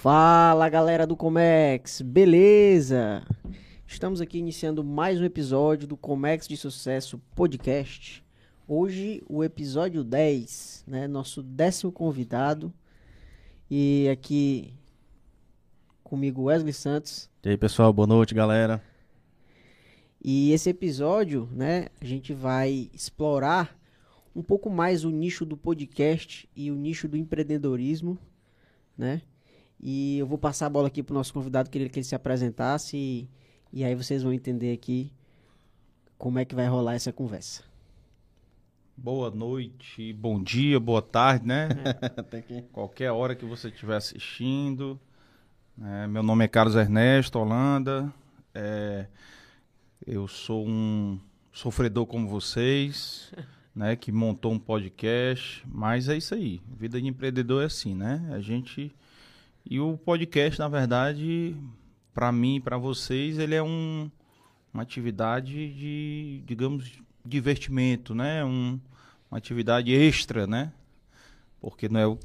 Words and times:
Fala 0.00 0.68
galera 0.68 1.04
do 1.04 1.16
Comex, 1.16 2.02
beleza? 2.02 3.26
Estamos 3.84 4.20
aqui 4.20 4.38
iniciando 4.38 4.84
mais 4.84 5.20
um 5.20 5.24
episódio 5.24 5.88
do 5.88 5.96
Comex 5.96 6.46
de 6.46 6.56
Sucesso 6.56 7.20
Podcast. 7.34 8.24
Hoje 8.68 9.20
o 9.28 9.42
episódio 9.42 10.04
10, 10.04 10.84
né? 10.86 11.08
Nosso 11.08 11.42
décimo 11.42 11.90
convidado. 11.90 12.72
E 13.68 14.08
aqui 14.08 14.72
comigo 16.04 16.44
Wesley 16.44 16.72
Santos. 16.72 17.28
E 17.42 17.48
aí 17.48 17.56
pessoal, 17.56 17.92
boa 17.92 18.06
noite 18.06 18.36
galera. 18.36 18.80
E 20.24 20.52
esse 20.52 20.70
episódio, 20.70 21.48
né, 21.50 21.88
a 22.00 22.04
gente 22.04 22.32
vai 22.32 22.88
explorar 22.94 23.76
um 24.32 24.44
pouco 24.44 24.70
mais 24.70 25.04
o 25.04 25.10
nicho 25.10 25.44
do 25.44 25.56
podcast 25.56 26.48
e 26.54 26.70
o 26.70 26.76
nicho 26.76 27.08
do 27.08 27.16
empreendedorismo, 27.16 28.16
né? 28.96 29.22
E 29.80 30.18
eu 30.18 30.26
vou 30.26 30.38
passar 30.38 30.66
a 30.66 30.70
bola 30.70 30.88
aqui 30.88 31.02
pro 31.02 31.14
nosso 31.14 31.32
convidado, 31.32 31.70
queria 31.70 31.88
que 31.88 31.98
ele 31.98 32.04
se 32.04 32.14
apresentasse 32.14 32.96
e, 32.96 33.28
e 33.72 33.84
aí 33.84 33.94
vocês 33.94 34.22
vão 34.22 34.32
entender 34.32 34.72
aqui 34.72 35.12
como 36.16 36.38
é 36.38 36.44
que 36.44 36.54
vai 36.54 36.66
rolar 36.66 36.94
essa 36.94 37.12
conversa. 37.12 37.62
Boa 38.96 39.30
noite, 39.30 40.12
bom 40.12 40.42
dia, 40.42 40.80
boa 40.80 41.00
tarde, 41.00 41.46
né? 41.46 41.68
Até 42.16 42.42
que... 42.42 42.62
Qualquer 42.72 43.12
hora 43.12 43.36
que 43.36 43.44
você 43.44 43.68
estiver 43.68 43.96
assistindo. 43.96 44.98
É, 45.80 46.08
meu 46.08 46.24
nome 46.24 46.44
é 46.44 46.48
Carlos 46.48 46.74
Ernesto 46.74 47.38
Holanda. 47.38 48.12
É, 48.52 49.06
eu 50.04 50.26
sou 50.26 50.66
um 50.66 51.20
sofredor 51.52 52.06
como 52.06 52.26
vocês, 52.26 53.32
né? 53.72 53.94
Que 53.94 54.10
montou 54.10 54.52
um 54.52 54.58
podcast. 54.58 55.64
Mas 55.68 56.08
é 56.08 56.16
isso 56.16 56.34
aí. 56.34 56.60
Vida 56.76 57.00
de 57.00 57.06
empreendedor 57.06 57.62
é 57.62 57.66
assim, 57.66 57.94
né? 57.94 58.28
A 58.32 58.40
gente. 58.40 58.92
E 59.70 59.78
o 59.78 59.98
podcast, 59.98 60.58
na 60.58 60.66
verdade, 60.66 61.54
para 62.14 62.32
mim 62.32 62.56
e 62.56 62.60
para 62.60 62.78
vocês, 62.78 63.38
ele 63.38 63.54
é 63.54 63.62
um, 63.62 64.10
uma 64.72 64.82
atividade 64.82 65.52
de, 65.74 66.42
digamos, 66.46 66.90
divertimento, 67.22 68.14
né? 68.14 68.42
Um, 68.42 68.80
uma 69.30 69.36
atividade 69.36 69.92
extra, 69.92 70.46
né? 70.46 70.72
Porque 71.60 71.86
não 71.86 72.00
é 72.00 72.06
o 72.06 72.18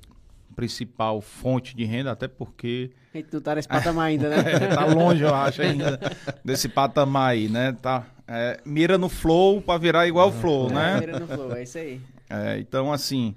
principal 0.55 1.19
fonte 1.19 1.75
de 1.75 1.83
renda, 1.83 2.11
até 2.11 2.29
porque 2.29 2.91
E 3.13 3.21
tu 3.21 3.41
tá 3.41 3.55
nesse 3.55 3.67
patamar 3.67 4.05
ainda, 4.05 4.29
né? 4.29 4.37
é, 4.37 4.67
tá 4.73 4.85
longe, 4.85 5.23
eu 5.23 5.35
acho, 5.35 5.61
ainda 5.61 5.99
desse 6.45 6.69
patamar 6.69 7.31
aí, 7.31 7.49
né? 7.49 7.75
Tá, 7.81 8.05
é, 8.25 8.61
mira 8.63 8.97
no 8.97 9.09
flow 9.09 9.61
para 9.61 9.77
virar 9.77 10.07
igual 10.07 10.29
o 10.29 10.31
flow, 10.31 10.69
né? 10.71 10.97
Primeiro 10.97 11.19
no 11.19 11.27
flow, 11.27 11.55
é 11.55 11.63
isso 11.63 11.77
aí. 11.77 11.99
É, 12.29 12.57
então, 12.57 12.93
assim, 12.93 13.35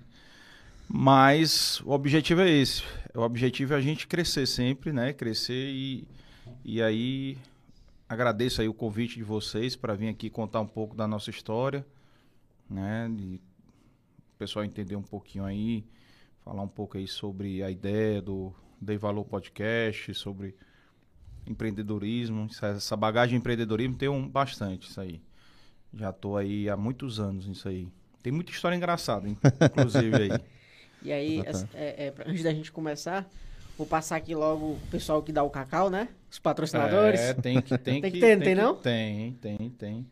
mas 0.89 1.81
o 1.85 1.91
objetivo 1.91 2.43
é 2.43 2.51
esse. 2.51 2.85
O 3.17 3.21
objetivo 3.23 3.75
é 3.75 3.77
a 3.77 3.81
gente 3.81 4.07
crescer 4.07 4.47
sempre, 4.47 4.93
né? 4.93 5.13
Crescer 5.13 5.71
e, 5.71 6.07
e 6.65 6.83
aí 6.83 7.39
agradeço 8.09 8.61
aí 8.61 8.69
o 8.69 8.75
convite 8.75 9.17
de 9.17 9.23
vocês 9.25 9.75
para 9.75 9.95
vir 9.95 10.09
aqui 10.09 10.29
contar 10.31 10.61
um 10.61 10.67
pouco 10.67 10.95
da 10.95 11.07
nossa 11.09 11.31
história, 11.31 11.85
né? 12.69 13.11
E 13.19 13.37
o 13.37 14.39
pessoal 14.39 14.65
entender 14.65 14.97
um 14.97 15.03
pouquinho 15.03 15.45
aí, 15.45 15.85
falar 16.45 16.63
um 16.63 16.69
pouco 16.69 16.99
aí 16.99 17.09
sobre 17.09 17.63
a 17.63 17.71
ideia 17.71 18.21
do 18.21 18.53
Dei 18.81 18.99
Valor 18.99 19.25
Podcast, 19.25 20.13
sobre 20.15 20.55
empreendedorismo, 21.47 22.49
essa- 22.63 22.97
bagagem 22.97 23.31
de 23.31 23.37
empreendedorismo 23.41 23.97
tem 23.97 24.09
um 24.09 24.29
bastante 24.29 24.89
isso 24.91 25.01
aí. 25.01 25.23
Já 25.95 26.13
tô 26.13 26.37
aí 26.37 26.69
há 26.69 26.77
muitos 26.77 27.19
anos 27.19 27.47
nisso 27.47 27.69
aí. 27.69 27.89
Tem 28.23 28.33
muita 28.33 28.51
história 28.51 28.77
engraçada, 28.77 29.27
inclusive 29.29 30.15
aí. 30.17 30.31
E 31.07 31.13
aí, 31.13 31.37
Tá, 31.39 31.45
tá. 31.45 31.51
essa- 31.51 31.69
é, 31.75 32.07
é, 32.07 32.15
antes 32.27 32.43
da 32.43 32.53
gente 32.53 32.73
começar, 32.73 33.29
vou 33.79 33.87
passar 33.87 34.17
aqui 34.17 34.35
logo 34.35 34.73
o 34.73 34.79
pessoal 34.91 35.23
que 35.23 35.31
dá 35.33 35.43
o 35.45 35.51
cacau, 35.51 35.89
né? 35.89 36.09
Os 36.31 36.39
patrocinadores. 36.41 37.21
É, 37.21 37.33
tem 37.35 37.63
que 37.63 37.79
tem, 37.79 38.01
Tem 38.03 38.11
que 38.11 38.19
que 38.19 38.21
ter, 38.21 38.37
não 38.37 38.45
tem 38.45 38.55
não? 38.55 38.75
Tem, 38.77 39.33
tem, 39.35 39.71
tem. 39.71 40.07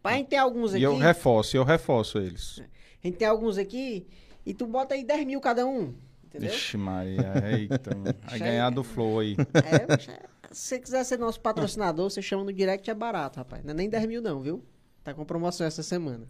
Pai, 0.00 0.14
a 0.14 0.16
gente 0.18 0.28
tem 0.28 0.38
alguns 0.38 0.70
aqui. 0.72 0.80
E 0.80 0.84
eu 0.84 0.96
reforço, 0.96 1.56
eu 1.56 1.64
reforço 1.64 2.18
eles. 2.18 2.60
A 3.02 3.06
gente 3.06 3.16
tem 3.16 3.26
alguns 3.26 3.58
aqui 3.58 4.06
e 4.46 4.54
tu 4.54 4.66
bota 4.66 4.94
aí 4.94 5.04
10 5.04 5.26
mil 5.26 5.40
cada 5.40 5.66
um. 5.66 5.92
Entendeu? 6.24 6.50
Vixe 6.50 6.76
Maria, 6.76 7.32
eita. 7.58 7.90
Vai 8.30 8.38
ganhar 8.38 8.70
do 8.70 8.84
Flow 8.84 9.18
aí. 9.18 9.34
É- 9.64 10.20
se 10.52 10.68
você 10.68 10.78
quiser 10.78 11.04
ser 11.04 11.18
nosso 11.18 11.40
patrocinador, 11.40 12.08
você 12.08 12.22
chama 12.22 12.44
no 12.44 12.52
direct, 12.52 12.88
é 12.88 12.94
barato, 12.94 13.38
rapaz. 13.38 13.64
Não 13.64 13.72
é 13.72 13.74
nem 13.74 13.88
10 13.90 14.06
mil, 14.06 14.22
não, 14.22 14.40
viu? 14.40 14.64
Tá 15.02 15.12
com 15.12 15.24
promoção 15.24 15.66
essa 15.66 15.82
semana. 15.82 16.26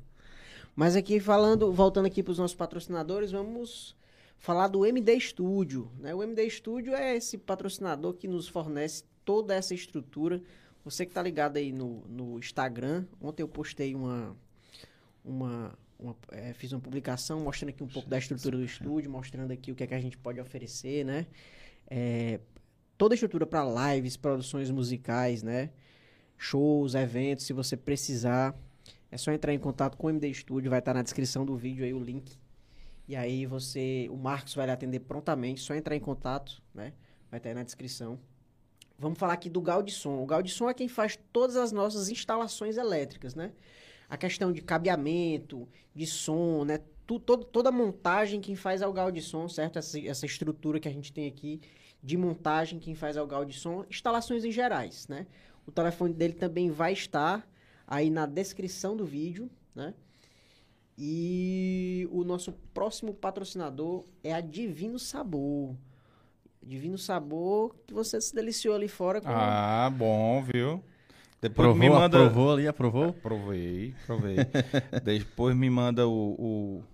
Mas 0.75 0.97
aqui 0.97 1.21
falando, 1.21 1.73
voltando 1.73 2.07
aqui 2.07 2.23
para 2.23 2.33
os 2.33 2.39
nossos 2.39 2.57
patrocinadores, 2.57 3.33
vamos 3.33 3.97
falar 4.39 4.69
do 4.69 4.85
MD 4.85 5.21
Studio. 5.21 5.91
Né? 5.99 6.15
O 6.15 6.23
MD 6.23 6.49
Studio 6.51 6.95
é 6.95 7.17
esse 7.17 7.37
patrocinador 7.37 8.15
que 8.15 8.27
nos 8.27 8.49
fornece 8.49 9.05
toda 9.25 9.55
essa 9.55 9.75
estrutura. 9.75 10.43
Você 10.85 11.05
que 11.05 11.13
tá 11.13 11.23
ligado 11.23 11.59
aí 11.59 11.73
no, 11.73 12.03
no 12.09 12.39
Instagram, 12.39 13.05
ontem 13.21 13.43
eu 13.43 13.49
postei 13.49 13.95
uma. 13.95 14.37
uma, 15.25 15.79
uma 15.99 16.17
é, 16.33 16.55
fiz 16.55 16.73
uma 16.73 16.81
publicação 16.81 17.41
mostrando 17.41 17.71
aqui 17.71 17.83
um 17.83 17.89
pouco 17.89 18.09
da 18.09 18.19
estrutura 18.19 18.57
do 18.57 18.65
estúdio, 18.65 19.11
mostrando 19.11 19.53
aqui 19.53 19.71
o 19.71 19.75
que 19.75 19.85
é 19.85 19.87
que 19.87 19.95
a 19.95 20.01
gente 20.01 20.17
pode 20.17 20.41
oferecer, 20.41 21.05
né? 21.05 21.27
É, 21.87 22.41
toda 22.97 23.13
a 23.13 23.17
estrutura 23.17 23.47
para 23.47 23.93
lives, 23.93 24.17
produções 24.17 24.71
musicais, 24.71 25.43
né? 25.43 25.71
Shows, 26.39 26.95
eventos, 26.95 27.45
se 27.45 27.53
você 27.53 27.77
precisar, 27.77 28.59
é 29.11 29.17
só 29.17 29.33
entrar 29.33 29.53
em 29.53 29.59
contato 29.59 29.97
com 29.97 30.07
o 30.07 30.11
MD 30.11 30.33
Studio, 30.35 30.71
vai 30.71 30.79
estar 30.79 30.95
na 30.95 31.03
descrição 31.03 31.45
do 31.45 31.57
vídeo 31.57 31.85
aí 31.85 31.93
o 31.93 31.99
link. 32.01 32.39
E 33.09 33.17
aí 33.17 33.45
você, 33.45 34.07
o 34.11 34.17
Marcos 34.17 34.55
vai 34.55 34.67
lhe 34.67 34.73
atender 34.73 35.01
prontamente, 35.01 35.61
só 35.61 35.75
entrar 35.75 35.97
em 35.97 36.01
contato, 36.01 36.63
né? 36.73 36.93
Vai 37.31 37.39
estar 37.39 37.49
aí 37.49 37.55
na 37.55 37.65
descrição. 37.65 38.19
Vamos 38.99 39.19
falar 39.19 39.33
aqui 39.33 39.49
do 39.51 39.61
Gaudisson. 39.61 40.23
O 40.23 40.27
Gaudisson 40.27 40.69
é 40.69 40.75
quem 40.75 40.87
faz 40.89 41.19
todas 41.33 41.57
as 41.57 41.73
nossas 41.73 42.09
instalações 42.09 42.77
elétricas, 42.77 43.35
né? 43.35 43.53
A 44.09 44.17
questão 44.17 44.53
de 44.53 44.61
cabeamento, 44.61 45.69
de 45.95 46.07
som, 46.07 46.65
né? 46.65 46.79
Todo- 47.07 47.45
toda 47.45 47.71
a 47.71 47.73
montagem 47.73 48.41
quem 48.41 48.55
faz 48.55 48.83
é 48.83 48.87
o 48.87 48.93
Gaudisson, 48.93 49.49
certo? 49.49 49.79
Essa, 49.79 49.99
essa 50.07 50.27
estrutura 50.27 50.79
que 50.79 50.87
a 50.87 50.93
gente 50.93 51.13
tem 51.13 51.27
aqui 51.27 51.61
de 52.01 52.17
montagem, 52.17 52.79
quem 52.79 52.95
faz 52.95 53.17
é 53.17 53.23
o 53.23 53.27
Gaudisson. 53.27 53.85
Instalações 53.91 54.45
em 54.45 54.53
gerais, 54.53 55.09
né? 55.09 55.27
O 55.67 55.73
telefone 55.73 56.15
dele 56.15 56.35
também 56.35 56.71
vai 56.71 56.93
estar 56.93 57.49
aí 57.91 58.09
na 58.09 58.25
descrição 58.25 58.97
do 58.97 59.05
vídeo, 59.05 59.51
né? 59.75 59.93
E 60.97 62.07
o 62.13 62.23
nosso 62.25 62.53
próximo 62.75 63.13
patrocinador 63.15 64.05
é 64.23 64.33
a 64.33 64.41
Divino 64.41 64.99
Sabor. 64.99 65.75
Divino 66.63 66.99
Sabor 66.99 67.75
que 67.87 67.95
você 67.95 68.21
se 68.21 68.35
deliciou 68.35 68.75
ali 68.75 68.87
fora 68.89 69.21
com 69.21 69.29
Ah, 69.29 69.91
bom, 69.95 70.43
viu? 70.43 70.83
Depois 71.41 71.69
Aprovou, 71.71 71.75
me 71.81 71.89
manda. 71.89 72.19
aprovou 72.19 72.53
ali, 72.53 72.69
aprovou? 72.69 73.09
Aprovei, 73.09 73.95
aprovei. 74.05 74.37
Depois 75.03 75.57
me 75.57 75.71
manda 75.71 76.07
o, 76.07 76.13
o- 76.39 76.85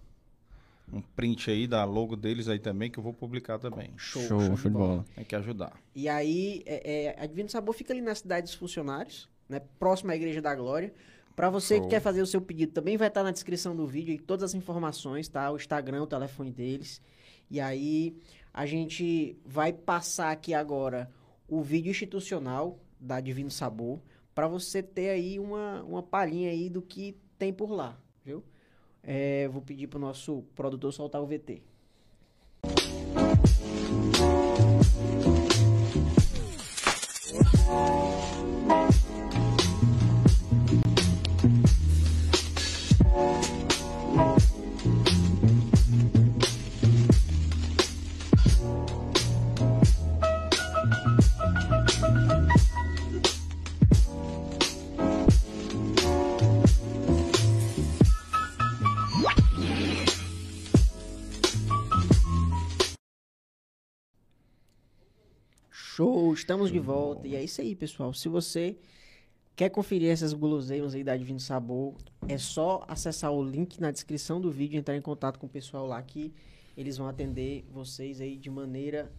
um 0.92 1.00
print 1.00 1.50
aí 1.50 1.66
da 1.66 1.84
logo 1.84 2.16
deles 2.16 2.48
aí 2.48 2.58
também, 2.58 2.90
que 2.90 2.98
eu 2.98 3.02
vou 3.02 3.12
publicar 3.12 3.58
também. 3.58 3.92
show, 3.96 4.22
Show, 4.22 4.40
show 4.40 4.54
de 4.54 4.68
bola. 4.70 5.04
Tem 5.14 5.24
que 5.24 5.34
ajudar. 5.34 5.72
E 5.94 6.08
aí, 6.08 6.62
é, 6.64 7.06
é, 7.06 7.16
a 7.22 7.26
Divino 7.26 7.48
Sabor 7.48 7.74
fica 7.74 7.92
ali 7.92 8.00
na 8.00 8.14
cidade 8.14 8.46
dos 8.46 8.54
funcionários, 8.54 9.28
né? 9.48 9.60
Próximo 9.78 10.12
à 10.12 10.16
Igreja 10.16 10.40
da 10.40 10.54
Glória. 10.54 10.92
Pra 11.34 11.50
você 11.50 11.74
que 11.74 11.80
Show. 11.82 11.90
quer 11.90 12.00
fazer 12.00 12.22
o 12.22 12.26
seu 12.26 12.40
pedido, 12.40 12.72
também 12.72 12.96
vai 12.96 13.08
estar 13.08 13.22
na 13.22 13.30
descrição 13.30 13.76
do 13.76 13.86
vídeo 13.86 14.14
e 14.14 14.18
todas 14.18 14.42
as 14.44 14.54
informações, 14.54 15.28
tá? 15.28 15.50
O 15.50 15.56
Instagram, 15.56 16.02
o 16.02 16.06
telefone 16.06 16.50
deles. 16.50 17.00
E 17.50 17.60
aí, 17.60 18.16
a 18.54 18.64
gente 18.64 19.36
vai 19.44 19.72
passar 19.72 20.30
aqui 20.30 20.54
agora 20.54 21.10
o 21.46 21.62
vídeo 21.62 21.90
institucional 21.90 22.78
da 22.98 23.20
Divino 23.20 23.50
Sabor, 23.50 24.00
pra 24.34 24.48
você 24.48 24.82
ter 24.82 25.10
aí 25.10 25.38
uma, 25.38 25.82
uma 25.82 26.02
palhinha 26.02 26.50
aí 26.50 26.70
do 26.70 26.80
que 26.80 27.16
tem 27.38 27.52
por 27.52 27.70
lá? 27.70 27.98
É, 29.06 29.46
vou 29.48 29.62
pedir 29.62 29.86
pro 29.86 30.00
nosso 30.00 30.42
produtor 30.56 30.92
soltar 30.92 31.22
o 31.22 31.26
VT. 31.26 31.62
Show, 65.96 66.34
estamos 66.34 66.70
de 66.70 66.78
volta. 66.78 67.26
E 67.26 67.34
é 67.34 67.42
isso 67.42 67.58
aí, 67.62 67.74
pessoal. 67.74 68.12
Se 68.12 68.28
você 68.28 68.76
quer 69.56 69.70
conferir 69.70 70.10
essas 70.10 70.34
guloseimas 70.34 70.94
aí 70.94 71.02
da 71.02 71.16
Divino 71.16 71.40
Sabor, 71.40 71.94
é 72.28 72.36
só 72.36 72.84
acessar 72.86 73.32
o 73.32 73.42
link 73.42 73.80
na 73.80 73.90
descrição 73.90 74.38
do 74.38 74.50
vídeo 74.50 74.76
e 74.76 74.78
entrar 74.78 74.94
em 74.94 75.00
contato 75.00 75.38
com 75.38 75.46
o 75.46 75.48
pessoal 75.48 75.86
lá 75.86 76.02
que 76.02 76.34
eles 76.76 76.98
vão 76.98 77.08
atender 77.08 77.64
vocês 77.72 78.20
aí 78.20 78.36
de 78.36 78.50
maneira 78.50 79.10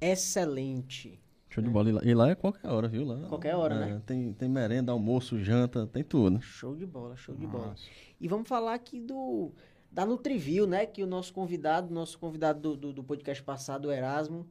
excelente. 0.00 1.20
Show 1.50 1.62
de 1.62 1.70
bola. 1.70 1.88
E 1.88 1.92
lá, 1.92 2.00
e 2.02 2.14
lá 2.14 2.30
é 2.30 2.34
qualquer 2.34 2.66
hora, 2.66 2.88
viu? 2.88 3.04
Lá, 3.04 3.28
Qualquer 3.28 3.54
hora, 3.54 3.76
é, 3.76 3.78
né? 3.78 4.02
Tem, 4.04 4.32
tem 4.32 4.48
merenda, 4.48 4.90
almoço, 4.90 5.38
janta, 5.38 5.86
tem 5.86 6.02
tudo. 6.02 6.40
Show 6.42 6.74
de 6.74 6.84
bola, 6.84 7.14
show 7.16 7.36
de 7.36 7.46
bola. 7.46 7.68
Nossa. 7.68 7.84
E 8.20 8.26
vamos 8.26 8.48
falar 8.48 8.74
aqui 8.74 8.98
do 8.98 9.52
da 9.88 10.04
Nutriview, 10.04 10.66
né? 10.66 10.84
Que 10.84 11.00
o 11.00 11.06
nosso 11.06 11.32
convidado, 11.32 11.94
nosso 11.94 12.18
convidado 12.18 12.58
do, 12.58 12.76
do, 12.76 12.92
do 12.92 13.04
podcast 13.04 13.40
passado, 13.40 13.86
o 13.86 13.92
Erasmo, 13.92 14.48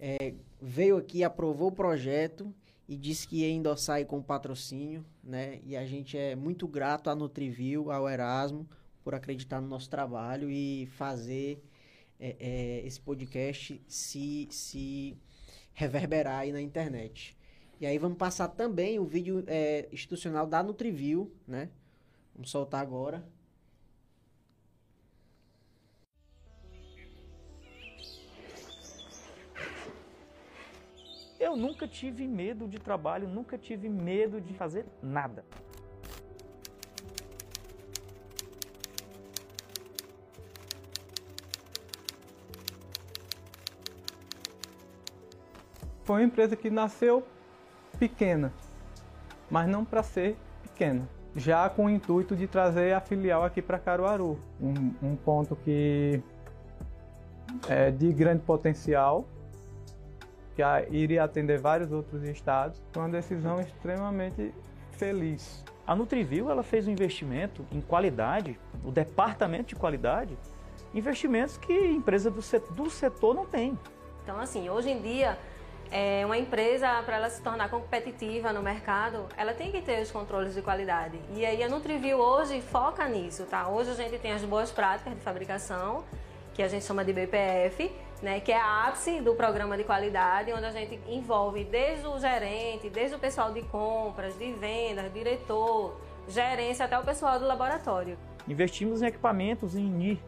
é, 0.00 0.32
veio 0.60 0.96
aqui, 0.96 1.22
aprovou 1.22 1.68
o 1.68 1.72
projeto 1.72 2.52
e 2.88 2.96
disse 2.96 3.28
que 3.28 3.42
ia 3.42 3.50
endossar 3.50 3.96
aí 3.96 4.04
com 4.04 4.22
patrocínio, 4.22 5.04
né? 5.22 5.60
E 5.62 5.76
a 5.76 5.84
gente 5.84 6.16
é 6.16 6.34
muito 6.34 6.66
grato 6.66 7.10
à 7.10 7.14
Nutriview, 7.14 7.92
ao 7.92 8.08
Erasmo, 8.08 8.66
por 9.04 9.14
acreditar 9.14 9.60
no 9.60 9.68
nosso 9.68 9.90
trabalho 9.90 10.50
e 10.50 10.86
fazer 10.96 11.62
é, 12.18 12.36
é, 12.40 12.86
esse 12.86 12.98
podcast 12.98 13.80
se, 13.86 14.48
se 14.50 15.16
reverberar 15.74 16.40
aí 16.40 16.52
na 16.52 16.60
internet. 16.60 17.36
E 17.78 17.86
aí 17.86 17.98
vamos 17.98 18.18
passar 18.18 18.48
também 18.48 18.98
o 18.98 19.04
vídeo 19.04 19.44
é, 19.46 19.88
institucional 19.92 20.46
da 20.46 20.62
Nutriview, 20.62 21.30
né? 21.46 21.70
Vamos 22.34 22.50
soltar 22.50 22.80
agora. 22.80 23.24
Eu 31.40 31.56
nunca 31.56 31.88
tive 31.88 32.28
medo 32.28 32.68
de 32.68 32.78
trabalho, 32.78 33.26
nunca 33.26 33.56
tive 33.56 33.88
medo 33.88 34.42
de 34.42 34.52
fazer 34.52 34.84
nada. 35.02 35.42
Foi 46.04 46.20
uma 46.20 46.26
empresa 46.26 46.54
que 46.54 46.68
nasceu 46.68 47.26
pequena, 47.98 48.52
mas 49.50 49.66
não 49.66 49.82
para 49.82 50.02
ser 50.02 50.36
pequena. 50.62 51.08
Já 51.34 51.70
com 51.70 51.86
o 51.86 51.90
intuito 51.90 52.36
de 52.36 52.46
trazer 52.46 52.92
a 52.92 53.00
filial 53.00 53.44
aqui 53.44 53.62
para 53.62 53.78
Caruaru, 53.78 54.38
um, 54.60 54.92
um 55.02 55.16
ponto 55.16 55.56
que 55.56 56.22
é 57.66 57.90
de 57.90 58.12
grande 58.12 58.42
potencial, 58.42 59.26
que 60.60 60.62
a- 60.62 60.84
iria 60.90 61.24
atender 61.24 61.58
vários 61.58 61.90
outros 61.90 62.22
estados. 62.24 62.82
Foi 62.92 63.02
uma 63.02 63.08
decisão 63.08 63.58
extremamente 63.58 64.52
feliz. 64.92 65.64
A 65.86 65.96
Nutriview 65.96 66.50
ela 66.50 66.62
fez 66.62 66.86
um 66.86 66.90
investimento 66.90 67.64
em 67.72 67.80
qualidade, 67.80 68.60
o 68.84 68.90
departamento 68.90 69.70
de 69.70 69.74
qualidade, 69.76 70.36
investimentos 70.92 71.56
que 71.56 71.72
empresa 71.72 72.30
do 72.30 72.42
setor, 72.42 72.74
do 72.74 72.90
setor 72.90 73.34
não 73.34 73.46
tem. 73.46 73.78
Então, 74.22 74.38
assim, 74.38 74.68
hoje 74.68 74.90
em 74.90 75.00
dia, 75.00 75.38
é, 75.90 76.26
uma 76.26 76.36
empresa, 76.36 77.02
para 77.04 77.16
ela 77.16 77.30
se 77.30 77.40
tornar 77.40 77.70
competitiva 77.70 78.52
no 78.52 78.62
mercado, 78.62 79.24
ela 79.38 79.54
tem 79.54 79.72
que 79.72 79.80
ter 79.80 80.02
os 80.02 80.10
controles 80.10 80.54
de 80.54 80.60
qualidade. 80.60 81.18
E 81.34 81.44
aí 81.46 81.62
a 81.62 81.68
Nutriview 81.70 82.18
hoje 82.18 82.60
foca 82.60 83.08
nisso, 83.08 83.44
tá? 83.44 83.66
Hoje 83.66 83.92
a 83.92 83.94
gente 83.94 84.18
tem 84.18 84.32
as 84.32 84.44
boas 84.44 84.70
práticas 84.70 85.14
de 85.14 85.20
fabricação, 85.20 86.04
que 86.52 86.62
a 86.62 86.68
gente 86.68 86.84
chama 86.84 87.02
de 87.02 87.14
BPF, 87.14 87.90
né? 88.22 88.40
Que 88.40 88.52
é 88.52 88.60
a 88.60 88.86
ápice 88.88 89.20
do 89.20 89.34
programa 89.34 89.76
de 89.76 89.84
qualidade, 89.84 90.52
onde 90.52 90.64
a 90.64 90.70
gente 90.70 91.00
envolve 91.08 91.64
desde 91.64 92.06
o 92.06 92.18
gerente, 92.18 92.90
desde 92.90 93.16
o 93.16 93.18
pessoal 93.18 93.52
de 93.52 93.62
compras, 93.62 94.36
de 94.38 94.52
vendas, 94.52 95.12
diretor, 95.12 95.98
gerência, 96.28 96.84
até 96.84 96.98
o 96.98 97.04
pessoal 97.04 97.38
do 97.38 97.46
laboratório. 97.46 98.18
Investimos 98.46 99.02
em 99.02 99.06
equipamentos 99.06 99.74
em 99.76 99.84
NIR, 99.84 100.18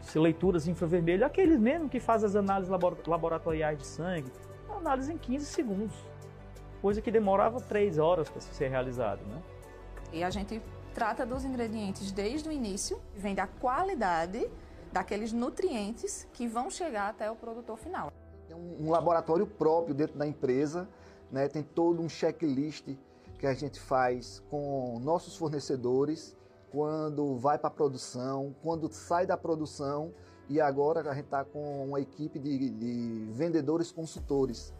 se 0.00 0.18
leituras 0.18 0.68
infravermelho, 0.68 1.24
aqueles 1.24 1.58
mesmo 1.58 1.88
que 1.88 2.00
fazem 2.00 2.28
as 2.28 2.36
análises 2.36 2.70
labora- 2.70 2.96
laboratoriais 3.06 3.78
de 3.78 3.86
sangue, 3.86 4.30
análise 4.70 5.12
em 5.12 5.18
15 5.18 5.46
segundos, 5.46 5.94
coisa 6.80 7.00
que 7.00 7.10
demorava 7.10 7.60
3 7.60 7.98
horas 7.98 8.28
para 8.28 8.40
ser 8.40 8.68
realizado, 8.68 9.20
né? 9.26 9.42
E 10.12 10.22
a 10.22 10.30
gente 10.30 10.62
trata 10.94 11.26
dos 11.26 11.44
ingredientes 11.44 12.12
desde 12.12 12.48
o 12.48 12.52
início, 12.52 13.00
vem 13.16 13.34
da 13.34 13.46
qualidade 13.46 14.48
daqueles 14.96 15.30
nutrientes 15.30 16.26
que 16.32 16.48
vão 16.48 16.70
chegar 16.70 17.10
até 17.10 17.30
o 17.30 17.36
produtor 17.36 17.76
final. 17.76 18.10
Tem 18.48 18.56
um, 18.56 18.90
laboratório 18.90 19.46
próprio 19.46 19.94
dentro 19.94 20.16
da 20.18 20.26
empresa, 20.26 20.88
né? 21.30 21.48
tem 21.48 21.62
todo 21.62 22.00
um 22.00 22.08
checklist 22.08 22.96
que 23.38 23.46
a 23.46 23.52
gente 23.52 23.78
faz 23.78 24.42
com 24.48 24.98
nossos 25.02 25.36
fornecedores, 25.36 26.34
quando 26.70 27.36
vai 27.36 27.58
para 27.58 27.68
a 27.68 27.70
produção, 27.70 28.54
quando 28.62 28.90
sai 28.90 29.26
da 29.26 29.36
produção 29.36 30.14
e 30.48 30.62
agora 30.62 31.00
a 31.10 31.14
gente 31.14 31.26
está 31.26 31.44
com 31.44 31.84
uma 31.88 32.00
equipe 32.00 32.38
de, 32.38 32.70
de 32.70 33.28
vendedores 33.32 33.92
consultores. 33.92 34.72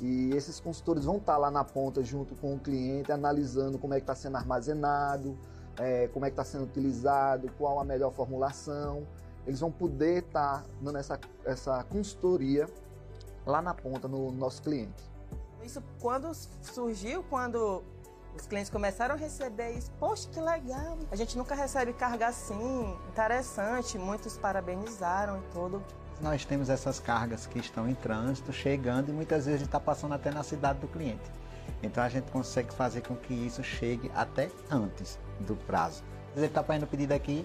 E 0.00 0.30
esses 0.36 0.60
consultores 0.60 1.04
vão 1.04 1.16
estar 1.16 1.36
lá 1.36 1.50
na 1.50 1.64
ponta 1.64 2.02
junto 2.02 2.36
com 2.36 2.54
o 2.54 2.60
cliente, 2.60 3.10
analisando 3.10 3.76
como 3.76 3.94
é 3.94 3.96
que 3.96 4.02
está 4.04 4.14
sendo 4.14 4.36
armazenado, 4.36 5.36
eh, 5.78 6.08
como 6.12 6.24
é 6.26 6.30
que 6.30 6.34
está 6.34 6.44
sendo 6.44 6.64
utilizado, 6.64 7.50
qual 7.58 7.80
a 7.80 7.84
melhor 7.84 8.12
formulação. 8.12 9.04
Eles 9.46 9.60
vão 9.60 9.70
poder 9.70 10.24
estar 10.24 10.64
dando 10.80 10.98
essa, 10.98 11.18
essa 11.44 11.84
consultoria 11.84 12.66
lá 13.46 13.60
na 13.60 13.74
ponta 13.74 14.08
no 14.08 14.30
nosso 14.32 14.62
cliente. 14.62 15.02
Isso 15.62 15.82
quando 16.00 16.32
surgiu, 16.62 17.22
quando 17.24 17.82
os 18.36 18.46
clientes 18.46 18.70
começaram 18.70 19.14
a 19.14 19.18
receber 19.18 19.72
isso, 19.72 19.90
poxa, 19.98 20.28
que 20.28 20.40
legal. 20.40 20.98
A 21.10 21.16
gente 21.16 21.38
nunca 21.38 21.54
recebe 21.54 21.92
carga 21.92 22.26
assim, 22.28 22.96
interessante, 23.08 23.98
muitos 23.98 24.36
parabenizaram 24.36 25.38
e 25.38 25.52
tudo. 25.52 25.82
Nós 26.20 26.44
temos 26.44 26.68
essas 26.68 26.98
cargas 27.00 27.46
que 27.46 27.58
estão 27.58 27.88
em 27.88 27.94
trânsito, 27.94 28.52
chegando 28.52 29.10
e 29.10 29.12
muitas 29.12 29.46
vezes 29.46 29.62
está 29.62 29.80
passando 29.80 30.14
até 30.14 30.30
na 30.30 30.42
cidade 30.42 30.80
do 30.80 30.88
cliente. 30.88 31.30
Então 31.82 32.02
a 32.02 32.08
gente 32.08 32.30
consegue 32.30 32.72
fazer 32.74 33.02
com 33.02 33.14
que 33.16 33.34
isso 33.34 33.62
chegue 33.62 34.10
até 34.14 34.50
antes 34.70 35.18
do 35.40 35.56
prazo. 35.56 36.02
Ele 36.36 36.46
está 36.46 36.62
fazendo 36.62 36.84
o 36.84 36.86
pedido 36.86 37.12
aqui 37.12 37.44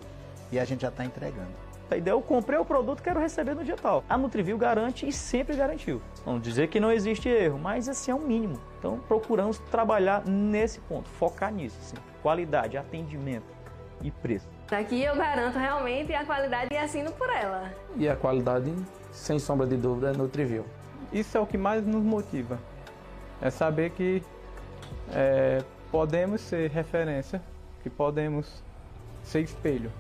e 0.51 0.59
a 0.59 0.65
gente 0.65 0.81
já 0.81 0.89
está 0.89 1.05
entregando. 1.05 1.68
A 1.91 1.98
ideia, 1.98 2.13
eu 2.13 2.22
comprei 2.22 2.60
o 2.60 2.63
produto, 2.63 3.01
quero 3.01 3.19
receber 3.19 3.55
no 3.55 3.63
dia 3.63 3.75
tal. 3.75 4.03
A 4.08 4.15
Nutriview 4.15 4.58
garante 4.58 5.08
e 5.08 5.12
sempre 5.12 5.55
garantiu. 5.55 6.00
Vamos 6.24 6.43
dizer 6.43 6.67
que 6.67 6.79
não 6.79 6.91
existe 6.91 7.27
erro, 7.27 7.58
mas 7.58 7.88
esse 7.88 8.12
é 8.12 8.15
o 8.15 8.19
mínimo. 8.19 8.60
Então 8.77 9.00
procuramos 9.08 9.58
trabalhar 9.72 10.24
nesse 10.25 10.79
ponto, 10.81 11.10
focar 11.10 11.51
nisso, 11.51 11.77
assim. 11.81 11.96
qualidade, 12.22 12.77
atendimento 12.77 13.48
e 14.03 14.12
preço. 14.12 14.48
Daqui 14.69 15.01
eu 15.01 15.15
garanto 15.15 15.58
realmente 15.58 16.13
a 16.13 16.24
qualidade 16.24 16.69
e 16.72 16.77
assino 16.77 17.12
por 17.12 17.27
ela. 17.27 17.74
E 17.96 18.08
a 18.08 18.15
qualidade, 18.15 18.72
sem 19.12 19.39
sombra 19.39 19.65
de 19.65 19.75
dúvida, 19.75 20.12
é 20.12 20.13
Nutriview. 20.13 20.65
Isso 21.12 21.36
é 21.36 21.41
o 21.41 21.48
que 21.48 21.58
mais 21.58 21.84
nos 21.84 22.03
motiva. 22.03 22.60
É 23.41 23.50
saber 23.50 23.89
que 23.91 24.22
é, 25.12 25.63
podemos 25.91 26.41
ser 26.41 26.69
referência, 26.69 27.41
que 27.81 27.89
podemos 27.89 28.63
ser 29.24 29.41
espelho. 29.41 29.91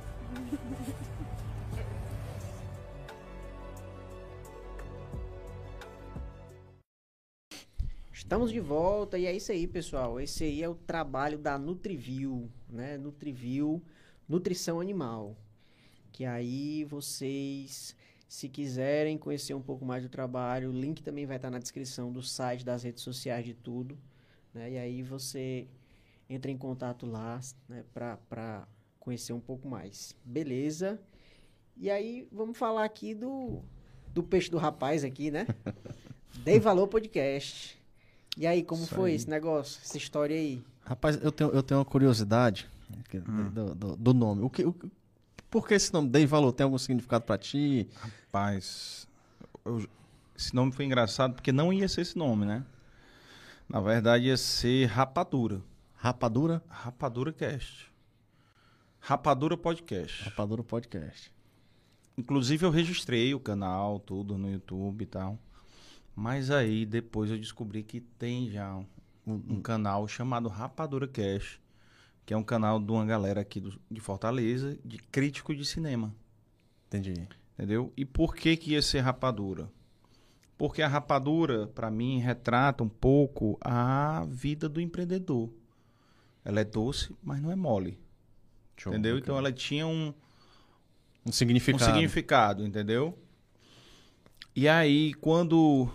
Estamos 8.29 8.51
de 8.51 8.59
volta 8.59 9.17
e 9.17 9.25
é 9.25 9.35
isso 9.35 9.51
aí, 9.51 9.65
pessoal. 9.65 10.19
Esse 10.21 10.43
aí 10.43 10.61
é 10.61 10.69
o 10.69 10.75
trabalho 10.75 11.35
da 11.35 11.57
Nutriview, 11.57 12.47
né? 12.69 12.95
Nutriview, 12.95 13.81
nutrição 14.27 14.79
animal. 14.79 15.35
Que 16.11 16.25
aí 16.25 16.83
vocês, 16.83 17.95
se 18.27 18.47
quiserem 18.47 19.17
conhecer 19.17 19.55
um 19.55 19.61
pouco 19.63 19.83
mais 19.83 20.03
do 20.03 20.09
trabalho, 20.09 20.69
o 20.69 20.71
link 20.71 21.01
também 21.01 21.25
vai 21.25 21.37
estar 21.37 21.49
na 21.49 21.57
descrição 21.57 22.11
do 22.11 22.21
site, 22.21 22.63
das 22.63 22.83
redes 22.83 23.01
sociais, 23.01 23.43
de 23.43 23.55
tudo. 23.55 23.97
Né? 24.53 24.73
E 24.73 24.77
aí 24.77 25.01
você 25.01 25.67
entra 26.29 26.51
em 26.51 26.57
contato 26.57 27.07
lá, 27.07 27.39
né? 27.67 27.83
Para 27.91 28.67
conhecer 28.99 29.33
um 29.33 29.39
pouco 29.39 29.67
mais. 29.67 30.15
Beleza? 30.23 31.01
E 31.75 31.89
aí 31.89 32.27
vamos 32.31 32.55
falar 32.59 32.85
aqui 32.85 33.15
do, 33.15 33.63
do 34.13 34.21
peixe 34.21 34.51
do 34.51 34.59
rapaz 34.59 35.03
aqui, 35.03 35.31
né? 35.31 35.47
Dei 36.45 36.59
Valor 36.59 36.87
Podcast. 36.87 37.78
E 38.39 38.47
aí, 38.47 38.63
como 38.63 38.83
Isso 38.83 38.95
foi 38.95 39.09
aí. 39.11 39.15
esse 39.17 39.29
negócio, 39.29 39.79
essa 39.83 39.97
história 39.97 40.35
aí? 40.35 40.63
Rapaz, 40.85 41.19
eu 41.21 41.31
tenho, 41.31 41.49
eu 41.51 41.61
tenho 41.61 41.79
uma 41.79 41.85
curiosidade 41.85 42.67
Hum. 43.13 43.49
do, 43.53 43.75
do- 43.75 43.95
do 43.97 44.13
nome. 44.13 44.41
O 44.41 44.49
que, 44.49 44.65
o, 44.65 44.73
por 45.49 45.67
que 45.67 45.73
esse 45.75 45.93
nome? 45.93 46.09
Dei 46.09 46.25
valor? 46.25 46.51
Tem 46.53 46.63
algum 46.63 46.77
significado 46.77 47.23
pra 47.25 47.37
ti? 47.37 47.87
Rapaz, 47.95 49.07
eu- 49.65 49.85
esse 50.35 50.55
nome 50.55 50.71
foi 50.71 50.85
engraçado 50.85 51.33
porque 51.35 51.51
não 51.51 51.71
ia 51.71 51.87
ser 51.87 52.01
esse 52.01 52.17
nome, 52.17 52.45
né? 52.45 52.63
Na 53.67 53.79
verdade 53.81 54.25
ia 54.27 54.37
ser 54.37 54.85
Rapadura. 54.87 55.61
Rapadura? 55.95 56.63
Rapadura 56.67 57.33
Cast. 57.33 57.91
Rapadura 58.99 59.57
Podcast. 59.57 60.23
Rapadura 60.23 60.63
Podcast. 60.63 61.31
Inclusive 62.17 62.65
eu 62.65 62.71
registrei 62.71 63.33
o 63.35 63.39
canal, 63.39 63.99
tudo 63.99 64.37
no 64.37 64.49
YouTube 64.49 65.03
e 65.03 65.05
tal. 65.05 65.37
Mas 66.19 66.51
aí 66.51 66.85
depois 66.85 67.31
eu 67.31 67.37
descobri 67.37 67.81
que 67.81 68.01
tem 68.01 68.49
já 68.51 68.75
um, 68.75 68.85
um 69.25 69.61
canal 69.61 70.05
chamado 70.05 70.49
Rapadura 70.49 71.07
Cash, 71.07 71.61
que 72.25 72.33
é 72.33 72.37
um 72.37 72.43
canal 72.43 72.77
de 72.77 72.91
uma 72.91 73.05
galera 73.05 73.39
aqui 73.39 73.61
do- 73.61 73.79
de 73.89 74.01
Fortaleza, 74.01 74.77
de 74.83 74.97
crítico 74.97 75.55
de 75.55 75.63
cinema. 75.63 76.13
Entendi. 76.87 77.25
Entendeu? 77.53 77.93
E 77.95 78.03
por 78.03 78.35
que 78.35 78.57
que 78.57 78.71
ia 78.71 78.81
ser 78.81 78.99
Rapadura? 78.99 79.69
Porque 80.57 80.81
a 80.81 80.89
rapadura, 80.89 81.67
para 81.67 81.89
mim, 81.89 82.19
retrata 82.19 82.83
um 82.83 82.89
pouco 82.89 83.57
a 83.61 84.25
vida 84.29 84.67
do 84.67 84.81
empreendedor. 84.81 85.49
Ela 86.43 86.59
é 86.59 86.63
doce, 86.65 87.15
mas 87.23 87.41
não 87.41 87.49
é 87.49 87.55
mole. 87.55 87.97
Show, 88.75 88.91
entendeu? 88.91 89.13
bacana. 89.15 89.23
Então 89.23 89.37
ela 89.37 89.53
tinha 89.53 89.87
um, 89.87 90.13
Um 91.25 91.31
significado. 91.31 91.81
um 91.81 91.85
significado, 91.85 92.65
entendeu? 92.65 93.17
E 94.53 94.67
aí, 94.67 95.13
quando 95.13 95.89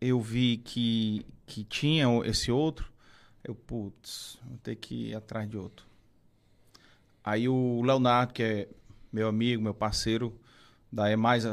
eu 0.00 0.20
vi 0.20 0.58
que, 0.58 1.26
que 1.46 1.64
tinha 1.64 2.06
esse 2.24 2.50
outro, 2.50 2.90
eu, 3.44 3.54
putz, 3.54 4.38
vou 4.44 4.58
ter 4.58 4.76
que 4.76 5.10
ir 5.10 5.14
atrás 5.14 5.48
de 5.48 5.56
outro. 5.56 5.86
Aí 7.24 7.48
o 7.48 7.82
Leonardo, 7.82 8.32
que 8.32 8.42
é 8.42 8.68
meu 9.12 9.28
amigo, 9.28 9.62
meu 9.62 9.74
parceiro, 9.74 10.34
da 10.92 11.08
É 11.08 11.16
Mais 11.16 11.44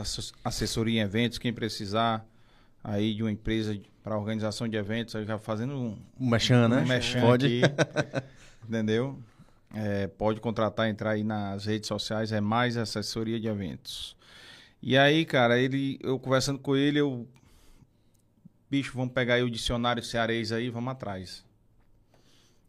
Assessoria 0.44 1.02
em 1.02 1.04
Eventos, 1.04 1.38
quem 1.38 1.54
precisar 1.54 2.26
aí 2.84 3.14
de 3.14 3.22
uma 3.22 3.32
empresa 3.32 3.78
para 4.02 4.18
organização 4.18 4.68
de 4.68 4.78
eventos, 4.78 5.14
aí 5.16 5.26
já 5.26 5.38
fazendo 5.38 5.74
um, 5.76 5.98
Um 6.20 6.30
mechan, 6.30 6.70
né? 6.70 6.82
um 6.82 6.88
Pode. 7.22 7.46
aqui, 7.46 7.62
entendeu? 8.66 9.20
É, 9.74 10.08
pode 10.08 10.40
contratar, 10.40 10.88
entrar 10.88 11.12
aí 11.12 11.24
nas 11.24 11.66
redes 11.66 11.88
sociais, 11.88 12.32
é 12.32 12.40
mais 12.40 12.78
assessoria 12.78 13.38
de 13.38 13.48
eventos. 13.48 14.16
E 14.82 14.98
aí, 14.98 15.26
cara, 15.26 15.60
ele, 15.60 16.00
eu 16.02 16.18
conversando 16.18 16.60
com 16.60 16.76
ele, 16.76 17.00
eu. 17.00 17.28
Bicho, 18.70 18.94
vamos 18.96 19.14
pegar 19.14 19.36
aí 19.36 19.44
o 19.44 19.50
dicionário 19.50 20.04
cearês 20.04 20.52
aí, 20.52 20.70
vamos 20.70 20.92
atrás. 20.92 21.46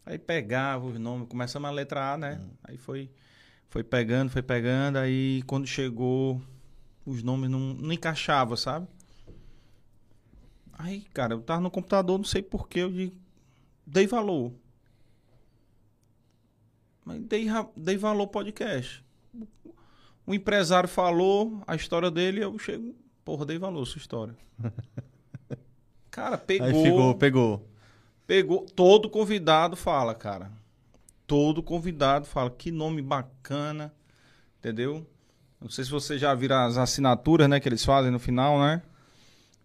Aí 0.07 0.17
pegava 0.17 0.87
os 0.87 0.99
nomes, 0.99 1.28
começamos 1.28 1.69
a 1.69 1.73
letra 1.73 2.14
A, 2.14 2.17
né? 2.17 2.40
Aí 2.62 2.78
foi, 2.78 3.11
foi 3.69 3.83
pegando, 3.83 4.31
foi 4.31 4.43
pegando, 4.43 4.97
aí 4.97 5.43
quando 5.43 5.67
chegou, 5.67 6.40
os 7.05 7.23
nomes 7.23 7.50
não, 7.50 7.75
não 7.75 7.93
encaixavam, 7.93 8.57
sabe? 8.57 8.87
Aí, 10.73 11.00
cara, 11.12 11.35
eu 11.35 11.43
tava 11.43 11.61
no 11.61 11.71
computador, 11.71 12.17
não 12.17 12.25
sei 12.25 12.43
porquê, 12.43 12.81
eu 12.81 13.12
dei 13.85 14.07
valor. 14.07 14.52
Mas 17.05 17.21
dei, 17.23 17.47
dei 17.76 17.97
valor 17.97 18.21
ao 18.21 18.28
podcast. 18.28 19.05
O 20.25 20.33
empresário 20.33 20.88
falou 20.88 21.61
a 21.67 21.75
história 21.75 22.11
dele, 22.11 22.45
eu 22.45 22.57
chego, 22.59 22.95
porra, 23.25 23.45
dei 23.45 23.59
valor 23.59 23.83
à 23.83 23.87
sua 23.87 23.99
história. 23.99 24.37
Cara, 26.19 26.37
pegou. 26.37 26.67
Aí 26.67 26.83
ficou, 26.83 27.15
pegou. 27.15 27.69
Pegou. 28.27 28.67
Todo 28.75 29.09
convidado 29.09 29.77
fala, 29.77 30.17
cara. 30.17 30.51
Todo 31.29 31.63
convidado 31.63 32.27
fala. 32.27 32.51
Que 32.51 32.73
nome 32.73 33.01
bacana. 33.01 33.95
Entendeu? 34.59 35.07
Não 35.61 35.71
sei 35.71 35.85
se 35.85 35.91
você 35.91 36.19
já 36.19 36.35
viram 36.35 36.57
as 36.57 36.77
assinaturas, 36.77 37.49
né? 37.49 37.61
Que 37.61 37.69
eles 37.69 37.85
fazem 37.85 38.11
no 38.11 38.19
final, 38.19 38.59
né? 38.59 38.83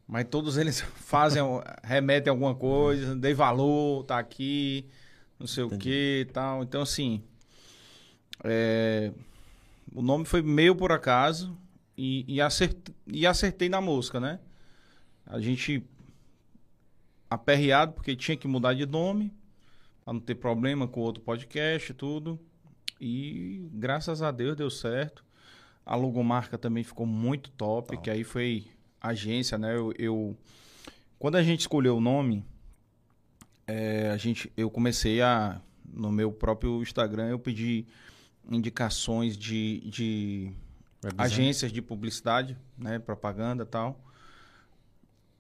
Mas 0.08 0.28
todos 0.30 0.58
eles 0.58 0.82
fazem, 0.96 1.42
remetem 1.84 2.30
a 2.30 2.34
alguma 2.34 2.54
coisa, 2.54 3.16
dei 3.16 3.34
valor, 3.34 4.04
tá 4.04 4.20
aqui, 4.20 4.86
não 5.40 5.48
sei 5.48 5.64
o 5.64 5.76
que 5.76 6.20
e 6.22 6.32
tal. 6.32 6.62
Então, 6.62 6.84
assim, 6.84 7.24
é, 8.44 9.12
o 9.92 10.04
nome 10.04 10.26
foi 10.26 10.44
meio 10.44 10.76
por 10.76 10.92
acaso 10.92 11.58
e, 11.98 12.24
e, 12.28 12.40
acertei, 12.40 12.94
e 13.08 13.26
acertei 13.26 13.70
na 13.70 13.82
música, 13.82 14.20
né? 14.20 14.40
A 15.26 15.40
gente 15.40 15.84
aperreado 17.34 17.94
porque 17.94 18.16
tinha 18.16 18.38
que 18.38 18.48
mudar 18.48 18.74
de 18.74 18.86
nome 18.86 19.34
para 20.04 20.14
não 20.14 20.20
ter 20.20 20.36
problema 20.36 20.88
com 20.88 21.00
outro 21.02 21.24
podcast 21.24 21.92
e 21.92 21.96
tudo. 21.96 22.40
E 23.00 23.68
graças 23.74 24.22
a 24.22 24.32
Deus 24.32 24.56
deu 24.56 24.70
certo. 24.70 25.24
A 25.86 25.96
logomarca 25.96 26.58
também 26.58 26.84
ficou 26.84 27.06
muito 27.06 27.50
top, 27.52 27.98
que 27.98 28.10
aí 28.10 28.24
foi 28.24 28.68
agência, 29.02 29.58
né? 29.58 29.76
Eu, 29.76 29.94
eu- 29.98 30.38
quando 31.20 31.36
a 31.36 31.44
gente 31.44 31.62
escolheu 31.62 31.98
o 31.98 32.02
nome, 32.02 32.46
é, 33.68 34.10
a 34.10 34.18
gente, 34.18 34.52
eu 34.58 34.70
comecei 34.70 35.22
a 35.22 35.62
no 35.86 36.12
meu 36.12 36.32
próprio 36.32 36.82
Instagram 36.82 37.30
eu 37.30 37.38
pedi 37.40 37.86
indicações 38.50 39.38
de, 39.38 39.80
de 39.82 40.52
agências 41.18 41.72
de 41.72 41.82
publicidade, 41.82 42.58
né, 42.78 42.98
propaganda 43.00 43.64
e 43.64 43.66
tal, 43.68 44.00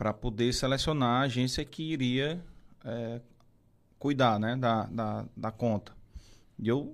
para 0.03 0.11
poder 0.13 0.53
selecionar 0.53 1.21
a 1.21 1.23
agência 1.23 1.63
que 1.63 1.81
iria 1.81 2.43
é, 2.83 3.21
cuidar, 3.97 4.37
né, 4.37 4.53
da, 4.53 4.83
da, 4.87 5.25
da 5.33 5.49
conta. 5.49 5.95
E 6.59 6.67
eu 6.67 6.93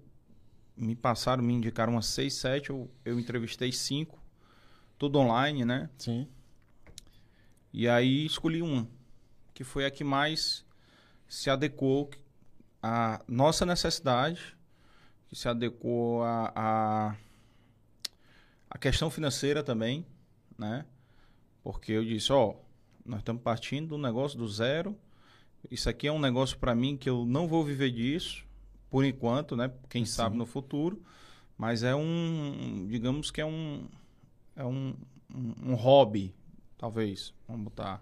me 0.77 0.95
passaram, 0.95 1.41
me 1.41 1.51
indicaram 1.51 1.93
umas 1.93 2.05
seis, 2.05 2.35
sete, 2.35 2.69
eu, 2.69 2.87
eu 3.03 3.19
entrevistei 3.19 3.71
cinco, 3.71 4.23
tudo 4.95 5.17
online, 5.17 5.65
né? 5.65 5.89
Sim. 5.97 6.27
E 7.73 7.89
aí 7.89 8.27
escolhi 8.27 8.61
uma, 8.61 8.87
que 9.55 9.63
foi 9.63 9.85
a 9.87 9.89
que 9.89 10.03
mais 10.03 10.63
se 11.27 11.49
adequou 11.49 12.11
à 12.79 13.23
nossa 13.27 13.65
necessidade, 13.65 14.55
que 15.27 15.35
se 15.35 15.49
adequou 15.49 16.21
à 16.21 16.51
a, 16.55 17.15
a, 18.69 18.77
questão 18.77 19.09
financeira 19.09 19.63
também, 19.63 20.05
né? 20.55 20.85
Porque 21.63 21.91
eu 21.91 22.05
disse, 22.05 22.31
ó, 22.31 22.68
nós 23.09 23.19
estamos 23.19 23.41
partindo 23.41 23.89
do 23.89 23.97
negócio 23.97 24.37
do 24.37 24.47
zero. 24.47 24.95
Isso 25.69 25.89
aqui 25.89 26.07
é 26.07 26.11
um 26.11 26.19
negócio 26.19 26.57
para 26.57 26.73
mim 26.75 26.95
que 26.95 27.09
eu 27.09 27.25
não 27.25 27.47
vou 27.47 27.63
viver 27.65 27.91
disso, 27.91 28.45
por 28.89 29.03
enquanto, 29.03 29.55
né? 29.55 29.71
Quem 29.89 30.05
sabe 30.05 30.37
no 30.37 30.45
futuro. 30.45 31.01
Mas 31.57 31.83
é 31.83 31.93
um, 31.93 32.87
digamos 32.87 33.31
que 33.31 33.41
é 33.41 33.45
um, 33.45 33.85
é 34.55 34.63
um, 34.63 34.95
um, 35.33 35.71
um 35.71 35.73
hobby, 35.73 36.33
talvez, 36.77 37.33
vamos 37.47 37.65
botar. 37.65 38.01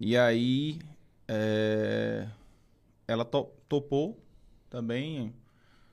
E 0.00 0.16
aí, 0.16 0.80
é, 1.28 2.26
ela 3.06 3.24
to- 3.24 3.50
topou 3.68 4.18
também, 4.68 5.32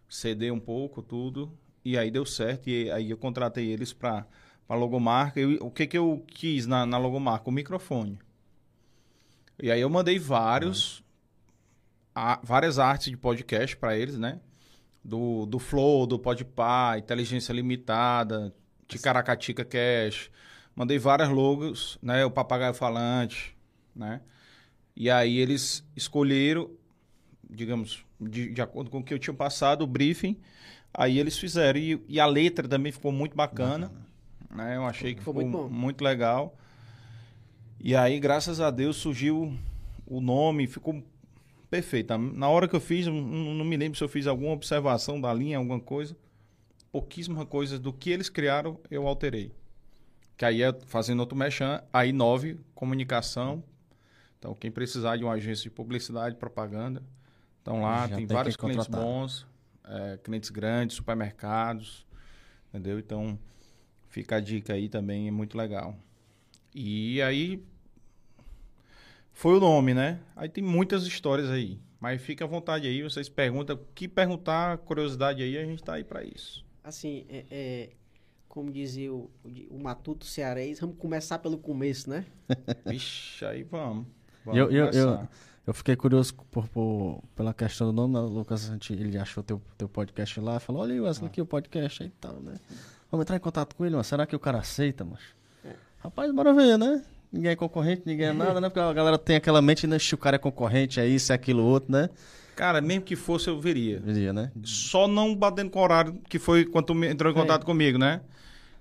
ceder 0.10 0.52
um 0.52 0.60
pouco, 0.60 1.04
tudo. 1.04 1.52
E 1.86 1.98
aí 1.98 2.10
deu 2.10 2.26
certo, 2.26 2.70
e 2.70 2.90
aí 2.90 3.12
eu 3.12 3.18
contratei 3.18 3.68
eles 3.68 3.94
para 3.94 4.26
a 4.68 4.76
logomarca. 4.76 5.40
E 5.40 5.58
o 5.58 5.70
que, 5.72 5.88
que 5.88 5.98
eu 5.98 6.24
quis 6.28 6.66
na, 6.66 6.86
na 6.86 6.98
logomarca? 6.98 7.50
O 7.50 7.52
microfone. 7.54 8.18
E 9.62 9.72
aí 9.72 9.82
eu 9.82 9.90
mandei 9.90 10.20
vários, 10.20 11.04
a- 12.14 12.40
várias 12.44 12.78
artes 12.80 13.10
de 13.10 13.18
podcast 13.18 13.76
para 13.78 13.98
eles, 13.98 14.18
né? 14.18 14.40
Do, 15.04 15.46
do 15.46 15.58
Flow, 15.58 16.06
do 16.06 16.20
Podpah, 16.20 16.98
Inteligência 16.98 17.54
Limitada, 17.54 18.54
Ticaracatica 18.88 19.64
Cash. 19.66 20.30
Mandei 20.76 21.00
várias 21.00 21.30
logos, 21.30 21.98
né? 22.02 22.24
O 22.26 22.30
Papagaio 22.32 22.74
Falante, 22.74 23.56
né? 23.96 24.22
E 24.96 25.10
aí 25.10 25.38
eles 25.38 25.84
escolheram, 25.96 26.70
digamos, 27.50 28.04
de, 28.20 28.52
de 28.52 28.62
acordo 28.62 28.90
com 28.92 29.00
o 29.00 29.04
que 29.04 29.14
eu 29.14 29.20
tinha 29.20 29.34
passado, 29.34 29.84
o 29.84 29.88
briefing. 29.88 30.38
Aí 30.94 31.18
eles 31.20 31.38
fizeram. 31.38 31.80
E, 31.80 32.04
e 32.08 32.20
a 32.20 32.26
letra 32.26 32.68
também 32.68 32.92
ficou 32.92 33.12
muito 33.12 33.36
bacana. 33.36 33.92
Né? 34.50 34.76
Eu 34.76 34.86
achei 34.86 35.14
que 35.14 35.20
Ficou 35.20 35.34
ficou, 35.34 35.50
muito 35.50 35.70
bom. 35.70 35.76
muito 35.76 36.04
legal. 36.04 36.56
E 37.80 37.96
aí, 37.96 38.20
graças 38.20 38.60
a 38.60 38.72
Deus, 38.72 38.98
surgiu 38.98 39.58
o 40.06 40.20
nome, 40.20 40.68
ficou 40.68 41.04
perfeito. 41.70 42.18
Na 42.18 42.50
hora 42.50 42.68
que 42.68 42.76
eu 42.76 42.80
fiz, 42.80 43.06
não, 43.08 43.14
não 43.14 43.66
me 43.66 43.78
lembro 43.78 43.98
se 43.98 44.04
eu 44.04 44.10
fiz 44.10 44.26
alguma 44.26 44.52
observação 44.54 45.20
da 45.20 45.34
linha, 45.34 45.58
alguma 45.58 45.80
coisa. 45.80 46.16
Pouquíssima 46.92 47.46
coisa 47.46 47.78
do 47.78 47.94
que 47.94 48.10
eles 48.10 48.30
criaram, 48.30 48.80
eu 48.90 49.06
alterei. 49.08 49.54
Que 50.36 50.46
aí 50.46 50.62
é 50.62 50.74
fazendo 50.86 51.20
outro 51.20 51.38
mechan, 51.38 51.82
aí 51.92 52.12
nove, 52.12 52.60
comunicação. 52.74 53.64
Então, 54.40 54.54
quem 54.56 54.72
precisar 54.72 55.18
de 55.18 55.24
uma 55.24 55.34
agência 55.34 55.64
de 55.64 55.70
publicidade, 55.70 56.36
propaganda, 56.36 57.04
estão 57.60 57.82
lá, 57.82 58.08
tem 58.08 58.18
tem 58.18 58.28
vários 58.28 58.56
clientes 58.56 58.86
contratar. 58.86 59.06
bons, 59.06 59.48
é, 59.84 60.18
clientes 60.24 60.50
grandes, 60.50 60.96
supermercados, 60.96 62.06
entendeu? 62.70 62.98
Então, 63.00 63.38
fica 64.10 64.38
a 64.38 64.40
dica 64.40 64.74
aí 64.74 64.90
também, 64.90 65.28
é 65.28 65.32
muito 65.32 65.58
legal. 65.58 65.96
E 66.74 67.22
aí, 67.22 67.64
foi 69.34 69.56
o 69.58 69.60
nome, 69.60 69.94
né? 69.94 70.20
Aí 70.36 70.50
tem 70.50 70.64
muitas 70.64 71.04
histórias 71.06 71.50
aí. 71.50 71.80
Mas 72.00 72.22
fica 72.22 72.46
à 72.46 72.48
vontade 72.48 72.88
aí, 72.88 73.02
vocês 73.02 73.28
perguntam. 73.28 73.76
O 73.76 73.80
que 73.96 74.08
perguntar, 74.08 74.78
curiosidade 74.80 75.42
aí, 75.42 75.58
a 75.58 75.66
gente 75.66 75.84
tá 75.84 75.94
aí 75.96 76.04
pra 76.04 76.24
isso. 76.24 76.64
Assim, 76.84 77.26
é, 77.28 77.46
é, 77.50 77.90
como 78.48 78.72
dizia 78.72 79.12
o, 79.12 79.30
o 79.70 79.80
Matuto 79.80 80.26
Cearês, 80.26 80.80
vamos 80.80 80.98
começar 80.98 81.40
pelo 81.40 81.58
começo, 81.58 82.10
né? 82.10 82.26
Vixe, 82.86 83.44
aí 83.46 83.64
vamos. 83.64 84.06
Vamos 84.46 84.60
eu, 84.60 84.72
eu, 84.72 84.86
eu, 84.92 85.28
eu 85.66 85.74
fiquei 85.74 85.96
curioso 85.96 86.36
por, 86.52 86.68
por- 86.70 87.24
pela 87.36 87.54
questão 87.54 87.88
do 87.88 87.94
nome, 87.94 88.14
né? 88.14 88.20
Lucas, 88.22 88.70
a 88.70 88.74
gente- 88.74 88.94
ele 88.94 89.18
achou 89.18 89.44
teu, 89.44 89.60
teu 89.78 89.90
podcast 89.90 90.40
lá, 90.40 90.60
falou, 90.60 90.84
olha 90.84 90.94
aí, 90.94 91.02
Wesley, 91.02 91.28
aqui 91.28 91.42
o 91.42 91.46
podcast 91.46 92.04
aí 92.04 92.10
e 92.10 92.12
tal, 92.12 92.40
né? 92.40 92.56
Vamos 93.12 93.24
entrar 93.24 93.36
em 93.38 93.40
contato 93.40 93.76
com 93.76 93.86
ele, 93.86 93.96
mas 93.96 94.08
será 94.08 94.26
que 94.26 94.36
o 94.36 94.40
cara 94.40 94.60
aceita, 94.60 95.06
mas 95.06 95.22
Rapaz, 96.00 96.32
bora 96.32 96.54
ver, 96.54 96.78
né? 96.78 97.04
Ninguém 97.32 97.52
é 97.52 97.56
concorrente, 97.56 98.04
ninguém 98.06 98.28
é 98.28 98.34
nada, 98.34 98.62
né? 98.62 98.70
Porque 98.70 98.80
a 98.80 98.94
galera 98.94 99.18
tem 99.18 99.36
aquela 99.36 99.62
mente, 99.62 99.86
né? 99.86 100.00
Se 100.00 100.14
o 100.14 100.18
cara 100.18 100.38
é 100.38 100.40
concorrente, 100.40 101.00
é 101.00 101.08
isso, 101.08 101.32
é 101.32 101.36
aquilo, 101.36 101.64
outro, 101.64 101.92
né? 101.92 102.10
Cara, 102.56 102.80
mesmo 102.80 103.04
que 103.04 103.16
fosse, 103.16 103.50
eu 103.50 103.60
veria. 103.60 104.00
Veria, 104.00 104.32
né? 104.32 104.52
Só 104.64 105.08
não 105.08 105.36
batendo 105.36 105.70
com 105.70 105.80
o 105.80 105.84
horário 105.84 106.20
que 106.30 106.40
foi 106.40 106.66
quando 106.66 107.04
entrou 107.04 107.32
em 107.32 107.36
contato 107.36 107.66
comigo, 107.66 107.98
né? 107.98 108.22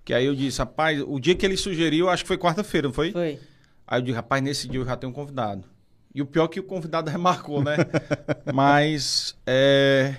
Que 0.05 0.15
aí 0.15 0.27
eu 0.27 0.35
disse, 0.35 0.59
rapaz, 0.59 1.03
o 1.05 1.19
dia 1.19 1.35
que 1.35 1.45
ele 1.45 1.57
sugeriu, 1.57 2.09
acho 2.09 2.23
que 2.23 2.29
foi 2.29 2.39
quarta-feira, 2.39 2.87
não 2.87 2.95
foi? 2.95 3.11
Foi. 3.13 3.41
Aí 3.87 3.99
eu 3.99 4.03
digo, 4.05 4.17
rapaz, 4.17 4.43
nesse 4.43 4.69
dia 4.69 4.79
eu 4.79 4.85
já 4.85 4.97
tenho 4.97 5.11
um 5.11 5.15
convidado. 5.15 5.65
E 6.15 6.23
o 6.23 6.27
pior 6.27 6.45
é 6.45 6.49
que 6.49 6.61
o 6.61 6.63
convidado 6.63 7.11
remarcou, 7.11 7.63
né? 7.63 7.77
Mas, 8.55 9.37
é... 9.45 10.15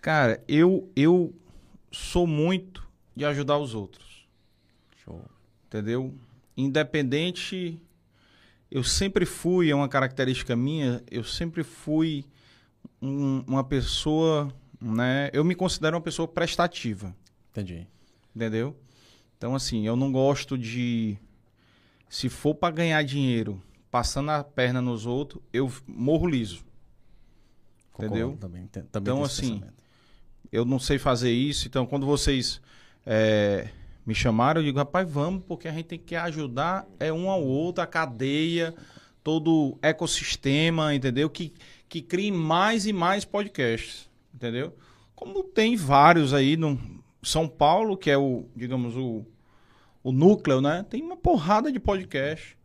Cara, 0.00 0.42
eu, 0.48 0.90
eu 0.96 1.32
sou 1.96 2.26
muito 2.26 2.86
de 3.14 3.24
ajudar 3.24 3.58
os 3.58 3.74
outros. 3.74 4.26
Show. 5.04 5.24
Entendeu? 5.66 6.14
Independente... 6.56 7.80
Eu 8.68 8.82
sempre 8.82 9.24
fui, 9.24 9.70
é 9.70 9.74
uma 9.74 9.88
característica 9.88 10.56
minha, 10.56 11.00
eu 11.08 11.22
sempre 11.22 11.62
fui 11.62 12.24
um- 13.00 13.44
uma 13.46 13.62
pessoa, 13.62 14.52
né? 14.80 15.30
Eu 15.32 15.44
me 15.44 15.54
considero 15.54 15.94
uma 15.96 16.02
pessoa 16.02 16.26
prestativa. 16.26 17.14
Entendi. 17.52 17.86
Entendeu? 18.34 18.76
Então, 19.38 19.54
assim, 19.54 19.86
eu 19.86 19.94
não 19.94 20.10
gosto 20.10 20.58
de. 20.58 21.16
Se 22.08 22.28
for 22.28 22.56
para 22.56 22.74
ganhar 22.74 23.00
dinheiro 23.04 23.62
passando 23.88 24.30
a 24.32 24.42
perna 24.42 24.82
nos 24.82 25.06
outros, 25.06 25.40
eu 25.52 25.72
morro 25.86 26.26
liso. 26.26 26.64
Concordo 27.92 28.16
Entendeu? 28.16 28.36
Também, 28.36 28.66
também 28.66 28.84
Então, 29.14 29.22
assim, 29.22 29.52
pensamento. 29.60 29.75
Eu 30.52 30.64
não 30.64 30.78
sei 30.78 30.98
fazer 30.98 31.30
isso. 31.32 31.66
Então, 31.66 31.86
quando 31.86 32.06
vocês 32.06 32.60
é, 33.04 33.68
me 34.04 34.14
chamaram, 34.14 34.60
eu 34.60 34.64
digo, 34.64 34.78
rapaz, 34.78 35.08
vamos, 35.08 35.42
porque 35.46 35.68
a 35.68 35.72
gente 35.72 35.86
tem 35.86 35.98
que 35.98 36.14
ajudar 36.14 36.86
é 36.98 37.12
um 37.12 37.30
ao 37.30 37.42
outro, 37.42 37.82
a 37.82 37.86
cadeia, 37.86 38.74
todo 39.22 39.52
o 39.52 39.78
ecossistema, 39.82 40.94
entendeu? 40.94 41.28
Que, 41.28 41.52
que 41.88 42.00
crie 42.00 42.30
mais 42.30 42.86
e 42.86 42.92
mais 42.92 43.24
podcasts, 43.24 44.08
entendeu? 44.34 44.76
Como 45.14 45.42
tem 45.42 45.76
vários 45.76 46.32
aí 46.32 46.56
no 46.56 46.78
São 47.22 47.48
Paulo, 47.48 47.96
que 47.96 48.10
é 48.10 48.16
o, 48.16 48.46
digamos, 48.54 48.96
o, 48.96 49.24
o 50.02 50.12
núcleo, 50.12 50.60
né? 50.60 50.84
Tem 50.88 51.02
uma 51.02 51.16
porrada 51.16 51.72
de 51.72 51.80
podcast, 51.80 52.56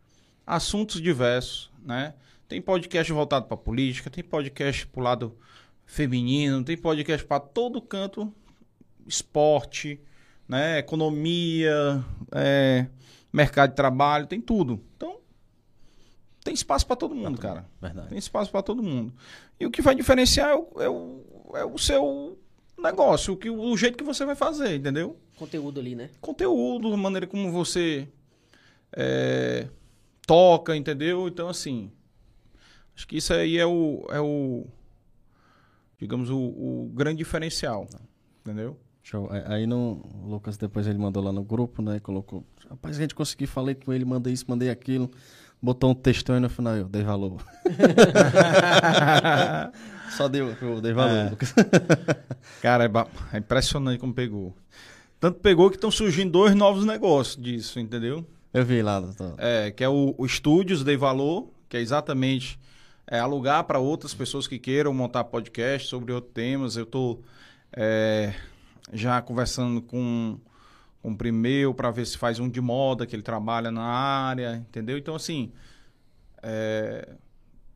assuntos 0.45 1.01
diversos, 1.01 1.71
né? 1.83 2.13
Tem 2.47 2.61
podcast 2.61 3.11
voltado 3.11 3.45
para 3.45 3.57
política, 3.57 4.09
tem 4.09 4.23
podcast 4.23 4.85
pro 4.85 5.01
lado 5.01 5.35
feminino, 5.91 6.63
tem 6.63 6.77
podcast 6.77 7.27
para 7.27 7.41
todo 7.41 7.81
canto, 7.81 8.33
esporte, 9.05 9.99
né? 10.47 10.79
Economia, 10.79 12.01
é, 12.31 12.87
mercado 13.31 13.71
de 13.71 13.75
trabalho, 13.75 14.25
tem 14.25 14.39
tudo. 14.39 14.81
Então, 14.95 15.19
tem 16.45 16.53
espaço 16.53 16.87
para 16.87 16.95
todo 16.95 17.13
mundo, 17.13 17.37
cara. 17.37 17.69
Verdade. 17.81 18.07
Tem 18.07 18.17
espaço 18.17 18.49
para 18.49 18.61
todo 18.61 18.81
mundo. 18.81 19.13
E 19.59 19.65
o 19.65 19.69
que 19.69 19.81
vai 19.81 19.93
diferenciar 19.93 20.51
é 20.51 20.55
o, 20.55 20.81
é 20.81 20.89
o, 20.89 21.25
é 21.55 21.65
o 21.65 21.77
seu 21.77 22.39
negócio, 22.77 23.33
o, 23.33 23.37
que, 23.37 23.49
o 23.49 23.75
jeito 23.75 23.97
que 23.97 24.03
você 24.03 24.23
vai 24.23 24.35
fazer, 24.35 24.77
entendeu? 24.77 25.19
Conteúdo 25.37 25.81
ali, 25.81 25.93
né? 25.93 26.09
Conteúdo, 26.21 26.93
a 26.93 26.97
maneira 26.97 27.27
como 27.27 27.51
você 27.51 28.07
é, 28.93 29.67
toca, 30.25 30.73
entendeu? 30.73 31.27
Então, 31.27 31.49
assim, 31.49 31.91
acho 32.95 33.05
que 33.05 33.17
isso 33.17 33.33
aí 33.33 33.57
é 33.57 33.65
o, 33.65 34.07
é 34.09 34.21
o 34.21 34.65
digamos, 36.01 36.29
o, 36.29 36.37
o 36.37 36.91
grande 36.93 37.19
diferencial, 37.19 37.87
entendeu? 38.41 38.75
Show. 39.03 39.29
Aí- 39.31 39.43
Aí 39.45 39.65
no, 39.67 40.03
o 40.23 40.27
Lucas 40.29 40.57
depois 40.57 40.85
ele 40.87 40.97
mandou 40.97 41.23
lá 41.23 41.31
no 41.31 41.43
grupo, 41.43 41.81
né? 41.81 41.99
Colocou. 42.01 42.43
Rapaz, 42.69 42.97
a 42.97 43.01
gente 43.01 43.15
conseguiu, 43.15 43.47
falei 43.47 43.75
com 43.75 43.93
ele, 43.93 44.03
mandei 44.03 44.33
isso, 44.33 44.45
mandei 44.47 44.69
aquilo. 44.69 45.09
Botou 45.61 45.91
um 45.91 45.93
textão 45.93 46.35
e 46.35 46.39
no 46.39 46.49
final 46.49 46.75
eu 46.75 46.89
dei 46.89 47.03
valor. 47.03 47.39
Só 50.17 50.27
deu, 50.27 50.55
eu 50.61 50.81
dei 50.81 50.91
valor, 50.93 51.15
É. 51.15 51.29
Lucas. 51.29 51.53
Cara, 52.61 52.85
é, 52.85 52.89
é 53.35 53.37
impressionante 53.39 53.99
como 53.99 54.13
pegou. 54.13 54.55
Tanto 55.19 55.39
pegou 55.39 55.69
que 55.69 55.77
estão 55.77 55.91
surgindo 55.91 56.31
dois 56.31 56.55
novos 56.55 56.83
negócios 56.85 57.41
disso, 57.41 57.79
entendeu? 57.79 58.25
Eu 58.53 58.65
vi 58.65 58.81
lá. 58.81 58.99
doutor. 58.99 59.35
É, 59.37 59.71
que 59.71 59.83
é 59.83 59.89
o, 59.89 60.13
o 60.17 60.25
Estúdios 60.25 60.83
Dei 60.83 60.97
Valor, 60.97 61.47
que 61.69 61.77
é 61.77 61.79
exatamente 61.79 62.59
é, 63.11 63.19
alugar 63.19 63.65
para 63.65 63.77
outras 63.77 64.13
pessoas 64.13 64.47
que 64.47 64.57
queiram 64.57 64.93
montar 64.93 65.25
podcast 65.25 65.89
sobre 65.89 66.13
outros 66.13 66.33
temas. 66.33 66.77
Eu 66.77 66.83
estou 66.83 67.21
já 68.93 69.21
conversando 69.21 69.81
com, 69.81 70.39
com 71.01 71.11
o 71.11 71.17
Primeu 71.17 71.73
para 71.73 71.91
ver 71.91 72.05
se 72.05 72.17
faz 72.17 72.39
um 72.39 72.49
de 72.49 72.61
moda, 72.61 73.05
que 73.05 73.13
ele 73.13 73.21
trabalha 73.21 73.69
na 73.69 73.83
área, 73.83 74.55
entendeu? 74.55 74.97
Então, 74.97 75.13
assim, 75.13 75.51
é, 76.41 77.09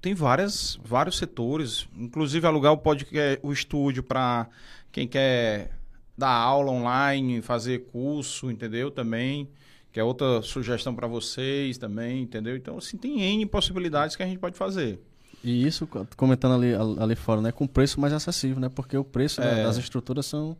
tem 0.01 0.13
várias, 0.13 0.79
vários 0.81 1.17
setores, 1.17 1.85
inclusive 1.97 2.47
alugar 2.47 2.71
o, 2.71 2.77
podcast, 2.77 3.39
o 3.43 3.51
estúdio 3.51 4.03
para 4.03 4.47
quem 4.89 5.05
quer 5.05 5.71
dar 6.17 6.31
aula 6.31 6.71
online, 6.71 7.41
fazer 7.41 7.87
curso, 7.87 8.49
entendeu? 8.49 8.89
Também 8.89 9.49
que 9.91 9.99
é 9.99 10.03
outra 10.03 10.41
sugestão 10.41 10.93
para 10.93 11.07
vocês 11.07 11.77
também, 11.77 12.23
entendeu? 12.23 12.57
Então, 12.57 12.77
assim, 12.77 12.97
tem 12.97 13.21
N 13.21 13.45
possibilidades 13.45 14.15
que 14.15 14.23
a 14.23 14.25
gente 14.25 14.39
pode 14.39 14.57
fazer. 14.57 14.99
E 15.47 15.67
isso, 15.67 15.85
co- 15.85 16.07
comentando 16.17 16.55
ali, 16.55 16.73
ali 16.99 17.15
fora, 17.15 17.39
né? 17.39 17.51
Com 17.51 17.67
preço 17.67 17.99
mais 18.01 18.11
acessível, 18.11 18.59
né? 18.59 18.67
Porque 18.67 18.97
o 18.97 19.03
preço 19.03 19.39
É. 19.41 19.63
das 19.63 19.77
estruturas 19.77 20.25
são. 20.25 20.57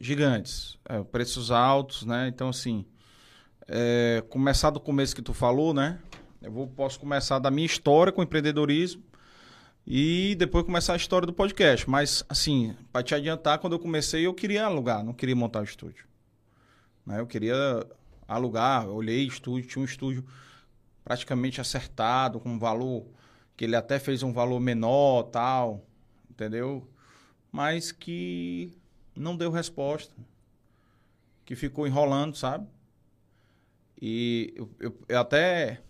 Gigantes, 0.00 0.78
é, 0.88 1.02
preços 1.02 1.50
altos, 1.50 2.06
né? 2.06 2.26
Então, 2.28 2.48
assim, 2.48 2.86
é, 3.66 4.22
começar 4.30 4.70
do 4.70 4.80
começo 4.80 5.14
que 5.14 5.20
tu 5.20 5.34
falou, 5.34 5.74
né? 5.74 5.98
Eu 6.40 6.50
vou, 6.52 6.66
posso 6.68 6.98
começar 6.98 7.38
da 7.38 7.50
minha 7.50 7.66
história 7.66 8.10
com 8.12 8.22
empreendedorismo 8.22 9.02
e 9.86 10.34
depois 10.38 10.64
começar 10.64 10.92
a 10.92 10.96
história 10.96 11.26
do 11.26 11.32
podcast. 11.32 11.90
Mas, 11.90 12.24
assim, 12.28 12.74
para 12.92 13.02
te 13.02 13.14
adiantar, 13.14 13.58
quando 13.58 13.72
eu 13.74 13.78
comecei, 13.78 14.24
eu 14.26 14.32
queria 14.32 14.64
alugar, 14.64 15.04
não 15.04 15.12
queria 15.12 15.36
montar 15.36 15.60
o 15.60 15.64
estúdio. 15.64 16.06
Né? 17.04 17.20
Eu 17.20 17.26
queria 17.26 17.54
alugar, 18.26 18.84
eu 18.84 18.94
olhei 18.94 19.26
estúdio, 19.26 19.68
tinha 19.68 19.82
um 19.82 19.84
estúdio 19.84 20.24
praticamente 21.04 21.60
acertado, 21.60 22.38
com 22.38 22.50
um 22.50 22.58
valor 22.58 23.04
que 23.58 23.64
ele 23.64 23.74
até 23.74 23.98
fez 23.98 24.22
um 24.22 24.32
valor 24.32 24.60
menor, 24.60 25.24
tal, 25.24 25.84
entendeu? 26.30 26.88
Mas 27.50 27.90
que 27.90 28.72
não 29.16 29.36
deu 29.36 29.50
resposta, 29.50 30.14
que 31.44 31.56
ficou 31.56 31.84
enrolando, 31.84 32.36
sabe? 32.36 32.68
E 34.00 34.54
eu, 34.56 34.70
eu- 34.78 34.98
eu 35.08 35.18
até 35.18 35.82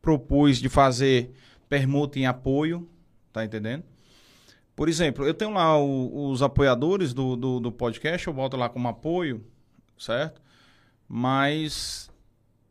propus 0.00 0.58
de 0.58 0.70
fazer 0.70 1.30
permuta 1.68 2.18
em 2.18 2.24
apoio, 2.26 2.88
tá 3.30 3.44
entendendo? 3.44 3.84
Por 4.74 4.88
exemplo, 4.88 5.26
eu 5.26 5.34
tenho 5.34 5.50
lá 5.52 5.78
o- 5.78 6.30
os 6.30 6.40
apoiadores 6.40 7.12
do, 7.12 7.36
do, 7.36 7.60
do 7.60 7.70
podcast, 7.70 8.26
eu 8.26 8.32
boto 8.32 8.56
lá 8.56 8.70
como 8.70 8.88
apoio, 8.88 9.44
certo? 9.98 10.40
Mas 11.06 12.10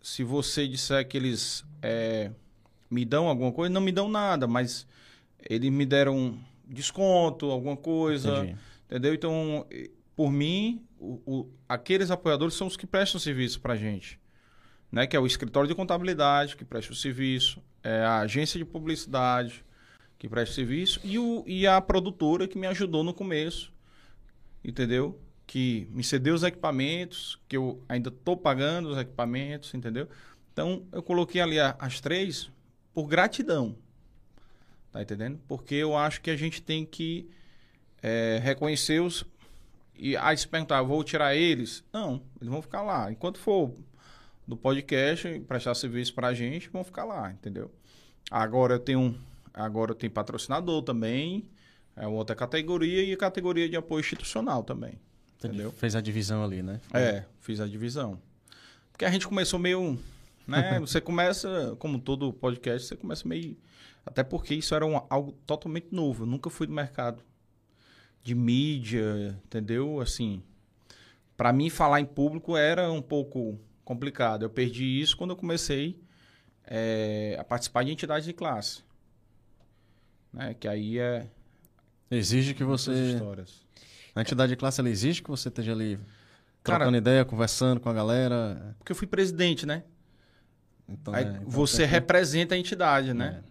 se 0.01 0.23
você 0.23 0.67
disser 0.67 1.07
que 1.07 1.15
eles 1.15 1.63
é, 1.83 2.31
me 2.89 3.05
dão 3.05 3.27
alguma 3.27 3.51
coisa, 3.51 3.73
não 3.73 3.81
me 3.81 3.91
dão 3.91 4.09
nada, 4.09 4.47
mas 4.47 4.87
eles 5.49 5.71
me 5.71 5.85
deram 5.85 6.37
desconto, 6.67 7.47
alguma 7.51 7.77
coisa, 7.77 8.39
Entendi. 8.39 8.55
entendeu? 8.89 9.13
Então, 9.13 9.65
por 10.15 10.31
mim, 10.31 10.83
o- 10.99 11.21
o- 11.25 11.49
aqueles 11.67 12.11
apoiadores 12.11 12.53
são 12.55 12.67
os 12.67 12.75
que 12.77 12.85
prestam 12.87 13.19
serviço 13.19 13.59
pra 13.61 13.75
gente, 13.75 14.19
né? 14.91 15.07
Que 15.07 15.15
é 15.15 15.19
o 15.19 15.25
escritório 15.27 15.67
de 15.67 15.75
contabilidade 15.75 16.55
que 16.57 16.65
presta 16.65 16.91
o 16.91 16.95
serviço, 16.95 17.61
é 17.83 17.99
a 18.03 18.19
agência 18.19 18.57
de 18.57 18.65
publicidade 18.65 19.63
que 20.17 20.27
presta 20.27 20.51
o 20.51 20.55
serviço 20.55 20.99
e, 21.03 21.17
o, 21.17 21.43
e 21.47 21.65
a 21.65 21.79
produtora 21.79 22.47
que 22.47 22.57
me 22.57 22.67
ajudou 22.67 23.03
no 23.03 23.13
começo, 23.13 23.71
entendeu? 24.63 25.19
Que 25.47 25.87
me 25.91 26.03
cedeu 26.03 26.35
os 26.35 26.43
equipamentos, 26.43 27.39
que 27.47 27.55
eu 27.57 27.81
ainda 27.87 28.09
estou 28.09 28.35
pagando 28.37 28.89
os 28.89 28.97
equipamentos, 28.97 29.73
entendeu? 29.73 30.07
Então, 30.51 30.85
eu 30.91 31.01
coloquei 31.01 31.39
ali 31.41 31.59
a- 31.59 31.75
as 31.79 31.99
três 32.01 32.51
por 32.93 33.07
gratidão, 33.07 33.75
tá 34.91 35.01
entendendo? 35.01 35.39
Porque 35.47 35.75
eu 35.75 35.95
acho 35.95 36.21
que 36.21 36.29
a 36.29 36.35
gente 36.35 36.61
tem 36.61 36.85
que 36.85 37.29
é, 38.01 38.39
reconhecer 38.41 39.01
os... 39.01 39.25
E 39.95 40.15
aí 40.15 40.37
se 40.37 40.47
perguntar, 40.47 40.81
vou 40.81 41.03
tirar 41.03 41.35
eles? 41.35 41.83
Não, 41.91 42.21
eles 42.39 42.49
vão 42.49 42.61
ficar 42.61 42.81
lá. 42.81 43.11
Enquanto 43.11 43.37
for 43.37 43.73
do 44.47 44.55
podcast, 44.55 45.39
prestar 45.41 45.75
serviço 45.75 46.13
pra 46.13 46.33
gente, 46.33 46.69
vão 46.69 46.83
ficar 46.83 47.03
lá, 47.03 47.31
entendeu? 47.31 47.71
Agora 48.31 48.75
eu 48.75 48.79
tenho, 48.79 49.19
agora 49.53 49.91
eu 49.91 49.95
tenho 49.95 50.11
patrocinador 50.11 50.81
também, 50.83 51.49
é 51.95 52.07
outra 52.07 52.35
categoria 52.35 53.03
e 53.03 53.13
a 53.13 53.17
categoria 53.17 53.67
de 53.67 53.75
apoio 53.75 53.99
institucional 53.99 54.63
também. 54.63 54.93
Entendeu? 55.37 55.71
Fez 55.71 55.95
a 55.95 56.01
divisão 56.01 56.43
ali, 56.43 56.61
né? 56.61 56.81
É, 56.93 57.23
fiz 57.39 57.59
a 57.59 57.67
divisão. 57.67 58.19
Porque 58.91 59.05
a 59.05 59.11
gente 59.11 59.27
começou 59.27 59.59
meio, 59.59 59.97
né? 60.49 60.79
Você 60.81 60.99
começa, 60.99 61.75
como 61.79 61.99
todo 61.99 62.33
podcast, 62.33 62.87
você 62.87 62.95
começa 62.97 63.27
meio 63.27 63.57
até 64.05 64.23
porque 64.23 64.55
isso 64.55 64.73
era 64.73 64.85
um- 64.85 65.01
algo 65.09 65.33
totalmente 65.45 65.87
novo. 65.91 66.23
Eu 66.23 66.27
nunca 66.27 66.49
fui 66.49 66.65
do 66.65 66.73
mercado 66.73 67.23
de 68.23 68.33
mídia, 68.35 69.39
entendeu? 69.45 69.99
Assim, 70.01 70.41
para 71.37 71.53
mim 71.53 71.69
falar 71.69 72.01
em 72.01 72.05
público 72.05 72.57
era 72.57 72.91
um 72.91 73.01
pouco 73.01 73.59
complicado. 73.85 74.43
Eu 74.43 74.49
perdi 74.49 74.99
isso 74.99 75.15
quando 75.15 75.31
eu 75.31 75.35
comecei 75.37 76.01
é, 76.65 77.35
a 77.39 77.43
participar 77.43 77.83
de 77.83 77.91
entidades 77.91 78.25
de 78.25 78.33
classe, 78.33 78.83
né? 80.33 80.53
Que 80.53 80.67
aí 80.67 80.97
é 80.99 81.27
Exige 82.11 82.53
que 82.53 82.63
você. 82.63 82.91
histórias. 83.13 83.65
A 84.15 84.21
entidade 84.21 84.51
de 84.51 84.55
classe 84.57 84.79
ela 84.81 84.89
exige 84.89 85.21
que 85.21 85.29
você 85.29 85.49
esteja 85.49 85.71
ali 85.71 85.97
Cara- 86.63 86.79
trocando 86.79 86.97
ideia, 86.97 87.23
conversando 87.23 87.79
com 87.79 87.89
a 87.89 87.93
galera. 87.93 88.75
Porque 88.79 88.91
eu 88.91 88.95
fui 88.95 89.07
presidente, 89.07 89.65
né? 89.65 89.83
Então, 90.91 91.13
Aí 91.13 91.25
é, 91.25 91.27
então 91.29 91.43
você 91.49 91.83
que- 91.83 91.89
representa 91.91 92.55
a 92.55 92.57
entidade, 92.57 93.13
né? 93.13 93.41
É. 93.45 93.49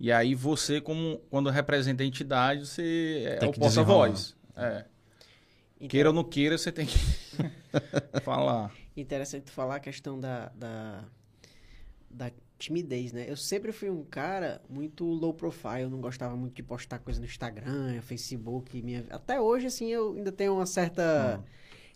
E 0.00 0.12
aí 0.12 0.34
você, 0.34 0.80
como 0.80 1.18
quando 1.30 1.50
representa 1.50 2.02
a 2.02 2.06
entidade, 2.06 2.66
você 2.66 3.22
é 3.26 3.36
Tem 3.36 3.48
o 3.48 3.52
que 3.52 3.60
porta-voz. 3.60 4.36
É. 4.56 4.84
Então, 5.76 5.88
Queira 5.88 6.08
ou 6.10 6.14
não 6.14 6.24
queira, 6.24 6.56
você 6.56 6.70
tem 6.72 6.86
que 6.86 6.96
falar. 8.22 8.72
Interessante 8.96 9.50
falar 9.50 9.76
a 9.76 9.80
questão 9.80 10.18
da, 10.18 10.50
da, 10.54 11.04
da 12.10 12.30
timidez, 12.58 13.12
né? 13.12 13.24
Eu 13.28 13.36
sempre 13.36 13.72
fui 13.72 13.90
um 13.90 14.04
cara 14.04 14.62
muito 14.68 15.04
low 15.04 15.34
profile, 15.34 15.82
eu 15.82 15.90
não 15.90 16.00
gostava 16.00 16.36
muito 16.36 16.54
de 16.54 16.62
postar 16.62 16.98
coisa 17.00 17.18
no 17.20 17.26
Instagram, 17.26 18.00
Facebook, 18.02 18.80
minha... 18.82 19.04
até 19.10 19.40
hoje, 19.40 19.66
assim, 19.66 19.88
eu 19.88 20.14
ainda 20.14 20.30
tenho 20.32 20.54
uma 20.54 20.66
certa 20.66 21.42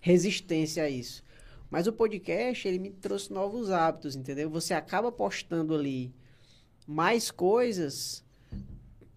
resistência 0.02 0.82
a 0.82 0.90
isso. 0.90 1.22
Mas 1.70 1.86
o 1.86 1.92
podcast, 1.92 2.66
ele 2.66 2.78
me 2.78 2.90
trouxe 2.90 3.32
novos 3.32 3.70
hábitos, 3.70 4.16
entendeu? 4.16 4.48
Você 4.50 4.72
acaba 4.74 5.12
postando 5.12 5.74
ali 5.74 6.12
mais 6.86 7.30
coisas 7.30 8.24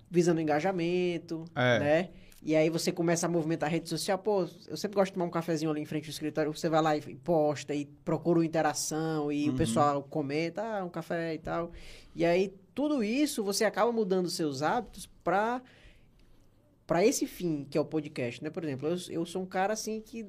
visando 0.10 0.42
engajamento, 0.42 1.46
É. 1.56 1.80
né? 1.80 2.10
E 2.44 2.56
aí 2.56 2.70
você 2.72 2.92
começa 2.92 3.28
a 3.28 3.30
movimentar 3.30 3.70
a 3.70 3.72
rede 3.72 3.88
social. 3.88 4.18
Pô, 4.18 4.48
eu 4.68 4.76
sempre 4.76 4.96
gosto 4.96 5.12
de 5.12 5.14
tomar 5.14 5.26
um 5.26 5.30
cafezinho 5.30 5.70
ali 5.70 5.80
em 5.80 5.86
frente 5.86 6.06
ao 6.06 6.10
escritório. 6.10 6.52
Você 6.52 6.68
vai 6.68 6.82
lá 6.82 6.98
e 6.98 7.02
posta 7.16 7.74
e 7.74 7.86
procura 7.86 8.40
uma 8.40 8.46
interação 8.46 9.32
e 9.32 9.48
o 9.48 9.54
pessoal 9.54 10.02
comenta, 10.04 10.62
ah, 10.64 10.84
um 10.84 10.90
café 10.90 11.36
e 11.36 11.38
tal. 11.38 11.72
E 12.16 12.26
aí 12.26 12.52
tudo 12.74 13.04
isso 13.04 13.44
você 13.44 13.64
acaba 13.64 13.92
mudando 13.92 14.26
os 14.26 14.34
seus 14.36 14.64
hábitos 14.64 15.08
para 15.24 15.62
para 16.92 17.06
esse 17.06 17.26
fim 17.26 17.66
que 17.70 17.78
é 17.78 17.82
o 17.82 17.86
podcast, 17.86 18.44
né? 18.44 18.50
Por 18.50 18.66
exemplo, 18.66 18.90
eu, 18.90 18.98
eu 19.10 19.26
sou 19.26 19.42
um 19.42 19.46
cara 19.46 19.72
assim 19.72 20.02
que 20.02 20.26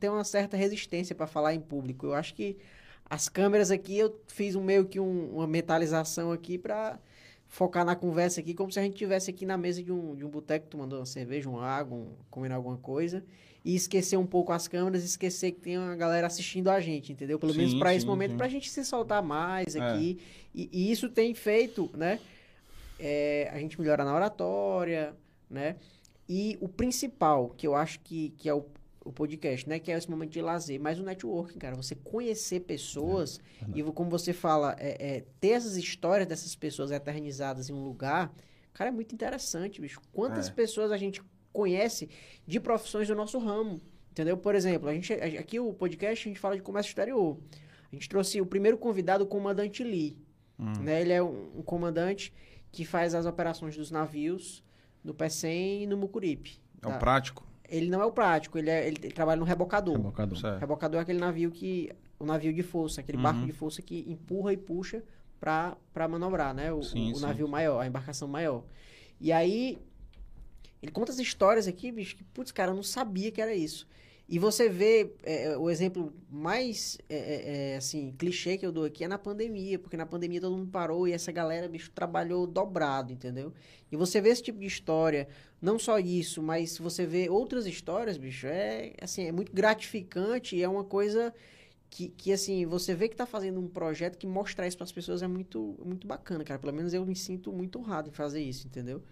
tem 0.00 0.08
uma 0.08 0.24
certa 0.24 0.56
resistência 0.56 1.14
para 1.14 1.26
falar 1.26 1.52
em 1.52 1.60
público. 1.60 2.06
Eu 2.06 2.14
acho 2.14 2.34
que 2.34 2.56
as 3.04 3.28
câmeras 3.28 3.70
aqui 3.70 3.98
eu 3.98 4.18
fiz 4.26 4.54
um 4.54 4.64
meio 4.64 4.86
que 4.86 4.98
um- 4.98 5.34
uma 5.36 5.46
metalização 5.46 6.32
aqui 6.32 6.56
para 6.56 6.98
focar 7.46 7.84
na 7.84 7.94
conversa 7.94 8.40
aqui, 8.40 8.54
como 8.54 8.72
se 8.72 8.78
a 8.78 8.82
gente 8.82 8.96
tivesse 8.96 9.28
aqui 9.28 9.44
na 9.44 9.58
mesa 9.58 9.82
de 9.82 9.92
um, 9.92 10.16
de 10.16 10.24
um 10.24 10.30
boteco 10.30 10.66
tomando 10.68 10.96
uma 10.96 11.04
cerveja, 11.04 11.46
uma 11.50 11.66
água, 11.66 11.98
um- 11.98 12.14
comendo 12.30 12.54
alguma 12.54 12.78
coisa, 12.78 13.22
e 13.62 13.74
esquecer 13.74 14.16
um 14.16 14.24
pouco 14.26 14.50
as 14.50 14.66
câmeras, 14.66 15.04
esquecer 15.04 15.52
que 15.52 15.60
tem 15.60 15.76
uma 15.76 15.94
galera 15.94 16.26
assistindo 16.26 16.70
a 16.70 16.80
gente, 16.80 17.12
entendeu? 17.12 17.38
Pelo 17.38 17.54
menos 17.54 17.72
Sim, 17.72 17.78
para 17.78 17.94
esse 17.94 18.06
momento, 18.06 18.34
para 18.34 18.46
a 18.46 18.48
gente 18.48 18.70
se 18.70 18.82
soltar 18.82 19.22
mais 19.22 19.76
É. 19.76 19.80
aqui. 19.80 20.18
E, 20.54 20.70
e 20.72 20.90
isso 20.90 21.06
tem 21.10 21.34
feito, 21.34 21.90
né? 21.94 22.18
é, 22.98 23.48
a 23.52 23.58
gente 23.58 23.78
melhora 23.78 24.04
na 24.04 24.14
oratória, 24.14 25.14
né? 25.48 25.76
E 26.28 26.58
o 26.60 26.68
principal, 26.68 27.50
que 27.56 27.66
eu 27.66 27.74
acho 27.74 28.00
que, 28.00 28.30
que 28.30 28.48
é 28.48 28.54
o, 28.54 28.66
o 29.04 29.10
podcast, 29.12 29.68
né? 29.68 29.78
Que 29.78 29.90
é 29.90 29.96
esse 29.96 30.10
momento 30.10 30.30
de 30.30 30.42
lazer, 30.42 30.78
mas 30.78 30.98
o 30.98 31.02
networking, 31.02 31.58
cara. 31.58 31.74
Você 31.76 31.94
conhecer 31.94 32.60
pessoas 32.60 33.40
e 33.74 33.82
como 33.92 34.10
você 34.10 34.32
fala, 34.32 34.76
é, 34.78 35.16
é, 35.16 35.24
ter 35.40 35.50
essas 35.50 35.76
histórias 35.76 36.28
dessas 36.28 36.54
pessoas 36.54 36.90
eternizadas 36.90 37.70
em 37.70 37.72
um 37.72 37.82
lugar, 37.82 38.32
cara, 38.74 38.90
é 38.90 38.92
muito 38.92 39.14
interessante, 39.14 39.80
bicho. 39.80 40.00
Quantas 40.12 40.48
É. 40.48 40.52
pessoas 40.52 40.92
a 40.92 40.98
gente 40.98 41.22
conhece 41.52 42.08
de 42.46 42.60
profissões 42.60 43.08
do 43.08 43.14
nosso 43.14 43.38
ramo, 43.38 43.80
entendeu? 44.10 44.36
Por 44.36 44.54
exemplo, 44.54 44.88
a 44.88 44.94
gente, 44.94 45.12
aqui 45.14 45.58
o 45.58 45.72
podcast 45.72 46.28
a 46.28 46.30
gente 46.30 46.38
fala 46.38 46.56
de 46.56 46.62
comércio 46.62 46.90
exterior. 46.90 47.38
A 47.90 47.94
gente 47.94 48.06
trouxe 48.08 48.38
o 48.38 48.44
primeiro 48.46 48.76
convidado, 48.76 49.24
o 49.24 49.26
comandante 49.26 49.82
Lee. 49.82 50.18
Né? 50.82 51.00
Ele 51.00 51.12
é 51.14 51.22
um, 51.22 51.58
um 51.58 51.62
comandante 51.62 52.32
que 52.70 52.84
faz 52.84 53.14
as 53.14 53.24
operações 53.24 53.74
dos 53.76 53.90
navios 53.90 54.62
no 55.04 55.14
Pecém 55.14 55.82
e 55.82 55.86
no 55.86 55.96
Mucuripe. 55.96 56.58
É 56.82 56.86
o 56.86 56.90
tá? 56.90 56.98
prático. 56.98 57.46
Ele 57.68 57.90
não 57.90 58.00
é 58.00 58.04
o 58.06 58.12
prático, 58.12 58.56
ele, 58.58 58.70
é, 58.70 58.86
ele, 58.88 58.96
ele 59.02 59.12
trabalha 59.12 59.38
no 59.38 59.44
rebocador. 59.44 59.96
Rebocador. 59.96 60.38
Certo. 60.38 60.58
Rebocador 60.60 60.98
é 61.00 61.02
aquele 61.02 61.18
navio 61.18 61.50
que. 61.50 61.90
O 62.18 62.24
navio 62.24 62.52
de 62.52 62.62
força, 62.62 63.00
aquele 63.00 63.16
Uhum. 63.18 63.22
barco 63.22 63.46
de 63.46 63.52
força 63.52 63.80
que 63.80 64.04
empurra 64.08 64.52
e 64.52 64.56
puxa 64.56 65.04
pra, 65.38 65.76
pra 65.92 66.08
manobrar, 66.08 66.52
né? 66.52 66.72
O, 66.72 66.82
Sim, 66.82 67.12
o 67.12 67.16
sim. 67.16 67.22
navio 67.22 67.46
maior, 67.46 67.78
a 67.80 67.86
embarcação 67.86 68.26
maior. 68.26 68.64
E 69.20 69.30
aí. 69.32 69.78
Ele 70.82 70.92
conta 70.92 71.10
as 71.10 71.18
histórias 71.18 71.66
aqui, 71.66 71.90
bicho, 71.90 72.16
que, 72.16 72.22
putz, 72.24 72.52
cara, 72.52 72.70
eu 72.70 72.74
não 72.74 72.84
sabia 72.84 73.30
que 73.32 73.40
era 73.42 73.52
isso. 73.54 73.86
E 74.28 74.38
você 74.38 74.68
vê 74.68 75.14
é, 75.22 75.56
o 75.56 75.70
exemplo 75.70 76.12
mais, 76.30 76.98
é, 77.08 77.16
é, 77.16 77.72
é, 77.72 77.76
assim, 77.76 78.12
clichê 78.18 78.58
que 78.58 78.66
eu 78.66 78.70
dou 78.70 78.84
aqui 78.84 79.02
é 79.02 79.08
na 79.08 79.16
pandemia, 79.16 79.78
porque 79.78 79.96
na 79.96 80.04
pandemia 80.04 80.38
todo 80.38 80.54
mundo 80.54 80.70
parou 80.70 81.08
e 81.08 81.12
essa 81.12 81.32
galera, 81.32 81.66
bicho, 81.66 81.90
trabalhou 81.92 82.46
dobrado, 82.46 83.10
entendeu? 83.10 83.54
E 83.90 83.96
você 83.96 84.20
vê 84.20 84.28
esse 84.28 84.42
tipo 84.42 84.58
de 84.58 84.66
história, 84.66 85.28
não 85.62 85.78
só 85.78 85.98
isso, 85.98 86.42
mas 86.42 86.76
você 86.76 87.06
vê 87.06 87.30
outras 87.30 87.66
histórias, 87.66 88.18
bicho, 88.18 88.46
é, 88.46 88.92
assim, 89.00 89.24
é 89.24 89.32
muito 89.32 89.50
gratificante 89.50 90.56
e 90.56 90.62
é 90.62 90.68
uma 90.68 90.84
coisa 90.84 91.32
que, 91.88 92.08
que 92.10 92.30
assim, 92.30 92.66
você 92.66 92.94
vê 92.94 93.08
que 93.08 93.16
tá 93.16 93.24
fazendo 93.24 93.58
um 93.58 93.68
projeto 93.68 94.18
que 94.18 94.26
mostrar 94.26 94.66
isso 94.66 94.76
para 94.76 94.84
as 94.84 94.92
pessoas 94.92 95.22
é 95.22 95.26
muito, 95.26 95.74
muito 95.82 96.06
bacana, 96.06 96.44
cara. 96.44 96.58
Pelo 96.58 96.74
menos 96.74 96.92
eu 96.92 97.04
me 97.06 97.16
sinto 97.16 97.50
muito 97.50 97.78
honrado 97.78 98.10
em 98.10 98.12
fazer 98.12 98.42
isso, 98.42 98.66
entendeu? 98.66 99.02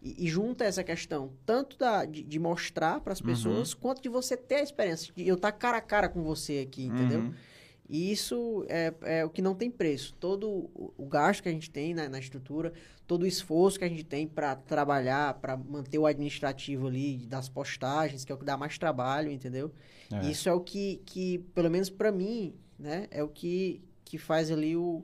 E, 0.00 0.26
e 0.26 0.28
junta 0.28 0.64
essa 0.64 0.84
questão, 0.84 1.32
tanto 1.44 1.76
da, 1.76 2.04
de, 2.04 2.22
de 2.22 2.38
mostrar 2.38 3.00
para 3.00 3.12
as 3.12 3.20
pessoas, 3.20 3.74
quanto 3.74 4.00
de 4.00 4.08
você 4.08 4.36
ter 4.36 4.56
a 4.56 4.62
experiência, 4.62 5.12
de 5.14 5.26
eu 5.26 5.34
estar 5.34 5.50
cara 5.52 5.78
a 5.78 5.80
cara 5.80 6.08
com 6.08 6.22
você 6.22 6.64
aqui, 6.66 6.86
entendeu? 6.86 7.20
Uhum. 7.20 7.34
E 7.88 8.12
isso 8.12 8.66
é, 8.68 8.92
é 9.02 9.24
o 9.24 9.30
que 9.30 9.40
não 9.40 9.54
tem 9.54 9.70
preço. 9.70 10.14
Todo 10.20 10.48
o, 10.48 10.92
o 10.96 11.06
gasto 11.06 11.42
que 11.42 11.48
a 11.48 11.52
gente 11.52 11.70
tem 11.70 11.94
na, 11.94 12.08
na 12.08 12.18
estrutura, 12.18 12.72
todo 13.06 13.22
o 13.22 13.26
esforço 13.26 13.78
que 13.78 13.84
a 13.84 13.88
gente 13.88 14.04
tem 14.04 14.26
para 14.26 14.54
trabalhar, 14.54 15.34
para 15.34 15.56
manter 15.56 15.98
o 15.98 16.04
administrativo 16.04 16.86
ali 16.86 17.26
das 17.26 17.48
postagens, 17.48 18.24
que 18.24 18.30
é 18.30 18.34
o 18.34 18.38
que 18.38 18.44
dá 18.44 18.56
mais 18.58 18.76
trabalho, 18.76 19.32
entendeu? 19.32 19.72
É. 20.12 20.30
Isso 20.30 20.48
é 20.48 20.52
o 20.52 20.60
que, 20.60 21.00
que 21.06 21.38
pelo 21.54 21.70
menos 21.70 21.88
para 21.88 22.12
mim, 22.12 22.54
né, 22.78 23.08
é 23.10 23.22
o 23.22 23.28
que, 23.28 23.80
que 24.04 24.18
faz 24.18 24.50
ali 24.50 24.76
o, 24.76 25.02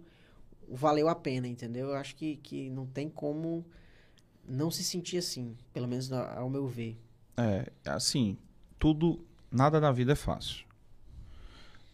o 0.68 0.76
valeu 0.76 1.08
a 1.08 1.14
pena, 1.14 1.48
entendeu? 1.48 1.88
Eu 1.88 1.94
acho 1.94 2.14
que, 2.14 2.36
que 2.36 2.68
não 2.68 2.86
tem 2.86 3.08
como 3.08 3.64
não 4.46 4.70
se 4.70 4.82
sentir 4.84 5.18
assim, 5.18 5.56
pelo 5.72 5.88
menos 5.88 6.12
ao 6.12 6.48
meu 6.50 6.66
ver. 6.66 6.98
É, 7.36 7.70
assim, 7.86 8.36
tudo, 8.78 9.24
nada 9.50 9.80
na 9.80 9.90
vida 9.92 10.12
é 10.12 10.16
fácil. 10.16 10.64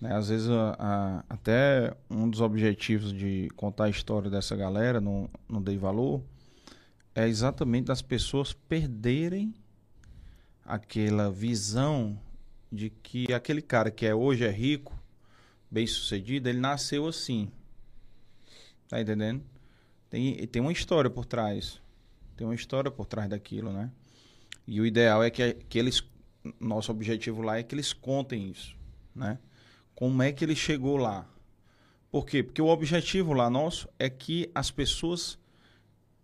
Né? 0.00 0.14
Às 0.14 0.28
vezes, 0.28 0.48
a- 0.48 0.76
a- 0.78 1.24
até 1.28 1.94
um 2.10 2.28
dos 2.28 2.40
objetivos 2.40 3.12
de 3.12 3.48
contar 3.56 3.84
a 3.84 3.90
história 3.90 4.30
dessa 4.30 4.56
galera 4.56 5.00
no, 5.00 5.28
no 5.48 5.60
Dei 5.60 5.76
Valor 5.76 6.22
é 7.14 7.28
exatamente 7.28 7.86
das 7.86 8.00
pessoas 8.02 8.52
perderem 8.52 9.54
aquela 10.64 11.30
visão 11.30 12.18
de 12.72 12.88
que 12.90 13.32
aquele 13.32 13.60
cara 13.60 13.90
que 13.90 14.06
é 14.06 14.14
hoje 14.14 14.44
é 14.44 14.50
rico, 14.50 14.96
bem 15.70 15.86
sucedido, 15.86 16.48
ele 16.48 16.60
nasceu 16.60 17.06
assim. 17.06 17.50
Tá 18.88 19.00
entendendo? 19.00 19.42
Tem, 20.08 20.46
tem 20.46 20.62
uma 20.62 20.72
história 20.72 21.10
por 21.10 21.24
trás. 21.24 21.80
Tem 22.40 22.46
uma 22.46 22.55
história 22.55 22.90
por 22.90 23.05
trás 23.05 23.29
daquilo, 23.29 23.70
né? 23.70 23.90
E 24.66 24.81
o 24.81 24.87
ideal 24.87 25.22
é 25.22 25.29
que, 25.29 25.53
que 25.68 25.79
eles. 25.79 26.03
Nosso 26.59 26.90
objetivo 26.90 27.42
lá 27.42 27.59
é 27.59 27.62
que 27.62 27.74
eles 27.74 27.92
contem 27.92 28.48
isso, 28.48 28.74
né? 29.14 29.38
Como 29.94 30.22
é 30.22 30.33
que 30.33 30.42
ele 30.42 30.57
chegou 30.57 30.96
lá? 30.96 31.29
Por 32.11 32.24
quê? 32.24 32.42
Porque 32.42 32.62
o 32.62 32.68
objetivo 32.68 33.35
lá 33.35 33.50
nosso 33.50 33.90
é 33.98 34.09
que 34.09 34.50
as 34.55 34.70
pessoas, 34.70 35.38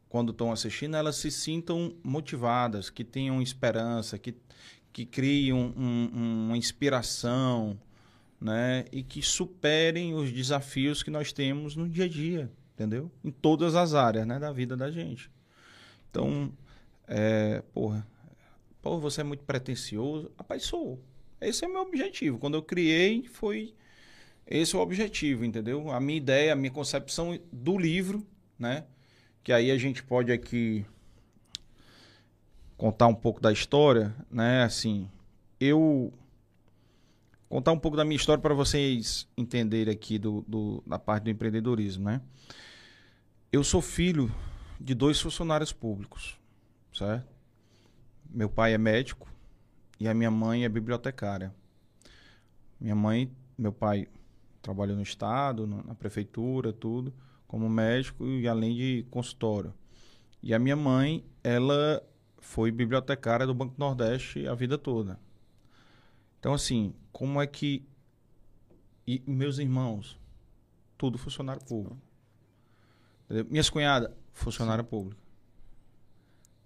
quando 0.09 0.33
estão 0.33 0.50
assistindo, 0.50 0.96
elas 0.96 1.16
se 1.16 1.31
sintam 1.31 1.94
motivadas, 2.02 2.88
que 2.88 3.05
tenham 3.05 3.42
esperança, 3.42 4.18
que, 4.18 4.35
que 4.94 5.05
criem 5.05 5.52
um- 5.52 5.74
um- 5.76 6.46
uma 6.46 6.57
inspiração, 6.57 7.79
né? 8.40 8.87
E 8.90 9.02
que 9.02 9.20
superem 9.20 10.14
os 10.14 10.33
desafios 10.33 11.02
que 11.02 11.11
nós 11.11 11.31
temos 11.31 11.76
no 11.76 11.87
dia 11.87 12.07
a 12.07 12.09
dia, 12.09 12.50
entendeu? 12.72 13.11
Em 13.22 13.31
todas 13.31 13.74
as 13.74 13.92
áreas, 13.92 14.26
né? 14.26 14.38
Da 14.38 14.50
vida 14.50 14.74
da 14.74 14.90
gente. 14.90 15.31
Então, 16.16 16.50
é, 17.07 17.62
porra, 17.74 18.07
pô, 18.81 18.98
você 18.98 19.20
é 19.20 19.24
muito 19.24 19.44
pretencioso. 19.44 20.31
Rapaz, 20.38 20.62
sou. 20.64 20.98
Esse 21.38 21.62
é 21.62 21.68
o 21.68 21.70
meu 21.70 21.83
objetivo. 21.83 22.38
Quando 22.38 22.55
eu 22.55 22.62
criei, 22.62 23.26
foi 23.29 23.74
esse 24.46 24.74
é 24.74 24.79
o 24.79 24.81
objetivo, 24.81 25.44
entendeu? 25.44 25.90
A 25.90 26.00
minha 26.00 26.16
ideia, 26.16 26.55
a 26.55 26.57
minha 26.57 26.70
concepção 26.70 27.38
do 27.52 27.76
livro, 27.76 28.26
né? 28.59 28.85
Que 29.44 29.52
aí 29.52 29.70
a 29.70 29.76
gente 29.76 30.02
pode 30.02 30.33
aqui 30.33 30.87
contar 32.79 33.09
um 33.09 33.14
pouco 33.14 33.38
da 33.38 33.52
história, 33.52 34.14
né? 34.31 34.62
Assim, 34.62 35.11
eu 35.61 36.11
contar 37.46 37.72
um 37.72 37.79
pouco 37.79 37.94
da 37.94 38.07
minha 38.07 38.16
história 38.16 38.40
para 38.40 38.55
vocês 38.55 39.29
entenderem 39.37 39.92
aqui 39.92 40.18
do, 40.18 40.42
do- 40.48 40.83
da 40.87 40.98
parte 40.98 41.24
do 41.24 41.31
empreendedorismo, 41.31 42.05
né? 42.07 42.22
Eu 43.52 43.62
sou 43.62 43.83
filho 43.83 44.35
de 44.80 44.94
dois 44.94 45.20
funcionários 45.20 45.72
públicos, 45.72 46.38
certo? 46.92 47.26
Meu 48.28 48.48
pai 48.48 48.74
é 48.74 48.78
médico 48.78 49.28
e 49.98 50.08
a 50.08 50.14
minha 50.14 50.30
mãe 50.30 50.64
é 50.64 50.68
bibliotecária. 50.68 51.54
Minha 52.80 52.94
mãe, 52.94 53.30
meu 53.56 53.72
pai 53.72 54.06
trabalhou 54.60 54.96
no 54.96 55.02
estado, 55.02 55.66
na 55.66 55.94
prefeitura, 55.94 56.72
tudo, 56.72 57.14
como 57.46 57.68
médico 57.68 58.26
e 58.26 58.46
além 58.46 58.74
de 58.74 59.06
consultório. 59.10 59.72
E 60.42 60.52
a 60.52 60.58
minha 60.58 60.76
mãe, 60.76 61.24
ela 61.42 62.02
foi 62.38 62.70
bibliotecária 62.70 63.46
do 63.46 63.54
Banco 63.54 63.74
Nordeste 63.78 64.46
a 64.46 64.54
vida 64.54 64.76
toda. 64.76 65.18
Então, 66.38 66.52
assim, 66.52 66.94
como 67.10 67.40
é 67.40 67.46
que. 67.46 67.88
E 69.06 69.22
meus 69.26 69.58
irmãos? 69.58 70.18
tudo 70.96 71.18
funcionário 71.18 71.62
público. 71.64 71.98
Minhas 73.50 73.68
cunhadas, 73.68 74.10
funcionária 74.37 74.85
pública. 74.85 75.20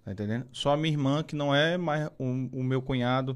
Tá 0.03 0.11
entendendo? 0.11 0.47
Só 0.51 0.73
a 0.73 0.77
minha 0.77 0.93
irmã, 0.93 1.23
que 1.23 1.35
não 1.35 1.53
é 1.53 1.77
mais 1.77 2.07
o, 2.17 2.25
o 2.25 2.63
meu 2.63 2.81
cunhado, 2.81 3.33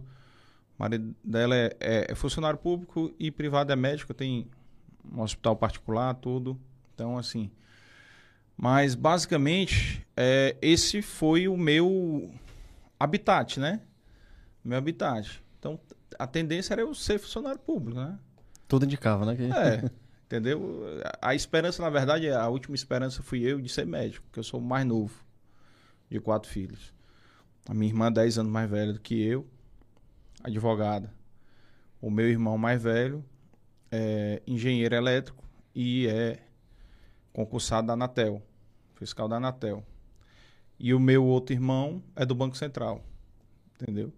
o 0.77 0.81
marido 0.83 1.15
dela 1.23 1.55
é, 1.55 1.75
é- 1.79 2.11
é 2.11 2.15
funcionário 2.15 2.57
público 2.59 3.13
e 3.19 3.31
privado 3.31 3.71
é 3.71 3.75
médico, 3.75 4.13
tem 4.13 4.47
um 5.11 5.21
hospital 5.21 5.55
particular, 5.55 6.13
tudo. 6.15 6.59
Então, 6.93 7.17
assim. 7.17 7.51
Mas, 8.57 8.95
basicamente, 8.95 10.05
é, 10.15 10.55
esse 10.61 11.01
foi 11.01 11.47
o 11.47 11.55
meu 11.57 12.31
habitat, 12.99 13.59
né? 13.59 13.81
Meu 14.63 14.77
habitat. 14.77 15.43
Então, 15.59 15.79
a 16.17 16.25
tendência 16.25 16.73
era 16.73 16.81
eu 16.81 16.93
ser 16.95 17.19
funcionário 17.19 17.59
público, 17.59 17.99
né? 17.99 18.17
Tudo 18.67 18.85
indicava, 18.85 19.25
né? 19.25 19.35
que- 19.35 19.43
É, 19.43 19.89
entendeu? 20.25 20.85
A 21.21 21.33
esperança, 21.33 21.81
na 21.81 21.89
verdade, 21.89 22.29
a 22.29 22.47
última 22.49 22.75
esperança 22.75 23.23
fui 23.23 23.41
eu 23.41 23.61
de 23.61 23.69
ser 23.69 23.85
médico, 23.85 24.25
porque 24.25 24.39
eu 24.39 24.43
sou 24.43 24.59
o 24.59 24.63
mais 24.63 24.85
novo 24.85 25.23
de 26.09 26.19
quatro 26.19 26.49
filhos. 26.49 26.93
A 27.67 27.73
minha 27.73 27.91
irmã, 27.91 28.11
10 28.11 28.39
anos 28.39 28.51
mais 28.51 28.69
velha 28.69 28.93
do 28.93 28.99
que 28.99 29.21
eu, 29.21 29.47
advogada. 30.43 31.11
O 32.01 32.09
meu 32.11 32.29
irmão 32.29 32.57
mais 32.57 32.81
velho 32.81 33.23
é 33.91 34.41
engenheiro 34.45 34.93
elétrico 34.93 35.43
e 35.73 36.07
é 36.07 36.39
concursado 37.33 37.87
da 37.87 37.93
Anatel, 37.93 38.41
fiscal 38.95 39.27
da 39.27 39.37
Anatel. 39.37 39.83
E 40.77 40.93
o 40.93 40.99
meu 40.99 41.25
outro 41.25 41.55
irmão 41.55 42.03
é 42.15 42.25
do 42.25 42.35
Banco 42.35 42.55
Central, 42.57 43.03
entendeu? 43.73 44.13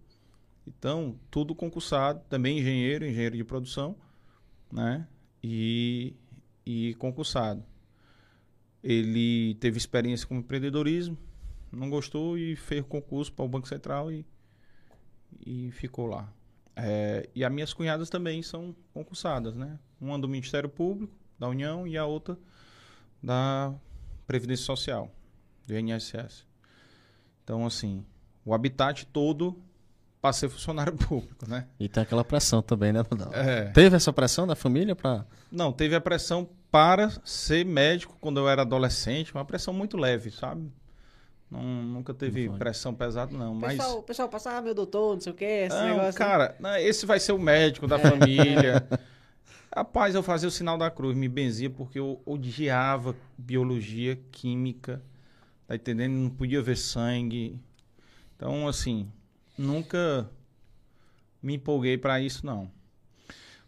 Então, 0.66 1.18
tudo 1.30 1.54
concursado, 1.54 2.20
também 2.28 2.58
engenheiro, 2.58 3.06
engenheiro 3.06 3.36
de 3.36 3.44
produção, 3.44 3.96
né? 4.70 5.06
E, 5.42 6.14
e 6.64 6.94
concursado. 6.94 7.64
Ele 8.82 9.54
teve 9.56 9.78
experiência 9.78 10.26
com 10.26 10.36
empreendedorismo, 10.36 11.16
não 11.72 11.90
gostou 11.90 12.38
e 12.38 12.56
fez 12.56 12.84
concurso 12.86 13.32
para 13.32 13.44
o 13.44 13.48
Banco 13.48 13.68
Central 13.68 14.10
e, 14.10 14.24
e 15.44 15.70
ficou 15.72 16.06
lá. 16.06 16.32
É, 16.74 17.28
e 17.34 17.44
as 17.44 17.52
minhas 17.52 17.72
cunhadas 17.72 18.08
também 18.08 18.42
são 18.42 18.74
concursadas, 18.94 19.56
né? 19.56 19.78
Uma 20.00 20.18
do 20.18 20.28
Ministério 20.28 20.68
Público, 20.68 21.12
da 21.38 21.48
União, 21.48 21.86
e 21.86 21.98
a 21.98 22.06
outra 22.06 22.38
da 23.20 23.74
Previdência 24.26 24.64
Social, 24.64 25.10
do 25.66 25.76
INSS. 25.76 26.46
Então, 27.42 27.66
assim, 27.66 28.04
o 28.44 28.54
habitat 28.54 29.06
todo 29.06 29.60
para 30.20 30.32
ser 30.32 30.48
funcionário 30.48 30.92
público, 30.98 31.48
né? 31.48 31.66
E 31.78 31.88
tem 31.88 32.02
aquela 32.02 32.24
pressão 32.24 32.60
também, 32.62 32.92
né, 32.92 33.02
Donaldo? 33.02 33.34
É. 33.34 33.66
Teve 33.70 33.96
essa 33.96 34.12
pressão 34.12 34.46
da 34.46 34.54
família 34.56 34.94
pra. 34.96 35.24
Não, 35.50 35.72
teve 35.72 35.94
a 35.94 36.00
pressão 36.00 36.48
para 36.70 37.10
ser 37.24 37.64
médico 37.64 38.16
quando 38.20 38.38
eu 38.40 38.48
era 38.48 38.62
adolescente, 38.62 39.34
uma 39.34 39.44
pressão 39.44 39.72
muito 39.72 39.96
leve, 39.96 40.30
sabe? 40.30 40.70
Não, 41.50 41.62
nunca 41.62 42.12
teve 42.12 42.50
pressão 42.50 42.94
pesada, 42.94 43.34
não. 43.36 43.52
O 43.52 43.54
Mas. 43.56 43.78
pessoal, 43.78 43.98
o 43.98 44.02
pessoal 44.02 44.28
passa, 44.28 44.50
ah, 44.58 44.60
meu 44.60 44.74
doutor, 44.74 45.14
não 45.14 45.20
sei 45.20 45.32
o 45.32 45.34
que, 45.34 45.44
esse 45.46 45.74
Não, 45.76 45.86
negócio. 45.88 46.04
né? 46.06 46.12
cara, 46.12 46.56
não, 46.60 46.76
esse 46.76 47.06
vai 47.06 47.18
ser 47.18 47.32
o 47.32 47.38
médico 47.38 47.86
da 47.86 47.98
família. 47.98 48.86
Rapaz, 49.74 50.14
eu 50.14 50.22
fazia 50.22 50.48
o 50.48 50.50
sinal 50.52 50.76
da 50.76 50.90
cruz, 50.90 51.16
me 51.16 51.28
benzia 51.28 51.70
porque 51.70 51.98
eu 51.98 52.20
odiava 52.26 53.14
biologia, 53.36 54.18
química, 54.30 55.02
tá 55.66 55.74
entendendo? 55.74 56.12
Não 56.12 56.30
podia 56.30 56.60
ver 56.60 56.76
sangue. 56.76 57.58
Então, 58.36 58.68
assim, 58.68 59.10
nunca 59.58 60.30
me 61.42 61.54
empolguei 61.54 61.98
pra 61.98 62.20
isso, 62.20 62.46
não. 62.46 62.70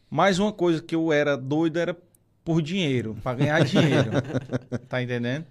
Mas 0.09 0.39
uma 0.39 0.53
coisa 0.53 0.83
que 0.83 0.95
eu 0.95 1.13
era 1.13 1.37
doido 1.37 1.79
era 1.79 1.97
por 2.45 2.63
dinheiro, 2.63 3.17
pra 3.23 3.35
ganhar 3.35 3.65
dinheiro. 3.65 4.11
tá 4.89 5.03
entendendo? 5.03 5.47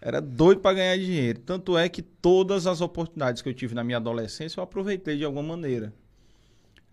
Era 0.00 0.20
doido 0.20 0.60
pra 0.60 0.72
ganhar 0.72 0.96
dinheiro. 0.96 1.40
Tanto 1.40 1.76
é 1.76 1.88
que 1.88 2.00
todas 2.00 2.66
as 2.66 2.80
oportunidades 2.80 3.42
que 3.42 3.48
eu 3.48 3.54
tive 3.54 3.74
na 3.74 3.84
minha 3.84 3.98
adolescência 3.98 4.60
eu 4.60 4.64
aproveitei 4.64 5.18
de 5.18 5.24
alguma 5.24 5.56
maneira. 5.56 5.92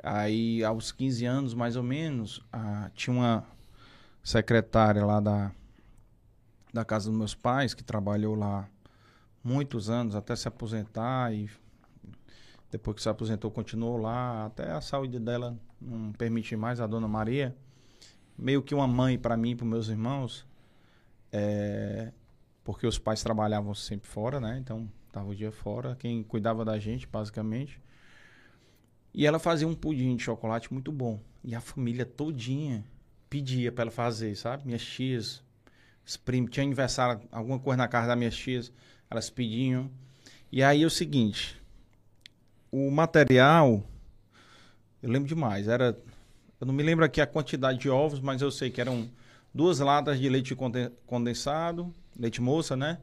Aí, 0.04 0.64
aos 0.64 0.92
15 0.92 1.26
anos, 1.26 1.54
mais 1.54 1.76
ou 1.76 1.84
menos, 1.84 2.42
ah, 2.52 2.92
tinha 2.94 3.16
uma 3.16 3.46
secretária 4.24 5.06
lá 5.06 5.20
da, 5.20 5.52
da 6.74 6.84
casa 6.84 7.10
dos 7.10 7.18
meus 7.18 7.34
pais, 7.34 7.74
que 7.74 7.84
trabalhou 7.84 8.36
lá 8.36 8.68
muitos 9.44 9.90
anos, 9.90 10.14
até 10.14 10.36
se 10.36 10.48
aposentar, 10.48 11.34
e 11.34 11.50
depois 12.70 12.96
que 12.96 13.02
se 13.02 13.10
aposentou, 13.10 13.50
continuou 13.50 13.98
lá, 13.98 14.46
até 14.46 14.72
a 14.72 14.82
saúde 14.82 15.20
dela 15.20 15.58
não 15.80 16.12
permite 16.12 16.56
mais, 16.56 16.82
a 16.82 16.88
dona 16.88 17.08
Maria. 17.08 17.56
Meio 18.38 18.62
que 18.62 18.76
uma 18.76 18.88
mãe 18.88 19.18
para 19.18 19.38
mim 19.38 19.52
e 19.52 19.56
para 19.56 19.66
meus 19.66 19.88
irmãos, 19.88 20.46
é, 21.32 22.12
porque 22.64 22.86
os 22.86 23.00
pais 23.00 23.24
trabalhavam 23.24 23.74
sempre 23.74 24.08
fora, 24.08 24.40
né? 24.40 24.58
Então, 24.60 24.90
tava 25.12 25.30
o 25.30 25.36
dia 25.36 25.52
fora, 25.52 25.96
quem 25.96 26.22
cuidava 26.24 26.64
da 26.66 26.78
gente, 26.78 27.08
basicamente. 27.08 27.82
E 29.14 29.26
ela 29.26 29.40
fazia 29.40 29.68
um 29.68 29.74
pudim 29.74 30.16
de 30.16 30.24
chocolate 30.24 30.72
muito 30.72 30.92
bom. 30.92 31.20
E 31.44 31.56
a 31.56 31.62
família 31.62 32.06
todinha 32.06 32.86
pedia 33.30 33.72
para 33.72 33.84
ela 33.84 33.92
fazer, 33.92 34.36
sabe? 34.36 34.66
Minhas 34.66 34.84
tias, 34.84 35.44
os 36.06 36.18
primos, 36.18 36.52
tinha 36.52 36.66
aniversário, 36.66 37.28
alguma 37.32 37.60
coisa 37.60 37.78
na 37.78 37.88
casa 37.88 38.08
das 38.08 38.18
minhas 38.18 38.36
tias, 38.36 38.72
elas 39.10 39.30
pediam. 39.30 39.90
E 40.52 40.62
aí 40.62 40.84
é 40.84 40.86
o 40.86 40.90
seguinte, 40.90 41.57
o 42.72 42.90
material, 42.92 43.84
eu 45.02 45.10
lembro 45.10 45.28
demais, 45.28 45.68
era, 45.68 45.98
eu 46.60 46.68
não 46.68 46.74
me 46.74 46.84
lembro 46.84 47.06
aqui 47.06 47.22
a 47.22 47.28
quantidade 47.28 47.80
de 47.80 47.90
ovos, 47.90 48.20
mas 48.20 48.42
eu 48.42 48.52
sei 48.52 48.70
que 48.70 48.82
eram 48.82 49.08
duas 49.54 49.80
latas 49.80 50.20
de 50.20 50.28
leite 50.30 50.56
conden- 50.56 50.92
condensado, 51.06 51.94
leite 52.18 52.42
moça, 52.42 52.76
né? 52.76 53.00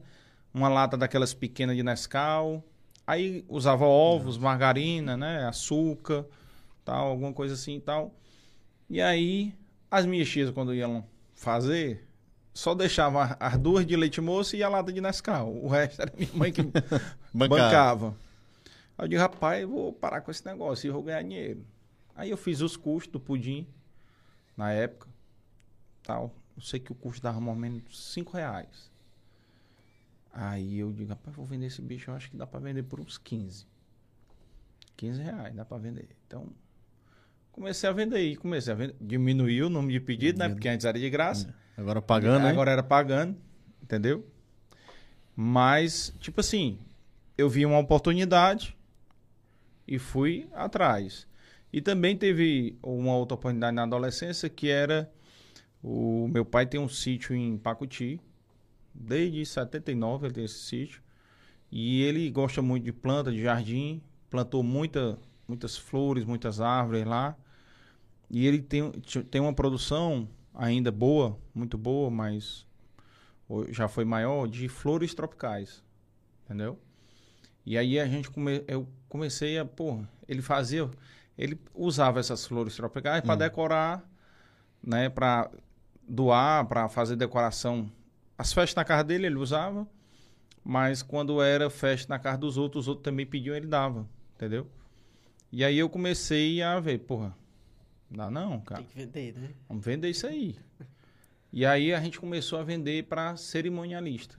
Uma 0.53 0.69
lata 0.69 0.95
daquelas 0.95 1.33
pequenas 1.33 1.75
de 1.75 1.83
Nescau, 1.83 2.63
Aí 3.07 3.45
usava 3.47 3.85
ovos, 3.85 4.35
margarina, 4.35 5.15
né? 5.15 5.45
Açúcar, 5.47 6.25
tal, 6.83 7.09
alguma 7.09 7.31
coisa 7.31 7.53
assim 7.53 7.75
e 7.75 7.79
tal. 7.79 8.11
E 8.89 8.99
aí, 8.99 9.53
as 9.91 10.07
minhas 10.07 10.27
tias, 10.27 10.49
quando 10.49 10.73
iam 10.73 11.05
fazer, 11.35 12.07
só 12.51 12.73
deixavam 12.73 13.21
a- 13.21 13.37
as 13.39 13.59
duas 13.59 13.85
de 13.85 13.95
leite 13.95 14.19
moço 14.19 14.55
e 14.55 14.63
a 14.63 14.69
lata 14.69 14.91
de 14.91 15.01
Nescau. 15.01 15.53
O 15.53 15.67
resto 15.67 16.01
era 16.01 16.11
minha 16.17 16.31
mãe 16.33 16.51
que 16.51 16.63
bancava. 17.31 18.15
Aí 18.97 19.05
eu 19.05 19.07
digo, 19.09 19.21
rapaz, 19.21 19.61
eu 19.61 19.69
vou 19.69 19.93
parar 19.93 20.21
com 20.21 20.31
esse 20.31 20.45
negócio 20.45 20.87
e 20.87 20.91
vou 20.91 21.03
ganhar 21.03 21.21
dinheiro. 21.21 21.65
Aí 22.15 22.29
eu 22.29 22.37
fiz 22.37 22.61
os 22.61 22.77
custos 22.77 23.11
do 23.11 23.19
pudim, 23.19 23.67
na 24.55 24.71
época, 24.71 25.07
tal. 26.01 26.33
Eu 26.55 26.61
sei 26.61 26.79
que 26.79 26.91
o 26.91 26.95
custo 26.95 27.21
dava 27.21 27.39
mais 27.41 27.55
ou 27.55 27.61
menos 27.61 28.13
5 28.13 28.37
reais. 28.37 28.89
Aí 30.31 30.79
eu 30.79 30.91
digo, 30.91 31.09
rapaz, 31.09 31.35
vou 31.35 31.45
vender 31.45 31.67
esse 31.67 31.81
bicho, 31.81 32.09
eu 32.09 32.15
acho 32.15 32.29
que 32.29 32.37
dá 32.37 32.47
pra 32.47 32.59
vender 32.59 32.83
por 32.83 32.99
uns 32.99 33.17
15. 33.17 33.65
15 34.95 35.21
reais, 35.21 35.53
dá 35.53 35.65
pra 35.65 35.77
vender. 35.77 36.09
Então, 36.25 36.47
comecei 37.51 37.89
a 37.89 37.93
vender 37.93 38.19
e 38.19 38.35
comecei 38.35 38.71
a 38.71 38.75
vender. 38.75 38.95
Diminuiu 38.99 39.67
o 39.67 39.69
número 39.69 39.93
de 39.93 39.99
pedidos, 39.99 40.39
né? 40.39 40.49
Porque 40.49 40.69
antes 40.69 40.85
era 40.85 40.97
de 40.97 41.09
graça. 41.09 41.53
Agora 41.77 42.01
pagando? 42.01 42.47
Agora 42.47 42.71
era 42.71 42.83
pagando, 42.83 43.37
entendeu? 43.81 44.25
Mas, 45.35 46.13
tipo 46.19 46.39
assim, 46.39 46.79
eu 47.37 47.49
vi 47.49 47.65
uma 47.65 47.79
oportunidade 47.79 48.74
e 49.87 49.99
fui 49.99 50.47
atrás. 50.53 51.27
E 51.71 51.81
também 51.81 52.17
teve 52.17 52.77
uma 52.81 53.15
outra 53.15 53.35
oportunidade 53.35 53.75
na 53.75 53.83
adolescência 53.83 54.49
que 54.49 54.69
era 54.69 55.11
o 55.87 56.27
meu 56.27 56.43
pai 56.43 56.65
tem 56.65 56.79
um 56.79 56.89
sítio 56.89 57.35
em 57.35 57.59
Pacuti. 57.59 58.19
Desde 58.91 59.45
79 59.45 60.25
ele 60.25 60.33
tem 60.33 60.43
esse 60.45 60.57
sítio. 60.57 60.99
E 61.71 62.01
ele 62.01 62.27
gosta 62.31 62.59
muito 62.59 62.85
de 62.85 62.91
planta, 62.91 63.31
de 63.31 63.43
jardim. 63.43 64.01
Plantou 64.27 64.63
muita, 64.63 65.19
muitas 65.47 65.77
flores, 65.77 66.25
muitas 66.25 66.59
árvores 66.59 67.05
lá. 67.05 67.37
E 68.31 68.47
ele 68.47 68.63
tem, 68.63 68.91
tem 69.29 69.39
uma 69.39 69.53
produção 69.53 70.27
ainda 70.55 70.91
boa, 70.91 71.37
muito 71.53 71.77
boa, 71.77 72.09
mas 72.09 72.65
já 73.69 73.87
foi 73.87 74.05
maior, 74.05 74.47
de 74.47 74.67
flores 74.67 75.13
tropicais. 75.13 75.83
Entendeu? 76.45 76.79
E 77.65 77.77
aí 77.77 77.99
a 77.99 78.05
gente 78.05 78.29
come, 78.29 78.63
eu 78.67 78.87
comecei 79.09 79.57
a, 79.57 79.65
pô, 79.65 80.03
ele 80.27 80.41
fazia, 80.41 80.89
ele 81.37 81.59
usava 81.73 82.19
essas 82.19 82.45
flores 82.45 82.75
tropicais 82.75 83.21
para 83.21 83.35
decorar, 83.35 84.07
né, 84.83 85.09
para 85.09 85.49
doar, 86.07 86.65
para 86.67 86.87
fazer 86.87 87.15
decoração. 87.15 87.91
As 88.37 88.53
festas 88.53 88.75
na 88.75 88.85
casa 88.85 89.03
dele 89.03 89.25
ele 89.25 89.37
usava, 89.37 89.87
mas 90.63 91.01
quando 91.01 91.41
era 91.41 91.69
festa 91.69 92.13
na 92.13 92.19
casa 92.19 92.37
dos 92.37 92.57
outros, 92.57 92.83
os 92.83 92.87
outros 92.87 93.03
também 93.03 93.25
pediam, 93.25 93.55
ele 93.55 93.67
dava, 93.67 94.07
entendeu? 94.35 94.67
E 95.51 95.63
aí 95.63 95.77
eu 95.77 95.89
comecei 95.89 96.61
a 96.61 96.79
ver, 96.79 96.99
porra, 96.99 97.35
dá 98.11 98.29
não, 98.29 98.59
cara. 98.59 98.81
Tem 98.81 98.89
que 98.89 98.95
vender, 98.95 99.33
né? 99.39 99.49
Vamos 99.67 99.83
vender 99.83 100.09
isso 100.09 100.27
aí. 100.27 100.55
E 101.51 101.65
aí 101.65 101.93
a 101.93 102.01
gente 102.01 102.19
começou 102.19 102.59
a 102.59 102.63
vender 102.63 103.05
para 103.05 103.37
cerimonialista. 103.37 104.37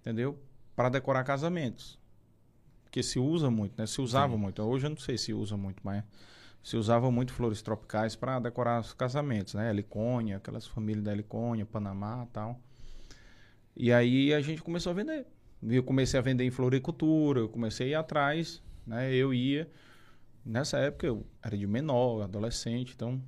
Entendeu? 0.00 0.38
Para 0.76 0.90
decorar 0.90 1.24
casamentos. 1.24 1.98
Porque 2.84 3.02
se 3.02 3.18
usa 3.18 3.50
muito, 3.50 3.74
né? 3.76 3.86
Se 3.86 4.00
usava 4.00 4.36
muito. 4.36 4.62
Hoje 4.62 4.86
eu 4.86 4.90
não 4.90 4.96
sei 4.96 5.18
se 5.18 5.32
usa 5.32 5.56
muito, 5.56 5.80
mas 5.82 6.04
se 6.62 6.76
usava 6.76 7.10
muito 7.10 7.32
flores 7.32 7.62
tropicais 7.62 8.14
para 8.16 8.38
decorar 8.38 8.80
os 8.80 8.92
casamentos, 8.92 9.54
né? 9.54 9.70
Helicônia, 9.70 10.36
aquelas 10.36 10.66
famílias 10.66 11.04
da 11.04 11.12
Helicônia, 11.12 11.64
Panamá 11.64 12.26
tal. 12.32 12.60
E 13.76 13.92
aí 13.92 14.32
a 14.34 14.40
gente 14.40 14.62
começou 14.62 14.90
a 14.90 14.94
vender. 14.94 15.26
Eu 15.62 15.82
comecei 15.82 16.18
a 16.18 16.22
vender 16.22 16.44
em 16.44 16.50
floricultura, 16.50 17.40
eu 17.40 17.48
comecei 17.48 17.88
a 17.88 17.90
ir 17.90 17.94
atrás, 17.94 18.62
né? 18.86 19.14
Eu 19.14 19.32
ia. 19.32 19.70
Nessa 20.44 20.78
época 20.78 21.06
eu 21.06 21.26
era 21.42 21.56
de 21.56 21.66
menor, 21.66 22.22
adolescente, 22.22 22.92
então 22.94 23.22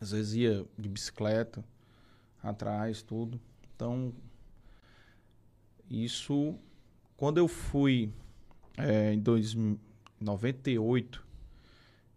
às 0.00 0.10
vezes 0.10 0.34
ia 0.34 0.66
de 0.78 0.88
bicicleta 0.88 1.64
atrás, 2.42 3.02
tudo. 3.02 3.40
Então 3.74 4.12
isso 5.90 6.58
quando 7.16 7.38
eu 7.38 7.48
fui 7.48 8.12
é, 8.76 9.12
em 9.12 9.22
98, 10.20 11.24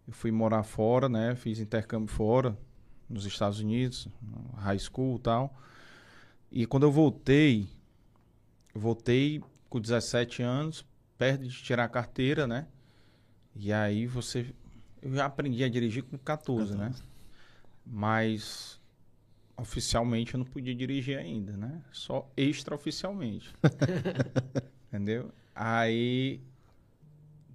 eu 0.06 0.12
fui 0.12 0.30
morar 0.30 0.62
fora, 0.62 1.08
né? 1.08 1.34
Fiz 1.34 1.58
intercâmbio 1.60 2.08
fora, 2.08 2.56
nos 3.08 3.24
Estados 3.24 3.60
Unidos, 3.60 4.08
high 4.56 4.78
school 4.78 5.16
e 5.16 5.20
tal. 5.20 5.56
E 6.50 6.66
quando 6.66 6.84
eu 6.84 6.92
voltei, 6.92 7.68
eu 8.74 8.80
voltei 8.80 9.42
com 9.68 9.80
17 9.80 10.42
anos, 10.42 10.84
perto 11.16 11.46
de 11.46 11.62
tirar 11.62 11.84
a 11.84 11.88
carteira, 11.88 12.46
né? 12.46 12.66
E 13.54 13.72
aí 13.72 14.06
você. 14.06 14.54
Eu 15.00 15.14
já 15.14 15.26
aprendi 15.26 15.62
a 15.62 15.68
dirigir 15.68 16.02
com 16.02 16.18
14, 16.18 16.72
14. 16.72 16.76
né? 16.76 16.94
Mas 17.84 18.77
oficialmente 19.58 20.34
eu 20.34 20.38
não 20.38 20.46
podia 20.46 20.74
dirigir 20.74 21.18
ainda, 21.18 21.56
né? 21.56 21.82
Só 21.92 22.30
extraoficialmente. 22.36 23.52
Entendeu? 24.88 25.30
Aí, 25.54 26.40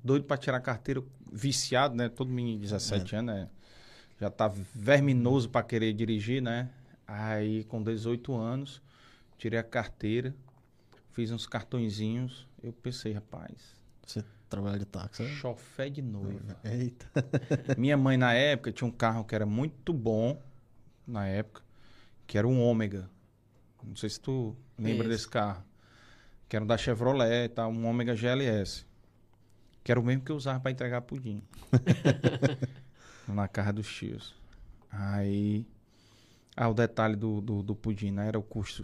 doido 0.03 0.25
pra 0.25 0.37
tirar 0.37 0.57
a 0.57 0.61
carteira, 0.61 1.01
viciado, 1.31 1.95
né? 1.95 2.09
Todo 2.09 2.29
menino 2.29 2.57
de 2.57 2.63
17 2.63 3.15
é. 3.15 3.17
anos, 3.17 3.35
né? 3.35 3.49
Já 4.19 4.29
tá 4.29 4.51
verminoso 4.75 5.49
para 5.49 5.65
querer 5.65 5.93
dirigir, 5.93 6.41
né? 6.41 6.69
Aí, 7.07 7.63
com 7.63 7.81
18 7.81 8.35
anos, 8.35 8.81
tirei 9.37 9.59
a 9.59 9.63
carteira, 9.63 10.35
fiz 11.11 11.31
uns 11.31 11.47
cartõezinhos. 11.47 12.47
Eu 12.61 12.73
pensei, 12.73 13.13
rapaz. 13.13 13.53
Você 14.05 14.23
trabalha 14.49 14.77
de 14.77 14.85
táxi, 14.85 15.23
né? 15.23 15.29
Chofé 15.29 15.89
de 15.89 16.01
noiva. 16.01 16.57
Eita. 16.63 17.07
Minha 17.77 17.97
mãe, 17.97 18.17
na 18.17 18.33
época, 18.33 18.71
tinha 18.71 18.87
um 18.87 18.91
carro 18.91 19.23
que 19.23 19.33
era 19.33 19.45
muito 19.45 19.91
bom, 19.91 20.41
na 21.07 21.27
época, 21.27 21.62
que 22.27 22.37
era 22.37 22.47
um 22.47 22.61
Ômega. 22.61 23.09
Não 23.83 23.95
sei 23.95 24.09
se 24.09 24.19
tu 24.19 24.55
lembra 24.77 25.07
Isso. 25.07 25.09
desse 25.09 25.27
carro. 25.27 25.63
Que 26.47 26.55
era 26.55 26.63
um 26.63 26.67
da 26.67 26.77
Chevrolet, 26.77 27.49
tá? 27.49 27.67
um 27.67 27.85
Ômega 27.85 28.15
GLS. 28.15 28.85
Que 29.83 29.91
era 29.91 29.99
o 29.99 30.03
mesmo 30.03 30.23
que 30.23 30.31
eu 30.31 30.35
usava 30.35 30.59
para 30.59 30.71
entregar 30.71 31.01
pudim. 31.01 31.43
na 33.27 33.47
casa 33.47 33.73
dos 33.73 33.87
tios. 33.87 34.35
Aí. 34.89 35.65
Ah, 36.55 36.69
o 36.69 36.73
detalhe 36.73 37.15
do, 37.15 37.41
do, 37.41 37.63
do 37.63 37.75
pudim, 37.75 38.11
né? 38.11 38.27
Era 38.27 38.39
o 38.39 38.43
custo 38.43 38.83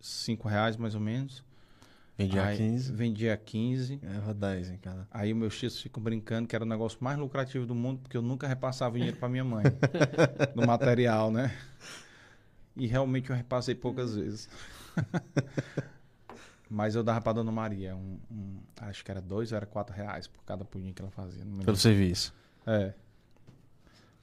5 0.00 0.48
reais 0.48 0.76
mais 0.76 0.94
ou 0.94 1.00
menos. 1.00 1.42
Vendia 2.18 2.44
aí, 2.44 2.54
a 2.54 2.58
15. 2.58 2.92
Vendia 2.92 3.34
a 3.34 3.36
15. 3.36 4.00
Era 4.02 4.34
10 4.34 4.70
em 4.70 4.76
cada. 4.76 5.08
Aí 5.10 5.32
meus 5.32 5.58
tios 5.58 5.80
ficam 5.80 6.02
brincando 6.02 6.46
que 6.46 6.54
era 6.54 6.64
o 6.64 6.68
negócio 6.68 6.98
mais 7.00 7.18
lucrativo 7.18 7.64
do 7.64 7.74
mundo, 7.74 8.00
porque 8.00 8.16
eu 8.16 8.22
nunca 8.22 8.46
repassava 8.46 8.96
dinheiro 8.96 9.16
para 9.16 9.28
minha 9.28 9.44
mãe. 9.44 9.64
do 10.54 10.66
material, 10.66 11.30
né? 11.30 11.56
E 12.76 12.86
realmente 12.86 13.30
eu 13.30 13.36
repassei 13.36 13.74
poucas 13.74 14.14
vezes. 14.14 14.48
Mas 16.68 16.94
eu 16.94 17.02
dava 17.02 17.20
pra 17.20 17.34
Dona 17.34 17.52
Maria, 17.52 17.94
um, 17.94 18.18
um, 18.30 18.56
acho 18.80 19.04
que 19.04 19.10
era 19.10 19.20
dois 19.20 19.52
ou 19.52 19.56
era 19.56 19.66
quatro 19.66 19.94
reais 19.94 20.26
por 20.26 20.42
cada 20.42 20.64
pudim 20.64 20.90
que 20.94 21.02
ela 21.02 21.10
fazia. 21.10 21.44
Pelo 21.62 21.76
serviço. 21.76 22.34
É. 22.66 22.94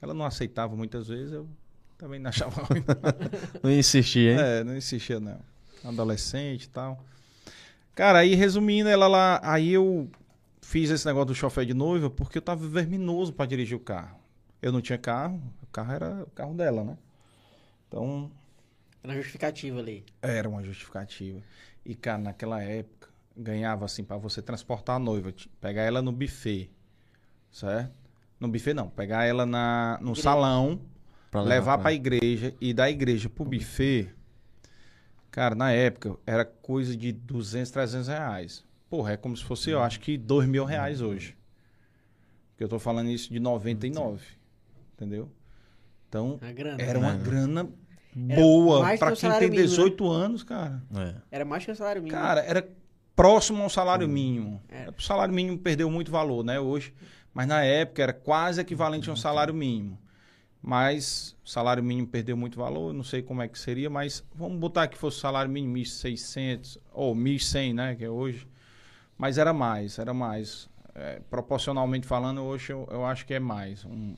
Ela 0.02 0.12
não 0.12 0.24
aceitava 0.24 0.74
muitas 0.74 1.06
vezes, 1.06 1.32
eu 1.32 1.48
também 1.96 2.18
não 2.18 2.28
achava 2.30 2.62
ruim. 2.64 2.82
não 3.62 3.70
insistia, 3.70 4.32
hein? 4.32 4.38
É, 4.40 4.64
não 4.64 4.76
insistia 4.76 5.20
não. 5.20 5.38
Adolescente 5.84 6.64
e 6.64 6.68
tal. 6.70 6.98
Cara, 7.94 8.18
aí 8.18 8.34
resumindo, 8.34 8.88
ela 8.88 9.06
lá, 9.06 9.40
aí 9.44 9.72
eu 9.72 10.10
fiz 10.60 10.90
esse 10.90 11.06
negócio 11.06 11.26
do 11.26 11.34
chofé 11.36 11.64
de 11.64 11.72
noiva 11.72 12.10
porque 12.10 12.38
eu 12.38 12.42
tava 12.42 12.66
verminoso 12.66 13.32
para 13.32 13.46
dirigir 13.46 13.76
o 13.76 13.80
carro. 13.80 14.18
Eu 14.60 14.72
não 14.72 14.80
tinha 14.80 14.98
carro, 14.98 15.40
o 15.62 15.66
carro 15.68 15.92
era 15.92 16.24
o 16.24 16.30
carro 16.30 16.54
dela, 16.54 16.82
né? 16.82 16.98
Então. 17.86 18.28
Era 19.02 19.14
justificativa 19.14 19.78
ali. 19.78 20.04
Era 20.20 20.48
uma 20.48 20.62
justificativa. 20.62 21.40
E, 21.84 21.94
cara, 21.94 22.18
naquela 22.18 22.62
época, 22.62 23.08
ganhava 23.36 23.84
assim 23.84 24.04
para 24.04 24.16
você 24.16 24.42
transportar 24.42 24.96
a 24.96 24.98
noiva, 24.98 25.32
pegar 25.60 25.82
ela 25.82 26.02
no 26.02 26.12
buffet, 26.12 26.70
certo? 27.50 27.92
No 28.38 28.48
buffet 28.48 28.74
não, 28.74 28.88
pegar 28.88 29.24
ela 29.24 29.46
na, 29.46 29.98
no 30.00 30.10
igreja. 30.10 30.22
salão, 30.22 30.80
pra 31.30 31.42
levar 31.42 31.78
para 31.78 31.90
a 31.90 31.92
igreja 31.92 32.54
e 32.60 32.74
da 32.74 32.90
igreja 32.90 33.28
pro 33.28 33.44
buffet. 33.44 34.10
Cara, 35.30 35.54
na 35.54 35.70
época 35.72 36.16
era 36.26 36.44
coisa 36.44 36.96
de 36.96 37.12
200, 37.12 37.70
300 37.70 38.08
reais. 38.08 38.64
Porra, 38.88 39.12
é 39.12 39.16
como 39.16 39.36
se 39.36 39.44
fosse, 39.44 39.70
eu 39.70 39.80
acho 39.80 40.00
que 40.00 40.18
2 40.18 40.48
mil 40.48 40.64
reais 40.64 41.00
hoje. 41.00 41.36
Porque 42.50 42.64
eu 42.64 42.68
tô 42.68 42.78
falando 42.78 43.08
isso 43.10 43.32
de 43.32 43.38
99. 43.38 44.24
Entendeu? 44.94 45.30
Então, 46.08 46.40
grana, 46.54 46.82
era 46.82 46.98
uma 46.98 47.14
grana 47.14 47.70
boa 48.14 48.96
para 48.98 49.14
quem 49.14 49.30
tem 49.38 49.50
18 49.50 50.02
mínimo, 50.02 50.18
né? 50.18 50.24
anos, 50.24 50.42
cara. 50.42 50.82
É. 50.96 51.14
Era 51.30 51.44
mais 51.44 51.64
que 51.64 51.70
o 51.70 51.76
salário 51.76 52.02
mínimo. 52.02 52.20
Cara, 52.20 52.40
era 52.40 52.68
próximo 53.14 53.62
ao 53.62 53.70
salário 53.70 54.08
mínimo. 54.08 54.62
É. 54.68 54.88
O 54.96 55.02
salário 55.02 55.34
mínimo 55.34 55.58
perdeu 55.58 55.90
muito 55.90 56.10
valor, 56.10 56.44
né, 56.44 56.58
hoje. 56.58 56.92
Mas 57.32 57.46
na 57.46 57.62
época 57.62 58.02
era 58.02 58.12
quase 58.12 58.60
equivalente 58.60 59.08
a 59.08 59.12
um 59.12 59.16
salário 59.16 59.54
mínimo. 59.54 59.98
Mas 60.62 61.36
o 61.44 61.48
salário 61.48 61.82
mínimo 61.82 62.06
perdeu 62.06 62.36
muito 62.36 62.58
valor, 62.58 62.92
não 62.92 63.02
sei 63.02 63.22
como 63.22 63.40
é 63.40 63.48
que 63.48 63.58
seria, 63.58 63.88
mas 63.88 64.22
vamos 64.34 64.58
botar 64.58 64.88
que 64.88 64.98
fosse 64.98 65.16
o 65.16 65.20
salário 65.20 65.50
mínimo 65.50 65.76
1.600 65.76 66.78
ou 66.92 67.14
1.100, 67.14 67.74
né, 67.74 67.94
que 67.94 68.04
é 68.04 68.10
hoje. 68.10 68.46
Mas 69.16 69.38
era 69.38 69.52
mais, 69.52 69.98
era 69.98 70.12
mais. 70.12 70.68
É, 70.94 71.20
proporcionalmente 71.30 72.06
falando, 72.06 72.42
hoje 72.42 72.72
eu, 72.72 72.86
eu, 72.90 73.06
acho 73.06 73.24
que 73.24 73.32
é 73.32 73.38
mais 73.38 73.84
um, 73.84 74.16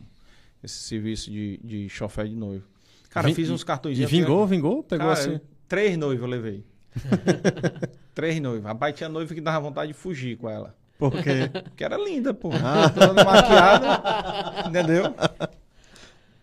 esse 0.65 0.79
serviço 0.79 1.31
de, 1.31 1.61
de 1.63 1.89
chofer 1.89 2.27
de 2.27 2.35
noivo. 2.35 2.67
Cara, 3.13 3.33
fiz 3.35 3.51
uns 3.51 3.63
cartões. 3.63 3.99
E 3.99 4.07
vingou, 4.07 4.47
vingou? 4.47 4.83
Pegou 4.83 5.09
cara, 5.09 5.19
assim? 5.19 5.41
Três 5.69 5.97
noivos 5.99 6.25
eu 6.25 6.31
levei. 6.31 6.65
três 8.15 8.41
noivos. 8.41 8.65
Rapaz, 8.65 8.95
tinha 8.97 9.09
noiva 9.09 9.35
que 9.35 9.41
dava 9.41 9.61
vontade 9.61 9.93
de 9.93 9.99
fugir 9.99 10.37
com 10.39 10.49
ela. 10.49 10.75
Por 10.99 11.13
quê? 11.23 11.51
Porque 11.53 11.85
era 11.85 11.97
linda, 11.99 12.33
pô. 12.33 12.51
Ah. 12.53 12.89
Toda 12.89 13.25
maquiada. 13.25 14.69
entendeu? 14.69 15.15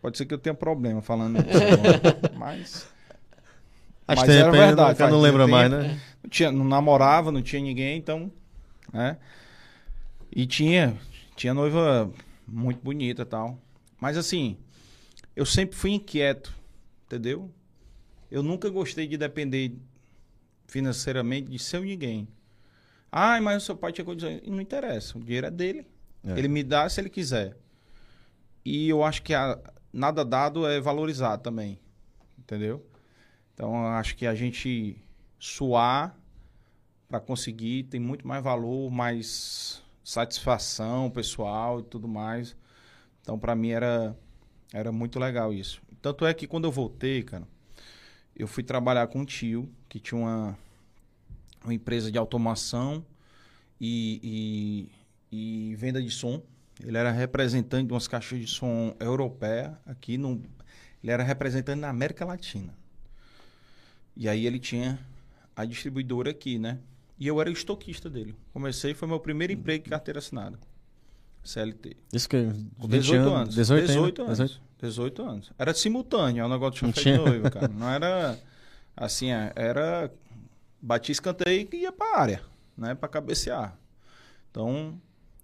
Pode 0.01 0.17
ser 0.17 0.25
que 0.25 0.33
eu 0.33 0.37
tenha 0.37 0.53
problema 0.53 1.01
falando 1.01 1.39
isso. 1.39 2.37
mas. 2.37 2.87
Acho 4.07 4.21
mas 4.21 4.29
era 4.29 4.51
verdade. 4.51 4.99
Não, 4.99 5.09
não 5.09 5.21
lembra 5.21 5.47
mais, 5.47 5.71
né? 5.71 5.99
Não, 6.21 6.29
tinha, 6.29 6.51
não 6.51 6.65
namorava, 6.65 7.31
não 7.31 7.41
tinha 7.41 7.61
ninguém, 7.61 7.97
então. 7.97 8.31
Né? 8.93 9.17
E 10.31 10.45
tinha, 10.45 10.95
tinha 11.35 11.53
noiva 11.53 12.11
muito 12.47 12.79
bonita 12.83 13.23
e 13.23 13.25
tal. 13.25 13.57
Mas 13.99 14.17
assim, 14.17 14.57
eu 15.35 15.45
sempre 15.45 15.75
fui 15.75 15.91
inquieto 15.91 16.58
entendeu? 17.09 17.51
Eu 18.29 18.43
nunca 18.43 18.69
gostei 18.69 19.07
de 19.07 19.17
depender 19.17 19.75
financeiramente 20.67 21.49
de 21.49 21.57
seu 21.57 21.81
ninguém. 21.81 22.27
Ai, 23.11 23.41
mas 23.41 23.63
o 23.63 23.65
seu 23.65 23.75
pai 23.75 23.91
tinha 23.91 24.05
condições. 24.05 24.41
Não 24.45 24.61
interessa, 24.61 25.17
o 25.17 25.21
dinheiro 25.21 25.47
é 25.47 25.51
dele. 25.51 25.87
É. 26.23 26.37
Ele 26.37 26.47
me 26.47 26.63
dá 26.63 26.87
se 26.87 27.01
ele 27.01 27.09
quiser. 27.09 27.57
E 28.63 28.87
eu 28.87 29.03
acho 29.03 29.23
que 29.23 29.33
a, 29.33 29.59
nada 29.91 30.23
dado 30.23 30.67
é 30.67 30.79
valorizado 30.79 31.41
também. 31.41 31.79
Entendeu? 32.37 32.85
Então, 33.55 33.73
eu 33.73 33.89
acho 33.89 34.15
que 34.15 34.27
a 34.27 34.35
gente 34.35 34.95
suar 35.39 36.15
para 37.07 37.19
conseguir 37.19 37.83
tem 37.85 37.99
muito 37.99 38.27
mais 38.27 38.43
valor, 38.43 38.91
mais 38.91 39.81
satisfação 40.03 41.09
pessoal 41.09 41.79
e 41.79 41.83
tudo 41.83 42.07
mais. 42.07 42.55
Então, 43.21 43.39
para 43.39 43.55
mim 43.55 43.69
era 43.71 44.15
era 44.71 44.91
muito 44.91 45.17
legal 45.17 45.51
isso. 45.51 45.81
Tanto 46.01 46.25
é 46.25 46.33
que 46.33 46.47
quando 46.47 46.65
eu 46.65 46.71
voltei, 46.71 47.23
cara, 47.23 47.47
eu 48.35 48.47
fui 48.47 48.63
trabalhar 48.63 49.07
com 49.07 49.19
um 49.19 49.25
tio 49.25 49.69
que 49.87 49.99
tinha 49.99 50.19
uma, 50.19 50.57
uma 51.63 51.73
empresa 51.73 52.11
de 52.11 52.17
automação 52.17 53.05
e, 53.79 54.89
e, 55.31 55.71
e 55.71 55.75
venda 55.75 56.01
de 56.01 56.09
som. 56.09 56.41
Ele 56.81 56.97
era 56.97 57.11
representante 57.11 57.87
de 57.87 57.93
umas 57.93 58.07
caixas 58.07 58.39
de 58.39 58.47
som 58.47 58.95
europeia 58.99 59.77
aqui 59.85 60.17
no. 60.17 60.41
Ele 61.03 61.11
era 61.11 61.23
representante 61.23 61.79
na 61.79 61.89
América 61.89 62.23
Latina. 62.23 62.73
E 64.15 64.27
aí 64.27 64.45
ele 64.45 64.59
tinha 64.59 64.99
a 65.55 65.65
distribuidora 65.65 66.31
aqui, 66.31 66.57
né? 66.57 66.79
E 67.17 67.27
eu 67.27 67.39
era 67.41 67.49
o 67.49 67.53
estoquista 67.53 68.09
dele. 68.09 68.33
Comecei, 68.53 68.93
foi 68.93 69.07
meu 69.07 69.19
primeiro 69.19 69.51
emprego 69.51 69.85
em 69.85 69.89
carteira 69.89 70.19
assinada. 70.19 70.57
CLT. 71.49 71.97
Isso 72.13 72.29
que 72.29 72.47
18 72.87 73.29
anos. 73.29 73.55
18, 73.55 73.87
18 73.87 74.21
anos. 74.21 74.37
18. 74.37 74.69
18 74.81 75.21
anos. 75.23 75.51
Era 75.57 75.73
simultâneo, 75.73 76.41
é 76.41 76.45
um 76.45 76.49
negócio 76.49 76.73
de 76.73 76.79
chofé 76.79 77.11
de 77.11 77.17
noivo, 77.17 77.51
cara. 77.51 77.67
Não 77.73 77.89
era 77.89 78.39
assim, 78.95 79.31
é, 79.31 79.51
era 79.55 80.11
batia 80.81 81.11
escanteio 81.11 81.67
e 81.73 81.77
ia 81.77 81.91
pra 81.91 82.17
área, 82.17 82.41
né, 82.77 82.95
para 82.95 83.09
cabecear. 83.09 83.77
Então, 84.49 84.99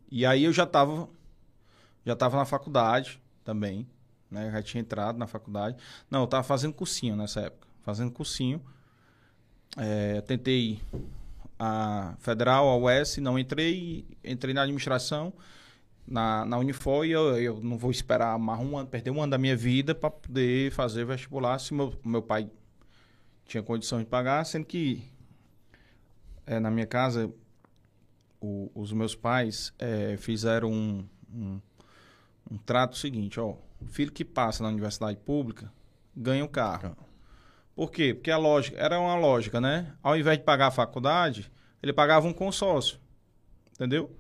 e 0.10 0.26
aí 0.26 0.46
eu 0.46 0.54
já 0.54 0.66
tava 0.66 1.10
Já 2.06 2.14
estava 2.14 2.38
na 2.38 2.46
faculdade 2.46 3.20
também, 3.44 3.88
né? 4.30 4.52
Já 4.52 4.62
tinha 4.62 4.82
entrado 4.82 5.18
na 5.18 5.28
faculdade. 5.28 5.78
Não, 6.10 6.22
eu 6.22 6.26
estava 6.26 6.44
fazendo 6.44 6.74
cursinho 6.74 7.16
nessa 7.16 7.42
época. 7.42 7.68
Fazendo 7.82 8.12
cursinho. 8.12 8.62
É, 9.78 10.22
tentei 10.22 10.80
a 11.60 12.16
Federal, 12.20 12.70
a 12.70 12.78
UES, 12.78 13.18
não 13.18 13.38
entrei. 13.38 14.06
Entrei 14.24 14.54
na 14.54 14.62
administração, 14.62 15.34
na, 16.08 16.46
na 16.46 16.58
Unifor, 16.58 17.06
e 17.06 17.12
eu, 17.12 17.38
eu 17.40 17.60
não 17.62 17.78
vou 17.78 17.90
esperar 17.90 18.38
mais 18.38 18.60
um 18.60 18.78
ano, 18.78 18.88
perder 18.88 19.12
um 19.12 19.22
ano 19.22 19.32
da 19.32 19.38
minha 19.38 19.56
vida 19.56 19.96
para 19.96 20.12
poder 20.12 20.72
fazer 20.72 21.06
vestibular 21.06 21.58
se 21.60 21.74
meu, 21.74 21.94
meu 22.04 22.22
pai 22.22 22.50
tinha 23.46 23.64
condições 23.64 24.02
de 24.02 24.06
pagar, 24.06 24.46
sendo 24.46 24.66
que 24.66 25.04
é, 26.46 26.60
na 26.60 26.70
minha 26.70 26.86
casa 26.86 27.32
o, 28.40 28.72
os 28.76 28.92
meus 28.94 29.16
pais 29.16 29.74
é, 29.80 30.16
fizeram 30.18 30.72
um, 30.72 31.08
um, 31.34 31.62
um, 32.52 32.58
trato 32.58 32.98
seguinte, 32.98 33.40
ó, 33.40 33.56
o 33.82 33.86
filho 33.88 34.12
que 34.12 34.24
passa 34.24 34.64
na 34.64 34.70
universidade 34.70 35.18
pública 35.18 35.72
ganha 36.16 36.46
um 36.46 36.48
carro. 36.48 36.96
Por 37.76 37.92
quê? 37.92 38.14
Porque 38.14 38.32
a 38.32 38.38
lógica, 38.38 38.78
era 38.78 39.00
uma 39.00 39.16
lógica, 39.16 39.60
né? 39.60 39.94
Ao 40.02 40.18
invés 40.18 40.38
de 40.38 40.44
pagar 40.44 40.68
a 40.68 40.72
faculdade, 40.72 41.52
ele 41.84 41.92
pagava 41.92 42.26
um 42.26 42.34
consórcio, 42.34 43.00
entendeu? 43.74 44.16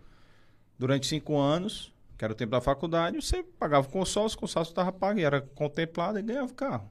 Durante 0.78 1.07
cinco 1.07 1.38
anos, 1.38 1.93
que 2.17 2.26
era 2.26 2.34
o 2.34 2.36
tempo 2.36 2.51
da 2.51 2.61
faculdade, 2.61 3.21
você 3.21 3.43
pagava 3.43 3.88
o 3.88 3.91
consórcio, 3.91 4.38
o 4.38 4.41
consórcio 4.41 4.71
estava 4.71 4.91
pago, 4.91 5.19
era 5.19 5.41
contemplado 5.41 6.19
e 6.19 6.21
ganhava 6.21 6.51
o 6.51 6.55
carro. 6.55 6.89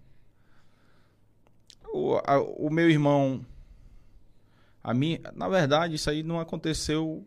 O, 1.92 2.20
a, 2.24 2.40
o 2.40 2.70
meu 2.70 2.90
irmão 2.90 3.44
a 4.84 4.92
mim, 4.92 5.18
na 5.34 5.48
verdade, 5.48 5.94
isso 5.94 6.10
aí 6.10 6.22
não 6.22 6.38
aconteceu 6.38 7.26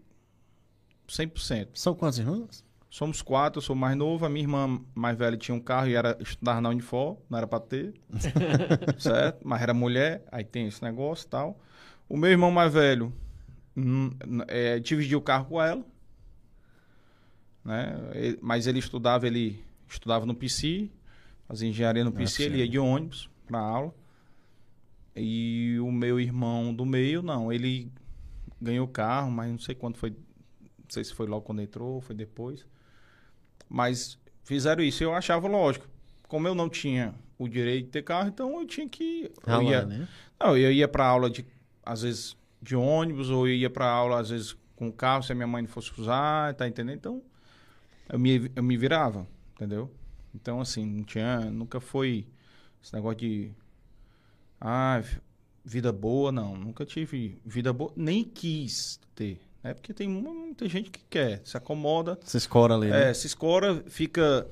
100%. 1.10 1.70
São 1.74 1.96
quantos 1.96 2.20
irmãos? 2.20 2.64
Somos 2.88 3.24
quatro, 3.24 3.58
eu 3.58 3.64
sou 3.64 3.76
mais 3.76 3.98
novo. 3.98 4.24
A 4.26 4.30
minha 4.30 4.44
irmã 4.44 4.80
mais 4.94 5.18
velha 5.18 5.36
tinha 5.36 5.56
um 5.56 5.60
carro 5.60 5.88
e 5.88 5.96
era 5.96 6.16
estudar 6.22 6.62
na 6.62 6.70
Unifor, 6.70 7.18
não 7.28 7.36
era 7.36 7.48
para 7.48 7.60
ter. 7.60 7.96
certo? 9.00 9.40
Mas 9.44 9.60
era 9.64 9.74
mulher, 9.74 10.24
aí 10.32 10.44
tem 10.44 10.68
esse 10.68 10.84
negócio 10.84 11.26
e 11.26 11.30
tal. 11.30 11.60
O 12.08 12.16
meu 12.16 12.30
irmão 12.30 12.52
mais 12.52 12.72
velho 12.72 13.12
hum, 13.76 14.12
é, 14.48 14.78
dividiu 14.78 15.18
o 15.18 15.22
carro 15.22 15.46
com 15.46 15.60
ela. 15.60 15.84
Né? 17.68 18.38
Mas 18.42 18.66
ele 18.66 18.80
estudava, 18.80 19.28
ele 19.28 19.62
estudava 19.90 20.26
no 20.26 20.34
PC, 20.34 20.90
fazia 21.46 21.68
engenharia 21.68 22.04
no 22.06 22.14
PC, 22.14 22.44
ah, 22.44 22.46
ele 22.46 22.58
ia 22.60 22.68
de 22.68 22.80
ônibus 22.80 23.30
para 23.46 23.60
aula. 23.60 23.94
E 25.14 25.78
o 25.82 25.92
meu 25.92 26.18
irmão 26.18 26.74
do 26.74 26.86
meio, 26.86 27.22
não, 27.22 27.52
ele 27.52 27.92
ganhou 28.62 28.88
carro, 28.88 29.30
mas 29.30 29.52
não 29.52 29.60
sei 29.60 29.76
quando 29.76 29.98
foi. 29.98 30.12
Não 30.12 30.90
sei 30.90 31.04
se 31.04 31.14
foi 31.14 31.28
logo 31.28 31.42
quando 31.42 31.62
entrou 31.62 31.96
ou 31.96 32.02
foi 32.02 32.16
depois. 32.16 32.66
Mas 33.68 34.18
fizeram 34.46 34.82
isso. 34.82 35.04
Eu 35.04 35.14
achava 35.14 35.46
lógico. 35.50 35.86
Como 36.30 36.48
eu 36.48 36.56
não 36.56 36.70
tinha 36.70 37.14
o 37.38 37.50
direito 37.50 37.88
de 37.88 37.92
ter 37.92 38.04
carro, 38.04 38.30
então 38.30 38.62
eu 38.62 38.66
tinha 38.66 38.88
que. 38.88 39.30
Ralar, 39.46 39.64
eu 39.64 39.70
ia, 39.70 39.86
né? 39.86 40.08
Não, 40.40 40.56
eu 40.56 40.72
ia 40.72 40.88
para 40.88 41.06
aula 41.06 41.30
de, 41.30 41.46
às 41.84 42.04
vezes, 42.04 42.38
de 42.62 42.78
ônibus, 42.78 43.30
ou 43.30 43.46
eu 43.46 43.56
ia 43.56 43.70
para 43.70 43.90
aula, 43.90 44.22
às 44.22 44.30
vezes, 44.30 44.56
com 44.76 44.90
carro, 44.90 45.24
se 45.24 45.34
a 45.34 45.36
minha 45.36 45.48
mãe 45.48 45.64
não 45.64 45.70
fosse 45.70 45.92
usar, 46.00 46.54
tá 46.54 46.66
entendendo? 46.66 46.96
Então, 46.96 47.22
eu 48.10 48.20
me, 48.20 48.52
eu 48.56 48.64
me 48.64 48.78
virava, 48.78 49.28
entendeu? 49.56 49.92
Então, 50.34 50.62
assim, 50.62 50.86
não 50.86 51.04
tinha. 51.04 51.40
Nunca 51.52 51.80
foi 51.80 52.28
esse 52.82 52.94
negócio 52.94 53.18
de 53.18 53.52
ah, 54.60 55.02
vida 55.64 55.92
boa, 55.92 56.32
não. 56.32 56.56
Nunca 56.56 56.86
tive 56.86 57.40
vida 57.46 57.72
boa, 57.74 57.92
nem 57.96 58.24
quis 58.24 59.00
ter. 59.14 59.42
É 59.64 59.74
porque 59.74 59.94
tem 59.94 60.08
muita 60.08 60.68
gente 60.68 60.90
que 60.90 61.04
quer, 61.10 61.42
se 61.44 61.58
acomoda. 61.58 62.18
Se 62.24 62.38
escora 62.38 62.76
ali, 62.76 62.88
né? 62.90 63.10
É, 63.10 63.14
se 63.14 63.28
escora, 63.28 63.84
fica. 63.88 64.48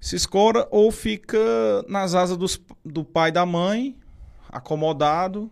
Se 0.00 0.16
escora 0.16 0.66
ou 0.70 0.90
fica 0.90 1.38
nas 1.86 2.14
asas 2.14 2.36
dos, 2.36 2.60
do 2.84 3.04
pai 3.04 3.28
e 3.28 3.32
da 3.32 3.46
mãe, 3.46 3.96
acomodado, 4.48 5.48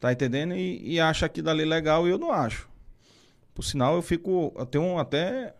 tá 0.00 0.12
entendendo? 0.12 0.54
E, 0.54 0.94
e 0.94 1.00
acha 1.00 1.26
aquilo 1.26 1.50
ali 1.50 1.64
legal 1.64 2.08
e 2.08 2.10
eu 2.10 2.18
não 2.18 2.32
acho. 2.32 2.68
Por 3.54 3.62
sinal, 3.62 3.94
eu 3.94 4.02
fico. 4.02 4.54
Eu 4.56 4.66
tenho 4.66 4.98
até. 4.98 5.54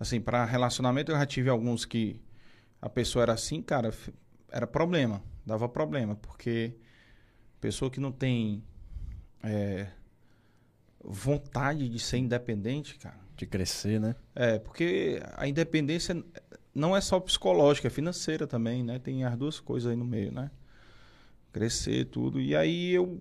Assim, 0.00 0.20
para 0.20 0.44
relacionamento, 0.44 1.12
eu 1.12 1.16
já 1.16 1.26
tive 1.26 1.48
alguns 1.48 1.84
que 1.84 2.20
a 2.82 2.88
pessoa 2.88 3.22
era 3.22 3.34
assim, 3.34 3.62
cara, 3.62 3.92
era 4.50 4.66
problema 4.66 5.22
dava 5.50 5.68
problema, 5.68 6.16
porque 6.16 6.74
pessoa 7.60 7.90
que 7.90 8.00
não 8.00 8.12
tem 8.12 8.62
é, 9.42 9.88
vontade 11.02 11.88
de 11.88 11.98
ser 11.98 12.18
independente, 12.18 12.96
cara. 12.98 13.18
De 13.36 13.46
crescer, 13.46 13.98
né? 13.98 14.14
É, 14.34 14.58
porque 14.58 15.20
a 15.34 15.48
independência 15.48 16.22
não 16.74 16.96
é 16.96 17.00
só 17.00 17.18
psicológica, 17.18 17.88
é 17.88 17.90
financeira 17.90 18.46
também, 18.46 18.84
né? 18.84 18.98
Tem 18.98 19.24
as 19.24 19.36
duas 19.36 19.58
coisas 19.58 19.90
aí 19.90 19.96
no 19.96 20.04
meio, 20.04 20.30
né? 20.30 20.50
Crescer, 21.52 22.04
tudo. 22.04 22.40
E 22.40 22.54
aí 22.54 22.92
eu 22.92 23.20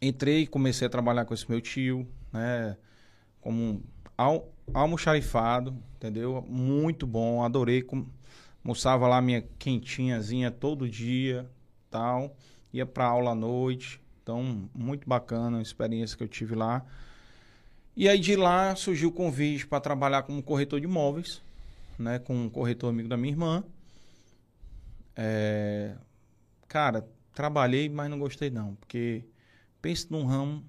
entrei 0.00 0.40
e 0.40 0.46
comecei 0.46 0.86
a 0.86 0.90
trabalhar 0.90 1.24
com 1.24 1.32
esse 1.32 1.48
meu 1.48 1.60
tio, 1.60 2.06
né? 2.32 2.76
Como 3.40 3.62
um 3.62 3.82
almoxarifado, 4.72 5.76
entendeu? 5.96 6.44
Muito 6.48 7.06
bom, 7.06 7.42
adorei. 7.42 7.84
Almoçava 8.64 9.08
lá 9.08 9.20
minha 9.20 9.42
quentinhazinha 9.58 10.50
todo 10.50 10.88
dia, 10.88 11.50
tal. 11.90 12.36
Ia 12.72 12.86
para 12.86 13.06
aula 13.06 13.32
à 13.32 13.34
noite. 13.34 14.00
Então, 14.22 14.68
muito 14.74 15.08
bacana 15.08 15.58
a 15.58 15.62
experiência 15.62 16.16
que 16.16 16.22
eu 16.22 16.28
tive 16.28 16.54
lá. 16.54 16.84
E 17.94 18.08
aí 18.08 18.18
de 18.18 18.36
lá 18.36 18.74
surgiu 18.74 19.10
o 19.10 19.12
convite 19.12 19.66
para 19.66 19.80
trabalhar 19.80 20.22
como 20.22 20.42
corretor 20.42 20.80
de 20.80 20.86
imóveis, 20.86 21.42
né, 21.98 22.18
com 22.18 22.34
um 22.34 22.48
corretor 22.48 22.88
amigo 22.88 23.08
da 23.08 23.16
minha 23.16 23.32
irmã. 23.32 23.64
É... 25.14 25.94
Cara, 26.68 27.06
trabalhei, 27.34 27.90
mas 27.90 28.08
não 28.08 28.18
gostei 28.18 28.48
não, 28.48 28.76
porque 28.76 29.24
pense 29.82 30.10
num 30.10 30.24
ramo, 30.24 30.64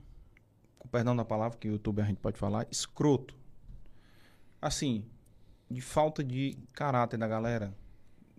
com 0.77 0.87
perdão 0.89 1.15
da 1.15 1.23
palavra 1.23 1.57
que 1.57 1.69
o 1.69 1.71
YouTube 1.71 2.01
a 2.01 2.05
gente 2.05 2.17
pode 2.17 2.37
falar, 2.37 2.67
escroto. 2.69 3.35
Assim, 4.63 5.03
de 5.69 5.81
falta 5.81 6.23
de 6.23 6.57
caráter 6.73 7.17
da 7.17 7.27
galera 7.27 7.73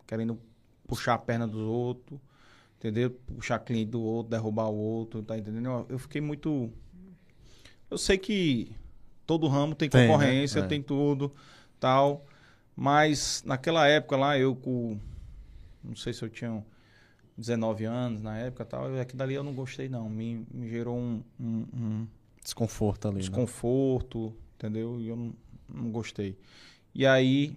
querendo 0.06 0.40
puxar 0.86 1.14
a 1.14 1.18
perna 1.18 1.46
dos 1.46 1.60
outros, 1.60 2.18
entendeu? 2.78 3.10
Puxar 3.10 3.58
cliente 3.58 3.90
do 3.90 4.02
outro, 4.02 4.30
derrubar 4.30 4.68
o 4.68 4.74
outro, 4.74 5.22
tá 5.22 5.36
entendendo? 5.36 5.86
Eu 5.88 5.98
fiquei 5.98 6.20
muito. 6.20 6.70
Eu 7.90 7.98
sei 7.98 8.16
que 8.16 8.74
todo 9.26 9.48
ramo 9.48 9.74
tem, 9.74 9.88
tem 9.88 10.00
né? 10.00 10.06
concorrência, 10.06 10.60
né? 10.60 10.66
é. 10.66 10.68
tem 10.68 10.82
tudo, 10.82 11.30
tal. 11.78 12.24
Mas 12.74 13.42
naquela 13.44 13.86
época 13.86 14.16
lá, 14.16 14.38
eu 14.38 14.56
com. 14.56 14.98
Não 15.82 15.94
sei 15.94 16.14
se 16.14 16.22
eu 16.22 16.30
tinha 16.30 16.64
19 17.36 17.84
anos 17.84 18.22
na 18.22 18.38
época 18.38 18.64
tal, 18.64 18.96
é 18.96 19.04
que 19.04 19.14
dali 19.14 19.34
eu 19.34 19.42
não 19.42 19.52
gostei, 19.52 19.88
não. 19.88 20.08
Me, 20.08 20.46
me 20.50 20.68
gerou 20.68 20.96
um, 20.96 21.22
um, 21.38 21.66
um. 21.74 22.06
Desconforto 22.42 23.08
ali. 23.08 23.16
Né? 23.16 23.20
Desconforto, 23.20 24.26
né? 24.28 24.32
entendeu? 24.56 25.00
E 25.00 25.08
eu 25.08 25.16
não, 25.16 25.34
não 25.68 25.90
gostei. 25.90 26.38
E 26.94 27.06
aí 27.06 27.56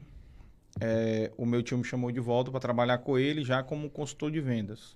é, 0.79 1.31
o 1.37 1.45
meu 1.45 1.63
tio 1.63 1.77
me 1.77 1.83
chamou 1.83 2.11
de 2.11 2.19
volta 2.19 2.51
para 2.51 2.59
trabalhar 2.59 2.99
com 2.99 3.17
ele 3.17 3.43
já 3.43 3.63
como 3.63 3.89
consultor 3.89 4.31
de 4.31 4.39
vendas, 4.39 4.95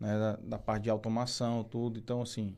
né, 0.00 0.18
da, 0.18 0.36
da, 0.36 0.58
parte 0.58 0.84
de 0.84 0.90
automação, 0.90 1.62
tudo. 1.62 1.98
Então, 1.98 2.22
assim, 2.22 2.56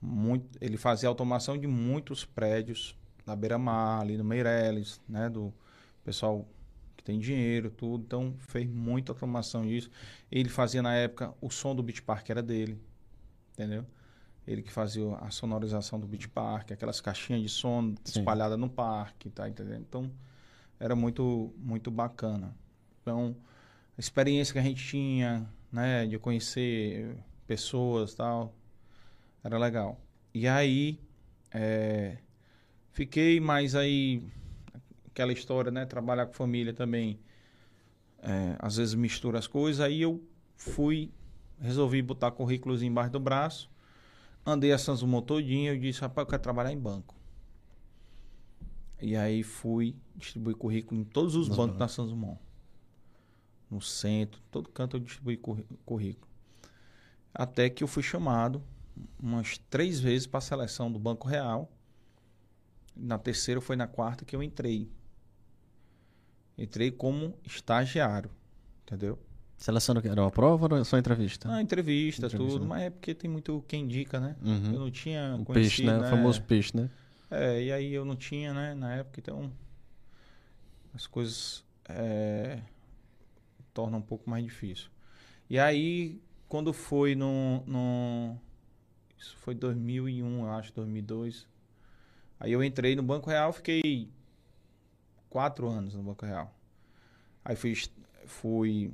muito, 0.00 0.58
ele 0.60 0.76
fazia 0.76 1.08
automação 1.08 1.56
de 1.56 1.66
muitos 1.66 2.24
prédios 2.24 2.96
na 3.26 3.34
beira-mar, 3.34 4.00
ali 4.00 4.16
no 4.16 4.24
Meireles, 4.24 5.00
né, 5.08 5.28
do 5.28 5.52
pessoal 6.04 6.46
que 6.96 7.04
tem 7.04 7.18
dinheiro, 7.18 7.70
tudo. 7.70 8.04
Então, 8.04 8.34
fez 8.38 8.68
muita 8.68 9.12
automação 9.12 9.66
disso. 9.66 9.90
Ele 10.30 10.48
fazia 10.48 10.82
na 10.82 10.94
época 10.94 11.34
o 11.40 11.50
som 11.50 11.74
do 11.74 11.82
Beach 11.82 12.02
Park 12.02 12.28
era 12.28 12.42
dele, 12.42 12.78
entendeu? 13.52 13.86
Ele 14.46 14.62
que 14.62 14.72
fazia 14.72 15.14
a 15.16 15.30
sonorização 15.30 16.00
do 16.00 16.06
Beach 16.06 16.28
Park, 16.28 16.72
aquelas 16.72 17.00
caixinhas 17.00 17.42
de 17.42 17.48
som 17.48 17.94
espalhadas 18.04 18.58
no 18.58 18.68
parque, 18.68 19.30
tá 19.30 19.48
entendendo? 19.48 19.84
Então, 19.88 20.10
era 20.78 20.96
muito, 20.96 21.52
muito 21.58 21.90
bacana. 21.90 22.54
Então, 23.00 23.36
a 23.96 24.00
experiência 24.00 24.52
que 24.52 24.58
a 24.58 24.62
gente 24.62 24.84
tinha, 24.84 25.48
né, 25.70 26.06
de 26.06 26.18
conhecer 26.18 27.16
pessoas 27.46 28.14
tal, 28.14 28.54
era 29.44 29.58
legal. 29.58 30.00
E 30.32 30.48
aí, 30.48 30.98
é, 31.52 32.18
fiquei, 32.92 33.40
mas 33.40 33.74
aí, 33.74 34.22
aquela 35.08 35.32
história, 35.32 35.70
né, 35.70 35.84
trabalhar 35.84 36.26
com 36.26 36.32
família 36.32 36.72
também, 36.72 37.20
é, 38.22 38.56
às 38.58 38.76
vezes 38.76 38.94
mistura 38.94 39.38
as 39.38 39.46
coisas, 39.46 39.80
aí 39.80 40.02
eu 40.02 40.22
fui, 40.56 41.10
resolvi 41.60 42.02
botar 42.02 42.30
currículos 42.30 42.82
embaixo 42.82 43.10
do 43.10 43.20
braço, 43.20 43.69
andei 44.50 44.72
a 44.72 44.78
Sanzumon 44.78 45.22
todinha, 45.22 45.72
eu 45.72 45.78
disse, 45.78 46.00
rapaz, 46.00 46.26
eu 46.26 46.30
quero 46.30 46.42
trabalhar 46.42 46.72
em 46.72 46.78
banco. 46.78 47.14
E 49.00 49.16
aí 49.16 49.42
fui 49.42 49.96
distribuir 50.14 50.56
currículo 50.56 51.00
em 51.00 51.04
todos 51.04 51.34
os 51.34 51.48
bancos 51.48 51.78
da 51.78 51.88
Sanzumon. 51.88 52.36
No 53.70 53.80
centro, 53.80 54.42
todo 54.50 54.68
canto 54.68 54.96
eu 54.96 55.00
distribuí 55.00 55.36
currículo. 55.84 56.28
Até 57.32 57.70
que 57.70 57.82
eu 57.82 57.88
fui 57.88 58.02
chamado 58.02 58.62
umas 59.18 59.58
três 59.70 60.00
vezes 60.00 60.26
para 60.26 60.38
a 60.38 60.42
seleção 60.42 60.90
do 60.90 60.98
Banco 60.98 61.28
Real. 61.28 61.70
Na 62.94 63.18
terceira 63.18 63.60
foi 63.60 63.76
na 63.76 63.86
quarta 63.86 64.24
que 64.24 64.34
eu 64.34 64.42
entrei. 64.42 64.90
Entrei 66.58 66.90
como 66.90 67.38
estagiário, 67.44 68.30
entendeu? 68.82 69.18
Seleção 69.60 69.94
do 69.94 70.00
quê? 70.00 70.08
Era 70.08 70.22
uma 70.22 70.30
prova 70.30 70.66
ou 70.66 70.74
era 70.74 70.84
só 70.84 70.96
entrevista? 70.96 71.52
Ah, 71.52 71.60
entrevista, 71.60 72.26
Entrevista, 72.26 72.38
tudo, 72.38 72.62
né? 72.62 72.68
mas 72.68 72.82
é 72.84 72.90
porque 72.90 73.14
tem 73.14 73.30
muito 73.30 73.62
quem 73.68 73.84
indica, 73.84 74.18
né? 74.18 74.34
Uhum. 74.42 74.72
Eu 74.72 74.80
não 74.80 74.90
tinha 74.90 75.36
O 75.38 75.44
conhecido, 75.44 75.86
peixe, 75.86 76.00
né? 76.00 76.06
O 76.06 76.10
famoso 76.10 76.42
peixe, 76.42 76.74
né? 76.74 76.88
É, 77.30 77.62
e 77.64 77.70
aí 77.70 77.92
eu 77.92 78.06
não 78.06 78.16
tinha, 78.16 78.54
né, 78.54 78.74
na 78.74 78.94
época, 78.94 79.20
então 79.20 79.52
as 80.94 81.06
coisas 81.06 81.62
é, 81.86 82.60
tornam 83.74 83.98
um 83.98 84.02
pouco 84.02 84.28
mais 84.30 84.42
difícil. 84.42 84.88
E 85.48 85.58
aí, 85.58 86.18
quando 86.48 86.72
foi 86.72 87.14
no, 87.14 87.62
no 87.66 88.36
isso 89.18 89.36
foi 89.36 89.54
2001, 89.54 90.42
eu 90.42 90.50
acho, 90.52 90.72
2002, 90.72 91.46
aí 92.40 92.50
eu 92.50 92.64
entrei 92.64 92.96
no 92.96 93.02
Banco 93.02 93.28
Real, 93.28 93.52
fiquei 93.52 94.08
quatro 95.28 95.68
anos 95.68 95.94
no 95.94 96.02
Banco 96.02 96.24
Real. 96.24 96.50
Aí 97.44 97.54
fui, 97.54 97.74
fui 98.24 98.90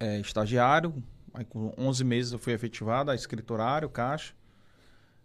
é, 0.00 0.18
estagiário, 0.20 1.02
aí 1.34 1.44
com 1.44 1.72
11 1.78 2.04
meses 2.04 2.32
eu 2.32 2.38
fui 2.38 2.52
efetivado, 2.52 3.10
a 3.10 3.14
escriturário, 3.14 3.88
caixa. 3.88 4.34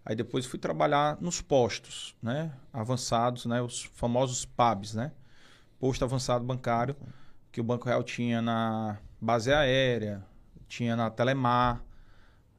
Aí 0.06 0.16
depois 0.16 0.46
fui 0.46 0.60
trabalhar 0.60 1.18
nos 1.22 1.42
postos, 1.42 2.16
né? 2.22 2.52
Avançados, 2.74 3.46
né? 3.46 3.62
Os 3.62 3.84
famosos 3.84 4.44
PABs, 4.46 4.94
né? 4.94 5.12
Posto 5.80 6.04
avançado 6.04 6.44
bancário, 6.44 6.96
que 7.52 7.62
o 7.62 7.64
Banco 7.64 7.88
Real 7.88 8.04
tinha 8.04 8.42
na 8.42 8.98
base 9.22 9.54
aérea, 9.54 10.24
tinha 10.68 10.96
na 10.96 11.10
Telemar, 11.10 11.82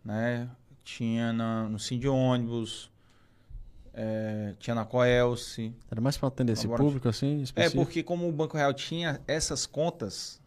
né? 0.04 0.48
Tinha 0.82 1.32
na, 1.32 1.68
no 1.68 1.78
Sim 1.78 1.98
de 1.98 2.08
ônibus, 2.08 2.90
é, 3.92 4.54
tinha 4.58 4.74
na 4.74 4.84
Coelce. 4.84 5.74
Era 5.90 6.00
mais 6.00 6.16
pra 6.16 6.28
atender 6.28 6.52
esse 6.54 6.66
público, 6.66 7.08
assim, 7.08 7.40
É, 7.40 7.42
específico? 7.42 7.84
porque 7.84 8.02
como 8.02 8.28
o 8.28 8.32
Banco 8.32 8.56
Real 8.56 8.72
tinha 8.72 9.20
essas 9.26 9.66
contas, 9.66 10.40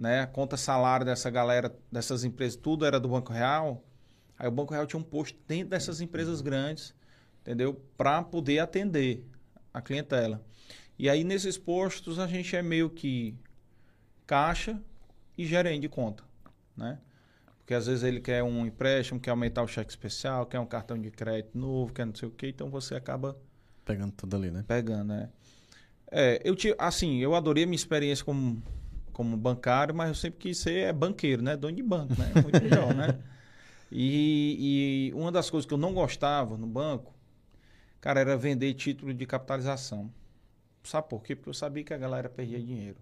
né? 0.00 0.22
A 0.22 0.26
conta 0.26 0.56
salário 0.56 1.04
dessa 1.04 1.28
galera, 1.28 1.76
dessas 1.92 2.24
empresas, 2.24 2.56
tudo 2.56 2.86
era 2.86 2.98
do 2.98 3.08
Banco 3.08 3.32
Real. 3.32 3.84
Aí 4.38 4.48
o 4.48 4.50
Banco 4.50 4.72
Real 4.72 4.86
tinha 4.86 4.98
um 4.98 5.04
posto 5.04 5.38
dentro 5.46 5.68
dessas 5.68 6.00
empresas 6.00 6.40
grandes, 6.40 6.94
entendeu? 7.42 7.74
Para 7.98 8.22
poder 8.22 8.60
atender 8.60 9.24
a 9.72 9.82
clientela. 9.82 10.42
E 10.98 11.08
aí 11.10 11.22
nesses 11.22 11.58
postos 11.58 12.18
a 12.18 12.26
gente 12.26 12.56
é 12.56 12.62
meio 12.62 12.88
que 12.88 13.36
caixa 14.26 14.80
e 15.36 15.44
gerente 15.44 15.82
de 15.82 15.88
conta, 15.88 16.24
né? 16.74 16.98
Porque 17.58 17.74
às 17.74 17.86
vezes 17.86 18.02
ele 18.02 18.20
quer 18.20 18.42
um 18.42 18.64
empréstimo, 18.66 19.20
quer 19.20 19.30
aumentar 19.30 19.62
o 19.62 19.68
cheque 19.68 19.90
especial, 19.90 20.46
quer 20.46 20.58
um 20.58 20.66
cartão 20.66 20.98
de 20.98 21.10
crédito 21.10 21.56
novo, 21.56 21.92
quer 21.92 22.06
não 22.06 22.14
sei 22.14 22.26
o 22.26 22.30
quê, 22.32 22.48
então 22.48 22.70
você 22.70 22.94
acaba 22.94 23.36
Pegando 23.84 24.12
tudo 24.12 24.36
ali, 24.36 24.50
né? 24.50 24.64
pegando, 24.66 25.08
né? 25.08 25.30
É, 26.10 26.40
eu 26.44 26.54
tive, 26.56 26.74
assim, 26.78 27.18
eu 27.18 27.34
adorei 27.34 27.64
a 27.64 27.66
minha 27.66 27.76
experiência 27.76 28.24
como, 28.24 28.62
como 29.12 29.36
bancário, 29.36 29.94
mas 29.94 30.08
eu 30.08 30.14
sempre 30.14 30.38
quis 30.38 30.58
ser 30.58 30.88
é, 30.88 30.92
banqueiro, 30.92 31.42
né? 31.42 31.56
Dono 31.56 31.74
de 31.74 31.82
banco, 31.82 32.14
né? 32.18 32.32
Muito 32.42 32.62
melhor, 32.62 32.94
né? 32.94 33.18
E, 33.92 35.08
e 35.10 35.14
uma 35.14 35.32
das 35.32 35.50
coisas 35.50 35.66
que 35.66 35.74
eu 35.74 35.78
não 35.78 35.92
gostava 35.92 36.56
no 36.56 36.64
banco, 36.64 37.12
cara, 38.00 38.20
era 38.20 38.36
vender 38.36 38.72
título 38.74 39.12
de 39.12 39.26
capitalização. 39.26 40.12
Sabe 40.84 41.08
por 41.08 41.22
quê? 41.24 41.34
Porque 41.34 41.48
eu 41.48 41.54
sabia 41.54 41.82
que 41.82 41.92
a 41.92 41.98
galera 41.98 42.28
perdia 42.28 42.60
dinheiro. 42.60 42.98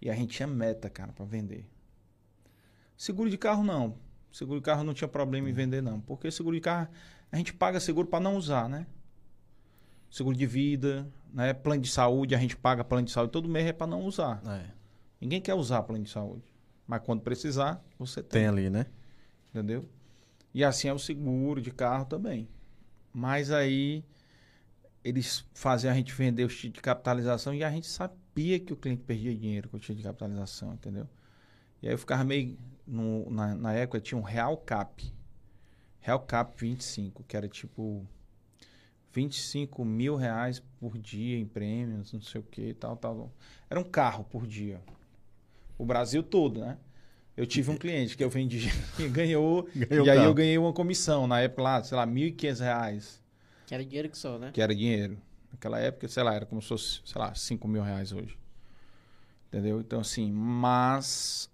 E 0.00 0.10
a 0.10 0.14
gente 0.14 0.34
tinha 0.36 0.46
meta, 0.46 0.90
cara, 0.90 1.12
para 1.12 1.24
vender. 1.24 1.68
Seguro 2.96 3.30
de 3.30 3.38
carro 3.38 3.62
não. 3.62 3.96
Seguro 4.32 4.60
de 4.60 4.64
carro 4.64 4.84
não 4.84 4.92
tinha 4.92 5.08
problema 5.08 5.48
em 5.48 5.52
vender 5.52 5.82
não, 5.82 6.00
porque 6.00 6.30
seguro 6.30 6.56
de 6.56 6.60
carro 6.60 6.88
a 7.30 7.36
gente 7.36 7.52
paga 7.54 7.80
seguro 7.80 8.06
para 8.08 8.20
não 8.20 8.36
usar, 8.36 8.68
né? 8.68 8.86
Seguro 10.10 10.36
de 10.36 10.46
vida, 10.46 11.08
né? 11.32 11.52
Plano 11.54 11.80
de 11.80 11.88
saúde, 11.88 12.34
a 12.34 12.38
gente 12.38 12.56
paga 12.56 12.84
plano 12.84 13.06
de 13.06 13.12
saúde 13.12 13.32
todo 13.32 13.48
mês 13.48 13.66
é 13.66 13.72
para 13.72 13.86
não 13.86 14.04
usar. 14.04 14.42
É. 14.46 14.75
Ninguém 15.20 15.40
quer 15.40 15.54
usar 15.54 15.82
plano 15.82 16.04
de 16.04 16.10
saúde, 16.10 16.44
mas 16.86 17.02
quando 17.02 17.22
precisar, 17.22 17.82
você 17.98 18.22
tem, 18.22 18.42
Tem 18.42 18.46
ali, 18.46 18.68
né? 18.70 18.86
entendeu? 19.50 19.88
E 20.52 20.62
assim 20.64 20.88
é 20.88 20.92
o 20.92 20.98
seguro 20.98 21.60
de 21.60 21.70
carro 21.70 22.04
também. 22.04 22.48
Mas 23.12 23.50
aí 23.50 24.04
eles 25.02 25.44
faziam 25.54 25.92
a 25.92 25.96
gente 25.96 26.12
vender 26.12 26.44
os 26.44 26.54
títulos 26.54 26.74
de 26.74 26.80
capitalização 26.82 27.54
e 27.54 27.62
a 27.64 27.70
gente 27.70 27.86
sabia 27.86 28.58
que 28.58 28.72
o 28.72 28.76
cliente 28.76 29.02
perdia 29.02 29.34
dinheiro 29.34 29.68
com 29.68 29.76
o 29.76 29.80
título 29.80 29.98
de 29.98 30.04
capitalização, 30.04 30.74
entendeu? 30.74 31.08
E 31.82 31.86
aí 31.88 31.94
eu 31.94 31.98
ficava 31.98 32.24
meio. 32.24 32.58
no- 32.86 33.28
na, 33.30 33.54
na 33.54 33.72
época 33.72 34.00
tinha 34.00 34.18
um 34.18 34.22
Real 34.22 34.56
Cap. 34.56 35.12
Real 36.00 36.20
Cap 36.20 36.54
25, 36.60 37.24
que 37.24 37.36
era 37.36 37.48
tipo 37.48 38.06
25 39.12 39.84
mil 39.84 40.14
reais 40.16 40.62
por 40.78 40.98
dia 40.98 41.38
em 41.38 41.46
prêmios, 41.46 42.12
não 42.12 42.20
sei 42.20 42.40
o 42.40 42.44
que, 42.44 42.74
tal, 42.74 42.96
tal. 42.96 43.32
Era 43.70 43.80
um 43.80 43.84
carro 43.84 44.24
por 44.24 44.46
dia. 44.46 44.80
O 45.78 45.84
Brasil 45.84 46.22
todo, 46.22 46.60
né? 46.60 46.78
Eu 47.36 47.44
tive 47.46 47.70
um 47.70 47.76
cliente 47.76 48.16
que 48.16 48.24
eu 48.24 48.30
vendi 48.30 48.68
e 48.98 49.08
ganhou, 49.08 49.68
Ganhou 49.74 50.06
e 50.06 50.10
aí 50.10 50.16
carro. 50.16 50.28
eu 50.30 50.34
ganhei 50.34 50.56
uma 50.58 50.72
comissão, 50.72 51.26
na 51.26 51.40
época 51.40 51.62
lá, 51.62 51.82
sei 51.84 51.96
lá, 51.96 52.06
1.500 52.06 52.60
reais, 52.60 53.22
Que 53.66 53.74
era 53.74 53.84
dinheiro 53.84 54.08
que 54.08 54.16
só, 54.16 54.38
né? 54.38 54.50
que 54.52 54.60
era 54.60 54.74
dinheiro. 54.74 55.18
Naquela 55.52 55.78
época, 55.78 56.08
sei 56.08 56.22
lá, 56.22 56.34
era 56.34 56.46
como 56.46 56.62
se 56.62 56.68
fosse, 56.68 57.00
sei 57.04 57.20
lá, 57.20 57.34
5 57.34 57.68
mil 57.68 57.82
reais 57.82 58.12
hoje. 58.12 58.38
Entendeu? 59.48 59.80
Então, 59.80 60.00
assim, 60.00 60.30
mas 60.32 61.50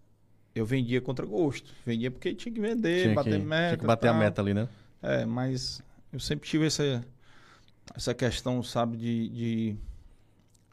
eu 0.54 0.64
vendia 0.64 1.00
contra 1.00 1.26
gosto. 1.26 1.72
Vendia 1.84 2.10
porque 2.10 2.34
tinha 2.34 2.52
que 2.54 2.60
vender, 2.60 3.02
Tinha 3.02 3.14
bater 3.14 3.40
que, 3.40 3.46
meta. 3.46 3.66
tinha 3.68 3.78
que 3.78 3.86
bater 3.86 4.08
a 4.08 4.12
tal. 4.12 4.20
meta 4.20 4.40
ali, 4.42 4.54
né? 4.54 4.68
É, 5.02 5.24
mas 5.26 5.82
eu 6.12 6.18
sempre 6.20 6.48
tive 6.48 6.66
essa, 6.66 7.04
essa 7.94 8.14
questão, 8.14 8.62
sabe, 8.62 8.96
de, 8.96 9.28
de 9.28 9.76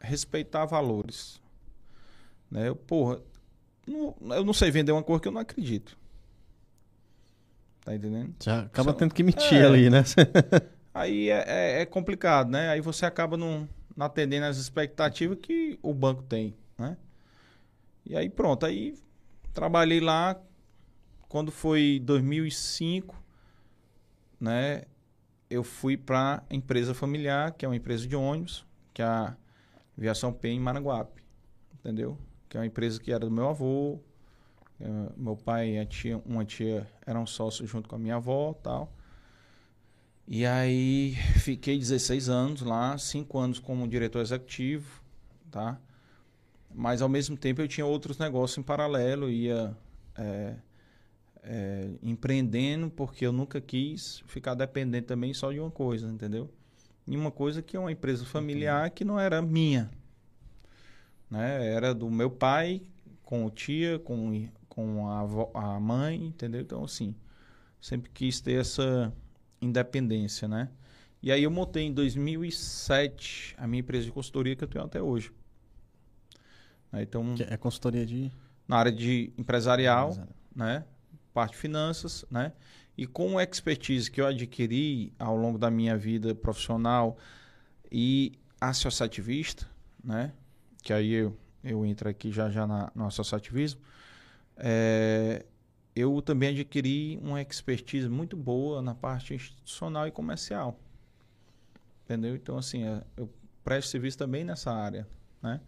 respeitar 0.00 0.64
valores. 0.66 1.40
Né? 2.50 2.68
Eu, 2.68 2.76
porra, 2.76 3.20
eu 3.94 4.44
não 4.44 4.52
sei 4.52 4.70
vender 4.70 4.92
uma 4.92 5.02
coisa 5.02 5.20
que 5.22 5.28
eu 5.28 5.32
não 5.32 5.40
acredito. 5.40 5.96
Tá 7.84 7.94
entendendo? 7.94 8.34
Já 8.42 8.60
acaba 8.62 8.92
Só- 8.92 8.96
tendo 8.98 9.14
que 9.14 9.22
mentir 9.22 9.54
É. 9.60 9.66
ali, 9.66 9.88
né? 9.90 10.02
Aí 10.92 11.30
é, 11.30 11.44
é- 11.46 11.82
é 11.82 11.86
complicado, 11.86 12.50
né? 12.50 12.68
Aí 12.68 12.80
você 12.80 13.06
acaba 13.06 13.36
não, 13.36 13.68
não 13.96 14.06
atendendo 14.06 14.46
as 14.46 14.56
expectativas 14.58 15.38
que 15.40 15.78
o 15.82 15.94
banco 15.94 16.22
tem, 16.24 16.54
né? 16.76 16.96
E 18.04 18.16
aí 18.16 18.28
pronto, 18.28 18.66
aí 18.66 18.98
trabalhei 19.54 20.00
lá 20.00 20.36
quando 21.28 21.52
foi 21.52 22.00
2005, 22.02 23.14
né? 24.40 24.82
Eu 25.48 25.62
fui 25.62 25.96
para 25.96 26.42
empresa 26.50 26.92
familiar, 26.92 27.52
que 27.52 27.64
é 27.64 27.68
uma 27.68 27.76
empresa 27.76 28.06
de 28.06 28.16
ônibus, 28.16 28.66
que 28.92 29.00
é 29.02 29.04
a 29.04 29.36
Viação 29.96 30.32
P 30.32 30.48
em 30.48 30.60
Maranguape, 30.60 31.22
entendeu? 31.78 32.18
Que 32.50 32.58
é 32.58 32.60
uma 32.60 32.66
empresa 32.66 33.00
que 33.00 33.10
era 33.10 33.24
do 33.24 33.30
meu 33.30 33.48
avô, 33.48 33.98
eh, 34.78 35.12
meu 35.16 35.36
pai 35.36 35.78
e 35.78 35.86
tia, 35.86 36.18
uma 36.26 36.44
tia 36.44 36.86
eram 37.06 37.24
sócios 37.24 37.70
junto 37.70 37.88
com 37.88 37.96
a 37.96 37.98
minha 37.98 38.16
avó, 38.16 38.52
tal. 38.52 38.92
E 40.26 40.44
aí 40.44 41.14
fiquei 41.38 41.78
16 41.78 42.28
anos 42.28 42.62
lá, 42.62 42.98
5 42.98 43.38
anos 43.38 43.58
como 43.58 43.88
diretor 43.88 44.20
executivo, 44.20 45.02
tá? 45.50 45.80
Mas 46.74 47.02
ao 47.02 47.08
mesmo 47.08 47.36
tempo 47.36 47.62
eu 47.62 47.68
tinha 47.68 47.86
outros 47.86 48.18
negócios 48.18 48.58
em 48.58 48.62
paralelo, 48.62 49.30
ia 49.30 49.76
é, 50.16 50.54
é, 51.42 51.90
empreendendo, 52.02 52.90
porque 52.90 53.26
eu 53.26 53.32
nunca 53.32 53.60
quis 53.60 54.22
ficar 54.26 54.54
dependente 54.54 55.06
também 55.06 55.32
só 55.34 55.52
de 55.52 55.60
uma 55.60 55.70
coisa, 55.70 56.08
entendeu? 56.08 56.50
E 57.06 57.16
uma 57.16 57.30
coisa 57.30 57.60
que 57.62 57.76
é 57.76 57.80
uma 57.80 57.92
empresa 57.92 58.24
familiar 58.24 58.90
que 58.90 59.04
não 59.04 59.18
era 59.18 59.42
minha, 59.42 59.90
né? 61.30 61.66
Era 61.72 61.94
do 61.94 62.10
meu 62.10 62.30
pai, 62.30 62.82
com 63.22 63.44
o 63.46 63.50
tia, 63.50 63.98
com, 63.98 64.48
com 64.68 65.08
a, 65.08 65.20
avó- 65.20 65.50
a 65.54 65.78
mãe, 65.78 66.26
entendeu? 66.26 66.60
Então, 66.60 66.84
assim, 66.84 67.14
sempre 67.80 68.10
quis 68.10 68.40
ter 68.40 68.60
essa 68.60 69.12
independência, 69.60 70.48
né? 70.48 70.68
E 71.22 71.30
aí 71.30 71.42
eu 71.42 71.50
montei 71.50 71.84
em 71.84 71.92
2007 71.92 73.54
a 73.58 73.66
minha 73.66 73.80
empresa 73.80 74.06
de 74.06 74.12
consultoria 74.12 74.56
que 74.56 74.64
eu 74.64 74.68
tenho 74.68 74.84
até 74.84 75.02
hoje. 75.02 75.30
Né? 76.90 77.02
Então, 77.02 77.34
Que 77.34 77.42
é 77.42 77.56
consultoria 77.56 78.06
de. 78.06 78.30
na 78.66 78.76
área 78.76 78.92
de 78.92 79.32
empresarial, 79.36 80.12
né? 80.54 80.84
Parte 81.32 81.52
de 81.52 81.58
finanças, 81.58 82.24
né? 82.30 82.52
E 82.96 83.06
com 83.06 83.38
a 83.38 83.42
expertise 83.44 84.10
que 84.10 84.20
eu 84.20 84.26
adquiri 84.26 85.12
ao 85.18 85.36
longo 85.36 85.58
da 85.58 85.70
minha 85.70 85.96
vida 85.96 86.34
profissional 86.34 87.16
e 87.90 88.32
associativista, 88.60 89.66
né? 90.02 90.32
Que 90.82 90.92
aí 90.92 91.12
eu, 91.12 91.36
eu 91.62 91.84
entro 91.84 92.08
aqui 92.08 92.32
já 92.32 92.50
já 92.50 92.66
na, 92.66 92.90
no 92.94 93.06
associativismo. 93.06 93.80
É, 94.56 95.44
eu 95.94 96.20
também 96.22 96.50
adquiri 96.50 97.18
uma 97.22 97.40
expertise 97.40 98.08
muito 98.08 98.36
boa 98.36 98.80
na 98.80 98.94
parte 98.94 99.34
institucional 99.34 100.06
e 100.06 100.10
comercial. 100.10 100.78
Entendeu? 102.04 102.34
Então, 102.34 102.58
assim, 102.58 102.84
é, 102.84 103.02
eu 103.16 103.30
presto 103.64 103.90
serviço 103.90 104.18
também 104.18 104.44
nessa 104.44 104.72
área, 104.72 105.06
né? 105.42 105.60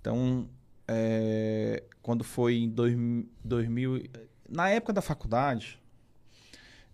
Então, 0.00 0.48
é, 0.88 1.84
quando 2.02 2.24
foi 2.24 2.56
em 2.56 2.68
dois, 2.68 2.96
2000... 3.44 4.04
Na 4.48 4.70
época 4.70 4.92
da 4.92 5.02
faculdade, 5.02 5.80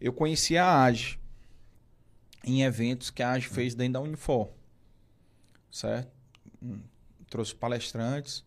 eu 0.00 0.12
conheci 0.12 0.58
a 0.58 0.82
AGE 0.84 1.18
em 2.44 2.62
eventos 2.62 3.10
que 3.10 3.22
a 3.22 3.32
AGE 3.32 3.48
fez 3.48 3.74
dentro 3.74 3.94
da 3.94 4.00
Unifor, 4.00 4.50
certo? 5.70 6.10
Trouxe 7.28 7.54
palestrantes, 7.54 8.44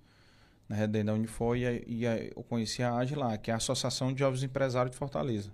né, 0.67 0.85
dentro 0.87 1.07
da 1.07 1.13
Unifor, 1.13 1.57
e, 1.57 1.83
e 1.87 2.05
eu 2.05 2.43
conheci 2.43 2.83
a 2.83 2.95
AGE 2.95 3.15
lá, 3.15 3.37
que 3.37 3.49
é 3.49 3.53
a 3.53 3.57
Associação 3.57 4.13
de 4.13 4.19
Jovens 4.19 4.43
Empresários 4.43 4.91
de 4.91 4.97
Fortaleza. 4.97 5.51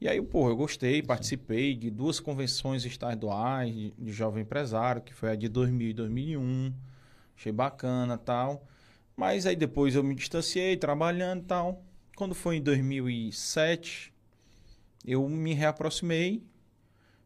E 0.00 0.08
aí, 0.08 0.20
pô, 0.20 0.48
eu 0.48 0.56
gostei, 0.56 1.00
participei 1.00 1.76
de 1.76 1.88
duas 1.88 2.18
convenções 2.18 2.84
estaduais 2.84 3.72
de, 3.72 3.92
de 3.92 4.12
jovem 4.12 4.42
empresário, 4.42 5.00
que 5.00 5.14
foi 5.14 5.30
a 5.30 5.36
de 5.36 5.48
2000 5.48 5.90
e 5.90 5.92
2001. 5.92 6.74
Achei 7.36 7.52
bacana 7.52 8.18
tal. 8.18 8.66
Mas 9.16 9.46
aí 9.46 9.54
depois 9.54 9.94
eu 9.94 10.02
me 10.02 10.16
distanciei, 10.16 10.76
trabalhando 10.76 11.42
e 11.42 11.46
tal. 11.46 11.84
Quando 12.16 12.34
foi 12.34 12.56
em 12.56 12.60
2007, 12.60 14.12
eu 15.04 15.28
me 15.28 15.54
reaproximei, 15.54 16.44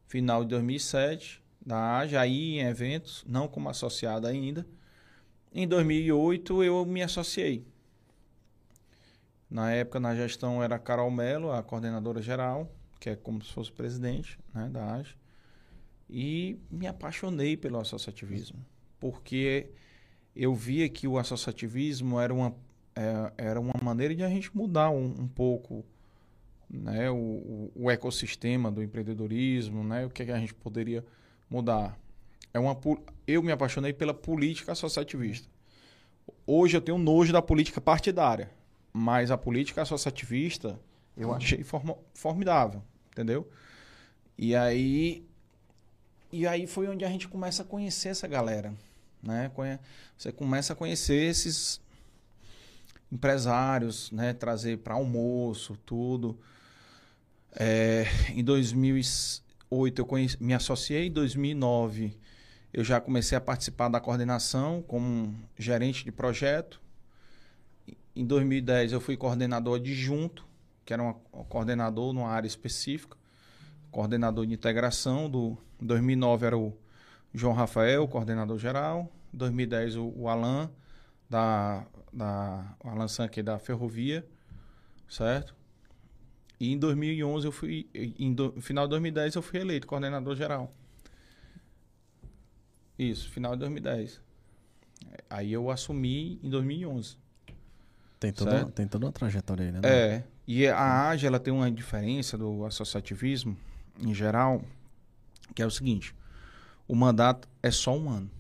final 0.07 0.43
de 0.45 0.51
2007, 0.51 1.43
da 1.67 1.99
AGE, 1.99 2.17
aí 2.17 2.61
em 2.61 2.61
eventos, 2.61 3.25
não 3.27 3.49
como 3.49 3.69
associado 3.69 4.29
ainda. 4.29 4.65
Em 5.53 5.67
2008 5.67 6.63
eu 6.63 6.87
me 6.87 7.03
associei. 7.03 7.67
Na 9.51 9.73
época, 9.73 9.99
na 9.99 10.15
gestão, 10.15 10.63
era 10.63 10.77
a 10.77 10.79
Carol 10.79 11.11
Mello, 11.11 11.51
a 11.51 11.63
coordenadora 11.65 12.23
geral, 12.23 12.71
que 13.01 13.11
é 13.11 13.17
como 13.17 13.43
se 13.43 13.53
fosse 13.53 13.73
presidente 13.73 14.39
né, 14.55 14.69
da 14.69 14.95
AGE. 14.95 15.17
E 16.09 16.61
me 16.71 16.87
apaixonei 16.87 17.57
pelo 17.57 17.81
associativismo, 17.81 18.65
porque 19.01 19.71
eu 20.37 20.55
via 20.55 20.89
que 20.89 21.09
o 21.09 21.19
associativismo 21.19 22.21
era 22.21 22.33
uma, 22.33 22.55
é, 22.95 23.33
era 23.37 23.61
uma 23.61 23.75
maneira 23.83 24.15
de 24.15 24.23
a 24.23 24.29
gente 24.29 24.57
mudar 24.57 24.91
um, 24.91 25.05
um 25.05 25.27
pouco 25.27 25.85
né, 26.71 27.11
o, 27.11 27.17
o, 27.17 27.73
o 27.75 27.91
ecossistema 27.91 28.71
do 28.71 28.83
empreendedorismo, 28.83 29.83
né, 29.83 30.07
o 30.07 30.11
que, 30.11 30.23
é 30.23 30.27
que 30.27 30.33
a 30.33 30.39
gente 30.39 30.55
poderia 30.55 31.05
mudar. 31.49 31.99
É 32.53 32.59
uma, 32.59 32.79
eu 33.27 33.43
me 33.43 33.53
apaixonei 33.53 33.93
pela 33.93 34.15
política 34.15 34.73
associativista. 34.73 35.49
Hoje 36.47 36.77
eu 36.77 36.81
tenho 36.81 36.99
nojo 36.99 37.33
da 37.33 37.43
política 37.43 37.81
partidária, 37.81 38.51
mas 38.93 39.31
a 39.31 39.37
política 39.37 39.83
associativista 39.83 40.79
eu 41.17 41.33
achei 41.33 41.63
forma- 41.63 41.97
formidável, 42.15 42.83
entendeu? 43.11 43.49
E 44.39 44.55
aí 44.55 45.25
e 46.33 46.47
aí 46.47 46.67
foi 46.67 46.89
onde 46.89 47.05
a 47.05 47.09
gente 47.09 47.29
começa 47.29 47.63
a 47.63 47.65
conhecer 47.65 48.09
essa 48.09 48.27
galera, 48.27 48.75
né? 49.23 49.51
Você 50.19 50.33
começa 50.33 50.73
a 50.73 50.77
conhecer 50.77 51.31
esses 51.31 51.81
empresários, 53.11 54.11
né? 54.11 54.33
Trazer 54.33 54.79
para 54.79 54.95
almoço, 54.95 55.79
tudo. 55.87 56.39
É, 57.59 58.05
em 58.35 58.45
2008 59.77 59.99
eu 60.01 60.07
conheci, 60.07 60.43
me 60.43 60.55
associei, 60.55 61.07
em 61.07 61.13
2009 61.13 62.17
eu 62.73 62.83
já 62.85 63.01
comecei 63.01 63.37
a 63.37 63.41
participar 63.41 63.89
da 63.89 64.01
coordenação 64.01 64.83
como 64.83 65.35
gerente 65.59 66.05
de 66.05 66.13
projeto. 66.13 66.81
Em 68.15 68.25
2010 68.25 68.93
eu 68.93 69.01
fui 69.01 69.17
coordenador 69.17 69.77
adjunto, 69.77 70.47
que 70.85 70.93
era 70.93 71.03
um 71.03 71.13
coordenador 71.49 72.13
numa 72.13 72.29
área 72.29 72.47
específica, 72.47 73.17
coordenador 73.91 74.47
de 74.47 74.53
integração 74.53 75.31
do 75.31 75.57
em 75.81 75.87
2009 75.87 76.47
era 76.47 76.57
o 76.57 76.77
João 77.35 77.53
Rafael, 77.53 78.09
coordenador 78.09 78.59
geral, 78.59 79.13
em 79.33 79.37
2010 79.37 79.97
o, 79.97 80.13
o 80.17 80.29
Alan 80.29 80.71
da 81.29 81.87
da 82.13 82.77
o 82.83 82.89
Alan 82.89 83.07
da 83.45 83.59
Ferrovia, 83.59 84.27
certo? 85.09 85.55
E 86.59 86.73
em 86.73 86.79
2011 86.79 87.47
eu 87.47 87.53
fui 87.53 87.89
em 87.95 88.33
do, 88.33 88.53
no 88.53 88.63
final 88.63 88.87
de 88.87 88.91
2010 88.91 89.35
eu 89.35 89.43
fui 89.43 89.61
eleito 89.61 89.87
coordenador 89.87 90.35
geral. 90.35 90.73
Isso, 92.99 93.29
final 93.31 93.53
de 93.53 93.61
2010. 93.61 94.21
Aí 95.29 95.53
eu 95.53 95.71
assumi 95.71 96.41
em 96.43 96.49
2011. 96.49 97.17
Tem 98.19 98.33
toda, 98.33 98.51
Certo? 98.53 98.73
tem 98.73 98.89
toda 98.89 99.07
uma 99.07 99.13
trajetória 99.13 99.67
aí, 99.67 99.73
né? 99.73 99.81
É, 99.85 100.25
e 100.47 100.67
a 100.67 101.09
AGE 101.11 101.27
ela 101.27 101.39
tem 101.39 101.53
uma 101.53 101.71
diferença 101.71 102.39
do 102.39 102.65
associativismo 102.65 103.57
em 104.01 104.15
geral, 104.15 104.63
que 105.55 105.61
é 105.61 105.67
o 105.67 105.71
seguinte: 105.71 106.15
o 106.89 106.95
mandato 106.95 107.47
é 107.63 107.71
só 107.71 107.95
um 107.95 108.09
ano, 108.09 108.31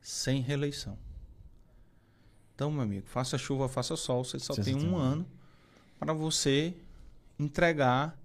sem 0.00 0.40
reeleição. 0.40 0.98
Então, 2.54 2.72
meu 2.72 2.82
amigo, 2.82 3.06
faça 3.06 3.38
chuva, 3.38 3.68
faça 3.68 3.94
sol, 3.96 4.24
você 4.24 4.38
só 4.38 4.54
Você 4.54 4.64
tem 4.64 4.74
um 4.74 4.96
ano 4.96 5.24
para 6.00 6.14
você 6.14 6.74
entregar 7.38 8.18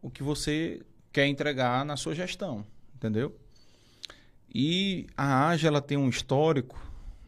o 0.00 0.10
que 0.10 0.22
você 0.22 0.82
quer 1.12 1.26
entregar 1.26 1.84
na 1.84 1.96
sua 1.96 2.14
gestão, 2.14 2.64
entendeu? 2.94 3.38
E 4.52 5.06
a 5.14 5.48
AGE 5.48 5.66
ela 5.66 5.82
tem 5.82 5.98
um 5.98 6.08
histórico 6.08 6.80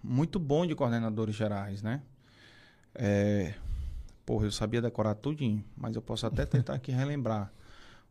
muito 0.03 0.39
bom 0.39 0.66
de 0.66 0.74
coordenadores 0.74 1.35
gerais, 1.35 1.83
né? 1.83 2.03
É, 2.95 3.55
porra, 4.24 4.47
eu 4.47 4.51
sabia 4.51 4.81
decorar 4.81 5.14
tudinho, 5.14 5.62
mas 5.76 5.95
eu 5.95 6.01
posso 6.01 6.26
até 6.26 6.47
tentar 6.47 6.74
aqui 6.74 6.91
relembrar. 6.91 7.53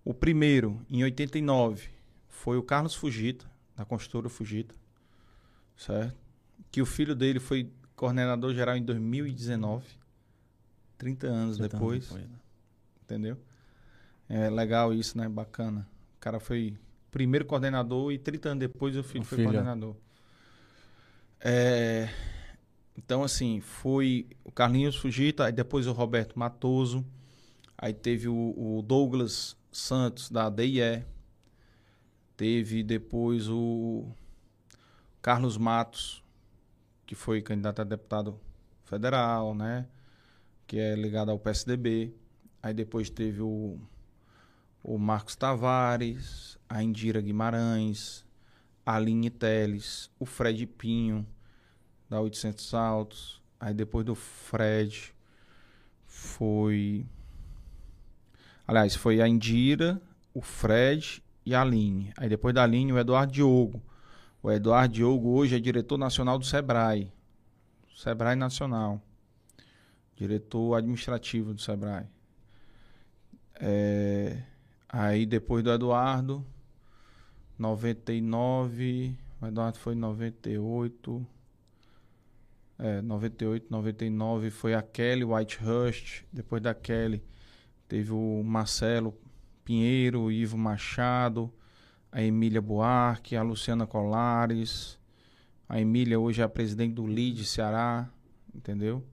O 0.06 0.14
primeiro, 0.14 0.80
em 0.90 1.04
89, 1.04 1.90
foi 2.30 2.58
o 2.58 2.64
Carlos 2.64 2.94
Fugita, 2.94 3.46
da 3.76 3.84
construtora 3.86 4.30
Fugita, 4.30 4.76
certo? 5.76 6.16
Que 6.72 6.82
o 6.82 6.86
filho 6.86 7.16
dele 7.16 7.40
foi 7.40 7.72
coordenador 7.96 8.54
geral 8.54 8.78
em 8.78 8.84
2019, 8.84 9.86
30 10.98 11.28
anos 11.28 11.58
30 11.58 11.58
anos 11.58 11.58
depois, 11.58 12.04
depois, 12.08 12.24
né? 12.30 12.38
entendeu? 13.04 13.38
É 14.30 14.50
legal 14.50 14.94
isso, 14.94 15.18
né? 15.18 15.28
Bacana. 15.30 15.88
O 16.18 16.20
cara 16.20 16.40
foi 16.40 16.78
primeiro 17.12 17.46
coordenador 17.46 18.12
e 18.12 18.18
30 18.18 18.50
anos 18.50 18.60
depois 18.60 18.96
o 18.96 19.04
filho 19.04 19.22
O 19.24 19.26
foi 19.26 19.38
filho. 19.38 19.50
coordenador. 19.50 19.96
É, 21.40 22.10
então, 22.98 23.24
assim, 23.24 23.62
foi 23.62 24.28
o 24.44 24.52
Carlinhos 24.52 24.96
Fugita, 24.96 25.46
aí 25.46 25.52
depois 25.52 25.86
o 25.88 25.92
Roberto 25.92 26.38
Matoso, 26.38 27.06
aí 27.78 27.94
teve 27.94 28.28
o, 28.28 28.54
o 28.58 28.82
Douglas 28.82 29.56
Santos, 29.72 30.30
da 30.32 30.50
DIE, 30.50 31.06
teve 32.36 32.84
depois 32.84 33.48
o 33.48 34.10
Carlos 35.22 35.58
Matos, 35.58 36.24
que 37.06 37.14
foi 37.16 37.42
candidato 37.42 37.82
a 37.82 37.86
deputado 37.86 38.40
federal, 38.84 39.54
né? 39.54 39.88
Que 40.68 40.78
é 40.78 40.96
ligado 40.96 41.32
ao 41.32 41.40
PSDB. 41.40 42.14
Aí 42.62 42.74
depois 42.74 43.10
teve 43.10 43.42
o, 43.42 43.80
o 44.84 44.98
Marcos 44.98 45.36
Tavares, 45.36 46.58
a 46.68 46.84
Indira 46.84 47.22
Guimarães, 47.22 48.26
a 48.86 48.96
Aline 48.96 49.30
Teles, 49.30 50.12
o 50.20 50.26
Fred 50.26 50.66
Pinho, 50.66 51.26
da 52.10 52.20
800 52.20 52.74
Altos. 52.74 53.42
Aí 53.60 53.74
depois 53.74 54.06
do 54.06 54.16
Fred 54.16 55.14
foi. 56.06 57.06
Aliás, 58.68 58.96
foi 58.96 59.22
a 59.22 59.28
Indira, 59.28 60.02
o 60.34 60.42
Fred 60.42 61.24
e 61.46 61.56
a 61.56 61.62
Aline. 61.62 62.12
Aí 62.18 62.28
depois 62.28 62.54
da 62.54 62.64
Aline, 62.64 62.92
o 62.92 63.00
Eduardo 63.00 63.32
Diogo. 63.32 63.82
O 64.44 64.52
Eduardo 64.52 64.94
Diogo 64.94 65.30
hoje 65.30 65.56
é 65.56 65.60
diretor 65.60 65.98
nacional 65.98 66.38
do 66.38 66.46
Sebrae. 66.46 67.12
Sebrae 67.96 68.36
Nacional. 68.36 69.02
Diretor 70.18 70.76
administrativo 70.76 71.54
do 71.54 71.62
Sebrae. 71.62 72.08
É, 73.60 74.42
aí 74.90 75.26
depois 75.26 75.64
do 75.64 75.72
Eduardo, 75.72 76.46
99. 77.58 79.16
O 79.40 79.46
Eduardo 79.46 79.78
foi 79.78 79.94
em 79.94 79.98
98. 79.98 81.26
É, 82.80 83.02
98, 83.02 83.68
99 83.70 84.50
foi 84.50 84.74
a 84.74 84.82
Kelly 84.82 85.24
Whitehurst. 85.24 86.24
Depois 86.34 86.62
da 86.62 86.74
Kelly 86.74 87.24
teve 87.88 88.12
o 88.12 88.44
Marcelo 88.44 89.16
Pinheiro, 89.64 90.22
o 90.22 90.32
Ivo 90.32 90.58
Machado, 90.58 91.52
a 92.12 92.24
Emília 92.24 92.62
Buarque, 92.62 93.36
a 93.36 93.44
Luciana 93.44 93.86
Colares. 93.86 94.98
A 95.70 95.80
Emília 95.80 96.20
hoje 96.20 96.42
é 96.42 96.44
a 96.44 96.50
presidente 96.50 96.94
do 96.94 97.06
LID 97.06 97.46
Ceará, 97.46 98.10
entendeu? 98.56 99.04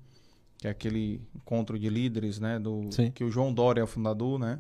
Que 0.65 0.69
é 0.69 0.71
aquele 0.71 1.21
encontro 1.37 1.79
de 1.79 1.91
líderes, 1.91 2.41
né? 2.41 2.59
Do, 2.59 2.91
Sim. 2.91 3.11
Que 3.11 3.23
o 3.23 3.31
João 3.31 3.53
Dória 3.53 3.83
é 3.83 3.85
o 3.85 3.87
fundador, 3.87 4.39
né? 4.39 4.59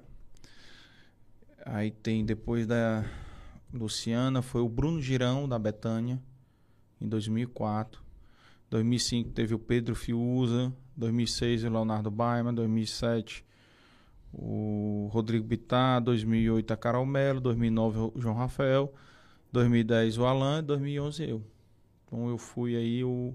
Aí 1.64 1.90
tem 1.90 2.26
depois 2.26 2.66
da 2.66 3.06
Luciana, 3.72 4.42
foi 4.42 4.60
o 4.60 4.68
Bruno 4.68 5.00
Girão, 5.00 5.48
da 5.48 5.58
Betânia, 5.58 6.20
em 7.00 7.08
2004. 7.08 8.02
2005 8.68 9.30
teve 9.30 9.54
o 9.54 9.58
Pedro 9.58 9.94
Fiuza, 9.94 10.70
2006 10.94 11.64
o 11.64 11.70
Leonardo 11.70 12.10
Baima, 12.10 12.52
2007 12.52 13.42
o 14.30 15.08
Rodrigo 15.10 15.46
Bittar, 15.46 16.02
2008 16.02 16.70
a 16.70 16.76
Carol 16.76 17.06
Melo, 17.06 17.40
2009 17.40 17.98
o 17.98 18.20
João 18.20 18.34
Rafael, 18.34 18.92
2010 19.50 20.18
o 20.18 20.26
Alan, 20.26 20.62
2011 20.62 21.30
eu. 21.30 21.42
Então 22.04 22.28
eu 22.28 22.36
fui 22.36 22.76
aí 22.76 23.02
o 23.02 23.32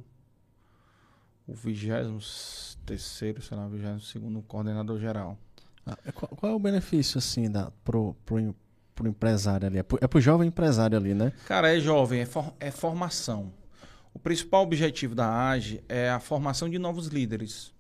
o 1.51 1.55
23 1.55 3.01
sei 3.01 3.33
lá, 3.57 3.67
22 3.67 4.43
coordenador 4.47 4.99
geral. 4.99 5.37
Ah, 5.85 5.97
qual, 6.13 6.29
qual 6.35 6.51
é 6.51 6.55
o 6.55 6.59
benefício, 6.59 7.17
assim, 7.17 7.49
da, 7.49 7.71
pro, 7.83 8.15
pro, 8.25 8.55
pro 8.93 9.07
empresário 9.07 9.67
ali? 9.67 9.79
É 9.79 9.83
pro, 9.83 9.97
é 10.01 10.07
pro 10.07 10.21
jovem 10.21 10.47
empresário 10.47 10.97
ali, 10.97 11.13
né? 11.13 11.31
Cara, 11.47 11.75
é 11.75 11.79
jovem, 11.79 12.21
é, 12.21 12.25
for- 12.25 12.53
é 12.59 12.69
formação. 12.71 13.51
O 14.13 14.19
principal 14.19 14.63
objetivo 14.63 15.15
da 15.15 15.49
AGE 15.49 15.83
é 15.87 16.09
a 16.09 16.19
formação 16.19 16.69
de 16.69 16.77
novos 16.77 17.07
líderes. 17.07 17.73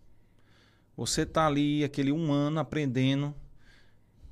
Você 0.95 1.25
tá 1.25 1.45
ali, 1.47 1.83
aquele 1.83 2.11
um 2.11 2.31
ano, 2.31 2.59
aprendendo, 2.59 3.33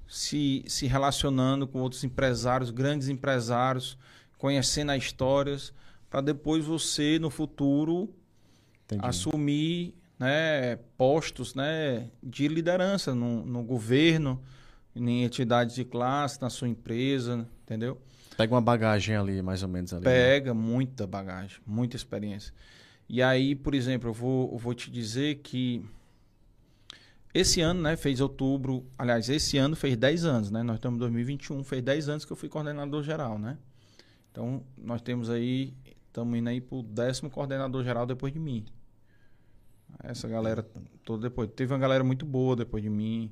se, 0.08 0.64
se 0.68 0.86
relacionando 0.88 1.68
com 1.68 1.80
outros 1.80 2.04
empresários, 2.04 2.70
grandes 2.72 3.10
empresários, 3.10 3.98
conhecendo 4.38 4.92
as 4.92 5.04
histórias, 5.04 5.74
para 6.10 6.22
depois 6.22 6.66
você, 6.66 7.20
no 7.20 7.30
futuro, 7.30 8.14
Entendi. 8.88 9.06
assumir 9.06 9.94
né, 10.18 10.78
postos 10.98 11.54
né, 11.54 12.10
de 12.24 12.48
liderança 12.48 13.14
no, 13.14 13.46
no 13.46 13.64
governo, 13.64 14.42
em 14.96 15.24
entidades 15.24 15.76
de 15.76 15.86
classe, 15.86 16.42
na 16.42 16.50
sua 16.50 16.68
empresa, 16.68 17.48
entendeu? 17.64 18.02
Pega 18.36 18.54
uma 18.54 18.62
bagagem 18.62 19.16
ali, 19.16 19.42
mais 19.42 19.62
ou 19.62 19.70
menos 19.70 19.94
ali. 19.94 20.06
né? 20.06 20.12
Pega 20.12 20.54
muita 20.54 21.06
bagagem, 21.06 21.60
muita 21.66 21.96
experiência. 21.96 22.54
E 23.10 23.22
aí, 23.22 23.56
por 23.56 23.74
exemplo, 23.74 24.10
eu 24.10 24.14
vou, 24.14 24.52
eu 24.52 24.58
vou 24.58 24.74
te 24.74 24.92
dizer 24.92 25.36
que 25.38 25.84
esse 27.34 27.62
ano, 27.62 27.82
né, 27.82 27.96
fez 27.96 28.20
outubro, 28.20 28.86
aliás, 28.98 29.30
esse 29.30 29.58
ano 29.58 29.76
fez 29.76 29.96
10 29.96 30.26
anos, 30.26 30.52
né? 30.52 30.64
Nós 30.64 30.78
estamos 30.78 30.98
em 30.98 31.00
2021, 31.02 31.64
fez 31.64 31.84
10 31.84 32.10
anos 32.10 32.26
que 32.26 32.32
eu 32.32 32.36
fui 32.36 32.50
coordenador 32.50 33.04
geral, 33.04 33.38
né? 33.38 33.58
Então, 34.32 34.64
nós 34.78 35.02
temos 35.02 35.30
aí, 35.30 35.74
estamos 36.08 36.38
indo 36.38 36.50
aí 36.50 36.60
pro 36.60 36.82
décimo 36.84 37.30
coordenador 37.30 37.84
geral 37.84 38.06
depois 38.06 38.34
de 38.34 38.40
mim. 38.40 38.66
Essa 40.04 40.28
galera 40.28 40.66
toda 41.04 41.24
depois. 41.30 41.50
Teve 41.56 41.74
uma 41.74 41.80
galera 41.80 42.04
muito 42.04 42.26
boa 42.26 42.56
depois 42.56 42.84
de 42.84 42.90
mim. 42.90 43.32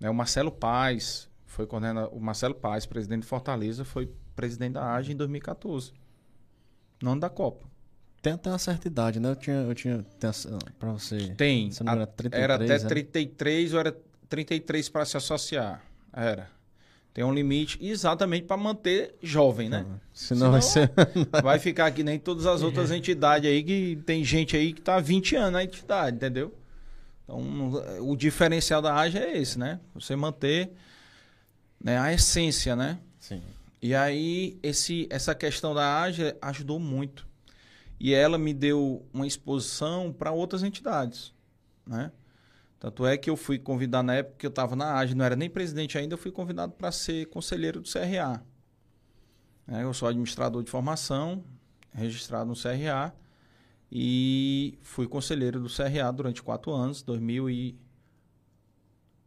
Né? 0.00 0.08
O 0.10 0.14
Marcelo 0.14 0.50
Paz 0.50 1.28
foi 1.46 1.66
coordenador. 1.66 2.12
O 2.14 2.20
Marcelo 2.20 2.54
Paz, 2.54 2.86
presidente 2.86 3.22
de 3.22 3.26
Fortaleza, 3.28 3.84
foi 3.84 4.10
presidente 4.34 4.72
da 4.74 4.94
AGE 4.94 5.12
em 5.12 5.16
2014. 5.16 5.92
No 7.02 7.12
ano 7.12 7.20
da 7.20 7.30
Copa. 7.30 7.66
Tem 8.20 8.32
até 8.34 8.48
uma 8.50 8.58
certa 8.58 8.86
idade, 8.86 9.18
né? 9.18 9.30
Eu 9.30 9.36
tinha, 9.36 9.56
eu 9.56 9.74
tinha 9.74 10.06
pra 10.78 10.92
você. 10.92 11.34
Tem. 11.34 11.70
Se 11.72 11.82
não 11.82 11.92
A- 11.92 11.96
era 11.96 12.06
33, 12.06 12.42
era 12.44 12.54
até 12.54 12.78
né? 12.78 12.88
33 12.88 13.74
ou 13.74 13.80
era 13.80 13.96
33 14.28 14.88
para 14.88 15.04
se 15.04 15.16
associar. 15.16 15.82
Era. 16.12 16.48
Tem 17.14 17.22
um 17.22 17.32
limite 17.32 17.78
exatamente 17.80 18.46
para 18.46 18.56
manter 18.56 19.14
jovem, 19.22 19.68
né? 19.68 19.84
Senão 20.14 20.50
vai 20.50 20.62
ser. 20.62 20.90
vai 21.42 21.58
ficar 21.58 21.90
que 21.90 22.02
nem 22.02 22.18
todas 22.18 22.46
as 22.46 22.62
outras 22.62 22.90
entidades 22.90 23.50
aí 23.50 23.62
que 23.62 23.96
tem 24.06 24.24
gente 24.24 24.56
aí 24.56 24.72
que 24.72 24.80
tá 24.80 24.96
há 24.96 25.00
20 25.00 25.36
anos 25.36 25.52
na 25.52 25.64
entidade, 25.64 26.16
entendeu? 26.16 26.54
Então, 27.24 27.72
o 28.00 28.16
diferencial 28.16 28.80
da 28.80 28.94
AGE 28.94 29.18
é 29.18 29.36
esse, 29.38 29.58
né? 29.58 29.78
Você 29.94 30.16
manter 30.16 30.72
né, 31.82 31.98
a 31.98 32.12
essência, 32.12 32.74
né? 32.74 32.98
Sim. 33.18 33.42
E 33.80 33.94
aí, 33.94 34.58
esse, 34.62 35.06
essa 35.10 35.34
questão 35.34 35.74
da 35.74 36.02
AGE 36.02 36.34
ajudou 36.40 36.78
muito. 36.78 37.26
E 38.00 38.14
ela 38.14 38.38
me 38.38 38.54
deu 38.54 39.06
uma 39.12 39.26
exposição 39.26 40.12
para 40.12 40.32
outras 40.32 40.62
entidades, 40.62 41.32
né? 41.86 42.10
Tanto 42.82 43.06
é 43.06 43.16
que 43.16 43.30
eu 43.30 43.36
fui 43.36 43.60
convidado 43.60 44.04
na 44.08 44.16
época 44.16 44.38
que 44.38 44.44
eu 44.44 44.50
estava 44.50 44.74
na 44.74 44.96
AGE, 44.98 45.14
não 45.14 45.24
era 45.24 45.36
nem 45.36 45.48
presidente 45.48 45.96
ainda, 45.96 46.14
eu 46.14 46.18
fui 46.18 46.32
convidado 46.32 46.72
para 46.72 46.90
ser 46.90 47.26
conselheiro 47.26 47.80
do 47.80 47.88
CRA. 47.88 48.42
né? 49.64 49.84
eu 49.84 49.94
sou 49.94 50.08
administrador 50.08 50.64
de 50.64 50.68
formação, 50.68 51.44
registrado 51.92 52.46
no 52.50 52.56
CRA, 52.56 53.14
e 53.88 54.76
fui 54.82 55.06
conselheiro 55.06 55.60
do 55.60 55.68
CRA 55.68 56.10
durante 56.12 56.42
quatro 56.42 56.72
anos, 56.72 57.02
2000 57.02 57.48
e... 57.50 57.78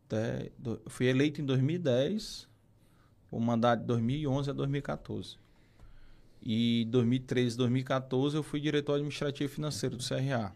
dez- 0.09 0.51
do- 0.59 0.81
fui 0.87 1.05
eleito 1.05 1.39
em 1.39 1.45
2010, 1.45 2.49
o 3.31 3.39
mandato 3.39 3.79
de 3.79 3.85
2011 3.85 4.49
a 4.49 4.53
2014. 4.53 5.37
E 6.43 6.85
2013, 6.89 7.55
2014 7.55 8.35
eu 8.35 8.43
fui 8.43 8.59
diretor 8.59 8.95
administrativo 8.95 9.49
financeiro 9.49 9.95
do 9.95 10.03
CRA. 10.03 10.53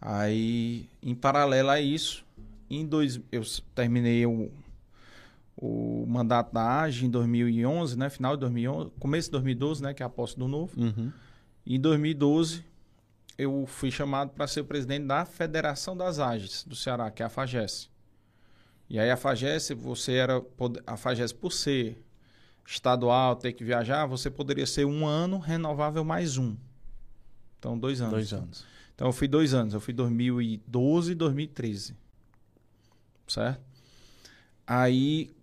Aí, 0.00 0.88
em 1.02 1.14
paralelo 1.14 1.68
a 1.70 1.80
isso, 1.80 2.24
em 2.70 2.86
dois, 2.86 3.20
eu 3.30 3.42
terminei 3.74 4.24
o, 4.24 4.50
o 5.56 6.06
mandato 6.08 6.54
da 6.54 6.80
AGE 6.80 7.04
em 7.04 7.10
2011, 7.10 7.98
né, 7.98 8.08
final 8.08 8.36
de 8.36 8.40
2011, 8.40 8.90
começo 8.98 9.28
de 9.28 9.32
2012, 9.32 9.82
né, 9.82 9.92
que 9.92 10.02
é 10.02 10.06
a 10.06 10.08
posse 10.08 10.38
do 10.38 10.48
novo. 10.48 10.80
Uhum. 10.80 11.12
Em 11.66 11.78
2012, 11.78 12.64
eu 13.36 13.66
fui 13.66 13.90
chamado 13.90 14.30
para 14.30 14.46
ser 14.46 14.60
o 14.60 14.64
presidente 14.64 15.06
da 15.06 15.24
Federação 15.26 15.96
das 15.96 16.18
AGES 16.18 16.64
do 16.64 16.74
Ceará, 16.74 17.10
que 17.10 17.22
é 17.22 17.26
a 17.26 17.28
FAGES. 17.28 17.90
E 18.88 18.98
aí 18.98 19.10
a 19.10 19.16
FAGES, 19.16 19.70
você 19.70 20.14
era 20.14 20.42
a 20.86 20.96
FAGES 20.96 21.32
por 21.32 21.52
ser 21.52 22.02
estadual, 22.66 23.36
ter 23.36 23.52
que 23.52 23.64
viajar, 23.64 24.06
você 24.06 24.30
poderia 24.30 24.66
ser 24.66 24.84
um 24.84 25.06
ano 25.06 25.38
renovável 25.38 26.04
mais 26.04 26.38
um. 26.38 26.56
Então, 27.58 27.78
dois 27.78 28.00
anos. 28.00 28.12
Dois 28.12 28.32
anos. 28.32 28.64
Então, 29.00 29.08
eu 29.08 29.12
fui 29.14 29.26
dois 29.26 29.54
anos. 29.54 29.72
Eu 29.72 29.80
fui 29.80 29.94
2012 29.94 31.12
e 31.12 31.14
2013. 31.14 31.96
Certo? 33.26 33.62
Aí, 34.66 35.34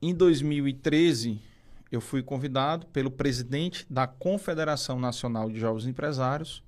em 0.00 0.14
2013, 0.14 1.38
eu 1.90 2.00
fui 2.00 2.22
convidado 2.22 2.86
pelo 2.86 3.10
presidente 3.10 3.84
da 3.90 4.06
Confederação 4.06 4.98
Nacional 4.98 5.50
de 5.50 5.60
Jovens 5.60 5.86
Empresários 5.86 6.64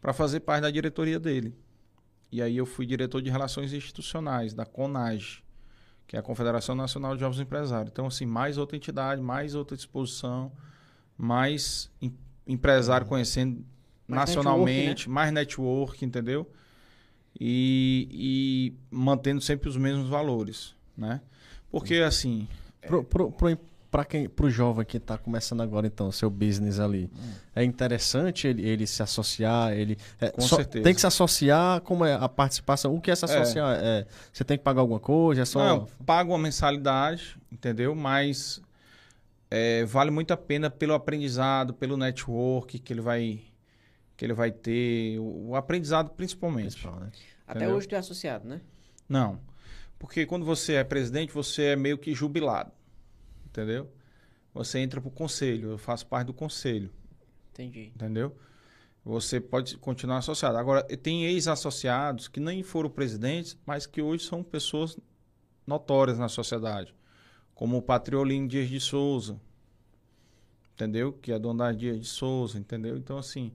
para 0.00 0.14
fazer 0.14 0.40
parte 0.40 0.62
da 0.62 0.70
diretoria 0.70 1.20
dele. 1.20 1.54
E 2.32 2.40
aí 2.40 2.56
eu 2.56 2.64
fui 2.64 2.86
diretor 2.86 3.20
de 3.20 3.28
Relações 3.28 3.74
Institucionais, 3.74 4.54
da 4.54 4.64
CONAGE, 4.64 5.44
que 6.06 6.16
é 6.16 6.18
a 6.18 6.22
Confederação 6.22 6.74
Nacional 6.74 7.14
de 7.14 7.20
Jovens 7.20 7.40
Empresários. 7.40 7.92
Então, 7.92 8.06
assim, 8.06 8.24
mais 8.24 8.56
outra 8.56 8.74
entidade, 8.74 9.20
mais 9.20 9.54
outra 9.54 9.76
disposição, 9.76 10.50
mais 11.14 11.90
em- 12.00 12.16
empresário 12.46 13.06
conhecendo 13.06 13.62
Mais 14.08 14.28
nacionalmente, 14.28 15.08
network, 15.08 15.10
mais 15.10 15.32
network, 15.32 16.04
entendeu? 16.04 16.50
E, 17.38 18.08
e 18.10 18.74
mantendo 18.90 19.40
sempre 19.40 19.68
os 19.68 19.76
mesmos 19.76 20.08
valores, 20.08 20.74
né? 20.96 21.20
Porque, 21.70 21.96
assim, 21.96 22.48
Pro, 22.86 23.02
pro, 23.04 23.30
pro, 23.32 23.58
pra 23.90 24.04
quem, 24.04 24.28
pro 24.28 24.48
jovem 24.48 24.84
que 24.86 24.98
tá 25.00 25.18
começando 25.18 25.60
agora, 25.60 25.86
então, 25.86 26.08
o 26.08 26.12
seu 26.12 26.30
business 26.30 26.78
ali, 26.78 27.10
é 27.54 27.64
interessante 27.64 28.46
ele, 28.46 28.66
ele 28.66 28.86
se 28.86 29.02
associar, 29.02 29.72
ele... 29.72 29.98
é, 30.20 30.30
Com 30.30 30.40
só- 30.42 30.56
certeza. 30.56 30.84
Tem 30.84 30.94
que 30.94 31.00
se 31.00 31.06
associar, 31.06 31.80
como 31.82 32.04
é 32.04 32.14
a 32.14 32.28
participação? 32.28 32.94
O 32.94 33.00
que 33.00 33.10
é 33.10 33.16
se 33.16 33.24
associar? 33.24 33.76
É, 33.82 34.06
você 34.32 34.44
tem 34.44 34.56
que 34.56 34.62
pagar 34.64 34.80
alguma 34.80 35.00
coisa? 35.00 35.42
É 35.42 35.44
só... 35.44 35.58
Não, 35.58 35.86
pago 36.06 36.32
uma 36.32 36.38
mensalidade, 36.38 37.36
entendeu? 37.50 37.94
Mas 37.94 38.62
é, 39.50 39.84
vale 39.84 40.10
muito 40.10 40.30
a 40.32 40.36
pena 40.36 40.70
pelo 40.70 40.94
aprendizado, 40.94 41.74
pelo 41.74 41.96
network 41.96 42.78
que 42.78 42.92
ele 42.92 43.00
vai 43.00 43.40
que 44.16 44.24
ele 44.24 44.32
vai 44.32 44.50
ter, 44.50 45.18
o, 45.18 45.54
aprendizado 45.54 46.10
principalmente. 46.10 46.72
Principal, 46.72 47.00
né? 47.00 47.10
Até 47.46 47.60
Entendeu? 47.60 47.76
hoje 47.76 47.86
tu 47.86 47.94
é 47.94 47.98
associado, 47.98 48.48
né? 48.48 48.60
Não, 49.08 49.40
porque 49.98 50.26
quando 50.26 50.44
você 50.44 50.74
é 50.74 50.84
presidente, 50.84 51.32
você 51.32 51.66
é 51.66 51.76
meio 51.76 51.98
que 51.98 52.14
jubilado, 52.14 52.72
entendeu? 53.46 53.90
Você 54.52 54.78
entra 54.78 55.00
pro 55.00 55.10
conselho, 55.10 55.72
eu 55.72 55.78
faço 55.78 56.06
parte 56.06 56.26
do 56.28 56.34
conselho, 56.34 56.90
Entendi. 57.52 57.92
entendeu? 57.94 58.36
Você 59.04 59.38
pode 59.38 59.76
continuar 59.76 60.18
associado. 60.18 60.58
Agora, 60.58 60.82
tem 60.82 61.26
ex-associados 61.26 62.26
que 62.26 62.40
nem 62.40 62.62
foram 62.64 62.90
presidentes, 62.90 63.56
mas 63.64 63.86
que 63.86 64.02
hoje 64.02 64.24
são 64.24 64.42
pessoas 64.42 64.98
notórias 65.64 66.18
na 66.18 66.28
sociedade, 66.28 66.92
como 67.54 67.76
o 67.76 67.82
Patriolino 67.82 68.48
Dias 68.48 68.68
de 68.68 68.80
Souza, 68.80 69.40
entendeu? 70.74 71.12
Que 71.12 71.30
é 71.32 71.38
dono 71.38 71.60
da 71.60 71.70
Dias 71.70 72.00
de 72.00 72.06
Souza, 72.06 72.58
entendeu? 72.58 72.96
Então, 72.96 73.18
assim, 73.18 73.52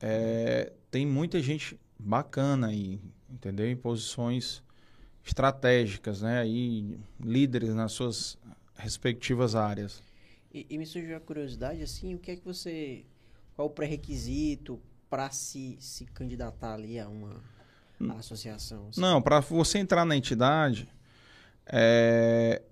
é, 0.00 0.72
tem 0.90 1.06
muita 1.06 1.40
gente 1.40 1.78
bacana 1.98 2.68
aí, 2.68 3.00
entendeu? 3.28 3.68
Em 3.68 3.76
posições 3.76 4.62
estratégicas, 5.24 6.22
né? 6.22 6.40
Aí, 6.40 6.98
líderes 7.20 7.74
nas 7.74 7.92
suas 7.92 8.38
respectivas 8.74 9.54
áreas. 9.54 10.02
E, 10.52 10.66
e 10.70 10.78
me 10.78 10.86
surgiu 10.86 11.16
a 11.16 11.20
curiosidade, 11.20 11.82
assim, 11.82 12.14
o 12.14 12.18
que 12.18 12.30
é 12.30 12.36
que 12.36 12.44
você. 12.44 13.04
Qual 13.54 13.68
o 13.68 13.70
pré-requisito 13.70 14.80
para 15.10 15.30
se, 15.30 15.76
se 15.80 16.04
candidatar 16.06 16.74
ali 16.74 16.98
a 16.98 17.08
uma 17.08 17.42
associação? 18.18 18.88
assim? 18.88 19.00
Não, 19.00 19.20
para 19.20 19.40
você 19.40 19.78
entrar 19.78 20.04
na 20.04 20.16
entidade, 20.16 20.88
é, 21.66 22.62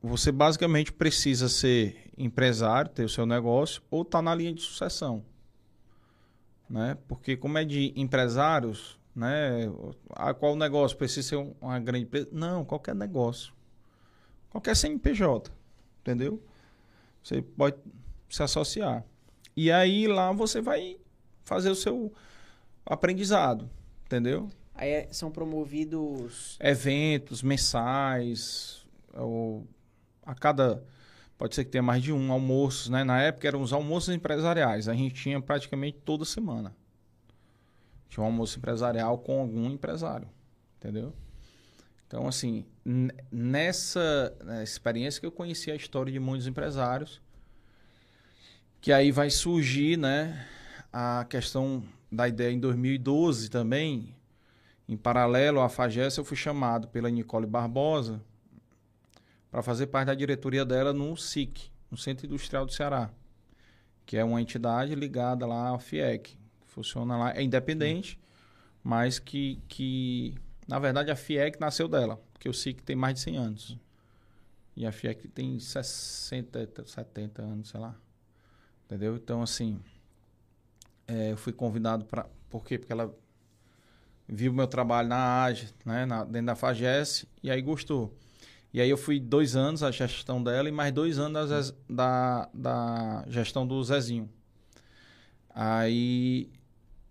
você 0.00 0.30
basicamente 0.30 0.92
precisa 0.92 1.48
ser 1.48 2.10
empresário, 2.16 2.90
ter 2.90 3.04
o 3.04 3.08
seu 3.08 3.26
negócio, 3.26 3.82
ou 3.90 4.02
estar 4.02 4.22
na 4.22 4.34
linha 4.34 4.54
de 4.54 4.62
sucessão. 4.62 5.24
Né? 6.68 6.96
Porque 7.06 7.36
como 7.36 7.58
é 7.58 7.64
de 7.64 7.92
empresários, 7.96 8.98
né? 9.14 9.70
Ah, 10.10 10.34
qual 10.34 10.56
negócio? 10.56 10.96
Precisa 10.96 11.28
ser 11.28 11.36
um- 11.36 11.54
uma 11.60 11.78
grande 11.78 12.04
empresa? 12.04 12.28
Não, 12.32 12.64
qualquer 12.64 12.94
negócio. 12.94 13.52
Qualquer 14.50 14.74
CNPJ. 14.76 15.50
Entendeu? 16.00 16.42
Você 17.22 17.40
pode 17.42 17.76
se 18.28 18.42
associar. 18.42 19.04
E 19.56 19.70
aí 19.70 20.06
lá 20.06 20.32
você 20.32 20.60
vai 20.60 20.98
fazer 21.44 21.70
o 21.70 21.74
seu 21.74 22.12
aprendizado. 22.84 23.70
Entendeu? 24.04 24.48
Aí 24.74 24.90
é- 24.90 25.08
são 25.12 25.30
promovidos. 25.30 26.56
eventos 26.60 27.42
mensais, 27.42 28.86
ou 29.14 29.66
a 30.24 30.34
cada 30.34 30.84
pode 31.38 31.54
ser 31.54 31.64
que 31.64 31.70
tenha 31.70 31.82
mais 31.82 32.02
de 32.02 32.12
um 32.12 32.32
almoço, 32.32 32.90
né? 32.90 33.04
Na 33.04 33.20
época 33.20 33.46
eram 33.46 33.60
os 33.62 33.72
almoços 33.72 34.14
empresariais, 34.14 34.88
a 34.88 34.94
gente 34.94 35.14
tinha 35.14 35.40
praticamente 35.40 35.98
toda 36.04 36.24
semana. 36.24 36.74
Tinha 38.08 38.22
um 38.22 38.26
almoço 38.26 38.58
empresarial 38.58 39.18
com 39.18 39.40
algum 39.40 39.70
empresário, 39.70 40.28
entendeu? 40.78 41.12
Então, 42.06 42.28
assim, 42.28 42.64
nessa 43.32 44.34
né, 44.44 44.62
experiência 44.62 45.20
que 45.20 45.26
eu 45.26 45.32
conheci 45.32 45.70
a 45.70 45.74
história 45.74 46.12
de 46.12 46.20
muitos 46.20 46.46
empresários, 46.46 47.20
que 48.80 48.92
aí 48.92 49.10
vai 49.10 49.28
surgir, 49.28 49.98
né, 49.98 50.46
a 50.92 51.26
questão 51.28 51.82
da 52.10 52.28
ideia 52.28 52.52
em 52.52 52.60
2012 52.60 53.50
também, 53.50 54.14
em 54.88 54.96
paralelo 54.96 55.60
à 55.60 55.68
FAGES, 55.68 56.16
eu 56.16 56.24
fui 56.24 56.36
chamado 56.36 56.86
pela 56.86 57.10
Nicole 57.10 57.46
Barbosa 57.46 58.22
para 59.56 59.62
fazer 59.62 59.86
parte 59.86 60.08
da 60.08 60.14
diretoria 60.14 60.66
dela 60.66 60.92
no 60.92 61.16
SIC, 61.16 61.70
no 61.90 61.96
Centro 61.96 62.26
Industrial 62.26 62.66
do 62.66 62.72
Ceará, 62.74 63.10
que 64.04 64.18
é 64.18 64.22
uma 64.22 64.38
entidade 64.38 64.94
ligada 64.94 65.46
lá 65.46 65.68
ao 65.68 65.78
FIEC. 65.78 66.36
Funciona 66.66 67.16
lá, 67.16 67.34
é 67.34 67.42
independente, 67.42 68.20
mas 68.84 69.18
que, 69.18 69.58
que, 69.66 70.34
na 70.68 70.78
verdade, 70.78 71.10
a 71.10 71.16
FIEC 71.16 71.58
nasceu 71.58 71.88
dela, 71.88 72.22
porque 72.34 72.50
o 72.50 72.52
SIC 72.52 72.82
tem 72.82 72.94
mais 72.94 73.14
de 73.14 73.20
100 73.20 73.36
anos. 73.38 73.78
E 74.76 74.84
a 74.84 74.92
FIEC 74.92 75.26
tem 75.28 75.58
60, 75.58 76.84
70 76.84 77.40
anos, 77.40 77.70
sei 77.70 77.80
lá. 77.80 77.96
Entendeu? 78.84 79.16
Então, 79.16 79.40
assim, 79.40 79.80
é, 81.08 81.32
eu 81.32 81.36
fui 81.38 81.54
convidado 81.54 82.04
para. 82.04 82.28
Por 82.50 82.62
quê? 82.62 82.76
Porque 82.76 82.92
ela 82.92 83.10
viu 84.28 84.52
meu 84.52 84.66
trabalho 84.66 85.08
na 85.08 85.44
AGE, 85.44 85.72
né, 85.82 86.04
na, 86.04 86.24
dentro 86.24 86.48
da 86.48 86.54
FAGES, 86.54 87.24
e 87.42 87.50
aí 87.50 87.62
gostou. 87.62 88.14
E 88.76 88.80
aí 88.82 88.90
eu 88.90 88.98
fui 88.98 89.18
dois 89.18 89.56
anos 89.56 89.82
a 89.82 89.90
gestão 89.90 90.42
dela 90.42 90.68
e 90.68 90.70
mais 90.70 90.92
dois 90.92 91.18
anos 91.18 91.72
da, 91.88 92.46
da 92.52 93.24
gestão 93.26 93.66
do 93.66 93.82
Zezinho. 93.82 94.28
Aí, 95.48 96.50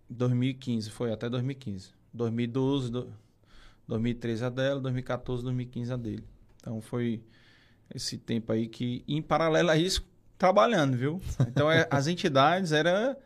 2015, 0.07 0.91
foi 0.91 1.11
até 1.11 1.27
2015. 1.27 1.89
2012, 2.13 2.91
do, 2.91 3.11
2013 3.87 4.45
a 4.45 4.49
dela, 4.51 4.79
2014, 4.79 5.41
2015 5.41 5.91
a 5.91 5.97
dele. 5.97 6.23
Então 6.57 6.79
foi 6.81 7.23
esse 7.95 8.19
tempo 8.19 8.51
aí 8.51 8.67
que, 8.67 9.03
em 9.07 9.19
paralelo 9.19 9.71
a 9.71 9.75
isso, 9.75 10.07
trabalhando, 10.37 10.95
viu? 10.95 11.19
Então 11.49 11.71
é, 11.71 11.87
as 11.89 12.05
entidades 12.05 12.73
era 12.73 13.17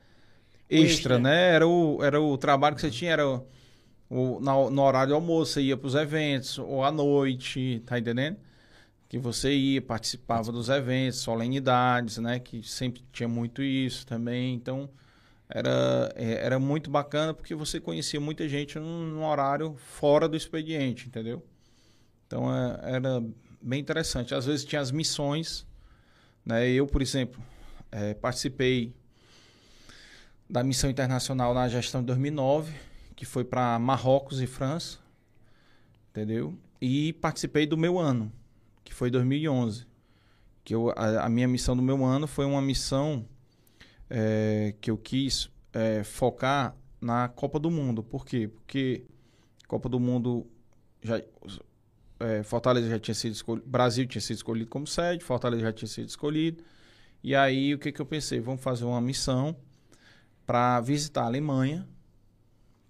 extra, 0.70 1.16
extra. 1.16 1.20
né? 1.20 1.56
Era 1.56 1.68
o, 1.68 2.02
era 2.02 2.22
o 2.22 2.38
trabalho 2.38 2.74
que 2.74 2.80
você 2.80 2.90
tinha, 2.90 3.12
era 3.12 3.28
o, 3.28 3.46
na- 4.10 4.70
no 4.70 4.82
horário 4.82 5.10
do 5.10 5.16
almoço, 5.16 5.54
você 5.54 5.62
ia 5.62 5.78
para 5.78 5.88
os 5.88 5.96
eventos, 5.96 6.58
ou 6.60 6.84
à 6.84 6.92
noite, 6.92 7.82
tá 7.86 8.00
entendendo? 8.00 8.38
Que 9.08 9.18
você 9.18 9.54
ia, 9.56 9.82
participava 9.82 10.52
dos 10.52 10.70
eventos, 10.70 11.20
solenidades, 11.20 12.18
né? 12.18 12.40
Que 12.40 12.62
sempre 12.64 13.04
tinha 13.12 13.28
muito 13.30 13.62
isso 13.64 14.06
também. 14.06 14.54
Então, 14.56 14.90
era, 15.50 16.12
é, 16.16 16.46
era 16.46 16.60
muito 16.60 16.90
bacana 16.92 17.34
porque 17.34 17.56
você 17.56 17.80
conhecia 17.80 18.20
muita 18.20 18.48
gente 18.48 18.78
num, 18.80 19.06
num 19.08 19.26
horário 19.26 19.76
fora 19.78 20.28
do 20.30 20.38
expediente, 20.38 21.08
entendeu? 21.08 21.44
Então, 22.28 22.54
é, 22.56 22.96
era 22.96 23.24
bem 23.62 23.80
interessante. 23.80 24.34
Às 24.36 24.46
vezes 24.46 24.66
tinha 24.66 24.82
as 24.82 24.92
missões, 24.92 25.66
né? 26.46 26.68
Eu, 26.70 26.86
por 26.88 27.02
exemplo, 27.02 27.42
eh, 27.92 28.14
participei 28.16 28.94
da 30.50 30.64
missão 30.64 30.90
internacional 30.90 31.54
na 31.54 31.68
gestão 31.68 32.02
de 32.02 32.08
2009, 32.08 32.74
que 33.20 33.26
foi 33.26 33.44
para 33.44 33.78
Marrocos 33.78 34.40
e 34.40 34.48
França, 34.48 34.98
entendeu? 36.10 36.58
E 36.80 37.12
participei 37.12 37.68
do 37.68 37.76
meu 37.76 38.00
ano, 38.00 38.32
que 38.82 38.94
foi 38.94 39.12
2011. 39.12 39.86
Que 40.64 40.74
eu, 40.74 40.90
a, 40.92 41.26
a 41.26 41.30
minha 41.30 41.46
missão 41.46 41.76
do 41.76 41.82
meu 41.82 42.06
ano 42.06 42.28
foi 42.28 42.46
uma 42.46 42.62
missão 42.62 43.28
eh, 44.10 44.74
que 44.80 44.90
eu 44.90 44.98
quis 44.98 45.52
eh, 45.74 46.02
focar 46.06 46.74
na 47.02 47.28
Copa 47.28 47.60
do 47.60 47.70
Mundo. 47.70 48.02
Por 48.02 48.26
quê? 48.26 48.48
Porque 48.48 49.04
Copa 49.68 49.90
do 49.90 50.00
Mundo 50.00 50.48
já 51.04 51.22
eh, 52.22 52.44
Fortaleza 52.44 52.88
já 52.88 53.00
tinha 53.00 53.16
sido 53.16 53.34
escolhido, 53.34 53.68
Brasil 53.68 54.08
tinha 54.08 54.22
sido 54.22 54.38
escolhido 54.38 54.70
como 54.70 54.88
sede, 54.88 55.26
Fortaleza 55.26 55.64
já 55.64 55.74
tinha 55.74 55.90
sido 55.90 56.08
escolhido. 56.08 56.64
E 57.22 57.36
aí 57.36 57.74
o 57.74 57.80
que 57.80 57.92
que 57.92 58.02
eu 58.02 58.06
pensei? 58.06 58.40
Vamos 58.40 58.62
fazer 58.64 58.86
uma 58.86 59.02
missão 59.02 59.58
para 60.46 60.80
visitar 60.80 61.24
a 61.24 61.26
Alemanha, 61.26 61.86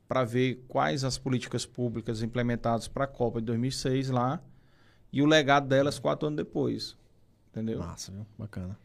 para 0.09 0.23
ver 0.25 0.65
quais 0.67 1.03
as 1.03 1.17
políticas 1.19 1.67
públicas 1.67 2.23
implementadas 2.23 2.87
para 2.87 3.03
a 3.03 3.07
Copa 3.07 3.39
de 3.39 3.45
2006 3.45 4.09
lá 4.09 4.41
e 5.13 5.21
o 5.21 5.25
legado 5.27 5.67
delas 5.67 5.99
quatro 5.99 6.25
anos 6.27 6.37
depois, 6.37 6.97
entendeu? 7.51 7.77
Massa, 7.79 8.11
viu? 8.11 8.25
Bacana. 8.37 8.75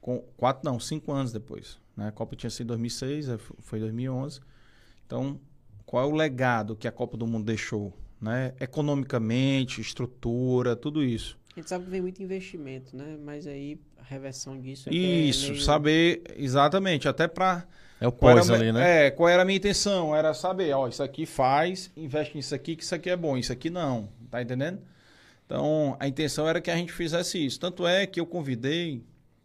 Com 0.00 0.18
quatro 0.36 0.68
não, 0.68 0.78
cinco 0.80 1.12
anos 1.12 1.32
depois. 1.32 1.78
Né? 1.96 2.08
A 2.08 2.12
Copa 2.12 2.34
tinha 2.34 2.50
sido 2.50 2.66
em 2.66 2.68
2006, 2.68 3.28
aí 3.28 3.34
f- 3.36 3.54
foi 3.60 3.78
2011. 3.78 4.40
Então, 5.06 5.40
qual 5.84 6.04
é 6.04 6.12
o 6.12 6.16
legado 6.16 6.74
que 6.74 6.88
a 6.88 6.92
Copa 6.92 7.16
do 7.16 7.26
Mundo 7.28 7.44
deixou? 7.44 7.96
Né? 8.20 8.52
Economicamente, 8.60 9.80
estrutura, 9.80 10.74
tudo 10.74 11.02
isso. 11.02 11.38
A 11.56 11.60
gente 11.60 11.68
sabe 11.68 11.84
que 11.84 11.90
vem 11.90 12.02
muito 12.02 12.20
investimento, 12.22 12.96
né? 12.96 13.16
Mas 13.24 13.46
aí 13.46 13.80
a 13.98 14.02
reversão 14.02 14.60
disso 14.60 14.88
é 14.88 14.92
que 14.92 14.98
é 14.98 15.08
Isso, 15.28 15.52
meio- 15.52 15.62
saber 15.62 16.22
exatamente, 16.36 17.08
até 17.08 17.26
para 17.28 17.66
É 18.00 18.06
o 18.06 18.08
era 18.08 18.16
pós 18.16 18.50
ali, 18.50 18.72
né? 18.72 19.06
É, 19.06 19.10
qual 19.10 19.28
era 19.28 19.42
a 19.42 19.44
minha 19.44 19.56
intenção? 19.56 20.14
Era 20.14 20.34
saber, 20.34 20.72
ó, 20.74 20.86
isso 20.86 21.02
aqui 21.02 21.24
faz, 21.24 21.90
investe 21.96 22.36
nisso 22.36 22.54
aqui, 22.54 22.76
que 22.76 22.82
isso 22.82 22.94
aqui 22.94 23.08
é 23.08 23.16
bom, 23.16 23.36
isso 23.36 23.52
aqui 23.52 23.70
não. 23.70 24.08
Tá 24.30 24.42
entendendo? 24.42 24.80
Então, 25.46 25.96
a 25.98 26.06
intenção 26.06 26.48
era 26.48 26.60
que 26.60 26.70
a 26.70 26.76
gente 26.76 26.92
fizesse 26.92 27.44
isso. 27.44 27.58
Tanto 27.58 27.86
é 27.86 28.06
que 28.06 28.20
eu 28.20 28.26
convidei, 28.26 29.02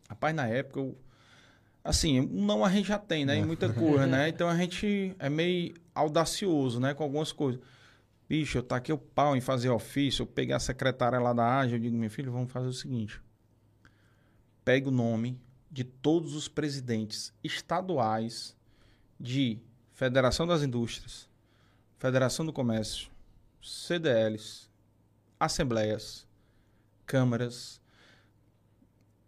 rapaz, 0.10 0.36
na 0.36 0.48
época, 0.48 0.80
eu, 0.80 0.98
assim, 1.84 2.28
não 2.30 2.66
a 2.66 2.70
gente 2.70 2.88
já 2.88 2.98
tem, 2.98 3.26
né? 3.26 3.38
Em 3.38 3.46
muita 3.46 3.72
coisa, 3.72 4.06
né? 4.06 4.28
Então 4.30 4.50
a 4.50 4.58
gente 4.58 5.16
é 5.18 5.30
meio 5.30 5.74
audacioso, 5.96 6.80
né? 6.80 6.94
Com 6.94 7.04
algumas 7.04 7.32
coisas. 7.32 7.62
Bicho, 8.28 8.58
eu 8.58 8.64
taquei 8.64 8.94
o 8.94 8.98
pau 8.98 9.36
em 9.36 9.42
fazer 9.42 9.70
ofício, 9.70 10.24
eu 10.24 10.28
peguei 10.28 10.56
a 10.56 10.60
secretária 10.60 11.20
lá 11.20 11.34
da 11.34 11.60
AGE, 11.60 11.74
eu 11.74 11.80
digo, 11.80 11.98
meu 11.98 12.10
filho, 12.10 12.32
vamos 12.32 12.52
fazer 12.52 12.68
o 12.68 12.74
seguinte. 12.74 13.22
Pegue 14.64 14.88
o 14.88 14.92
nome 14.92 15.40
de 15.72 15.84
todos 15.86 16.36
os 16.36 16.48
presidentes 16.48 17.34
estaduais 17.42 18.56
de 19.20 19.60
Federação 19.94 20.46
das 20.46 20.64
Indústrias, 20.64 21.30
Federação 21.98 22.46
do 22.46 22.52
Comércio, 22.52 23.10
CDLs, 23.62 24.70
assembleias, 25.40 26.28
câmaras. 27.06 27.80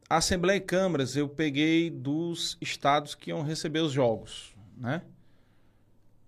Assembleia 0.09 0.57
e 0.57 0.61
câmaras 0.61 1.15
eu 1.15 1.29
peguei 1.29 1.89
dos 1.89 2.57
estados 2.59 3.15
que 3.15 3.29
iam 3.29 3.41
receber 3.41 3.79
os 3.79 3.91
jogos, 3.91 4.55
né? 4.75 5.01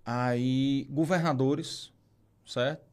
Aí, 0.06 0.88
governadores, 0.90 1.92
certo? 2.46 2.86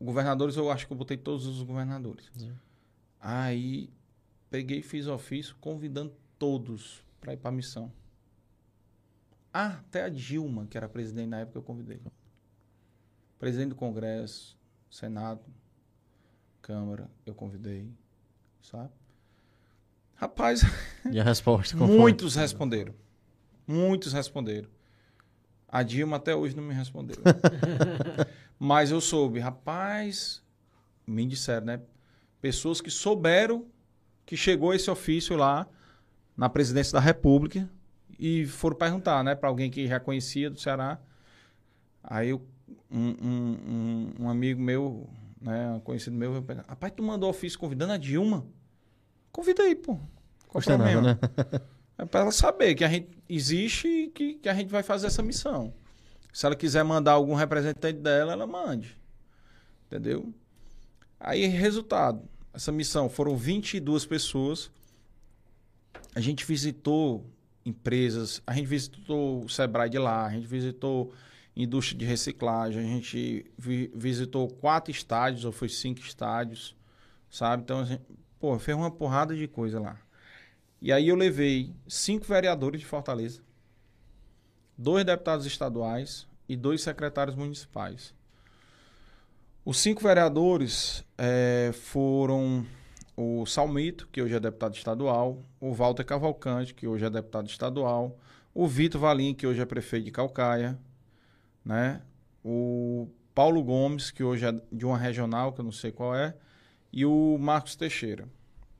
Governadores, 0.00 0.56
eu 0.56 0.70
acho 0.70 0.86
que 0.86 0.92
eu 0.92 0.96
botei 0.96 1.16
todos 1.16 1.46
os 1.46 1.62
governadores. 1.62 2.30
Aí, 3.20 3.90
peguei 4.56 4.78
e 4.78 4.82
fiz 4.82 5.06
ofício 5.06 5.54
convidando 5.60 6.14
todos 6.38 7.04
para 7.20 7.34
ir 7.34 7.36
para 7.36 7.50
a 7.50 7.52
missão. 7.52 7.92
Ah, 9.52 9.80
até 9.80 10.04
a 10.04 10.08
Dilma, 10.08 10.66
que 10.66 10.78
era 10.78 10.88
presidente 10.88 11.28
na 11.28 11.40
época, 11.40 11.58
eu 11.58 11.62
convidei. 11.62 12.00
Presidente 13.38 13.68
do 13.70 13.74
Congresso, 13.74 14.58
Senado, 14.90 15.42
Câmara, 16.62 17.10
eu 17.26 17.34
convidei, 17.34 17.92
sabe? 18.62 18.90
Rapaz, 20.14 20.62
E 21.12 21.20
a 21.20 21.22
resposta? 21.22 21.76
qual 21.76 21.86
foi? 21.86 21.98
muitos 21.98 22.34
responderam. 22.34 22.94
Muitos 23.66 24.14
responderam. 24.14 24.70
A 25.68 25.82
Dilma 25.82 26.16
até 26.16 26.34
hoje 26.34 26.56
não 26.56 26.62
me 26.62 26.72
respondeu. 26.72 27.16
Mas 28.58 28.90
eu 28.90 29.02
soube, 29.02 29.38
rapaz, 29.38 30.42
me 31.06 31.26
disseram, 31.26 31.66
né? 31.66 31.82
Pessoas 32.40 32.80
que 32.80 32.90
souberam 32.90 33.66
que 34.26 34.36
chegou 34.36 34.74
esse 34.74 34.90
ofício 34.90 35.36
lá 35.36 35.66
na 36.36 36.48
presidência 36.48 36.92
da 36.92 37.00
República 37.00 37.70
e 38.18 38.44
foram 38.46 38.76
perguntar, 38.76 39.22
né, 39.22 39.34
para 39.34 39.48
alguém 39.48 39.70
que 39.70 39.86
já 39.86 40.00
conhecia 40.00 40.50
do 40.50 40.60
Ceará. 40.60 40.98
Aí 42.02 42.30
eu, 42.30 42.44
um, 42.90 43.14
um, 43.22 44.14
um, 44.20 44.28
amigo 44.28 44.60
meu, 44.60 45.08
né, 45.40 45.70
um 45.70 45.80
conhecido 45.80 46.16
meu, 46.16 46.32
veio 46.42 46.62
rapaz, 46.66 46.92
tu 46.94 47.02
mandou 47.02 47.30
ofício 47.30 47.58
convidando 47.58 47.92
a 47.92 47.96
Dilma? 47.96 48.44
Convidei, 49.30 49.74
pô. 49.76 49.94
Qual 49.94 50.02
o 50.50 50.52
Custa 50.52 50.76
nada, 50.76 51.00
né? 51.00 51.18
É 51.98 52.04
para 52.04 52.20
ela 52.20 52.32
saber 52.32 52.74
que 52.74 52.84
a 52.84 52.88
gente 52.88 53.08
existe 53.28 53.88
e 53.88 54.08
que, 54.08 54.34
que 54.34 54.48
a 54.48 54.54
gente 54.54 54.68
vai 54.68 54.82
fazer 54.82 55.06
essa 55.06 55.22
missão. 55.22 55.72
Se 56.32 56.44
ela 56.44 56.54
quiser 56.54 56.84
mandar 56.84 57.12
algum 57.12 57.34
representante 57.34 57.98
dela, 57.98 58.32
ela 58.32 58.46
mande. 58.46 58.98
Entendeu? 59.86 60.30
Aí, 61.18 61.46
resultado. 61.46 62.28
Essa 62.56 62.72
missão 62.72 63.06
foram 63.10 63.36
22 63.36 64.06
pessoas. 64.06 64.70
A 66.14 66.20
gente 66.20 66.42
visitou 66.46 67.22
empresas, 67.66 68.42
a 68.46 68.54
gente 68.54 68.64
visitou 68.66 69.44
o 69.44 69.48
Sebrae 69.50 69.90
de 69.90 69.98
lá, 69.98 70.24
a 70.24 70.30
gente 70.30 70.46
visitou 70.46 71.12
indústria 71.54 71.98
de 71.98 72.06
reciclagem, 72.06 72.80
a 72.80 72.86
gente 72.94 73.44
vi- 73.58 73.90
visitou 73.94 74.48
quatro 74.48 74.90
estádios, 74.90 75.44
ou 75.44 75.52
foi 75.52 75.68
cinco 75.68 76.00
estádios, 76.00 76.74
sabe? 77.30 77.62
Então, 77.62 77.80
assim, 77.80 77.98
pô, 78.40 78.58
fez 78.58 78.74
uma 78.74 78.90
porrada 78.90 79.36
de 79.36 79.46
coisa 79.46 79.78
lá. 79.78 80.00
E 80.80 80.90
aí 80.90 81.08
eu 81.08 81.16
levei 81.16 81.74
cinco 81.86 82.24
vereadores 82.24 82.80
de 82.80 82.86
Fortaleza, 82.86 83.42
dois 84.78 85.04
deputados 85.04 85.44
estaduais 85.44 86.26
e 86.48 86.56
dois 86.56 86.80
secretários 86.80 87.36
municipais. 87.36 88.14
Os 89.66 89.78
cinco 89.78 90.00
vereadores 90.00 91.04
eh, 91.18 91.72
foram 91.72 92.64
o 93.16 93.44
Salmito, 93.46 94.06
que 94.12 94.22
hoje 94.22 94.32
é 94.32 94.38
deputado 94.38 94.76
estadual, 94.76 95.42
o 95.60 95.72
Walter 95.72 96.04
Cavalcante, 96.04 96.72
que 96.72 96.86
hoje 96.86 97.04
é 97.04 97.10
deputado 97.10 97.48
estadual, 97.48 98.16
o 98.54 98.68
Vitor 98.68 99.00
Valim, 99.00 99.34
que 99.34 99.44
hoje 99.44 99.60
é 99.60 99.64
prefeito 99.64 100.04
de 100.04 100.12
Calcaia, 100.12 100.78
né? 101.64 102.00
o 102.44 103.08
Paulo 103.34 103.60
Gomes, 103.60 104.12
que 104.12 104.22
hoje 104.22 104.46
é 104.46 104.54
de 104.70 104.86
uma 104.86 104.96
regional, 104.96 105.52
que 105.52 105.60
eu 105.60 105.64
não 105.64 105.72
sei 105.72 105.90
qual 105.90 106.14
é, 106.14 106.36
e 106.92 107.04
o 107.04 107.36
Marcos 107.36 107.74
Teixeira. 107.74 108.28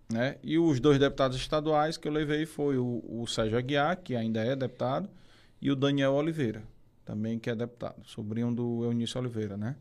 Né? 0.08 0.36
E 0.40 0.56
os 0.56 0.78
dois 0.78 1.00
deputados 1.00 1.36
estaduais 1.36 1.96
que 1.96 2.06
eu 2.06 2.12
levei 2.12 2.46
foi 2.46 2.78
o, 2.78 3.02
o 3.08 3.26
Sérgio 3.26 3.58
Aguiar, 3.58 3.96
que 3.96 4.14
ainda 4.14 4.38
é 4.38 4.54
deputado, 4.54 5.10
e 5.60 5.68
o 5.68 5.74
Daniel 5.74 6.12
Oliveira, 6.12 6.62
também 7.04 7.40
que 7.40 7.50
é 7.50 7.56
deputado, 7.56 8.06
sobrinho 8.06 8.54
do 8.54 8.84
Eunício 8.84 9.18
Oliveira, 9.18 9.56
né? 9.56 9.74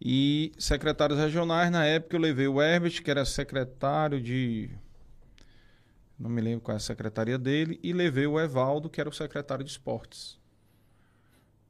E 0.00 0.52
secretários 0.58 1.18
regionais, 1.18 1.70
na 1.70 1.84
época 1.84 2.16
eu 2.16 2.20
levei 2.20 2.46
o 2.46 2.60
Herbert, 2.60 3.02
que 3.02 3.10
era 3.10 3.24
secretário 3.24 4.20
de. 4.20 4.70
Não 6.18 6.30
me 6.30 6.40
lembro 6.40 6.60
qual 6.60 6.74
é 6.74 6.76
a 6.76 6.80
secretaria 6.80 7.38
dele, 7.38 7.78
e 7.82 7.92
levei 7.92 8.26
o 8.26 8.40
Evaldo, 8.40 8.88
que 8.88 9.00
era 9.00 9.08
o 9.08 9.12
secretário 9.12 9.64
de 9.64 9.70
esportes. 9.70 10.38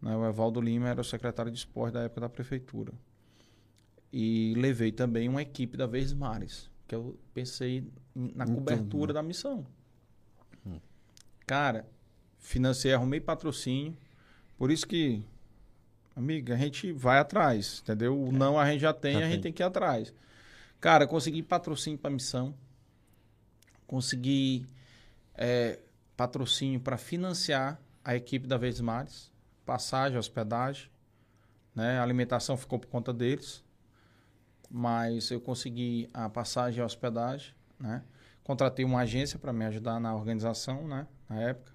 Né? 0.01 0.17
O 0.17 0.27
Evaldo 0.27 0.61
Lima 0.61 0.89
era 0.89 1.01
o 1.01 1.05
secretário 1.05 1.51
de 1.51 1.59
esportes 1.59 1.95
da 1.95 2.03
época 2.03 2.21
da 2.21 2.29
prefeitura. 2.29 2.93
E 4.13 4.55
levei 4.57 4.93
também 4.93 5.29
uma 5.29 5.43
equipe 5.43 5.77
da 5.77 5.87
Verdes 5.87 6.13
Mares, 6.13 6.71
que 6.87 6.95
eu 6.95 7.19
pensei 7.35 7.91
na 8.15 8.45
Entendi. 8.45 8.55
cobertura 8.55 9.13
da 9.13 9.23
missão. 9.23 9.67
Cara, 11.47 11.87
financei, 12.39 12.93
arrumei 12.93 13.21
patrocínio. 13.21 13.97
Por 14.59 14.71
isso 14.71 14.87
que, 14.87 15.25
amiga, 16.17 16.55
a 16.55 16.57
gente 16.57 16.91
vai 16.93 17.19
atrás, 17.19 17.81
entendeu? 17.83 18.19
O 18.19 18.33
não 18.33 18.59
a 18.59 18.71
gente 18.71 18.81
já 18.81 18.93
tem, 18.93 19.13
Já 19.13 19.19
a 19.19 19.23
gente 19.23 19.33
tem. 19.35 19.43
tem 19.43 19.53
que 19.53 19.63
ir 19.63 19.67
atrás. 19.67 20.13
Cara, 20.81 21.07
consegui 21.07 21.43
patrocínio 21.43 21.99
para 21.99 22.11
missão. 22.11 22.55
Consegui 23.87 24.67
é, 25.35 25.79
patrocínio 26.17 26.81
para 26.81 26.97
financiar 26.97 27.81
a 28.05 28.17
equipe 28.17 28.47
da 28.47 28.57
Verdes 28.57 28.81
Mares. 28.81 29.31
Passagem, 29.65 30.19
hospedagem. 30.19 30.89
Né? 31.75 31.99
A 31.99 32.03
alimentação 32.03 32.57
ficou 32.57 32.79
por 32.79 32.89
conta 32.89 33.13
deles. 33.13 33.63
Mas 34.71 35.31
eu 35.31 35.41
consegui 35.41 36.09
a 36.13 36.29
passagem 36.29 36.79
e 36.79 36.83
a 36.83 36.87
hospedagem. 36.87 37.55
Né? 37.79 38.03
Contratei 38.43 38.85
uma 38.85 39.01
agência 39.01 39.39
para 39.39 39.53
me 39.53 39.65
ajudar 39.67 40.01
na 40.01 40.15
organização, 40.15 40.87
né? 40.87 41.07
Na 41.29 41.41
época. 41.41 41.73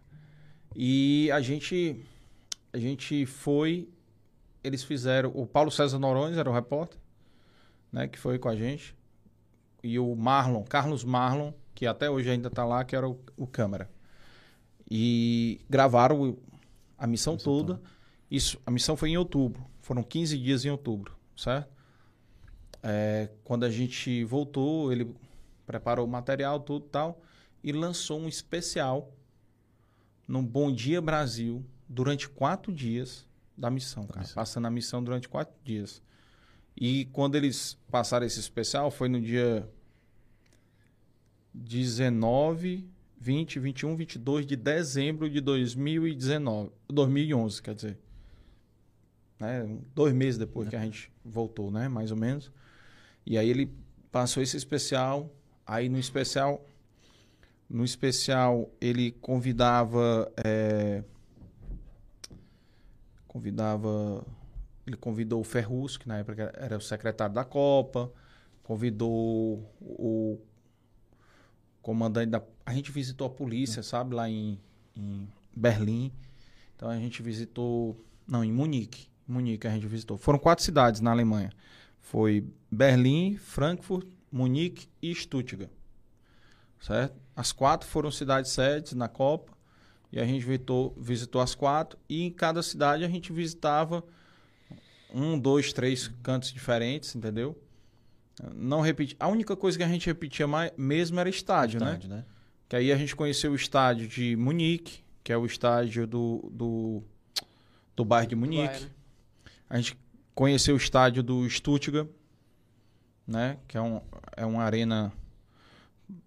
E 0.73 1.29
a 1.31 1.41
gente, 1.41 2.01
a 2.71 2.77
gente 2.77 3.25
foi. 3.25 3.89
Eles 4.63 4.83
fizeram. 4.83 5.31
O 5.33 5.45
Paulo 5.45 5.71
César 5.71 5.99
Noronha 5.99 6.39
era 6.39 6.49
o 6.49 6.53
repórter, 6.53 6.99
né? 7.91 8.07
Que 8.07 8.19
foi 8.19 8.37
com 8.37 8.49
a 8.49 8.55
gente. 8.55 8.95
E 9.83 9.97
o 9.97 10.15
Marlon, 10.15 10.63
Carlos 10.63 11.03
Marlon, 11.03 11.51
que 11.73 11.87
até 11.87 12.09
hoje 12.09 12.29
ainda 12.29 12.47
está 12.47 12.63
lá, 12.63 12.83
que 12.83 12.95
era 12.95 13.07
o, 13.07 13.19
o 13.35 13.47
câmera. 13.47 13.89
E 14.89 15.61
gravaram 15.69 16.37
a 16.97 17.07
missão 17.07 17.35
toda. 17.35 17.81
Isso, 18.29 18.59
a 18.65 18.71
missão 18.71 18.95
foi 18.95 19.09
em 19.09 19.17
outubro. 19.17 19.65
Foram 19.81 20.03
15 20.03 20.37
dias 20.37 20.63
em 20.63 20.69
outubro, 20.69 21.17
certo? 21.35 21.69
É, 22.83 23.29
quando 23.43 23.63
a 23.63 23.69
gente 23.69 24.23
voltou, 24.23 24.91
ele 24.91 25.15
preparou 25.65 26.05
o 26.05 26.09
material, 26.09 26.59
tudo 26.59 26.85
e 26.85 26.89
tal, 26.89 27.21
e 27.63 27.71
lançou 27.71 28.19
um 28.19 28.27
especial 28.27 29.11
no 30.27 30.41
Bom 30.41 30.71
Dia 30.71 31.01
Brasil 31.01 31.65
durante 31.87 32.29
quatro 32.29 32.71
dias 32.71 33.27
da 33.61 33.69
missão, 33.69 34.05
cara. 34.07 34.27
Passando 34.33 34.65
a 34.65 34.71
missão 34.71 35.03
durante 35.03 35.29
quatro 35.29 35.53
dias. 35.63 36.01
E 36.75 37.05
quando 37.13 37.35
eles 37.35 37.77
passaram 37.91 38.25
esse 38.25 38.39
especial, 38.39 38.89
foi 38.89 39.07
no 39.07 39.21
dia 39.21 39.69
19, 41.53 42.89
20, 43.19 43.59
21, 43.59 43.95
22 43.95 44.45
de 44.47 44.55
dezembro 44.55 45.29
de 45.29 45.39
2019, 45.39 46.71
2011, 46.89 47.61
quer 47.61 47.75
dizer. 47.75 47.99
Né? 49.39 49.77
Dois 49.93 50.13
meses 50.13 50.39
depois 50.39 50.67
que 50.67 50.75
a 50.75 50.81
gente 50.81 51.11
voltou, 51.23 51.69
né? 51.69 51.87
Mais 51.87 52.11
ou 52.11 52.17
menos. 52.17 52.51
E 53.25 53.37
aí 53.37 53.47
ele 53.47 53.71
passou 54.11 54.41
esse 54.41 54.57
especial. 54.57 55.31
Aí 55.67 55.87
no 55.87 55.99
especial, 55.99 56.65
no 57.69 57.85
especial 57.85 58.71
ele 58.81 59.11
convidava, 59.11 60.31
é, 60.43 61.03
convidava, 63.31 64.25
ele 64.85 64.97
convidou 64.97 65.39
o 65.39 65.43
Ferrus, 65.45 65.95
que 65.95 66.05
na 66.05 66.17
época 66.17 66.51
era 66.53 66.77
o 66.77 66.81
secretário 66.81 67.33
da 67.33 67.45
Copa, 67.45 68.11
convidou 68.61 69.65
o 69.79 70.37
comandante 71.81 72.29
da, 72.29 72.43
a 72.65 72.73
gente 72.73 72.91
visitou 72.91 73.25
a 73.25 73.29
polícia, 73.29 73.81
sabe, 73.81 74.13
lá 74.13 74.29
em, 74.29 74.59
em 74.93 75.29
Berlim. 75.55 76.11
Então 76.75 76.89
a 76.89 76.97
gente 76.97 77.23
visitou, 77.23 77.97
não, 78.27 78.43
em 78.43 78.51
Munique, 78.51 79.07
Munique 79.25 79.65
a 79.65 79.71
gente 79.71 79.87
visitou. 79.87 80.17
Foram 80.17 80.37
quatro 80.37 80.65
cidades 80.65 80.99
na 80.99 81.11
Alemanha. 81.11 81.53
Foi 82.01 82.45
Berlim, 82.69 83.37
Frankfurt, 83.37 84.05
Munique 84.29 84.89
e 85.01 85.15
Stuttgart. 85.15 85.71
Certo? 86.81 87.15
As 87.33 87.53
quatro 87.53 87.87
foram 87.87 88.11
cidades 88.11 88.51
sedes 88.51 88.91
na 88.91 89.07
Copa. 89.07 89.53
E 90.11 90.19
a 90.19 90.25
gente 90.25 90.45
visitou, 90.45 90.93
visitou 90.97 91.41
as 91.41 91.55
quatro. 91.55 91.97
E 92.09 92.23
em 92.23 92.31
cada 92.31 92.61
cidade 92.61 93.03
a 93.03 93.07
gente 93.07 93.31
visitava 93.31 94.03
um, 95.13 95.39
dois, 95.39 95.71
três 95.71 96.09
cantos 96.21 96.51
diferentes, 96.51 97.15
entendeu? 97.15 97.57
Não 98.53 98.81
repeti. 98.81 99.15
A 99.19 99.27
única 99.27 99.55
coisa 99.55 99.77
que 99.77 99.83
a 99.83 99.87
gente 99.87 100.05
repetia 100.05 100.47
mais, 100.47 100.71
mesmo 100.77 101.19
era 101.19 101.29
estádio, 101.29 101.77
Estádio, 101.77 102.09
né? 102.09 102.17
né? 102.17 102.25
Que 102.67 102.75
aí 102.75 102.91
a 102.91 102.97
gente 102.97 103.15
conheceu 103.15 103.51
o 103.51 103.55
estádio 103.55 104.07
de 104.07 104.35
Munique, 104.35 105.03
que 105.23 105.31
é 105.31 105.37
o 105.37 105.45
estádio 105.45 106.07
do, 106.07 106.49
do, 106.51 107.03
do 107.95 108.05
bairro 108.05 108.27
de 108.27 108.35
Munique. 108.35 108.65
bairro, 108.65 108.85
né? 108.85 108.91
A 109.69 109.77
gente 109.77 109.97
conheceu 110.33 110.75
o 110.75 110.77
estádio 110.77 111.21
do 111.21 111.47
Stuttgart, 111.49 112.07
né? 113.27 113.57
Que 113.67 113.77
é, 113.77 113.81
um, 113.81 114.01
é 114.35 114.45
uma 114.45 114.63
arena 114.63 115.13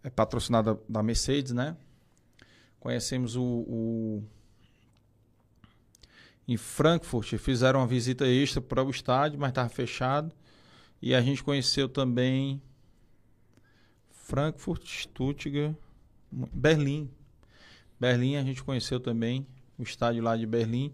é 0.03 0.11
patrocinada 0.11 0.78
da 0.89 1.03
Mercedes, 1.03 1.53
né? 1.53 1.76
Conhecemos 2.85 3.35
o, 3.35 3.43
o- 3.43 4.22
em 6.47 6.59
Frankfurt, 6.59 7.39
fizeram 7.39 7.80
uma 7.80 7.87
visita 7.87 8.26
extra 8.26 8.61
para 8.61 8.85
o 8.85 8.91
estádio, 8.91 9.41
mas 9.41 9.49
estava 9.49 9.70
fechado. 9.70 10.30
E 11.01 11.14
a 11.14 11.22
gente 11.22 11.43
conheceu 11.43 11.89
também 11.89 12.61
Frankfurt, 14.11 14.87
Stuttgart, 14.87 15.74
Berlim. 16.30 17.11
Berlim 17.99 18.37
a 18.37 18.43
gente 18.43 18.62
conheceu 18.62 19.01
também, 19.01 19.47
o 19.78 19.82
estádio 19.82 20.22
lá 20.22 20.37
de 20.37 20.45
Berlim, 20.45 20.93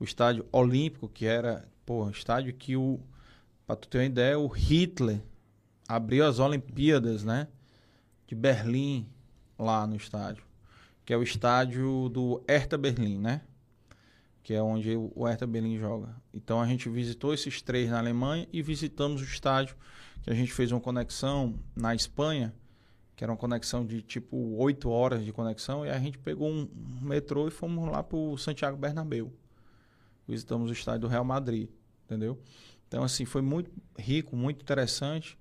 o 0.00 0.02
estádio 0.02 0.44
olímpico, 0.50 1.08
que 1.08 1.24
era, 1.24 1.68
pô, 1.86 2.10
estádio 2.10 2.52
que 2.52 2.74
o, 2.74 2.98
pra 3.64 3.76
tu 3.76 3.86
ter 3.86 3.98
uma 3.98 4.04
ideia, 4.06 4.36
o 4.36 4.48
Hitler 4.48 5.22
abriu 5.86 6.26
as 6.26 6.40
Olimpíadas, 6.40 7.22
né, 7.22 7.46
de 8.26 8.34
Berlim 8.34 9.06
lá 9.56 9.86
no 9.86 9.94
estádio, 9.94 10.42
que 11.08 11.14
é 11.14 11.16
o 11.16 11.22
estádio 11.22 12.10
do 12.10 12.44
Hertha 12.46 12.76
Berlim, 12.76 13.16
né, 13.16 13.40
que 14.42 14.52
é 14.52 14.60
onde 14.60 14.94
o 14.94 15.24
Hertha 15.24 15.46
Berlim 15.46 15.78
joga. 15.78 16.14
Então 16.34 16.60
a 16.60 16.66
gente 16.66 16.86
visitou 16.90 17.32
esses 17.32 17.62
três 17.62 17.88
na 17.88 17.98
Alemanha 17.98 18.46
e 18.52 18.60
visitamos 18.60 19.22
o 19.22 19.24
estádio 19.24 19.74
que 20.20 20.28
a 20.28 20.34
gente 20.34 20.52
fez 20.52 20.70
uma 20.70 20.82
conexão 20.82 21.58
na 21.74 21.94
Espanha, 21.94 22.54
que 23.16 23.24
era 23.24 23.32
uma 23.32 23.38
conexão 23.38 23.86
de 23.86 24.02
tipo 24.02 24.36
oito 24.58 24.90
horas 24.90 25.24
de 25.24 25.32
conexão, 25.32 25.86
e 25.86 25.88
a 25.88 25.98
gente 25.98 26.18
pegou 26.18 26.46
um 26.46 26.68
metrô 27.00 27.48
e 27.48 27.50
fomos 27.50 27.90
lá 27.90 28.02
para 28.02 28.18
o 28.18 28.36
Santiago 28.36 28.76
Bernabéu. 28.76 29.32
Visitamos 30.26 30.68
o 30.68 30.74
estádio 30.74 31.00
do 31.00 31.08
Real 31.08 31.24
Madrid, 31.24 31.70
entendeu? 32.04 32.38
Então, 32.86 33.02
assim, 33.02 33.24
foi 33.24 33.40
muito 33.40 33.70
rico, 33.98 34.36
muito 34.36 34.60
interessante 34.60 35.38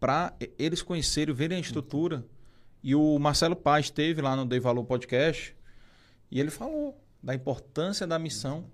para 0.00 0.34
eles 0.58 0.82
conhecerem, 0.82 1.32
verem 1.32 1.58
a 1.58 1.60
estrutura. 1.60 2.26
E 2.84 2.94
o 2.94 3.18
Marcelo 3.18 3.56
Paz 3.56 3.86
esteve 3.86 4.20
lá 4.20 4.36
no 4.36 4.44
Dei 4.44 4.60
Valor 4.60 4.84
Podcast 4.84 5.56
e 6.30 6.38
ele 6.38 6.50
falou 6.50 7.02
da 7.22 7.34
importância 7.34 8.06
da 8.06 8.18
missão 8.18 8.66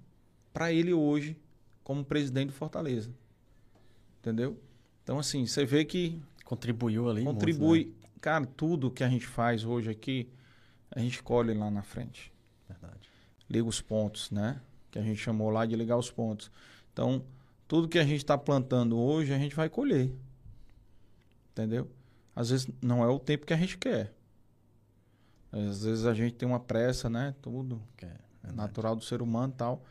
para 0.52 0.72
ele 0.72 0.92
hoje 0.92 1.36
como 1.84 2.04
presidente 2.04 2.48
do 2.48 2.52
Fortaleza. 2.52 3.14
Entendeu? 4.18 4.60
Então, 5.04 5.20
assim, 5.20 5.46
você 5.46 5.64
vê 5.64 5.84
que 5.84 6.20
Contribuiu 6.44 7.08
ali. 7.08 7.22
muito, 7.22 7.36
contribui. 7.36 7.84
né? 7.84 8.08
Cara, 8.20 8.44
tudo 8.44 8.90
que 8.90 9.04
a 9.04 9.08
gente 9.08 9.24
faz 9.28 9.64
hoje 9.64 9.88
aqui, 9.88 10.28
a 10.90 10.98
gente 10.98 11.22
colhe 11.22 11.54
lá 11.54 11.70
na 11.70 11.82
frente. 11.82 12.32
Verdade. 12.68 13.08
Liga 13.48 13.68
os 13.68 13.80
pontos, 13.80 14.28
né? 14.32 14.60
Que 14.90 14.98
a 14.98 15.02
gente 15.02 15.18
chamou 15.18 15.50
lá 15.50 15.64
de 15.64 15.76
ligar 15.76 15.96
os 15.96 16.10
pontos. 16.10 16.50
Então, 16.92 17.24
tudo 17.68 17.88
que 17.88 17.98
a 18.00 18.02
gente 18.04 18.16
está 18.18 18.36
plantando 18.36 18.98
hoje, 18.98 19.32
a 19.32 19.38
gente 19.38 19.54
vai 19.54 19.68
colher. 19.68 20.12
Entendeu? 21.52 21.88
Às 22.34 22.50
vezes 22.50 22.68
não 22.80 23.02
é 23.04 23.08
o 23.08 23.18
tempo 23.18 23.46
que 23.46 23.52
a 23.52 23.56
gente 23.56 23.76
quer. 23.76 24.12
Às 25.52 25.84
vezes 25.84 26.06
a 26.06 26.14
gente 26.14 26.34
tem 26.34 26.48
uma 26.48 26.60
pressa, 26.60 27.10
né? 27.10 27.34
Tudo. 27.42 27.82
Que 27.96 28.06
é 28.06 28.52
natural 28.52 28.94
do 28.96 29.04
ser 29.04 29.20
humano 29.20 29.52
e 29.52 29.56
tal. 29.56 29.84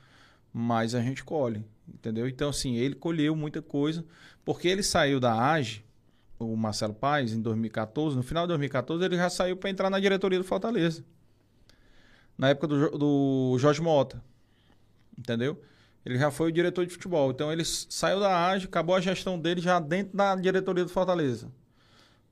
Mas 0.51 0.95
a 0.95 1.01
gente 1.01 1.23
colhe, 1.23 1.63
entendeu? 1.87 2.27
Então, 2.27 2.49
assim, 2.49 2.75
ele 2.75 2.95
colheu 2.95 3.35
muita 3.35 3.61
coisa. 3.61 4.03
Porque 4.43 4.67
ele 4.67 4.81
saiu 4.81 5.19
da 5.19 5.51
AGE, 5.51 5.85
o 6.39 6.55
Marcelo 6.55 6.93
Paes, 6.93 7.33
em 7.33 7.41
2014. 7.41 8.15
No 8.15 8.23
final 8.23 8.45
de 8.45 8.49
2014, 8.49 9.03
ele 9.03 9.17
já 9.17 9.29
saiu 9.29 9.57
para 9.57 9.69
entrar 9.69 9.89
na 9.89 9.99
diretoria 9.99 10.39
do 10.39 10.45
Fortaleza. 10.45 11.03
Na 12.37 12.49
época 12.49 12.67
do, 12.67 12.97
do 12.97 13.57
Jorge 13.59 13.81
Mota. 13.81 14.23
Entendeu? 15.17 15.61
Ele 16.05 16.17
já 16.17 16.31
foi 16.31 16.49
o 16.49 16.51
diretor 16.51 16.85
de 16.85 16.93
futebol. 16.93 17.29
Então, 17.29 17.51
ele 17.51 17.65
saiu 17.65 18.19
da 18.19 18.49
AGE, 18.49 18.65
acabou 18.65 18.95
a 18.95 19.01
gestão 19.01 19.37
dele 19.37 19.61
já 19.61 19.79
dentro 19.79 20.15
da 20.17 20.35
diretoria 20.35 20.85
do 20.85 20.89
Fortaleza. 20.89 21.51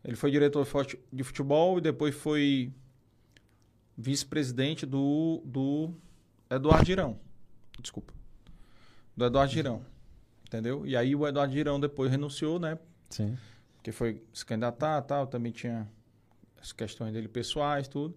Ele 0.07 0.15
foi 0.15 0.31
diretor 0.31 0.63
de 0.63 0.69
fute- 0.71 0.99
de 1.13 1.23
futebol 1.23 1.77
e 1.77 1.81
depois 1.81 2.15
foi 2.15 2.71
vice-presidente 3.97 4.85
do, 4.85 5.41
do 5.45 5.93
Eduardo 6.49 6.85
Girão. 6.85 7.19
Desculpa. 7.79 8.13
Do 9.15 9.25
Eduardo 9.25 9.51
Girão. 9.51 9.81
Entendeu? 10.45 10.85
E 10.85 10.95
aí 10.95 11.13
o 11.15 11.27
Eduardo 11.27 11.53
Girão 11.53 11.79
depois 11.79 12.09
renunciou, 12.09 12.57
né? 12.59 12.77
Sim. 13.09 13.37
Porque 13.75 13.91
foi 13.91 14.23
se 14.33 14.45
candidatar 14.45 15.01
tal, 15.01 15.27
também 15.27 15.51
tinha 15.51 15.87
as 16.61 16.71
questões 16.71 17.11
dele 17.13 17.27
pessoais, 17.27 17.87
tudo. 17.87 18.15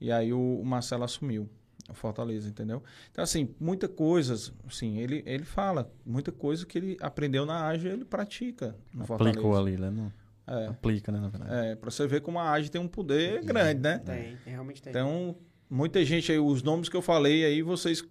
E 0.00 0.12
aí 0.12 0.32
o, 0.32 0.60
o 0.60 0.64
Marcelo 0.64 1.04
assumiu 1.04 1.48
o 1.88 1.94
Fortaleza, 1.94 2.48
entendeu? 2.48 2.82
Então, 3.10 3.22
assim, 3.24 3.54
muita 3.58 3.88
coisa, 3.88 4.34
assim, 4.66 4.98
ele, 4.98 5.22
ele 5.26 5.44
fala, 5.44 5.90
muita 6.04 6.30
coisa 6.30 6.64
que 6.66 6.76
ele 6.78 6.96
aprendeu 7.00 7.44
na 7.46 7.66
AGE, 7.68 7.88
ele 7.88 8.04
pratica 8.04 8.76
no 8.92 9.04
Fortaleza. 9.06 9.38
Aplicou 9.38 9.56
ali, 9.58 9.76
né? 9.76 9.90
Não, 9.90 10.12
É. 10.46 10.66
Aplica, 10.68 11.10
né, 11.10 11.18
na 11.20 11.28
verdade. 11.28 11.54
É, 11.54 11.74
pra 11.74 11.90
você 11.90 12.06
ver 12.06 12.20
como 12.20 12.38
a 12.38 12.50
AGE 12.52 12.70
tem 12.70 12.80
um 12.80 12.86
poder 12.88 13.42
grande, 13.44 13.80
né? 13.80 13.98
Tem, 13.98 14.36
realmente 14.46 14.80
tem. 14.82 14.90
Então, 14.90 15.36
muita 15.68 16.04
gente 16.04 16.30
aí, 16.30 16.38
os 16.38 16.62
nomes 16.62 16.88
que 16.88 16.96
eu 16.96 17.02
falei 17.02 17.44
aí, 17.44 17.62
vocês 17.62 18.04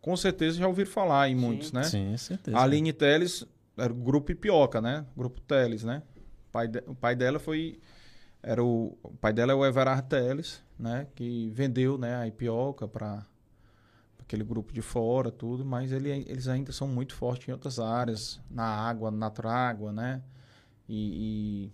com 0.00 0.16
certeza 0.16 0.58
já 0.58 0.68
ouviram 0.68 0.90
falar 0.90 1.28
em 1.28 1.34
muitos, 1.34 1.72
né? 1.72 1.82
Sim, 1.82 2.16
certeza. 2.16 2.56
A 2.56 2.62
Aline 2.62 2.92
Teles 2.92 3.44
era 3.76 3.92
o 3.92 3.96
grupo 3.96 4.30
Ipioca, 4.32 4.80
né? 4.80 5.04
Grupo 5.16 5.40
Teles, 5.40 5.82
né? 5.84 6.02
O 6.48 6.52
pai, 6.52 6.68
de- 6.68 6.84
o 6.86 6.94
pai 6.94 7.14
dela 7.16 7.38
foi 7.38 7.78
era 8.42 8.64
o, 8.64 8.96
o 9.02 9.10
pai 9.16 9.32
dela 9.32 9.52
é 9.52 9.54
o 9.54 9.66
Everard 9.66 10.08
Teles, 10.08 10.62
né, 10.78 11.06
que 11.14 11.50
vendeu, 11.50 11.98
né, 11.98 12.16
a 12.16 12.26
Ipioca 12.26 12.88
para 12.88 13.26
aquele 14.18 14.42
grupo 14.42 14.72
de 14.72 14.80
fora, 14.80 15.30
tudo, 15.30 15.62
mas 15.64 15.92
ele, 15.92 16.08
eles 16.26 16.48
ainda 16.48 16.72
são 16.72 16.88
muito 16.88 17.14
fortes 17.14 17.48
em 17.48 17.52
outras 17.52 17.78
áreas, 17.78 18.40
na 18.50 18.64
água, 18.64 19.10
na 19.10 19.28
trágua, 19.28 19.92
né? 19.92 20.22
E, 20.88 21.66
e 21.66 21.72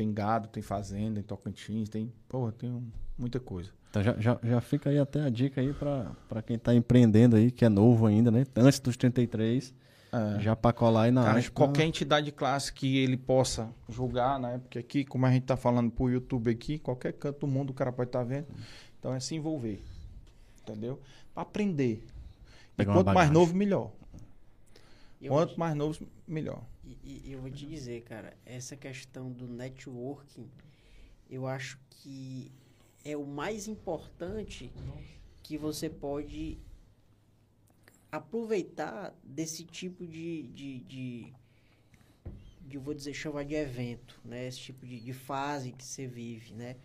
tem 0.00 0.14
gado, 0.14 0.48
tem 0.48 0.62
fazenda, 0.62 1.16
tem 1.16 1.22
Tocantins, 1.22 1.86
tem, 1.90 2.10
porra, 2.26 2.52
tem 2.52 2.70
um- 2.70 2.90
muita 3.18 3.38
coisa. 3.38 3.70
Então 3.90 4.02
já, 4.02 4.16
já, 4.18 4.38
já 4.42 4.58
fica 4.62 4.88
aí 4.88 4.98
até 4.98 5.20
a 5.20 5.28
dica 5.28 5.60
aí 5.60 5.74
pra, 5.74 6.12
pra 6.26 6.40
quem 6.40 6.58
tá 6.58 6.74
empreendendo 6.74 7.36
aí, 7.36 7.50
que 7.50 7.66
é 7.66 7.68
novo 7.68 8.06
ainda, 8.06 8.30
né? 8.30 8.46
Antes 8.56 8.80
dos 8.80 8.96
33, 8.96 9.74
É. 10.10 10.40
já 10.40 10.56
pra 10.56 10.72
colar 10.72 11.02
aí 11.02 11.10
na 11.10 11.22
Cara, 11.24 11.42
pra- 11.42 11.50
qualquer 11.50 11.84
entidade 11.84 12.24
de 12.26 12.32
classe 12.32 12.72
que 12.72 12.96
ele 12.96 13.18
possa 13.18 13.68
julgar, 13.90 14.40
né? 14.40 14.56
Porque 14.58 14.78
aqui, 14.78 15.04
como 15.04 15.26
a 15.26 15.30
gente 15.30 15.42
tá 15.44 15.56
falando 15.56 15.90
pro 15.90 16.08
YouTube 16.08 16.50
aqui, 16.50 16.78
qualquer 16.78 17.12
canto 17.12 17.40
do 17.40 17.46
mundo 17.46 17.70
o 17.70 17.74
cara 17.74 17.92
pode 17.92 18.08
estar 18.08 18.24
vendo. 18.24 18.46
Então 18.98 19.12
é 19.12 19.20
se 19.20 19.34
envolver. 19.34 19.82
Entendeu? 20.62 20.98
Pra 21.34 21.42
aprender. 21.42 22.02
E 22.72 22.76
Pegar 22.78 22.94
quanto 22.94 23.12
mais 23.12 23.30
novo, 23.30 23.54
melhor. 23.54 23.90
Eu 25.20 25.28
Quanto 25.32 25.60
mais 25.60 25.74
novo, 25.76 26.06
melhor. 26.26 26.62
E, 27.02 27.32
eu 27.32 27.40
vou 27.40 27.50
te 27.50 27.66
dizer, 27.66 28.02
cara, 28.02 28.36
essa 28.44 28.76
questão 28.76 29.30
do 29.30 29.46
networking, 29.46 30.48
eu 31.28 31.46
acho 31.46 31.78
que 31.88 32.50
é 33.04 33.16
o 33.16 33.26
mais 33.26 33.68
importante 33.68 34.72
que 35.42 35.56
você 35.56 35.88
pode 35.88 36.58
aproveitar 38.10 39.14
desse 39.22 39.64
tipo 39.64 40.06
de, 40.06 40.48
de, 40.48 40.80
de, 40.80 41.32
de, 42.62 42.78
vou 42.78 42.94
dizer, 42.94 43.14
chamar 43.14 43.44
de 43.44 43.54
evento, 43.54 44.20
né? 44.24 44.46
Esse 44.48 44.58
tipo 44.58 44.84
de, 44.84 45.00
de 45.00 45.12
fase 45.12 45.72
que 45.72 45.84
você 45.84 46.06
vive, 46.06 46.54
né? 46.54 46.76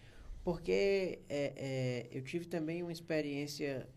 Porque 0.43 1.19
é, 1.27 1.53
é, 1.55 2.07
eu 2.11 2.21
tive 2.21 2.45
também 2.45 2.83
uma 2.83 2.91
experiência 2.91 3.89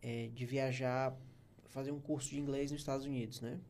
é, 0.00 0.28
de 0.28 0.46
viajar, 0.46 1.14
fazer 1.68 1.92
um 1.92 2.00
curso 2.00 2.30
de 2.30 2.40
inglês 2.40 2.72
nos 2.72 2.80
Estados 2.80 3.04
Unidos, 3.04 3.40
né? 3.42 3.60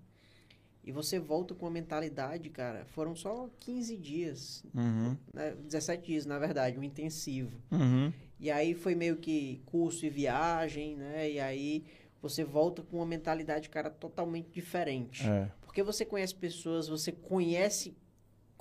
E 0.89 0.93
você 0.93 1.19
volta 1.19 1.55
com 1.55 1.67
a 1.67 1.71
mentalidade, 1.71 2.49
cara. 2.49 2.87
Foram 2.87 3.15
só 3.15 3.51
15 3.61 3.95
dias, 3.99 4.65
Uhum. 4.75 5.15
né? 5.35 5.55
17 5.67 6.07
dias, 6.07 6.25
na 6.25 6.39
verdade, 6.39 6.79
um 6.79 6.83
intensivo. 6.83 7.61
Uhum. 7.71 8.11
E 8.41 8.51
aí 8.51 8.73
foi 8.73 8.95
meio 8.95 9.17
que 9.19 9.61
curso 9.67 10.07
e 10.07 10.09
viagem, 10.09 10.97
né? 10.97 11.31
E 11.31 11.39
aí 11.41 11.85
você 12.23 12.43
volta 12.43 12.83
com 12.83 12.97
uma 12.97 13.05
mentalidade, 13.05 13.69
cara, 13.69 13.91
totalmente 13.91 14.49
diferente. 14.51 15.29
É. 15.29 15.51
Porque 15.61 15.83
você 15.83 16.07
conhece 16.07 16.35
pessoas, 16.35 16.89
você 16.89 17.13
conhece 17.13 17.95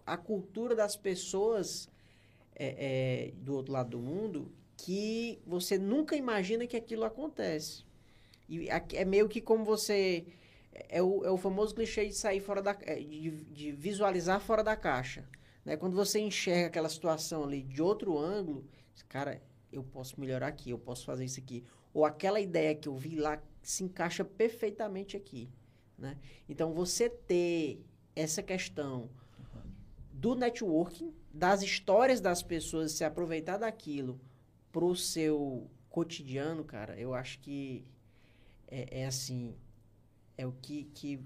a 0.05 0.17
cultura 0.17 0.75
das 0.75 0.97
pessoas 0.97 1.87
é, 2.53 3.29
é, 3.29 3.31
do 3.41 3.55
outro 3.55 3.71
lado 3.71 3.91
do 3.91 3.99
mundo 3.99 4.51
que 4.75 5.39
você 5.47 5.77
nunca 5.77 6.13
imagina 6.17 6.67
que 6.67 6.75
aquilo 6.75 7.05
acontece. 7.05 7.85
E 8.49 8.67
é 8.69 9.05
meio 9.05 9.29
que 9.29 9.39
como 9.39 9.63
você. 9.63 10.25
É 10.89 11.01
o, 11.01 11.23
é 11.25 11.31
o 11.31 11.37
famoso 11.37 11.73
clichê 11.73 12.07
de 12.07 12.13
sair 12.13 12.39
fora 12.39 12.61
da. 12.61 12.75
é, 12.81 12.95
De, 12.95 13.31
de 13.31 13.71
visualizar 13.71 14.39
fora 14.39 14.63
da 14.63 14.75
caixa. 14.75 15.27
Né? 15.65 15.75
Quando 15.75 15.95
você 15.95 16.19
enxerga 16.19 16.67
aquela 16.67 16.89
situação 16.89 17.43
ali 17.43 17.61
de 17.61 17.81
outro 17.81 18.17
ângulo, 18.17 18.65
cara, 19.07 19.41
eu 19.71 19.83
posso 19.83 20.19
melhorar 20.19 20.47
aqui, 20.47 20.69
eu 20.69 20.79
posso 20.79 21.05
fazer 21.05 21.25
isso 21.25 21.39
aqui. 21.39 21.63
Ou 21.93 22.05
aquela 22.05 22.39
ideia 22.39 22.75
que 22.75 22.87
eu 22.87 22.95
vi 22.95 23.15
lá 23.15 23.41
se 23.61 23.83
encaixa 23.83 24.23
perfeitamente 24.23 25.17
aqui. 25.17 25.49
Né? 25.97 26.17
Então, 26.47 26.73
você 26.73 27.09
ter 27.09 27.83
essa 28.15 28.41
questão 28.41 29.09
do 30.11 30.35
networking, 30.35 31.13
das 31.33 31.61
histórias 31.61 32.21
das 32.21 32.41
pessoas, 32.41 32.93
se 32.93 33.03
aproveitar 33.03 33.57
daquilo 33.57 34.19
pro 34.71 34.95
seu 34.95 35.69
cotidiano, 35.89 36.63
cara, 36.63 36.97
eu 36.99 37.13
acho 37.13 37.39
que 37.39 37.85
é, 38.67 39.01
é 39.01 39.05
assim, 39.05 39.55
é 40.37 40.45
o 40.45 40.51
que, 40.51 40.83
que, 40.93 41.19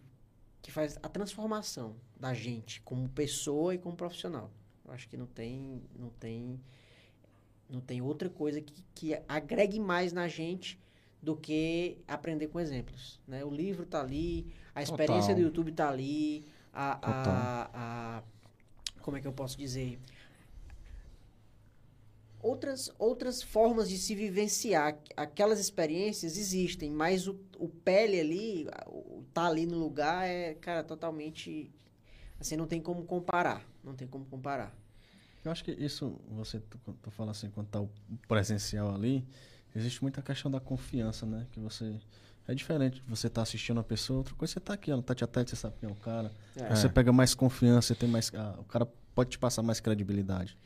que 0.61 0.71
faz 0.71 0.97
a 1.03 1.09
transformação 1.09 1.95
da 2.19 2.33
gente 2.33 2.81
como 2.81 3.09
pessoa 3.09 3.75
e 3.75 3.77
como 3.77 3.95
profissional. 3.95 4.51
Eu 4.85 4.93
acho 4.93 5.07
que 5.07 5.17
não 5.17 5.27
tem, 5.27 5.81
não 5.97 6.09
tem, 6.09 6.59
não 7.69 7.81
tem 7.81 8.01
outra 8.01 8.29
coisa 8.29 8.61
que, 8.61 8.83
que 8.95 9.21
agregue 9.27 9.79
mais 9.79 10.13
na 10.13 10.27
gente 10.27 10.79
do 11.21 11.35
que 11.35 11.97
aprender 12.07 12.47
com 12.47 12.59
exemplos, 12.59 13.19
né? 13.27 13.45
O 13.45 13.51
livro 13.51 13.85
tá 13.85 14.01
ali, 14.01 14.51
a 14.73 14.81
experiência 14.81 15.29
Total. 15.29 15.35
do 15.35 15.41
YouTube 15.41 15.71
tá 15.71 15.89
ali, 15.89 16.45
a, 16.73 16.95
Total. 16.95 17.13
a, 17.13 17.69
a 17.73 18.23
como 19.01 19.17
é 19.17 19.21
que 19.21 19.27
eu 19.27 19.33
posso 19.33 19.57
dizer? 19.57 19.99
Outras, 22.43 22.91
outras 22.97 23.43
formas 23.43 23.87
de 23.87 23.97
se 23.97 24.15
vivenciar 24.15 24.97
aquelas 25.15 25.59
experiências 25.59 26.37
existem, 26.37 26.89
mas 26.89 27.27
o, 27.27 27.39
o 27.59 27.69
pele 27.69 28.19
ali, 28.19 28.67
o 28.87 29.23
tá 29.33 29.45
ali 29.45 29.65
no 29.65 29.77
lugar 29.77 30.27
é, 30.27 30.55
cara, 30.55 30.83
totalmente. 30.83 31.71
Assim, 32.39 32.55
não 32.57 32.65
tem 32.65 32.81
como 32.81 33.03
comparar. 33.05 33.63
Não 33.83 33.93
tem 33.93 34.07
como 34.07 34.25
comparar. 34.25 34.75
Eu 35.43 35.51
acho 35.51 35.63
que 35.63 35.71
isso, 35.71 36.19
você, 36.29 36.59
tu, 36.59 36.79
tu 37.01 37.11
fala 37.11 37.31
assim, 37.31 37.49
quando 37.49 37.67
tá 37.67 37.79
o 37.79 37.89
presencial 38.27 38.93
ali, 38.93 39.25
existe 39.75 40.01
muita 40.01 40.21
questão 40.21 40.49
da 40.51 40.59
confiança, 40.59 41.25
né? 41.25 41.47
Que 41.51 41.59
você. 41.59 41.99
É 42.47 42.55
diferente, 42.55 43.03
você 43.07 43.29
tá 43.29 43.43
assistindo 43.43 43.79
a 43.79 43.83
pessoa, 43.83 44.17
outra 44.17 44.33
coisa 44.33 44.53
você 44.53 44.59
tá 44.59 44.73
aqui, 44.73 44.91
ó, 44.91 44.97
no 44.97 45.03
tete 45.03 45.23
a 45.23 45.27
tete, 45.27 45.51
você 45.51 45.55
sabe 45.55 45.75
quem 45.79 45.87
é 45.87 45.91
o 45.91 45.95
cara. 45.95 46.31
É. 46.55 46.75
Você 46.75 46.89
pega 46.89 47.13
mais 47.13 47.35
confiança, 47.35 47.89
você 47.89 47.95
tem 47.95 48.09
mais. 48.09 48.31
ah, 48.33 48.55
o 48.57 48.63
cara 48.63 48.87
pode 49.13 49.29
te 49.29 49.39
passar 49.39 49.61
mais 49.61 49.79
credibilidade. 49.79 50.57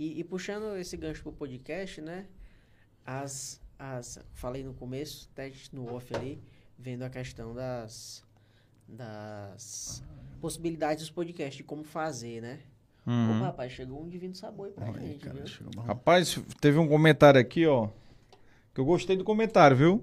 E, 0.00 0.18
e 0.18 0.24
puxando 0.24 0.78
esse 0.78 0.96
gancho 0.96 1.22
pro 1.22 1.30
podcast, 1.30 2.00
né? 2.00 2.24
As, 3.04 3.60
as. 3.78 4.18
Falei 4.32 4.64
no 4.64 4.72
começo, 4.72 5.28
até 5.34 5.52
no 5.74 5.94
off 5.94 6.16
ali, 6.16 6.40
vendo 6.78 7.02
a 7.02 7.10
questão 7.10 7.54
das. 7.54 8.24
Das 8.88 10.02
possibilidades 10.40 11.04
dos 11.04 11.10
podcasts, 11.10 11.58
de 11.58 11.62
como 11.62 11.84
fazer, 11.84 12.40
né? 12.40 12.60
Uhum. 13.06 13.36
Opa, 13.36 13.44
rapaz, 13.48 13.72
chegou 13.72 14.02
um 14.02 14.08
divino 14.08 14.34
sabor 14.34 14.68
aí 14.68 14.72
pra 14.72 14.86
aí, 14.86 15.06
gente, 15.06 15.24
cara, 15.26 15.44
viu? 15.44 15.82
Rapaz, 15.82 16.40
teve 16.62 16.78
um 16.78 16.88
comentário 16.88 17.38
aqui, 17.38 17.66
ó. 17.66 17.90
Que 18.74 18.80
eu 18.80 18.86
gostei 18.86 19.18
do 19.18 19.22
comentário, 19.22 19.76
viu? 19.76 20.02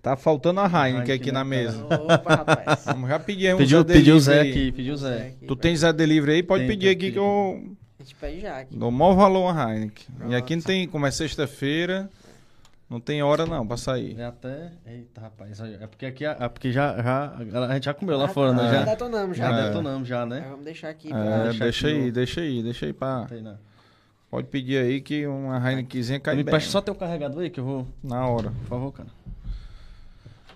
Tá 0.00 0.16
faltando 0.16 0.60
a 0.60 0.66
Heineken 0.66 1.14
aqui 1.14 1.30
na 1.30 1.40
na 1.40 1.44
mesa. 1.44 1.84
Opa, 1.84 2.36
rapaz. 2.36 2.86
Vamos 2.86 3.10
já 3.10 3.18
pedir 3.18 3.54
um 3.54 3.58
Pediu, 3.58 3.82
Zé 3.82 3.92
pediu 3.92 4.16
o 4.16 4.20
Zé 4.20 4.40
aqui, 4.40 4.72
pediu 4.72 4.94
o 4.94 4.96
Zé. 4.96 5.26
Aqui, 5.26 5.46
Tu 5.46 5.56
tem 5.56 5.76
Zé 5.76 5.92
Delivery 5.92 6.32
aí? 6.36 6.42
Pode 6.42 6.62
Tem, 6.62 6.68
pedir 6.68 6.88
aqui 6.88 7.12
que 7.12 7.18
eu 7.18 7.76
gente 8.06 8.14
pede 8.14 8.40
já 8.40 8.58
aqui. 8.60 8.76
dou 8.76 8.90
maior 8.90 9.14
valor 9.14 9.56
a 9.56 9.74
Heineken. 9.74 10.06
E 10.28 10.34
aqui 10.34 10.54
não 10.56 10.62
tem, 10.62 10.86
como 10.88 11.06
é 11.06 11.10
sexta-feira, 11.10 12.08
Não 12.88 13.00
tem 13.00 13.20
hora 13.20 13.44
não 13.46 13.66
pra 13.66 13.76
sair. 13.76 14.16
É 14.16 14.26
até. 14.26 14.70
Eita, 14.86 15.20
rapaz. 15.20 15.58
É 15.58 15.88
porque 15.88 16.06
aqui 16.06 16.24
é 16.24 16.48
porque 16.48 16.70
já, 16.70 17.02
já 17.02 17.34
a 17.68 17.74
gente 17.74 17.84
já 17.86 17.92
comeu 17.92 18.16
lá 18.16 18.26
Ah, 18.26 18.28
fora, 18.28 18.52
né? 18.52 18.62
já 18.62 18.72
Já, 18.74 18.84
detonamos, 18.84 19.36
já. 19.36 19.50
já 19.50 19.58
É. 19.58 19.66
detonamos, 19.66 20.08
já, 20.08 20.22
Aí 20.22 20.28
né? 20.28 20.46
vamos 20.48 20.64
deixar 20.64 20.90
aqui 20.90 21.08
É, 21.08 21.10
pra... 21.10 21.42
deixar 21.48 21.64
deixa 21.64 21.88
aqui 21.88 21.96
aí, 21.96 22.06
no- 22.06 22.12
deixa 22.12 22.40
aí, 22.40 22.62
deixa 22.62 22.86
aí 22.86 22.92
pra. 22.92 23.24
Tem, 23.28 23.42
né? 23.42 23.56
Pode 24.30 24.46
pedir 24.46 24.78
aí 24.78 25.00
que 25.00 25.26
uma 25.26 25.58
Heinekenzinha 25.68 26.20
cai 26.20 26.36
Me 26.36 26.44
bem. 26.44 26.52
presta 26.52 26.70
só 26.70 26.80
teu 26.80 26.94
carregador 26.94 27.42
aí 27.42 27.50
que 27.50 27.58
eu 27.58 27.64
vou. 27.64 27.86
Na 28.04 28.24
hora. 28.28 28.50
Por 28.50 28.68
favor, 28.68 28.92
cara. 28.92 29.08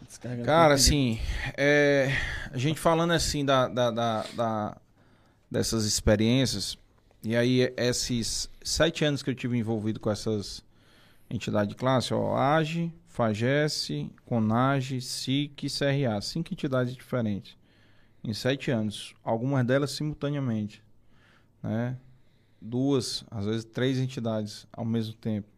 Descarregador 0.07 0.47
Cara, 0.47 0.75
assim, 0.75 1.19
é, 1.57 2.11
a 2.53 2.59
gente 2.59 2.79
falando 2.79 3.13
assim 3.13 3.45
da, 3.45 3.67
da, 3.69 3.91
da- 3.91 4.25
da- 4.37 4.77
dessas 5.51 5.85
experiências, 5.85 6.79
e 7.23 7.37
aí 7.37 7.73
esses 7.77 8.49
sete 8.63 9.05
anos 9.05 9.23
que 9.23 9.31
eu 9.31 9.35
tive 9.35 9.59
envolvido 9.59 10.01
com 10.01 10.11
essas 10.11 10.65
entidades 11.29 11.69
de 11.69 11.75
classe, 11.75 12.15
ó, 12.15 12.37
AGE, 12.37 12.93
FAGES, 13.09 13.89
CONAGE, 14.25 15.01
SIC 15.01 15.65
e 15.65 15.71
CRA, 15.71 16.21
cinco 16.23 16.53
entidades 16.53 16.95
diferentes, 16.95 17.57
em 18.25 18.33
sete 18.33 18.71
anos, 18.71 19.15
algumas 19.23 19.65
delas 19.67 19.91
simultaneamente, 19.91 20.83
né? 21.63 21.97
Duas, 22.61 23.25
às 23.31 23.47
vezes 23.47 23.65
três 23.65 23.99
entidades 23.99 24.67
ao 24.73 24.85
mesmo 24.85 25.15
tempo. 25.15 25.49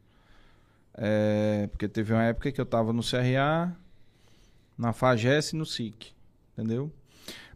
É, 0.94 1.68
porque 1.68 1.88
teve 1.88 2.12
uma 2.12 2.22
época 2.24 2.52
que 2.52 2.60
eu 2.60 2.64
estava 2.64 2.92
no 2.92 3.02
CRA, 3.02 3.74
na 4.76 4.92
FAGES 4.92 5.52
e 5.52 5.56
no 5.56 5.66
SIC, 5.66 6.12
entendeu? 6.52 6.92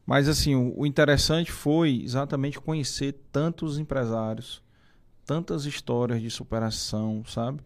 Mas 0.06 0.28
assim, 0.28 0.54
o, 0.54 0.86
interessante 0.86 1.50
foi 1.50 2.00
exatamente 2.04 2.60
conhecer 2.60 3.12
tantos 3.32 3.76
empresários, 3.76 4.62
tantas 5.24 5.66
histórias 5.66 6.22
de 6.22 6.30
superação, 6.30 7.24
sabe? 7.26 7.60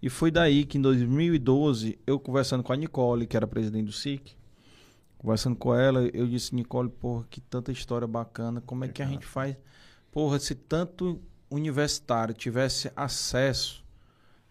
E 0.00 0.08
foi 0.08 0.30
daí 0.30 0.64
que 0.64 0.78
em 0.78 0.80
2012, 0.80 1.98
eu 2.06 2.18
conversando 2.20 2.62
com 2.62 2.72
a 2.72 2.76
Nicole, 2.76 3.26
que 3.26 3.36
era 3.36 3.46
presidente 3.46 3.86
do 3.86 3.92
SIC, 3.92 4.36
conversando 5.18 5.56
com 5.56 5.74
ela, 5.74 6.08
eu 6.14 6.26
disse, 6.28 6.54
Nicole, 6.54 6.88
porra, 6.88 7.26
que 7.28 7.40
tanta 7.40 7.72
história 7.72 8.06
bacana, 8.06 8.60
como 8.60 8.84
é 8.84 8.88
que 8.88 9.02
a 9.02 9.06
gente 9.06 9.26
faz? 9.26 9.56
Porra, 10.12 10.38
se 10.38 10.54
tanto 10.54 11.20
universitário 11.50 12.32
tivesse 12.32 12.90
acesso 12.94 13.84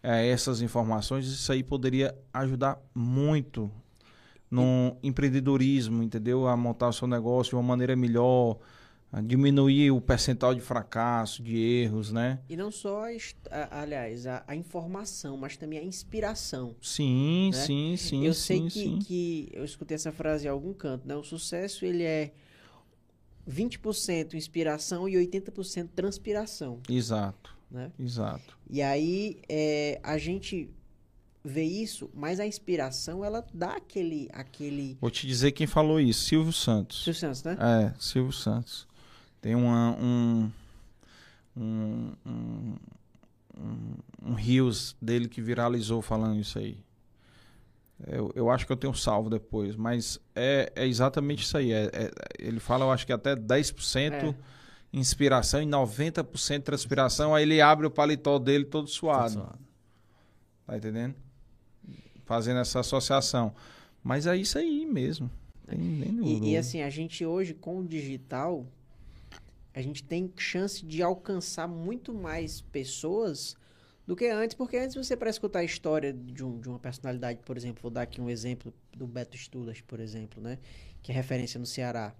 a 0.04 0.18
essas 0.18 0.62
informações, 0.62 1.26
isso 1.26 1.52
aí 1.52 1.64
poderia 1.64 2.16
ajudar 2.34 2.78
muito 2.94 3.72
no 4.50 4.98
empreendedorismo, 5.04 6.02
entendeu? 6.02 6.48
A 6.48 6.58
montar 6.58 6.90
o 6.90 6.94
seu 6.94 7.08
negócio 7.08 7.52
de 7.52 7.56
uma 7.56 7.64
maneira 7.64 7.96
melhor, 7.96 8.58
diminuir 9.24 9.92
o 9.92 10.00
percentual 10.00 10.54
de 10.54 10.62
fracasso, 10.62 11.42
de 11.42 11.58
erros, 11.58 12.12
né? 12.12 12.40
E 12.48 12.56
não 12.56 12.72
só, 12.72 13.06
a 13.50 13.82
aliás, 13.82 14.28
a, 14.28 14.44
a 14.48 14.56
informação, 14.56 15.36
mas 15.36 15.58
também 15.58 15.80
a 15.80 15.84
inspiração. 15.84 16.76
Sim, 16.82 17.50
né? 17.52 17.58
sim, 17.58 17.96
sim, 17.98 18.26
Eu 18.26 18.34
sim, 18.34 18.40
sei 18.42 18.62
que, 18.70 18.90
sim. 18.90 19.00
que 19.00 19.50
eu 19.52 19.66
escutei 19.66 19.96
essa 19.96 20.12
frase 20.12 20.46
em 20.46 20.50
algum 20.50 20.74
canto, 20.74 21.08
né? 21.08 21.16
O 21.16 21.24
sucesso, 21.24 21.86
ele 21.86 22.04
é 22.04 22.32
20% 23.50 24.36
inspiração 24.36 25.10
e 25.10 25.14
80% 25.14 25.90
transpiração, 25.96 26.80
Exato, 26.88 27.56
né? 27.70 27.92
exato. 28.00 28.58
E 28.70 28.82
aí, 28.82 29.40
é, 29.50 30.00
a 30.04 30.20
gente 30.20 30.70
vê 31.44 31.64
isso, 31.64 32.10
mas 32.14 32.40
a 32.40 32.46
inspiração, 32.46 33.24
ela 33.24 33.46
dá 33.54 33.72
aquele... 33.78 34.30
aquele... 34.34 34.98
Vou 35.00 35.10
te 35.10 35.26
dizer 35.26 35.52
quem 35.52 35.66
falou 35.68 36.00
isso, 36.00 36.24
Silvio 36.26 36.54
Santos. 36.54 37.04
Silvio 37.04 37.20
Santos, 37.20 37.44
né? 37.44 37.58
É, 37.60 37.94
Silvio 38.00 38.34
Santos. 38.34 38.88
Tem 39.42 39.56
uma, 39.56 39.92
um, 39.98 40.52
um, 41.56 42.12
um, 42.26 42.76
um, 43.58 43.96
um 44.22 44.34
Rios 44.34 44.96
dele 45.02 45.28
que 45.30 45.42
viralizou 45.42 46.02
falando 46.02 46.40
isso 46.40 46.60
aí. 46.60 46.78
Eu, 48.08 48.32
eu 48.34 48.50
acho 48.50 48.66
que 48.66 48.72
eu 48.72 48.78
tenho 48.78 48.94
salvo 48.94 49.30
depois, 49.30 49.76
mas 49.76 50.20
é, 50.36 50.72
é 50.76 50.88
exatamente 50.88 51.44
isso 51.44 51.58
aí. 51.58 51.72
É, 51.72 51.90
é- 51.94 52.12
ele 52.40 52.60
fala, 52.60 52.86
eu 52.86 52.92
acho 52.92 53.06
que 53.06 53.12
até 53.12 53.36
10% 53.36 54.14
É. 54.30 54.36
inspiração 54.94 55.62
e 55.62 55.66
90% 55.66 56.64
transpiração. 56.64 57.36
Aí 57.36 57.44
ele 57.44 57.60
abre 57.62 57.86
o 57.86 57.92
paletó 57.92 58.40
dele 58.40 58.64
todo 58.66 58.88
suado. 58.88 59.34
suado. 59.34 59.60
Tá 60.66 60.78
entendendo? 60.78 61.16
Fazendo 62.30 62.60
essa 62.60 62.82
associação. 62.82 63.56
Mas 64.04 64.28
é 64.28 64.38
isso 64.38 64.60
aí 64.60 64.86
mesmo. 64.86 65.32
E, 66.24 66.52
e 66.52 66.58
assim, 66.58 66.84
a 66.84 66.90
gente 66.92 67.26
hoje, 67.26 67.56
com 67.56 67.80
o 67.80 67.88
digital, 67.88 68.68
a 69.74 69.82
gente 69.82 70.04
tem 70.04 70.32
chance 70.38 70.86
de 70.86 71.02
alcançar 71.02 71.68
muito 71.68 72.14
mais 72.14 72.62
pessoas 72.62 73.58
do 74.06 74.16
que 74.16 74.28
antes, 74.28 74.56
porque 74.56 74.78
antes 74.78 74.96
você, 74.96 75.18
para 75.18 75.32
escutar 75.32 75.60
a 75.60 75.64
história 75.64 76.14
de, 76.14 76.44
um- 76.44 76.60
de 76.60 76.70
uma 76.70 76.78
personalidade, 76.78 77.40
por 77.44 77.58
exemplo, 77.58 77.82
vou 77.82 77.90
dar 77.90 78.04
aqui 78.04 78.22
um 78.22 78.30
exemplo 78.30 78.72
do 78.96 79.08
Beto 79.08 79.36
Studas, 79.36 79.82
por 79.82 80.00
exemplo, 80.00 80.40
né? 80.40 80.60
Que 81.02 81.12
é 81.12 81.16
referência 81.16 81.60
no 81.60 81.66
Ceará. 81.66 82.14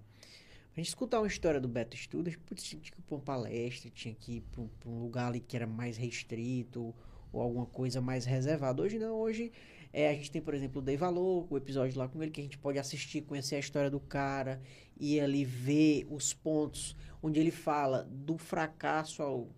A 0.76 0.80
gente 0.80 0.88
escutar 0.88 1.20
uma 1.20 1.28
história 1.28 1.60
do 1.60 1.68
Beto 1.68 1.96
Studas, 1.96 2.34
putz, 2.34 2.64
tinha 2.64 2.80
que 2.82 2.88
ir 2.88 3.02
pra 3.06 3.14
uma 3.16 3.22
palestra, 3.22 3.88
tinha 3.90 4.12
que 4.14 4.38
ir 4.38 4.40
pra 4.50 4.60
um, 4.62 4.68
pra 4.80 4.90
um 4.90 5.00
lugar 5.02 5.28
ali 5.28 5.38
que 5.38 5.54
era 5.56 5.68
mais 5.68 5.96
restrito, 5.96 6.92
ou 7.32 7.40
alguma 7.40 7.66
coisa 7.66 8.00
mais 8.00 8.24
reservada. 8.24 8.82
Hoje 8.82 8.98
não, 8.98 9.14
hoje 9.16 9.52
é, 9.92 10.08
a 10.08 10.14
gente 10.14 10.30
tem, 10.30 10.40
por 10.42 10.54
exemplo, 10.54 10.80
o 10.80 10.84
Dei 10.84 10.96
Valor, 10.96 11.46
o 11.50 11.56
episódio 11.56 11.98
lá 11.98 12.08
com 12.08 12.22
ele, 12.22 12.30
que 12.30 12.40
a 12.40 12.44
gente 12.44 12.58
pode 12.58 12.78
assistir, 12.78 13.22
conhecer 13.22 13.56
a 13.56 13.60
história 13.60 13.90
do 13.90 14.00
cara 14.00 14.60
e 14.98 15.18
ali 15.20 15.44
ver 15.44 16.06
os 16.10 16.32
pontos 16.32 16.96
onde 17.22 17.40
ele 17.40 17.50
fala 17.50 18.06
do 18.10 18.36
fracasso 18.38 19.22
ao. 19.22 19.48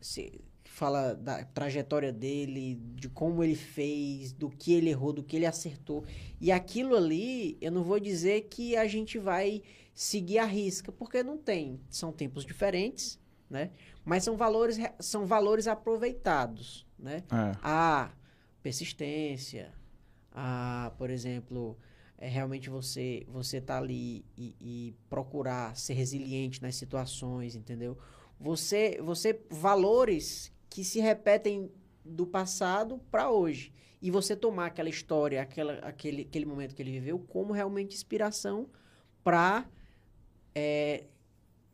se- 0.00 0.40
fala 0.64 1.14
da 1.14 1.44
trajetória 1.44 2.12
dele, 2.12 2.74
de 2.96 3.08
como 3.08 3.44
ele 3.44 3.54
fez, 3.54 4.32
do 4.32 4.50
que 4.50 4.72
ele 4.72 4.90
errou, 4.90 5.12
do 5.12 5.22
que 5.22 5.36
ele 5.36 5.46
acertou. 5.46 6.04
E 6.40 6.50
aquilo 6.50 6.96
ali, 6.96 7.56
eu 7.60 7.70
não 7.70 7.84
vou 7.84 8.00
dizer 8.00 8.48
que 8.50 8.74
a 8.76 8.84
gente 8.88 9.16
vai 9.16 9.62
seguir 9.94 10.38
a 10.38 10.44
risca, 10.44 10.90
porque 10.90 11.22
não 11.22 11.38
tem. 11.38 11.78
São 11.88 12.10
tempos 12.12 12.44
diferentes, 12.44 13.20
né? 13.48 13.70
Mas 14.04 14.22
são 14.24 14.36
valores, 14.36 14.76
re- 14.76 14.92
são 15.00 15.26
valores 15.26 15.66
aproveitados, 15.66 16.86
né? 16.98 17.22
É. 17.32 17.56
a 17.62 18.10
persistência, 18.62 19.72
a, 20.32 20.92
por 20.98 21.10
exemplo, 21.10 21.76
é 22.18 22.28
realmente 22.28 22.68
você 22.70 23.24
você 23.28 23.60
tá 23.60 23.78
ali 23.78 24.24
e, 24.36 24.54
e 24.60 24.94
procurar 25.08 25.76
ser 25.76 25.94
resiliente 25.94 26.60
nas 26.62 26.74
situações, 26.76 27.54
entendeu? 27.54 27.96
Você 28.40 28.98
você 29.02 29.40
valores 29.50 30.52
que 30.68 30.84
se 30.84 31.00
repetem 31.00 31.70
do 32.04 32.26
passado 32.26 32.98
para 33.10 33.30
hoje 33.30 33.72
e 34.02 34.10
você 34.10 34.36
tomar 34.36 34.66
aquela 34.66 34.88
história, 34.88 35.40
aquela, 35.40 35.74
aquele, 35.78 36.22
aquele 36.22 36.44
momento 36.44 36.74
que 36.74 36.82
ele 36.82 36.90
viveu 36.92 37.18
como 37.18 37.52
realmente 37.52 37.94
inspiração 37.94 38.68
para 39.22 39.66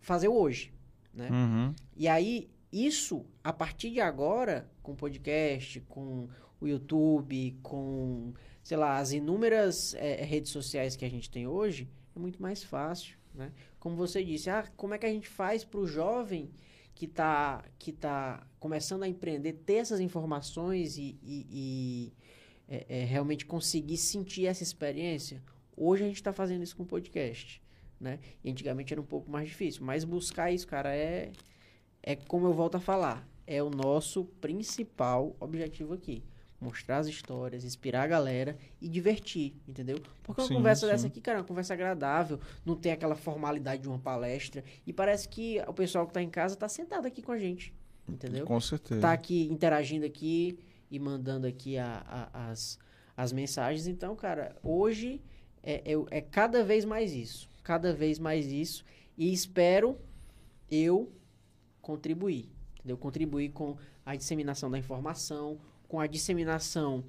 fazer 0.00 0.28
o 0.28 0.34
hoje, 0.34 0.72
né? 1.20 1.28
Uhum. 1.30 1.74
E 1.96 2.08
aí, 2.08 2.50
isso, 2.72 3.24
a 3.44 3.52
partir 3.52 3.90
de 3.90 4.00
agora, 4.00 4.68
com 4.82 4.94
podcast, 4.94 5.80
com 5.82 6.28
o 6.60 6.66
YouTube, 6.66 7.58
com, 7.62 8.32
sei 8.62 8.76
lá, 8.76 8.98
as 8.98 9.12
inúmeras 9.12 9.94
eh, 9.94 10.24
redes 10.24 10.50
sociais 10.50 10.96
que 10.96 11.04
a 11.04 11.08
gente 11.10 11.30
tem 11.30 11.46
hoje, 11.46 11.88
é 12.14 12.18
muito 12.18 12.40
mais 12.42 12.62
fácil, 12.62 13.16
né? 13.34 13.52
Como 13.78 13.96
você 13.96 14.22
disse, 14.24 14.50
ah, 14.50 14.64
como 14.76 14.94
é 14.94 14.98
que 14.98 15.06
a 15.06 15.12
gente 15.12 15.28
faz 15.28 15.64
para 15.64 15.80
o 15.80 15.86
jovem 15.86 16.50
que 16.94 17.06
está 17.06 17.64
que 17.78 17.92
tá 17.92 18.46
começando 18.58 19.04
a 19.04 19.08
empreender 19.08 19.54
ter 19.54 19.74
essas 19.76 20.00
informações 20.00 20.98
e, 20.98 21.18
e- 21.22 21.46
e, 21.50 22.12
eh, 22.68 22.86
eh, 22.88 23.04
realmente 23.04 23.46
conseguir 23.46 23.96
sentir 23.96 24.46
essa 24.46 24.62
experiência? 24.62 25.42
Hoje 25.76 26.04
a 26.04 26.06
gente 26.06 26.16
está 26.16 26.32
fazendo 26.32 26.62
isso 26.62 26.76
com 26.76 26.84
podcast, 26.84 27.62
né? 28.00 28.18
E 28.42 28.50
antigamente 28.50 28.92
era 28.94 29.00
um 29.00 29.04
pouco 29.04 29.30
mais 29.30 29.48
difícil, 29.48 29.84
mas 29.84 30.04
buscar 30.04 30.50
isso, 30.50 30.66
cara, 30.66 30.94
é 30.94 31.30
é 32.02 32.16
como 32.16 32.46
eu 32.46 32.54
volto 32.54 32.76
a 32.76 32.80
falar, 32.80 33.28
é 33.46 33.62
o 33.62 33.68
nosso 33.68 34.24
principal 34.40 35.36
objetivo 35.38 35.92
aqui. 35.92 36.24
Mostrar 36.58 36.98
as 36.98 37.06
histórias, 37.06 37.64
inspirar 37.64 38.02
a 38.02 38.06
galera 38.06 38.56
e 38.80 38.88
divertir, 38.88 39.54
entendeu? 39.68 39.98
Porque 40.22 40.40
uma 40.42 40.48
Sim, 40.48 40.54
conversa 40.54 40.86
sim. 40.86 40.92
dessa 40.92 41.06
aqui, 41.08 41.20
cara, 41.20 41.38
é 41.38 41.40
uma 41.42 41.46
conversa 41.46 41.72
agradável, 41.74 42.38
não 42.64 42.74
tem 42.76 42.92
aquela 42.92 43.14
formalidade 43.14 43.82
de 43.82 43.88
uma 43.88 43.98
palestra. 43.98 44.62
E 44.86 44.92
parece 44.92 45.28
que 45.28 45.58
o 45.66 45.72
pessoal 45.74 46.06
que 46.06 46.12
tá 46.12 46.22
em 46.22 46.28
casa 46.30 46.56
tá 46.56 46.68
sentado 46.68 47.06
aqui 47.06 47.20
com 47.22 47.32
a 47.32 47.38
gente, 47.38 47.72
entendeu? 48.08 48.46
Com 48.46 48.60
certeza. 48.60 49.00
Tá 49.00 49.12
aqui 49.12 49.44
interagindo 49.50 50.04
aqui 50.06 50.58
e 50.90 50.98
mandando 50.98 51.46
aqui 51.46 51.76
a- 51.78 52.02
a- 52.32 52.50
as, 52.50 52.78
as 53.16 53.32
mensagens. 53.32 53.86
Então, 53.86 54.14
cara, 54.16 54.54
hoje 54.62 55.22
é, 55.62 55.92
é, 55.92 56.18
é 56.18 56.20
cada 56.22 56.62
vez 56.64 56.84
mais 56.86 57.12
isso. 57.12 57.48
Cada 57.62 57.92
vez 57.92 58.18
mais 58.18 58.46
isso. 58.46 58.84
E 59.16 59.32
espero 59.32 59.98
eu 60.70 61.12
contribuir. 61.80 62.50
Entendeu? 62.78 62.96
Contribuir 62.96 63.50
com 63.50 63.76
a 64.04 64.16
disseminação 64.16 64.70
da 64.70 64.78
informação, 64.78 65.58
com 65.88 66.00
a 66.00 66.06
disseminação 66.06 67.04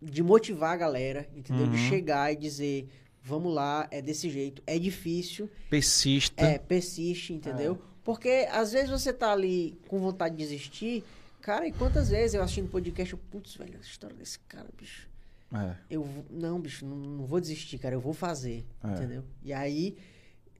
de 0.00 0.22
motivar 0.22 0.72
a 0.72 0.76
galera, 0.76 1.28
entendeu? 1.34 1.66
De 1.66 1.76
Uhum. 1.76 1.88
chegar 1.88 2.32
e 2.32 2.36
dizer, 2.36 2.88
vamos 3.22 3.52
lá, 3.54 3.88
é 3.90 4.00
desse 4.00 4.28
jeito, 4.30 4.62
é 4.66 4.78
difícil, 4.78 5.50
Persista. 5.68 6.44
é, 6.44 6.58
persiste, 6.58 7.32
entendeu? 7.32 7.80
Porque 8.04 8.46
às 8.50 8.72
vezes 8.72 8.90
você 8.90 9.12
tá 9.12 9.32
ali 9.32 9.78
com 9.88 9.98
vontade 9.98 10.36
de 10.36 10.42
desistir, 10.42 11.04
Cara, 11.40 11.64
e 11.68 11.70
quantas 11.72 12.08
vezes 12.08 12.34
eu 12.34 12.42
assistindo 12.42 12.68
podcast, 12.68 13.14
putz, 13.30 13.54
velho, 13.54 13.78
a 13.78 13.80
história 13.80 14.16
desse 14.16 14.36
cara, 14.40 14.68
bicho. 14.76 15.08
É. 15.52 15.74
Eu 15.88 16.08
não, 16.30 16.60
bicho, 16.60 16.84
não, 16.84 16.96
não 16.96 17.24
vou 17.26 17.40
desistir, 17.40 17.78
cara, 17.78 17.94
eu 17.94 18.00
vou 18.00 18.12
fazer, 18.12 18.66
É. 18.82 18.88
entendeu? 18.92 19.24
E 19.42 19.52
aí 19.52 19.96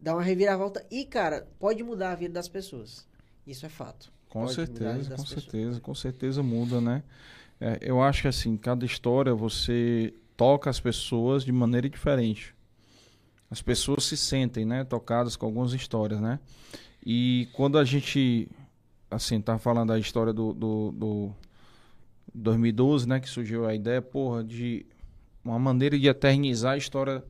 dá 0.01 0.15
uma 0.15 0.23
reviravolta 0.23 0.85
e, 0.91 1.05
cara, 1.05 1.47
pode 1.59 1.83
mudar 1.83 2.13
a 2.13 2.15
vida 2.15 2.35
das 2.35 2.49
pessoas. 2.49 3.07
Isso 3.47 3.67
é 3.67 3.69
fato. 3.69 4.13
Com 4.29 4.41
Pode 4.43 4.55
certeza, 4.55 5.11
com 5.11 5.23
pessoas. 5.23 5.29
certeza, 5.29 5.81
com 5.81 5.95
certeza 5.95 6.43
muda, 6.43 6.81
né? 6.81 7.03
É, 7.61 7.79
eu 7.81 8.03
acho 8.03 8.23
que 8.23 8.29
assim, 8.29 8.57
cada 8.57 8.85
história 8.85 9.35
você 9.35 10.13
toca 10.37 10.69
as 10.69 10.79
pessoas 10.79 11.45
de 11.45 11.53
maneira 11.53 11.89
diferente. 11.89 12.55
As 13.51 13.63
pessoas 13.63 14.05
se 14.05 14.17
sentem, 14.17 14.65
né, 14.65 14.85
tocadas 14.85 15.37
com 15.37 15.47
algumas 15.47 15.73
histórias, 15.73 16.21
né? 16.21 16.39
E 17.05 17.49
quando 17.53 17.79
a 17.79 17.85
gente, 17.85 18.49
assim, 19.11 19.41
tá 19.41 19.57
falando 19.59 19.89
da 19.89 19.99
história 19.99 20.33
do, 20.33 20.53
do, 20.53 20.91
do 20.93 21.35
2012, 22.37 23.09
né, 23.09 23.19
que 23.19 23.29
surgiu 23.29 23.67
a 23.67 23.75
ideia, 23.75 24.03
porra, 24.03 24.45
de 24.45 24.87
uma 25.45 25.59
maneira 25.59 25.99
de 25.99 26.07
eternizar 26.07 26.75
a 26.75 26.77
história 26.77 27.25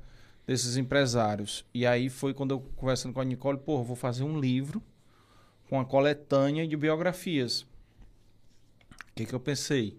desses 0.47 0.77
empresários. 0.77 1.65
E 1.73 1.87
aí 1.87 2.09
foi 2.09 2.35
quando 2.35 2.53
eu 2.53 2.61
conversando 2.77 3.13
com 3.13 3.21
a 3.21 3.25
Nicole, 3.25 3.59
porra, 3.59 3.85
vou 3.85 3.97
fazer 3.97 4.25
um 4.25 4.39
livro 4.39 4.83
com 5.69 5.81
a 5.81 5.85
coletânea 5.85 6.67
de 6.67 6.77
biografias. 6.77 7.63
O 7.63 7.67
que, 9.15 9.27
que 9.27 9.35
eu 9.35 9.41
pensei? 9.41 9.99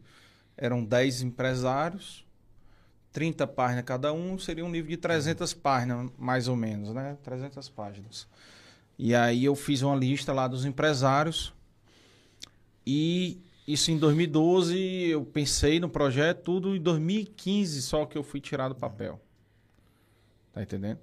Eram 0.55 0.83
10 0.83 1.21
empresários, 1.23 2.25
30 3.11 3.47
páginas 3.47 3.83
cada 3.85 4.13
um, 4.13 4.37
seria 4.37 4.65
um 4.65 4.71
livro 4.71 4.89
de 4.89 4.97
300 4.97 5.53
páginas, 5.53 6.11
mais 6.17 6.47
ou 6.47 6.55
menos, 6.55 6.93
né? 6.93 7.17
300 7.23 7.69
páginas. 7.69 8.27
E 8.97 9.13
aí 9.13 9.45
eu 9.45 9.55
fiz 9.55 9.81
uma 9.81 9.95
lista 9.95 10.33
lá 10.33 10.47
dos 10.47 10.65
empresários 10.65 11.53
e 12.85 13.41
isso 13.67 13.91
em 13.91 13.97
2012 13.97 14.77
eu 15.09 15.25
pensei 15.25 15.77
no 15.77 15.89
projeto, 15.89 16.43
tudo 16.43 16.75
em 16.75 16.81
2015 16.81 17.81
só 17.81 18.05
que 18.05 18.17
eu 18.17 18.23
fui 18.23 18.39
tirar 18.39 18.69
do 18.69 18.75
papel. 18.75 19.19
Tá 20.53 20.63
entendendo? 20.63 20.99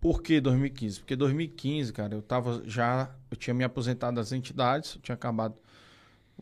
Por 0.00 0.22
que 0.22 0.40
2015? 0.40 1.00
Porque 1.00 1.16
2015, 1.16 1.92
cara, 1.92 2.14
eu 2.14 2.22
tava 2.22 2.62
já. 2.64 3.12
Eu 3.28 3.36
tinha 3.36 3.52
me 3.52 3.64
aposentado 3.64 4.14
das 4.14 4.30
entidades, 4.30 4.94
eu 4.94 5.00
tinha 5.00 5.14
acabado 5.14 5.56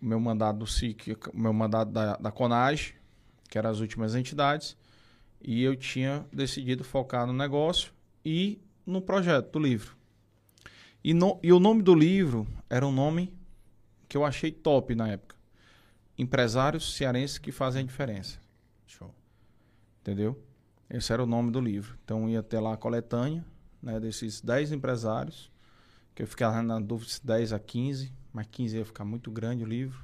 o 0.00 0.04
meu 0.04 0.20
mandato 0.20 0.58
do 0.58 0.66
SIC, 0.66 1.16
o 1.32 1.40
meu 1.40 1.52
mandato 1.52 1.90
da, 1.90 2.16
da 2.16 2.30
CONAGE, 2.30 2.94
que 3.48 3.56
eram 3.56 3.70
as 3.70 3.80
últimas 3.80 4.14
entidades, 4.14 4.76
e 5.40 5.62
eu 5.62 5.74
tinha 5.74 6.26
decidido 6.30 6.84
focar 6.84 7.26
no 7.26 7.32
negócio 7.32 7.92
e 8.22 8.60
no 8.84 9.00
projeto 9.00 9.52
do 9.52 9.58
livro. 9.58 9.96
E, 11.02 11.14
no, 11.14 11.38
e 11.42 11.52
o 11.52 11.58
nome 11.58 11.82
do 11.82 11.94
livro 11.94 12.46
era 12.68 12.86
um 12.86 12.92
nome 12.92 13.32
que 14.14 14.16
eu 14.16 14.24
achei 14.24 14.52
top 14.52 14.94
na 14.94 15.08
época. 15.08 15.34
Empresários 16.16 16.94
cearenses 16.94 17.36
que 17.36 17.50
fazem 17.50 17.82
a 17.82 17.84
diferença. 17.84 18.38
Show. 18.86 19.12
Entendeu? 20.00 20.40
Esse 20.88 21.12
era 21.12 21.20
o 21.20 21.26
nome 21.26 21.50
do 21.50 21.60
livro. 21.60 21.98
Então 22.04 22.30
ia 22.30 22.40
ter 22.40 22.60
lá 22.60 22.74
a 22.74 22.76
coletânea 22.76 23.44
né, 23.82 23.98
desses 23.98 24.40
10 24.40 24.70
empresários, 24.70 25.50
que 26.14 26.22
eu 26.22 26.28
ficava 26.28 26.62
na 26.62 26.78
dúvida 26.78 27.10
se 27.10 27.26
10 27.26 27.52
a 27.52 27.58
15, 27.58 28.12
mas 28.32 28.46
15 28.46 28.76
ia 28.76 28.84
ficar 28.84 29.04
muito 29.04 29.32
grande 29.32 29.64
o 29.64 29.66
livro. 29.66 29.98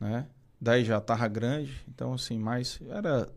Né? 0.00 0.26
10 0.58 0.86
já 0.86 0.96
estava 0.96 1.28
grande, 1.28 1.78
então 1.88 2.14
assim, 2.14 2.38
mais. 2.38 2.80
Era 2.88 3.28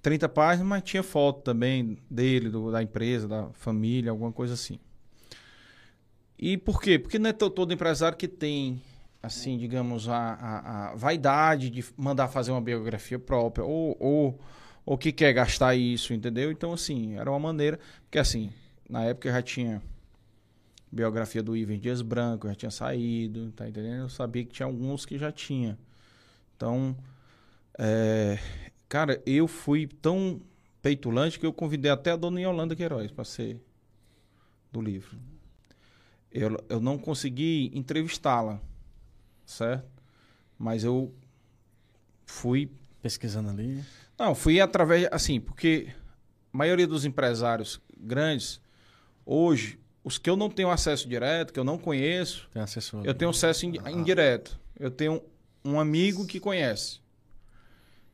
30 0.00 0.30
páginas, 0.30 0.66
mas 0.66 0.82
tinha 0.82 1.02
foto 1.02 1.42
também 1.42 1.98
dele, 2.10 2.48
do- 2.48 2.72
da 2.72 2.82
empresa, 2.82 3.28
da 3.28 3.50
família, 3.52 4.10
alguma 4.10 4.32
coisa 4.32 4.54
assim. 4.54 4.80
E 6.42 6.58
por 6.58 6.82
quê? 6.82 6.98
Porque 6.98 7.20
não 7.20 7.30
é 7.30 7.34
to- 7.34 7.50
todo 7.50 7.72
empresário 7.74 8.18
que 8.18 8.28
tem, 8.28 8.82
assim, 9.22 9.58
digamos, 9.58 10.08
a, 10.08 10.16
a, 10.16 10.92
a 10.92 10.96
vaidade 10.96 11.70
de 11.70 11.84
mandar 11.96 12.28
fazer 12.28 12.52
uma 12.52 12.60
biografia 12.60 13.18
própria, 13.18 13.64
ou, 13.64 13.96
ou, 14.00 14.40
ou 14.86 14.98
que 14.98 15.12
quer 15.12 15.32
gastar 15.34 15.76
isso, 15.76 16.12
entendeu? 16.14 16.50
Então, 16.52 16.72
assim, 16.72 17.14
era 17.16 17.30
uma 17.30 17.40
maneira. 17.40 17.78
Porque, 18.04 18.18
assim, 18.18 18.52
na 18.90 19.04
época 19.04 19.28
eu 19.28 19.32
já 19.34 19.42
tinha 19.42 19.82
biografia 20.90 21.42
do 21.42 21.56
Ivan 21.56 21.78
Dias 21.78 22.02
Branco, 22.02 22.48
já 22.48 22.54
tinha 22.54 22.70
saído, 22.70 23.50
tá 23.52 23.68
entendendo? 23.68 24.02
Eu 24.02 24.08
sabia 24.08 24.44
que 24.44 24.52
tinha 24.52 24.66
alguns 24.66 25.06
que 25.06 25.18
já 25.18 25.32
tinha. 25.32 25.78
Então, 26.56 26.96
é, 27.78 28.38
cara, 28.88 29.22
eu 29.26 29.48
fui 29.48 29.86
tão 29.86 30.40
peitulante 30.82 31.40
que 31.40 31.46
eu 31.46 31.52
convidei 31.54 31.90
até 31.90 32.12
a 32.12 32.16
dona 32.16 32.40
Yolanda 32.40 32.76
Queiroz 32.76 33.12
para 33.12 33.24
ser 33.24 33.60
do 34.72 34.80
livro. 34.80 35.16
Eu, 36.32 36.56
eu 36.68 36.80
não 36.80 36.96
consegui 36.98 37.70
entrevistá-la, 37.74 38.60
certo? 39.44 39.86
Mas 40.58 40.82
eu 40.84 41.12
fui 42.26 42.70
Pesquisando 43.02 43.50
ali. 43.50 43.82
não, 44.18 44.34
fui 44.34 44.60
através, 44.60 45.08
assim, 45.10 45.40
porque 45.40 45.88
a 46.52 46.56
maioria 46.56 46.86
dos 46.86 47.04
empresários 47.04 47.80
grandes, 47.98 48.60
hoje, 49.26 49.78
os 50.04 50.18
que 50.18 50.30
eu 50.30 50.36
não 50.36 50.48
tenho 50.48 50.70
acesso 50.70 51.08
direto, 51.08 51.52
que 51.52 51.58
eu 51.60 51.64
não 51.64 51.76
conheço, 51.78 52.48
eu 53.06 53.12
tenho 53.14 53.30
acesso 53.30 53.66
indi- 53.66 53.78
indireto. 53.90 54.58
Eu 54.78 54.90
tenho 54.90 55.22
um 55.64 55.78
amigo 55.78 56.26
que 56.26 56.40
conhece. 56.40 57.00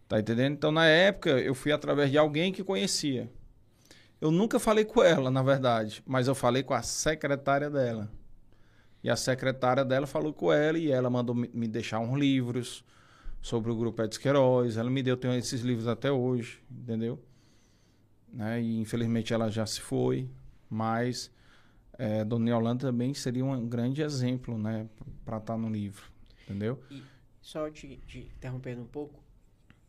Tá 0.08 0.18
entendendo? 0.18 0.54
Então, 0.54 0.72
na 0.72 0.86
época, 0.86 1.30
eu 1.38 1.54
fui 1.54 1.70
através 1.70 2.10
de 2.10 2.16
alguém 2.18 2.50
que 2.52 2.64
conhecia. 2.64 3.30
Eu 4.20 4.30
nunca 4.30 4.58
falei 4.58 4.84
com 4.84 5.02
ela, 5.02 5.30
na 5.30 5.42
verdade, 5.42 6.02
mas 6.06 6.26
eu 6.26 6.34
falei 6.34 6.62
com 6.62 6.74
a 6.74 6.82
secretária 6.82 7.70
dela. 7.70 8.10
E 9.02 9.08
a 9.08 9.14
secretária 9.14 9.84
dela 9.84 10.06
falou 10.06 10.32
com 10.32 10.52
ela 10.52 10.76
e 10.76 10.90
ela 10.90 11.08
mandou 11.08 11.34
me 11.34 11.68
deixar 11.68 12.00
uns 12.00 12.18
livros 12.18 12.84
sobre 13.40 13.70
o 13.70 13.76
grupo 13.76 14.02
Edson 14.02 14.20
Queiroz. 14.20 14.76
Ela 14.76 14.90
me 14.90 15.02
deu, 15.02 15.12
eu 15.12 15.16
tenho 15.16 15.34
esses 15.34 15.60
livros 15.60 15.86
até 15.86 16.10
hoje, 16.10 16.60
entendeu? 16.70 17.22
Né? 18.32 18.60
E 18.60 18.80
infelizmente 18.80 19.32
ela 19.32 19.48
já 19.50 19.64
se 19.64 19.80
foi, 19.80 20.28
mas 20.68 21.30
é, 21.98 22.24
Dona 22.24 22.50
Yolanda 22.50 22.86
também 22.88 23.14
seria 23.14 23.44
um 23.44 23.68
grande 23.68 24.02
exemplo, 24.02 24.58
né, 24.58 24.88
para 25.24 25.38
estar 25.38 25.56
no 25.56 25.68
livro, 25.68 26.04
entendeu? 26.44 26.80
Só 27.40 27.70
te, 27.70 27.96
te 28.06 28.30
interrompendo 28.36 28.82
um 28.82 28.86
pouco. 28.86 29.27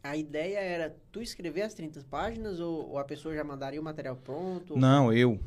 A 0.03 0.15
ideia 0.15 0.59
era 0.59 0.95
tu 1.11 1.21
escrever 1.21 1.63
as 1.63 1.73
30 1.73 2.01
páginas 2.09 2.59
ou, 2.59 2.91
ou 2.91 2.97
a 2.97 3.03
pessoa 3.03 3.35
já 3.35 3.43
mandaria 3.43 3.79
o 3.79 3.83
material 3.83 4.15
pronto? 4.15 4.77
Não, 4.77 5.11
eu, 5.11 5.39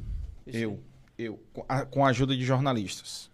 Isso 0.47 0.59
eu, 0.59 0.71
aí. 0.71 1.25
eu, 1.25 1.41
com 1.53 1.65
a, 1.69 1.87
com 1.87 2.05
a 2.05 2.09
ajuda 2.09 2.37
de 2.37 2.45
jornalistas. 2.45 3.31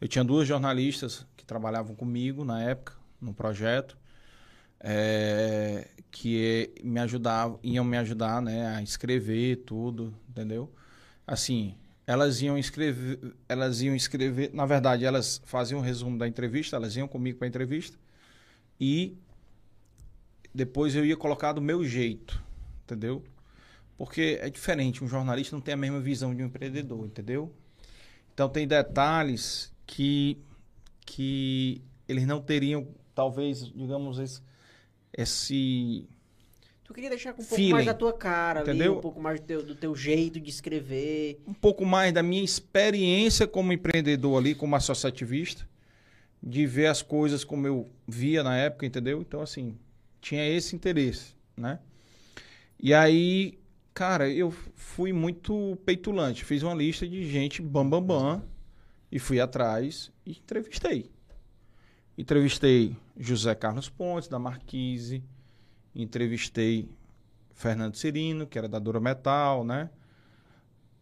Eu 0.00 0.08
tinha 0.08 0.24
duas 0.24 0.48
jornalistas 0.48 1.26
que 1.36 1.44
trabalhavam 1.44 1.94
comigo 1.94 2.44
na 2.44 2.62
época, 2.62 2.94
no 3.20 3.34
projeto, 3.34 3.96
é, 4.80 5.88
que 6.10 6.72
me 6.82 7.00
ajudavam, 7.00 7.58
iam 7.62 7.84
me 7.84 7.96
ajudar, 7.98 8.40
né, 8.40 8.76
a 8.76 8.82
escrever 8.82 9.56
tudo, 9.56 10.14
entendeu? 10.28 10.70
Assim, 11.26 11.74
elas 12.06 12.40
iam 12.40 12.56
escrever, 12.56 13.18
elas 13.48 13.80
iam 13.80 13.94
escrever, 13.94 14.50
na 14.54 14.64
verdade, 14.64 15.04
elas 15.04 15.40
faziam 15.44 15.80
um 15.80 15.82
resumo 15.82 16.16
da 16.16 16.28
entrevista, 16.28 16.76
elas 16.76 16.94
iam 16.96 17.08
comigo 17.08 17.38
para 17.38 17.46
a 17.46 17.48
entrevista 17.48 17.98
e 18.80 19.16
depois 20.56 20.94
eu 20.96 21.04
ia 21.04 21.16
colocar 21.16 21.52
do 21.52 21.60
meu 21.60 21.84
jeito, 21.84 22.42
entendeu? 22.84 23.22
Porque 23.98 24.38
é 24.40 24.48
diferente, 24.48 25.04
um 25.04 25.08
jornalista 25.08 25.54
não 25.54 25.60
tem 25.60 25.74
a 25.74 25.76
mesma 25.76 26.00
visão 26.00 26.34
de 26.34 26.42
um 26.42 26.46
empreendedor, 26.46 27.04
entendeu? 27.04 27.52
Então 28.32 28.48
tem 28.48 28.66
detalhes 28.66 29.72
que 29.86 30.38
que 31.04 31.82
eles 32.08 32.26
não 32.26 32.40
teriam, 32.40 32.88
talvez, 33.14 33.70
digamos, 33.72 34.18
esse, 34.18 34.40
esse 35.12 36.08
Tu 36.84 36.94
queria 36.94 37.10
deixar 37.10 37.32
com 37.32 37.42
um 37.42 37.44
pouco 37.44 37.56
Feeling. 37.56 37.72
mais 37.72 37.86
da 37.86 37.94
tua 37.94 38.12
cara 38.12 38.60
ali, 38.60 38.70
Entendeu? 38.70 38.96
um 38.98 39.00
pouco 39.00 39.20
mais 39.20 39.38
do 39.40 39.46
teu, 39.46 39.62
do 39.62 39.74
teu 39.74 39.94
jeito 39.94 40.40
de 40.40 40.50
escrever. 40.50 41.40
um 41.46 41.54
pouco 41.54 41.84
mais 41.84 42.12
da 42.12 42.22
minha 42.22 42.42
experiência 42.42 43.46
como 43.46 43.72
empreendedor 43.72 44.38
ali, 44.38 44.54
como 44.54 44.74
associativista, 44.74 45.68
de 46.42 46.66
ver 46.66 46.86
as 46.86 47.02
coisas 47.02 47.44
como 47.44 47.66
eu 47.66 47.90
via 48.08 48.42
na 48.42 48.56
época, 48.56 48.86
entendeu? 48.86 49.20
Então, 49.20 49.40
assim, 49.40 49.76
tinha 50.26 50.44
esse 50.44 50.74
interesse, 50.74 51.36
né? 51.56 51.78
E 52.80 52.92
aí, 52.92 53.56
cara, 53.94 54.28
eu 54.28 54.50
fui 54.50 55.12
muito 55.12 55.78
peitulante. 55.86 56.44
Fiz 56.44 56.64
uma 56.64 56.74
lista 56.74 57.06
de 57.06 57.30
gente 57.30 57.62
bam, 57.62 57.88
bam, 57.88 58.02
bam, 58.02 58.42
e 59.10 59.20
fui 59.20 59.38
atrás 59.38 60.10
e 60.26 60.32
entrevistei. 60.32 61.12
Entrevistei 62.18 62.96
José 63.16 63.54
Carlos 63.54 63.88
Pontes, 63.88 64.28
da 64.28 64.36
Marquise, 64.36 65.22
entrevistei 65.94 66.88
Fernando 67.54 67.94
Cirino, 67.94 68.48
que 68.48 68.58
era 68.58 68.68
da 68.68 68.80
Dura 68.80 68.98
Metal, 68.98 69.62
né? 69.64 69.88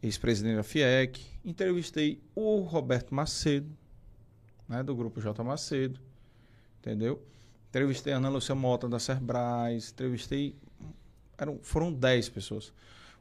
ex-presidente 0.03 0.57
da 0.57 0.63
FIEC. 0.63 1.25
Entrevistei 1.43 2.21
o 2.35 2.61
Roberto 2.61 3.15
Macedo, 3.15 3.75
né, 4.69 4.83
do 4.83 4.95
grupo 4.95 5.19
J 5.19 5.43
Macedo, 5.43 5.99
entendeu? 6.79 7.25
Entrevistei 7.75 8.13
a 8.13 8.19
Ana 8.19 8.29
Lúcia 8.29 8.55
Mota 8.55 8.89
da 8.89 9.01
Cerbrais, 9.01 9.91
entrevistei 9.91 10.55
eram, 11.37 11.59
foram 11.61 11.93
10 11.93 12.29
pessoas. 12.29 12.73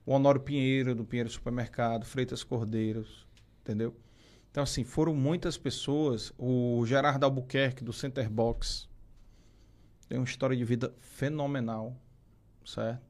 O 0.06 0.14
Honório 0.14 0.40
Pinheiro 0.40 0.94
do 0.94 1.04
Pinheiro 1.04 1.28
Supermercado, 1.28 2.06
Freitas 2.06 2.44
Cordeiros, 2.44 3.26
entendeu? 3.62 3.98
Então, 4.52 4.62
assim, 4.62 4.84
foram 4.84 5.16
muitas 5.16 5.58
pessoas. 5.58 6.32
O 6.38 6.86
Gerardo 6.86 7.26
Albuquerque, 7.26 7.84
do 7.84 7.92
Center 7.92 8.30
Box, 8.30 8.88
tem 10.08 10.20
uma 10.20 10.24
história 10.24 10.56
de 10.56 10.64
vida 10.64 10.94
fenomenal, 11.00 12.00
certo? 12.64 13.02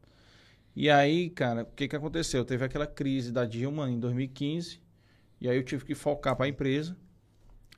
E 0.73 0.89
aí, 0.89 1.29
cara, 1.29 1.63
o 1.63 1.75
que, 1.75 1.89
que 1.89 1.95
aconteceu? 1.97 2.45
Teve 2.45 2.63
aquela 2.63 2.87
crise 2.87 3.33
da 3.33 3.43
Dilma 3.43 3.89
em 3.89 3.99
2015, 3.99 4.79
e 5.41 5.49
aí 5.49 5.57
eu 5.57 5.63
tive 5.65 5.83
que 5.83 5.93
focar 5.93 6.37
para 6.37 6.45
a 6.45 6.47
empresa 6.47 6.95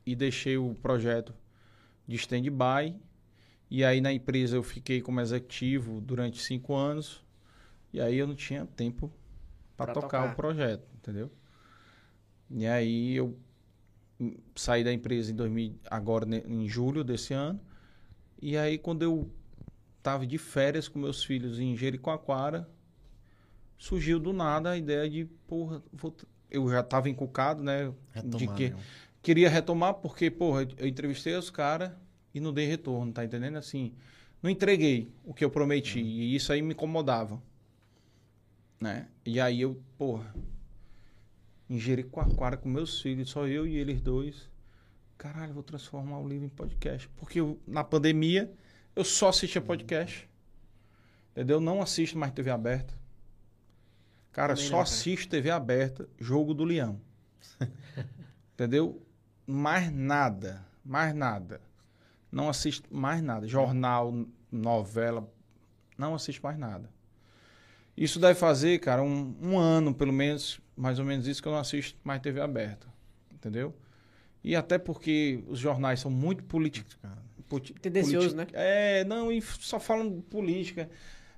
e 0.06 0.16
deixei 0.16 0.56
o 0.56 0.76
projeto 0.76 1.34
de 2.08 2.16
stand-by. 2.16 2.96
E 3.70 3.84
aí 3.84 4.00
na 4.00 4.14
empresa 4.14 4.56
eu 4.56 4.64
fiquei 4.64 5.02
como 5.02 5.20
executivo 5.20 6.00
durante 6.00 6.42
cinco 6.42 6.76
anos, 6.76 7.24
e 7.92 8.00
aí 8.00 8.18
eu 8.18 8.28
não 8.28 8.36
tinha 8.36 8.66
tempo 8.66 9.12
para 9.76 9.94
tocar, 9.94 10.22
tocar. 10.22 10.34
o 10.34 10.36
projeto, 10.36 10.88
entendeu? 10.96 11.32
E 12.50 12.66
aí 12.66 13.16
eu 13.16 13.38
saí 14.56 14.84
da 14.84 14.94
empresa 14.94 15.32
em 15.32 15.36
2000, 15.36 15.76
agora 15.90 16.26
em 16.48 16.68
julho 16.68 17.04
desse 17.04 17.34
ano. 17.34 17.60
E 18.42 18.56
aí 18.56 18.78
quando 18.78 19.02
eu 19.02 19.32
tava 20.02 20.26
de 20.26 20.38
férias 20.38 20.88
com 20.88 21.00
meus 21.00 21.24
filhos 21.24 21.60
em 21.60 21.76
Jericoacoara, 21.76 22.70
surgiu 23.78 24.20
do 24.20 24.32
nada 24.32 24.72
a 24.72 24.78
ideia 24.78 25.10
de, 25.10 25.26
porra, 25.48 25.82
vou 25.92 26.16
eu 26.50 26.70
já 26.70 26.84
tava 26.84 27.10
encucado, 27.10 27.62
né, 27.62 27.92
de 28.14 28.46
Retomar, 28.46 28.56
que 28.56 28.70
né? 28.70 28.78
queria 29.22 29.50
retomar 29.50 29.96
porque, 29.96 30.30
porra, 30.30 30.68
eu 30.78 30.88
entrevistei 30.88 31.36
os 31.36 31.50
caras 31.50 31.92
e 32.36 32.40
não 32.42 32.54
dei 32.54 32.68
retorno, 32.68 33.14
tá 33.14 33.24
entendendo? 33.24 33.56
Assim, 33.56 33.94
não 34.44 34.50
entreguei 34.50 35.10
o 35.24 35.34
que 35.34 35.44
eu 35.44 35.50
prometi 35.50 36.02
e 36.02 36.36
isso 36.36 36.52
aí 36.52 36.62
me 36.62 36.74
incomodava, 36.74 37.42
né? 38.80 39.08
E 39.26 39.40
aí 39.40 39.62
eu, 39.62 39.82
porra, 39.98 40.36
em 41.70 41.80
Jericoacoara 41.80 42.58
com 42.58 42.68
meus 42.68 43.02
filhos, 43.02 43.30
só 43.30 43.48
eu 43.48 43.66
e 43.66 43.78
eles 43.78 44.02
dois. 44.02 44.50
Caralho, 45.18 45.54
vou 45.54 45.64
transformar 45.64 46.20
o 46.20 46.28
livro 46.28 46.46
em 46.46 46.50
podcast. 46.50 47.08
Porque 47.16 47.40
eu, 47.40 47.58
na 47.66 47.86
pandemia 47.86 48.52
eu 48.94 49.06
só 49.06 49.30
assistia 49.30 49.62
podcast. 49.62 50.30
Entendeu? 51.32 51.62
Não 51.62 51.82
assisto 51.82 52.18
mais 52.18 52.34
TV 52.34 52.52
aberta. 52.52 52.94
Cara, 54.34 54.56
Também 54.56 54.70
só 54.70 54.78
não, 54.78 54.84
cara. 54.84 54.90
assisto 54.90 55.30
TV 55.30 55.50
aberta, 55.50 56.10
Jogo 56.20 56.54
do 56.54 56.66
Leão. 56.66 57.00
Entendeu? 58.54 59.02
Mais 59.48 59.90
nada. 59.90 60.66
Mais 60.84 61.16
nada. 61.16 61.62
Não 62.36 62.50
assisto 62.50 62.94
mais 62.94 63.22
nada. 63.22 63.48
Jornal, 63.48 64.14
novela. 64.52 65.26
Não 65.98 66.14
assisto 66.14 66.44
mais 66.44 66.58
nada. 66.58 66.90
Isso 67.96 68.20
deve 68.20 68.38
fazer, 68.38 68.78
cara, 68.80 69.02
um, 69.02 69.34
um 69.42 69.58
ano, 69.58 69.96
pelo 69.96 70.12
menos, 70.12 70.60
mais 70.76 71.00
ou 71.00 71.06
menos 71.06 71.28
isso, 71.28 71.42
que 71.42 71.48
eu 71.48 71.54
não 71.54 71.60
assisto 71.60 71.98
mais 72.04 72.22
TV 72.22 72.42
aberta. 72.42 72.88
Entendeu? 73.34 73.74
E 74.44 74.54
até 74.54 74.78
porque 74.78 75.46
os 75.48 75.60
jornais 75.60 76.02
são 76.02 76.12
muito 76.12 76.44
políticos. 76.44 77.00
Tendencioso, 77.82 78.36
né? 78.36 78.48
É, 78.52 79.06
não, 79.06 79.32
e 79.32 79.42
só 79.42 79.80
falam 79.80 80.20
política. 80.20 80.90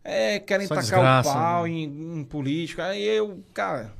É, 0.03 0.39
querem 0.39 0.65
Só 0.65 0.73
tacar 0.73 0.83
desgraça, 0.83 1.29
o 1.29 1.33
pau 1.33 1.63
né? 1.65 1.69
em, 1.69 2.19
em 2.21 2.23
política. 2.23 2.87
Aí 2.87 3.03
eu, 3.03 3.43
cara. 3.53 3.93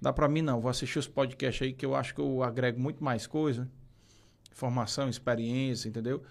Dá 0.00 0.12
pra 0.12 0.28
mim 0.28 0.42
não. 0.42 0.60
Vou 0.60 0.68
assistir 0.68 0.98
os 0.98 1.06
podcasts 1.06 1.62
aí 1.64 1.72
que 1.72 1.86
eu 1.86 1.94
acho 1.94 2.12
que 2.12 2.20
eu 2.20 2.42
agrego 2.42 2.80
muito 2.80 3.04
mais 3.04 3.24
coisa. 3.24 3.70
Informação, 4.52 5.08
experiência, 5.08 5.88
entendeu? 5.88 6.22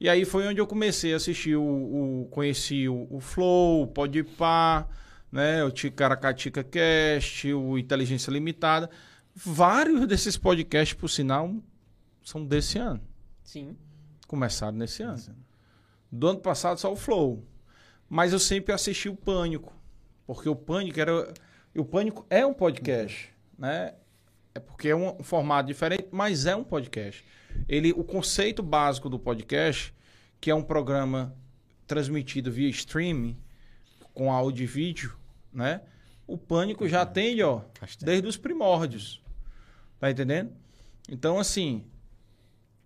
E 0.00 0.08
aí 0.08 0.24
foi 0.24 0.46
onde 0.46 0.60
eu 0.60 0.66
comecei 0.66 1.12
a 1.12 1.16
assistir 1.16 1.56
o. 1.56 1.62
o- 1.62 2.28
conheci 2.30 2.88
o, 2.88 3.06
o 3.10 3.20
Flow, 3.20 3.82
o 3.82 3.86
Podpah, 3.86 4.86
né? 5.30 5.62
O 5.64 5.70
Ticaracatica 5.70 6.62
Cast, 6.64 7.52
o 7.52 7.78
Inteligência 7.78 8.30
Limitada. 8.30 8.90
Vários 9.34 10.06
desses 10.06 10.36
podcasts, 10.36 10.96
por 10.96 11.08
sinal, 11.08 11.54
são 12.22 12.44
desse 12.44 12.78
ano. 12.78 13.00
Sim. 13.42 13.76
Começaram 14.26 14.76
nesse 14.76 15.02
ano. 15.02 15.18
Do 16.10 16.28
ano 16.28 16.40
passado 16.40 16.78
só 16.78 16.92
o 16.92 16.96
Flow. 16.96 17.44
Mas 18.08 18.32
eu 18.32 18.38
sempre 18.38 18.72
assisti 18.72 19.08
o 19.08 19.16
Pânico. 19.16 19.72
Porque 20.26 20.48
o 20.48 20.56
Pânico 20.56 21.00
era. 21.00 21.32
O 21.76 21.84
Pânico 21.84 22.26
é 22.30 22.44
um 22.44 22.54
podcast, 22.54 23.30
né? 23.58 23.94
É 24.54 24.58
porque 24.58 24.88
é 24.88 24.96
um 24.96 25.22
formato 25.22 25.66
diferente, 25.68 26.08
mas 26.10 26.46
é 26.46 26.56
um 26.56 26.64
podcast. 26.64 27.24
Ele, 27.68 27.92
o 27.92 28.04
conceito 28.04 28.62
básico 28.62 29.08
do 29.08 29.18
podcast, 29.18 29.94
que 30.40 30.50
é 30.50 30.54
um 30.54 30.62
programa 30.62 31.34
transmitido 31.86 32.50
via 32.50 32.68
streaming, 32.68 33.36
com 34.14 34.32
áudio 34.32 34.64
e 34.64 34.66
vídeo, 34.66 35.14
né? 35.52 35.80
O 36.26 36.36
Pânico 36.36 36.88
já 36.88 37.02
atende, 37.02 37.42
ó, 37.42 37.60
desde 38.00 38.26
os 38.26 38.36
primórdios. 38.36 39.22
Tá 40.00 40.10
entendendo? 40.10 40.50
Então, 41.08 41.38
assim, 41.38 41.84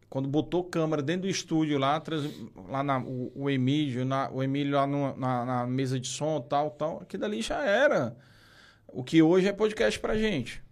quando 0.09 0.29
botou 0.29 0.63
câmera 0.65 1.01
dentro 1.03 1.23
do 1.23 1.29
estúdio 1.29 1.79
lá, 1.79 1.99
trans- 2.01 2.31
lá 2.69 2.83
na, 2.83 2.99
o, 2.99 3.33
o 3.35 3.49
Emílio, 3.51 4.05
na, 4.05 4.31
o 4.31 4.43
Emílio 4.43 4.75
lá 4.75 4.87
no- 4.87 5.17
na, 5.17 5.45
na 5.45 5.67
mesa 5.67 5.99
de 5.99 6.07
som, 6.09 6.41
tal, 6.41 6.71
tal, 6.73 7.01
aquilo 7.01 7.25
ali 7.25 7.41
já 7.41 7.65
era. 7.65 8.17
O 8.87 9.03
que 9.03 9.23
hoje 9.23 9.47
é 9.49 9.53
podcast 9.53 9.99
pra 9.99 10.19
gente. 10.19 10.63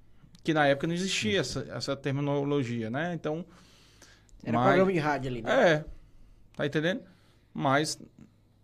Que 0.42 0.52
na 0.52 0.66
época 0.66 0.86
não 0.86 0.94
existia 0.94 1.40
essa, 1.40 1.66
essa 1.70 1.96
terminologia, 1.96 2.90
né? 2.90 3.14
Então. 3.14 3.44
Era 4.44 4.56
mas- 4.56 4.66
programa 4.66 4.92
de 4.92 4.98
rádio 4.98 5.30
ali, 5.30 5.42
né? 5.42 5.72
É. 5.72 5.84
Tá 6.56 6.66
entendendo? 6.66 7.02
Mas, 7.54 8.00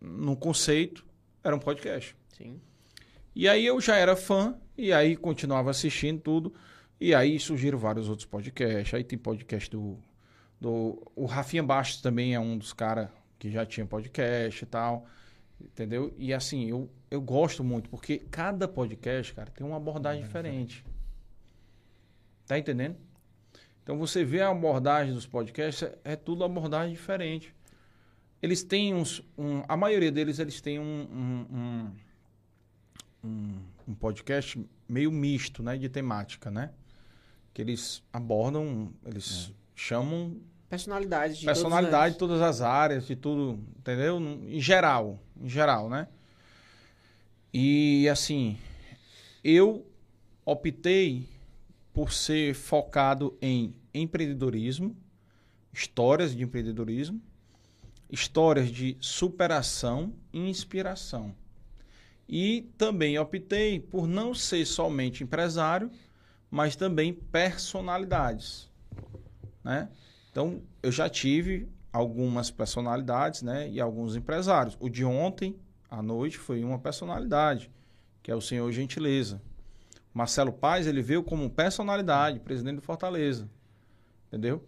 no 0.00 0.36
conceito, 0.36 1.04
era 1.42 1.54
um 1.54 1.58
podcast. 1.58 2.16
Sim. 2.36 2.60
E 3.34 3.48
aí 3.48 3.66
eu 3.66 3.80
já 3.80 3.96
era 3.96 4.16
fã, 4.16 4.56
e 4.76 4.92
aí 4.92 5.16
continuava 5.16 5.70
assistindo 5.70 6.20
tudo. 6.20 6.54
E 7.00 7.14
aí 7.14 7.38
surgiram 7.38 7.78
vários 7.78 8.08
outros 8.08 8.26
podcasts. 8.26 8.94
Aí 8.94 9.04
tem 9.04 9.18
podcast 9.18 9.70
do. 9.70 9.98
do 10.60 11.02
o 11.14 11.26
Rafinha 11.26 11.62
Bastos 11.62 12.00
também 12.00 12.34
é 12.34 12.40
um 12.40 12.56
dos 12.56 12.72
caras 12.72 13.08
que 13.38 13.50
já 13.50 13.66
tinha 13.66 13.84
podcast 13.84 14.62
e 14.62 14.66
tal. 14.66 15.06
Entendeu? 15.60 16.14
E 16.16 16.32
assim, 16.32 16.68
eu, 16.68 16.90
eu 17.10 17.20
gosto 17.20 17.62
muito, 17.62 17.88
porque 17.88 18.18
cada 18.30 18.66
podcast, 18.66 19.32
cara, 19.34 19.50
tem 19.50 19.66
uma 19.66 19.76
abordagem 19.76 20.22
diferente. 20.22 20.84
Tá 22.46 22.58
entendendo? 22.58 22.96
Então 23.84 23.96
você 23.98 24.24
vê 24.24 24.40
a 24.40 24.48
abordagem 24.48 25.14
dos 25.14 25.26
podcasts, 25.26 25.82
é, 25.84 25.98
é 26.12 26.16
tudo 26.16 26.42
abordagem 26.42 26.92
diferente. 26.94 27.54
Eles 28.42 28.62
têm 28.64 28.94
uns. 28.94 29.22
Um, 29.38 29.62
a 29.68 29.76
maioria 29.76 30.10
deles, 30.10 30.38
eles 30.38 30.60
têm 30.60 30.78
um- 30.80 31.92
um- 33.22 33.60
um 33.88 33.94
podcast 33.94 34.62
meio 34.88 35.10
misto, 35.10 35.62
né, 35.62 35.76
de 35.76 35.88
temática, 35.88 36.50
né? 36.50 36.70
Que 37.52 37.62
eles 37.62 38.02
abordam, 38.12 38.92
eles 39.04 39.52
chamam 39.74 40.36
Personalidades 40.68 41.38
de 41.38 41.46
personalidade 41.46 42.14
de 42.14 42.18
todas 42.18 42.40
as 42.42 42.60
áreas, 42.60 43.06
de 43.06 43.14
tudo, 43.14 43.60
entendeu? 43.78 44.18
Em 44.20 44.60
geral, 44.60 45.20
em 45.40 45.48
geral, 45.48 45.88
né? 45.88 46.08
E 47.52 48.08
assim, 48.08 48.58
eu 49.44 49.86
optei 50.44 51.28
por 51.94 52.12
ser 52.12 52.54
focado 52.54 53.38
em 53.40 53.72
empreendedorismo, 53.94 54.96
histórias 55.72 56.34
de 56.34 56.42
empreendedorismo, 56.42 57.22
histórias 58.10 58.68
de 58.68 58.96
superação 59.00 60.12
e 60.32 60.50
inspiração. 60.50 61.34
E 62.28 62.68
também 62.76 63.18
optei 63.18 63.78
por 63.78 64.08
não 64.08 64.34
ser 64.34 64.66
somente 64.66 65.22
empresário, 65.22 65.90
mas 66.50 66.74
também 66.74 67.12
personalidades, 67.12 68.68
né? 69.62 69.88
Então, 70.30 70.62
eu 70.82 70.90
já 70.90 71.08
tive 71.08 71.68
algumas 71.92 72.50
personalidades, 72.50 73.42
né, 73.42 73.70
e 73.70 73.80
alguns 73.80 74.16
empresários. 74.16 74.76
O 74.80 74.88
de 74.88 75.04
ontem 75.04 75.56
à 75.88 76.02
noite 76.02 76.38
foi 76.38 76.64
uma 76.64 76.78
personalidade, 76.78 77.70
que 78.20 78.32
é 78.32 78.34
o 78.34 78.40
senhor 78.40 78.70
Gentileza. 78.72 79.40
Marcelo 80.14 80.52
Paz, 80.52 80.86
ele 80.86 81.02
veio 81.02 81.24
como 81.24 81.50
personalidade, 81.50 82.38
presidente 82.38 82.76
do 82.76 82.82
Fortaleza. 82.82 83.50
Entendeu? 84.28 84.64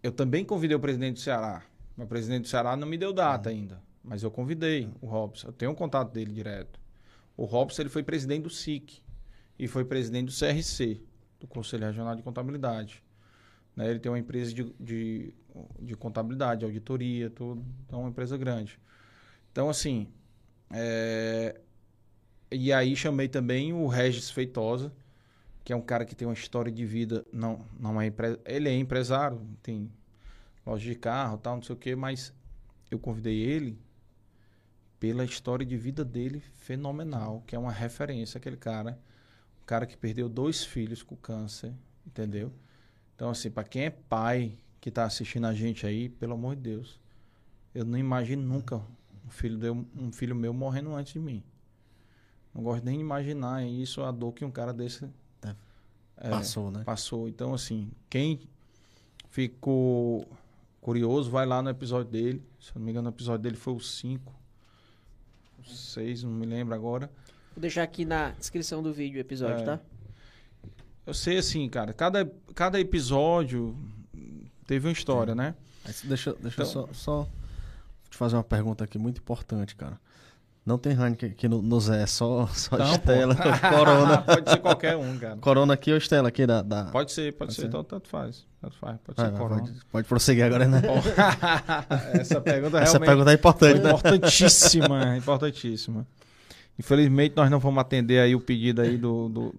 Eu 0.00 0.12
também 0.12 0.44
convidei 0.44 0.76
o 0.76 0.80
presidente 0.80 1.14
do 1.14 1.20
Ceará. 1.20 1.64
Mas 1.96 2.06
o 2.06 2.08
presidente 2.08 2.42
do 2.42 2.48
Ceará 2.48 2.76
não 2.76 2.86
me 2.86 2.96
deu 2.96 3.12
data 3.12 3.50
ainda. 3.50 3.82
Mas 4.02 4.22
eu 4.22 4.30
convidei 4.30 4.88
o 5.00 5.06
Robson. 5.06 5.48
Eu 5.48 5.52
tenho 5.52 5.72
um 5.72 5.74
contato 5.74 6.12
dele 6.12 6.32
direto. 6.32 6.80
O 7.36 7.44
Robson 7.44 7.82
ele 7.82 7.88
foi 7.88 8.04
presidente 8.04 8.44
do 8.44 8.50
SIC 8.50 9.02
e 9.58 9.66
foi 9.66 9.84
presidente 9.84 10.26
do 10.26 10.32
CRC, 10.32 11.02
do 11.40 11.48
Conselho 11.48 11.86
Regional 11.86 12.14
de 12.14 12.22
Contabilidade. 12.22 13.02
Né? 13.74 13.90
Ele 13.90 13.98
tem 13.98 14.10
uma 14.10 14.18
empresa 14.18 14.54
de, 14.54 14.72
de, 14.78 15.34
de 15.80 15.96
contabilidade, 15.96 16.64
auditoria, 16.64 17.28
tudo. 17.28 17.64
Então, 17.86 17.98
é 17.98 18.02
uma 18.02 18.10
empresa 18.10 18.36
grande. 18.38 18.78
Então, 19.50 19.68
assim, 19.68 20.08
é, 20.70 21.60
e 22.50 22.72
aí 22.72 22.94
chamei 22.96 23.28
também 23.28 23.72
o 23.72 23.86
Regis 23.86 24.30
Feitosa, 24.30 24.92
que 25.64 25.72
é 25.72 25.76
um 25.76 25.80
cara 25.80 26.04
que 26.04 26.14
tem 26.14 26.26
uma 26.26 26.34
história 26.34 26.70
de 26.70 26.84
vida, 26.84 27.24
não, 27.32 27.64
não 27.78 28.00
é 28.00 28.06
empre... 28.06 28.38
ele 28.44 28.68
é 28.68 28.74
empresário, 28.74 29.40
tem 29.62 29.90
loja 30.66 30.88
de 30.88 30.94
carro, 30.96 31.38
tal, 31.38 31.56
não 31.56 31.62
sei 31.62 31.74
o 31.74 31.78
quê, 31.78 31.94
mas 31.94 32.32
eu 32.90 32.98
convidei 32.98 33.40
ele 33.40 33.78
pela 34.98 35.24
história 35.24 35.64
de 35.64 35.76
vida 35.76 36.04
dele 36.04 36.40
fenomenal, 36.40 37.42
que 37.46 37.54
é 37.54 37.58
uma 37.58 37.72
referência 37.72 38.38
aquele 38.38 38.56
cara, 38.56 38.98
um 39.62 39.64
cara 39.64 39.86
que 39.86 39.96
perdeu 39.96 40.28
dois 40.28 40.64
filhos 40.64 41.02
com 41.02 41.16
câncer 41.16 41.72
Entendeu? 42.06 42.52
Então, 43.14 43.30
assim, 43.30 43.50
pra 43.50 43.64
quem 43.64 43.84
é 43.84 43.90
pai 43.90 44.58
que 44.80 44.90
tá 44.90 45.04
assistindo 45.04 45.46
a 45.46 45.54
gente 45.54 45.86
aí, 45.86 46.08
pelo 46.08 46.34
amor 46.34 46.56
de 46.56 46.62
Deus, 46.62 47.00
eu 47.74 47.84
não 47.84 47.98
imagino 47.98 48.42
nunca 48.42 48.76
um 49.24 49.30
filho, 49.30 49.58
de, 49.58 49.70
um 49.70 50.10
filho 50.10 50.34
meu 50.34 50.52
morrendo 50.52 50.94
antes 50.94 51.12
de 51.12 51.18
mim. 51.18 51.42
Não 52.54 52.62
gosto 52.62 52.84
nem 52.84 52.96
de 52.96 53.00
imaginar 53.00 53.64
isso, 53.66 54.02
a 54.02 54.10
dor 54.10 54.32
que 54.32 54.44
um 54.44 54.50
cara 54.50 54.72
desse 54.72 55.08
é, 56.22 56.28
Passou, 56.28 56.70
né? 56.70 56.82
Passou. 56.84 57.28
Então, 57.28 57.54
assim, 57.54 57.90
quem 58.10 58.40
ficou 59.30 60.26
curioso, 60.80 61.30
vai 61.30 61.46
lá 61.46 61.62
no 61.62 61.70
episódio 61.70 62.10
dele. 62.10 62.42
Se 62.60 62.70
eu 62.70 62.78
não 62.78 62.84
me 62.84 62.90
engano, 62.90 63.08
o 63.08 63.12
episódio 63.12 63.42
dele 63.42 63.56
foi 63.56 63.72
o 63.74 63.80
5. 63.80 64.32
O 65.58 65.64
6, 65.64 66.24
não 66.24 66.30
me 66.32 66.44
lembro 66.46 66.74
agora. 66.74 67.10
Vou 67.54 67.60
deixar 67.62 67.82
aqui 67.84 68.04
na 68.04 68.30
descrição 68.32 68.82
do 68.82 68.92
vídeo 68.92 69.16
o 69.16 69.20
episódio, 69.20 69.62
É. 69.62 69.64
tá? 69.64 69.80
Eu 71.06 71.14
sei, 71.14 71.38
assim, 71.38 71.66
cara, 71.68 71.92
cada, 71.92 72.30
cada 72.54 72.78
episódio 72.78 73.74
teve 74.66 74.86
uma 74.88 74.92
história, 74.92 75.34
né? 75.34 75.54
Deixa 76.04 76.34
deixa 76.34 76.60
eu 76.62 76.66
Então- 76.66 76.66
só, 76.66 76.88
só 76.92 77.28
te 78.10 78.16
fazer 78.16 78.36
uma 78.36 78.44
pergunta 78.44 78.84
aqui 78.84 78.98
muito 78.98 79.18
importante, 79.18 79.74
cara. 79.74 79.98
Não 80.64 80.76
tem 80.76 80.92
Heineken 80.92 81.30
aqui 81.30 81.48
no, 81.48 81.62
no 81.62 81.80
Zé, 81.80 82.06
só, 82.06 82.46
só 82.48 82.76
Não, 82.76 82.86
pô. 82.86 82.92
Estela, 82.92 83.34
Corona. 83.70 84.18
Pode 84.22 84.50
ser 84.50 84.58
qualquer 84.58 84.96
um, 84.96 85.18
cara. 85.18 85.36
Corona 85.38 85.74
aqui 85.74 85.90
ou 85.90 85.96
Estela 85.96 86.28
aqui 86.28 86.46
da... 86.46 86.60
da... 86.62 86.84
Pode 86.86 87.12
ser, 87.12 87.32
pode, 87.32 87.38
Pode 87.38 87.54
ser, 87.54 87.62
ser? 87.62 87.68
Então, 87.68 87.82
tanto 87.82 88.08
faz. 88.08 88.46
Tanto 88.60 88.76
faz. 88.76 88.98
Pode 89.02 89.16
Vai, 89.16 89.30
ser 89.30 89.38
corona. 89.38 89.62
pode, 89.62 89.80
pode 89.90 90.06
prosseguir 90.08 90.44
agora, 90.44 90.68
né? 90.68 90.82
Essa 92.12 92.40
pergunta 92.42 92.78
Essa 92.78 92.98
realmente 92.98 93.08
pergunta 93.08 93.30
é 93.30 93.34
importante, 93.34 93.80
né? 93.80 93.90
Importantíssima, 93.90 95.16
importantíssima. 95.16 96.06
Infelizmente, 96.78 97.34
nós 97.36 97.50
não 97.50 97.58
vamos 97.58 97.80
atender 97.80 98.20
aí 98.20 98.34
o 98.34 98.40
pedido 98.40 98.82
aí 98.82 98.98
do, 98.98 99.28
do- 99.30 99.54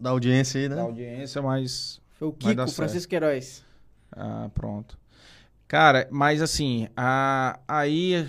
Da 0.00 0.10
audiência 0.10 0.58
aí, 0.60 0.68
né? 0.68 0.76
da 0.76 0.82
audiência, 0.82 1.42
mas... 1.42 2.00
Foi 2.18 2.28
o 2.28 2.32
Kiko. 2.32 2.68
Francisco 2.70 3.08
Queiroz. 3.10 3.62
Ah, 4.10 4.48
pronto. 4.54 4.98
Cara, 5.68 6.08
mas 6.10 6.40
assim, 6.40 6.88
a, 6.96 7.60
aí... 7.68 8.26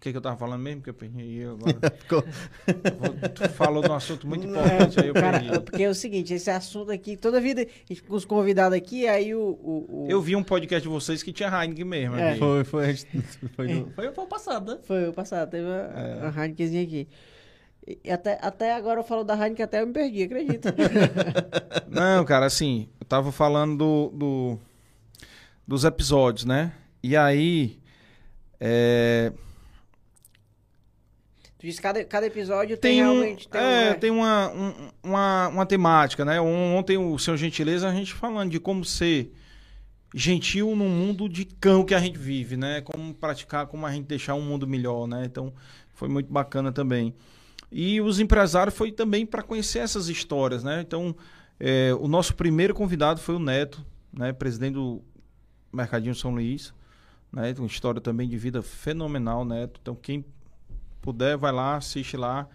O 0.00 0.02
que, 0.02 0.12
que 0.12 0.16
eu 0.16 0.22
tava 0.22 0.34
falando 0.38 0.62
mesmo? 0.62 0.80
Que 0.80 0.88
eu 0.88 0.94
perdi 0.94 1.42
agora. 1.44 1.78
Tu 3.34 3.48
falou 3.50 3.82
de 3.82 3.90
um 3.90 3.94
assunto 3.94 4.26
muito 4.26 4.46
importante 4.46 4.98
aí, 4.98 5.08
eu 5.08 5.12
Cara, 5.12 5.40
perdi. 5.40 5.60
porque 5.60 5.82
é 5.82 5.90
o 5.90 5.94
seguinte, 5.94 6.32
esse 6.32 6.50
assunto 6.50 6.90
aqui, 6.90 7.18
toda 7.18 7.38
vida, 7.38 7.60
a 7.62 7.66
gente 7.86 8.02
com 8.02 8.14
os 8.14 8.24
convidados 8.24 8.74
aqui, 8.74 9.06
aí 9.06 9.34
o... 9.34 9.40
o, 9.62 10.04
o- 10.06 10.10
Eu 10.10 10.22
vi 10.22 10.34
um 10.34 10.42
podcast 10.42 10.82
de 10.82 10.88
vocês 10.88 11.22
que 11.22 11.34
tinha 11.34 11.50
Heineken 11.50 11.84
mesmo. 11.84 12.16
É. 12.16 12.34
Foi, 12.36 12.64
foi, 12.64 12.96
foi, 13.54 13.68
no- 13.74 13.90
foi, 13.90 14.10
foi 14.10 14.24
o 14.24 14.26
passado, 14.26 14.72
né? 14.72 14.78
Foi 14.84 15.08
o 15.08 15.12
passado, 15.12 15.50
teve 15.50 15.66
a, 15.68 15.92
É. 15.94 16.32
a 16.34 16.42
Heinekenzinha 16.44 16.82
aqui. 16.82 17.06
E 18.02 18.10
até, 18.10 18.38
até 18.40 18.72
agora 18.74 19.00
eu 19.00 19.04
falo 19.04 19.22
da 19.22 19.34
Heineken, 19.34 19.64
até 19.64 19.82
eu 19.82 19.86
me 19.86 19.92
perdi, 19.92 20.22
acredita? 20.22 20.74
Não, 21.88 22.24
cara, 22.24 22.46
assim, 22.46 22.88
eu 22.98 23.06
tava 23.06 23.30
falando 23.30 23.76
do, 23.76 24.08
do- 24.16 24.58
dos 25.68 25.84
episódios, 25.84 26.46
né? 26.46 26.72
E 27.02 27.14
aí, 27.14 27.78
é, 28.58 29.30
tu 31.60 31.66
diz 31.66 31.76
que 31.76 31.82
cada, 31.82 32.02
cada 32.04 32.26
episódio 32.26 32.78
tem, 32.78 32.92
tem, 32.92 33.02
realmente... 33.02 33.46
Tem 33.48 33.60
é, 33.60 33.92
um, 33.92 33.98
tem 34.00 34.10
uma, 34.10 34.50
um- 34.50 34.90
uma, 35.02 35.48
uma 35.48 35.66
temática, 35.66 36.24
né? 36.24 36.40
On- 36.40 36.74
Ontem 36.76 36.96
o 36.96 37.18
Senhor 37.18 37.36
Gentileza, 37.36 37.86
a 37.86 37.92
gente 37.94 38.14
falando 38.14 38.50
de 38.50 38.58
como 38.58 38.82
ser 38.82 39.30
gentil 40.14 40.74
no 40.74 40.86
mundo 40.88 41.28
de 41.28 41.44
cão 41.44 41.84
que 41.84 41.94
a 41.94 42.00
gente 42.00 42.18
vive, 42.18 42.56
né? 42.56 42.80
Como 42.80 43.12
praticar, 43.12 43.66
como 43.66 43.84
a 43.84 43.92
gente 43.92 44.06
deixar 44.06 44.34
um 44.34 44.40
mundo 44.40 44.66
melhor, 44.66 45.06
né? 45.06 45.24
Então, 45.26 45.52
foi 45.92 46.08
muito 46.08 46.32
bacana 46.32 46.72
também. 46.72 47.14
E 47.70 48.00
os 48.00 48.18
empresários 48.18 48.74
foi 48.74 48.90
também 48.90 49.26
para 49.26 49.42
conhecer 49.42 49.80
essas 49.80 50.08
histórias, 50.08 50.64
né? 50.64 50.80
Então, 50.80 51.14
é, 51.60 51.92
o 52.00 52.08
nosso 52.08 52.34
primeiro 52.34 52.74
convidado 52.74 53.20
foi 53.20 53.34
o 53.34 53.38
Neto, 53.38 53.84
né? 54.10 54.32
Presidente 54.32 54.74
do 54.74 55.02
Mercadinho 55.70 56.14
São 56.14 56.32
Luís, 56.32 56.72
né? 57.30 57.54
Uma 57.58 57.66
história 57.66 58.00
também 58.00 58.26
de 58.28 58.38
vida 58.38 58.62
fenomenal, 58.62 59.44
Neto. 59.44 59.78
Então, 59.82 59.94
quem 59.94 60.24
puder, 61.00 61.36
vai 61.36 61.52
lá, 61.52 61.76
assiste 61.76 62.16
lá. 62.16 62.48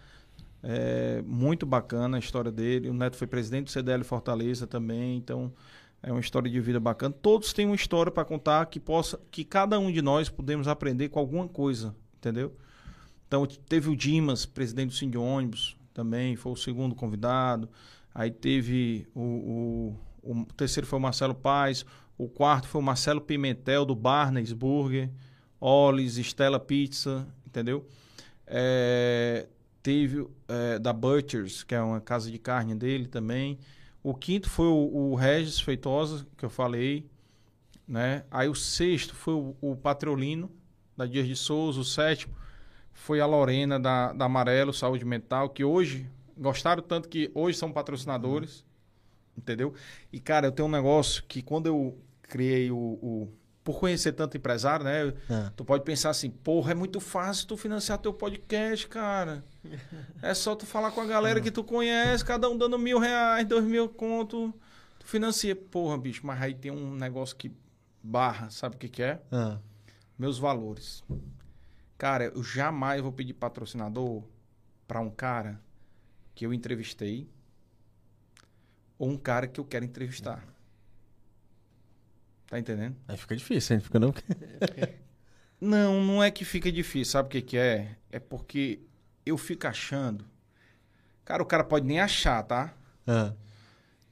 É 0.62 1.22
muito 1.26 1.66
bacana 1.66 2.18
a 2.18 2.20
história 2.20 2.52
dele. 2.52 2.90
O 2.90 2.94
Neto 2.94 3.16
foi 3.16 3.28
presidente 3.28 3.66
do 3.66 3.72
CDL 3.72 4.04
Fortaleza 4.04 4.66
também, 4.66 5.18
então 5.18 5.54
é 6.02 6.12
uma 6.12 6.20
história 6.20 6.50
de 6.50 6.60
vida 6.60 6.80
bacana. 6.80 7.14
Todos 7.22 7.54
têm 7.54 7.66
uma 7.66 7.76
história 7.76 8.12
para 8.12 8.26
contar 8.26 8.66
que 8.68 8.80
possa, 8.80 9.20
que 9.30 9.44
cada 9.44 9.80
um 9.80 9.92
de 9.92 10.02
nós 10.02 10.30
podemos 10.30 10.68
aprender 10.68 11.10
com 11.10 11.20
alguma 11.20 11.48
coisa, 11.48 11.96
entendeu? 12.18 12.56
Então 13.28 13.46
teve 13.46 13.90
o 13.90 13.96
Dimas, 13.96 14.46
presidente 14.46 15.06
do 15.06 15.12
de 15.12 15.18
ônibus, 15.18 15.76
também 15.94 16.36
foi 16.36 16.52
o 16.52 16.56
segundo 16.56 16.94
convidado. 16.96 17.70
Aí 18.14 18.32
teve 18.32 19.08
o, 19.14 19.96
o, 20.24 20.32
o 20.32 20.46
terceiro 20.56 20.88
foi 20.88 21.00
o 21.00 21.02
Marcelo 21.02 21.36
Paz, 21.36 21.86
o 22.18 22.28
quarto 22.28 22.68
foi 22.68 22.82
o 22.82 22.84
Marcelo 22.84 23.22
Pimentel 23.22 23.86
do 23.86 23.96
Barnes 23.96 24.54
Burger, 24.54 25.10
Olis, 25.60 26.18
Stella 26.18 26.60
Pizza, 26.60 27.28
entendeu? 27.46 27.86
É, 28.48 29.48
teve 29.82 30.28
é, 30.48 30.80
da 30.80 30.94
Butchers, 30.94 31.64
que 31.64 31.76
é 31.76 31.82
uma 31.82 32.02
casa 32.02 32.32
de 32.32 32.38
carne 32.38 32.76
dele 32.76 33.08
também. 33.08 33.58
O 34.04 34.14
quinto 34.14 34.50
foi 34.50 34.68
o, 34.68 35.12
o 35.12 35.16
Regis 35.16 35.60
Feitosa, 35.60 36.26
que 36.38 36.46
eu 36.46 36.50
falei. 36.50 37.06
Né? 37.88 38.24
Aí 38.32 38.48
o 38.48 38.56
sexto 38.56 39.14
foi 39.16 39.34
o, 39.34 39.56
o 39.62 39.76
Patrolino, 39.76 40.52
da 40.98 41.06
Dias 41.06 41.28
de 41.28 41.36
Souza. 41.36 41.80
O 41.80 41.86
sétimo 41.86 42.34
foi 42.92 43.20
a 43.20 43.26
Lorena, 43.26 43.80
da, 43.80 44.14
da 44.14 44.26
Amarelo 44.26 44.74
Saúde 44.74 45.06
Mental, 45.06 45.50
que 45.50 45.64
hoje, 45.64 46.10
gostaram 46.38 46.82
tanto 46.82 47.10
que 47.10 47.30
hoje 47.34 47.58
são 47.58 47.72
patrocinadores. 47.72 48.66
Entendeu? 49.38 49.74
E, 50.14 50.20
cara, 50.20 50.48
eu 50.48 50.52
tenho 50.52 50.68
um 50.68 50.72
negócio 50.72 51.24
que 51.28 51.42
quando 51.42 51.68
eu 51.68 51.98
criei 52.22 52.72
o. 52.72 52.78
o- 52.78 53.34
por 53.66 53.80
conhecer 53.80 54.12
tanto 54.12 54.38
empresário, 54.38 54.86
né? 54.86 55.08
É. 55.28 55.50
Tu 55.56 55.66
pode 55.66 55.84
pensar 55.84 56.12
assim, 56.12 56.30
porra, 56.30 56.72
é 56.72 56.76
muito 56.76 57.00
fácil 57.00 57.48
tu 57.48 57.58
financiar 57.58 57.98
teu 57.98 58.14
podcast, 58.14 58.88
cara. 58.88 59.44
É 60.22 60.36
só 60.36 60.56
tu 60.56 60.68
falar 60.68 60.92
com 60.92 61.02
a 61.02 61.06
galera 61.06 61.42
que 61.42 61.50
tu 61.50 61.64
conhece, 61.64 62.24
cada 62.24 62.48
um 62.48 62.56
dando 62.56 62.78
mil 62.78 63.00
reais, 63.00 63.48
dois 63.48 63.64
mil 63.66 63.90
conto. 63.90 64.54
Tu 65.00 65.08
financia. 65.08 65.56
Porra, 65.56 65.98
bicho, 65.98 66.26
mas 66.28 66.40
aí 66.40 66.54
tem 66.54 66.70
um 66.70 66.94
negócio 66.94 67.36
que 67.36 67.52
barra, 68.04 68.52
sabe 68.52 68.76
o 68.76 68.78
que 68.78 68.88
que 68.88 69.02
é? 69.02 69.20
Ah, 69.32 69.58
Meus 70.16 70.38
valores. 70.38 71.04
Cara, 71.98 72.26
eu 72.26 72.44
jamais 72.44 73.02
vou 73.02 73.12
pedir 73.12 73.34
patrocinador 73.34 74.22
pra 74.88 75.00
um 75.00 75.10
cara 75.10 75.60
que 76.36 76.46
eu 76.46 76.54
entrevistei 76.54 77.28
ou 79.00 79.10
um 79.10 79.18
cara 79.18 79.48
que 79.48 79.60
eu 79.60 79.66
quero 79.66 79.84
entrevistar. 79.86 80.46
Tá 82.48 82.60
entendendo? 82.60 82.96
aí 83.08 83.18
fica 83.18 83.36
difícil, 83.36 83.76
hein? 83.76 83.82
Fica 83.82 84.00
não... 84.00 84.14
Não, 85.60 86.04
não 86.04 86.24
é 86.24 86.30
que 86.30 86.44
fica 86.44 86.72
difícil. 86.72 87.14
Sabe 87.14 87.28
o 87.28 87.32
que, 87.32 87.42
que 87.42 87.58
é? 87.58 87.96
É 88.12 88.20
porque 88.20 88.82
eu 89.26 89.38
fico 89.38 89.66
achando. 89.66 90.26
Cara, 91.24 91.42
o 91.42 91.46
cara 91.46 91.64
pode 91.64 91.88
nem 91.88 92.00
achar, 92.00 92.44
tá? 92.44 92.74
Ah, 93.08 93.34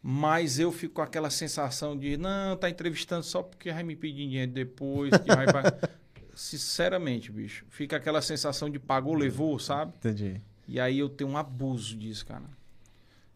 Mas 0.02 0.58
eu 0.58 0.72
fico 0.72 0.96
com 0.96 1.02
aquela 1.02 1.30
sensação 1.30 1.98
de, 1.98 2.18
não, 2.18 2.56
tá 2.58 2.70
entrevistando 2.70 3.24
só 3.24 3.44
porque 3.44 3.72
vai 3.72 3.84
me 3.84 3.96
pedir 3.96 4.26
dinheiro 4.26 4.52
depois. 4.52 5.12
Que 5.12 5.28
vai. 5.28 5.46
Sinceramente, 6.34 7.32
bicho, 7.32 7.66
fica 7.70 7.98
aquela 7.98 8.22
sensação 8.22 8.70
de 8.70 8.80
pagou, 8.80 9.14
levou, 9.14 9.60
sabe? 9.60 9.94
entendi. 9.98 10.42
E 10.68 10.80
aí 10.80 10.98
eu 10.98 11.10
tenho 11.10 11.30
um 11.30 11.38
abuso 11.38 11.96
disso, 11.96 12.26
cara. 12.26 12.46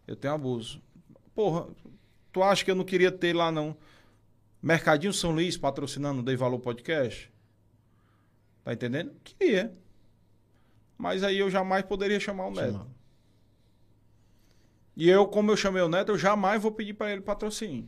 Eu 0.08 0.16
tenho 0.16 0.34
abuso. 0.34 0.82
Porra, 1.36 1.68
tu 2.32 2.42
acha 2.42 2.64
que 2.66 2.72
eu 2.72 2.76
não 2.76 2.86
queria 2.86 3.12
ter 3.12 3.36
lá, 3.36 3.52
não? 3.52 3.78
Mercadinho 4.62 5.14
São 5.14 5.32
Luís 5.32 5.58
patrocinando 5.58 6.20
o 6.22 6.24
Dei 6.24 6.36
Valor 6.36 6.60
Podcast? 6.60 7.32
Tá 8.64 8.74
entendendo? 8.74 9.14
Queria. 9.24 9.74
Mas 10.98 11.24
aí 11.24 11.38
eu 11.38 11.50
jamais 11.50 11.84
poderia 11.86 12.20
chamar 12.20 12.48
o 12.48 12.52
Neto. 12.52 12.72
Chama. 12.74 12.98
E 14.96 15.08
eu, 15.08 15.28
como 15.28 15.52
eu 15.52 15.58
chamei 15.58 15.82
o 15.82 15.88
Neto, 15.88 16.12
eu 16.12 16.18
jamais 16.18 16.62
vou 16.62 16.72
pedir 16.72 16.94
pra 16.94 17.12
ele 17.12 17.22
patrocínio. 17.22 17.88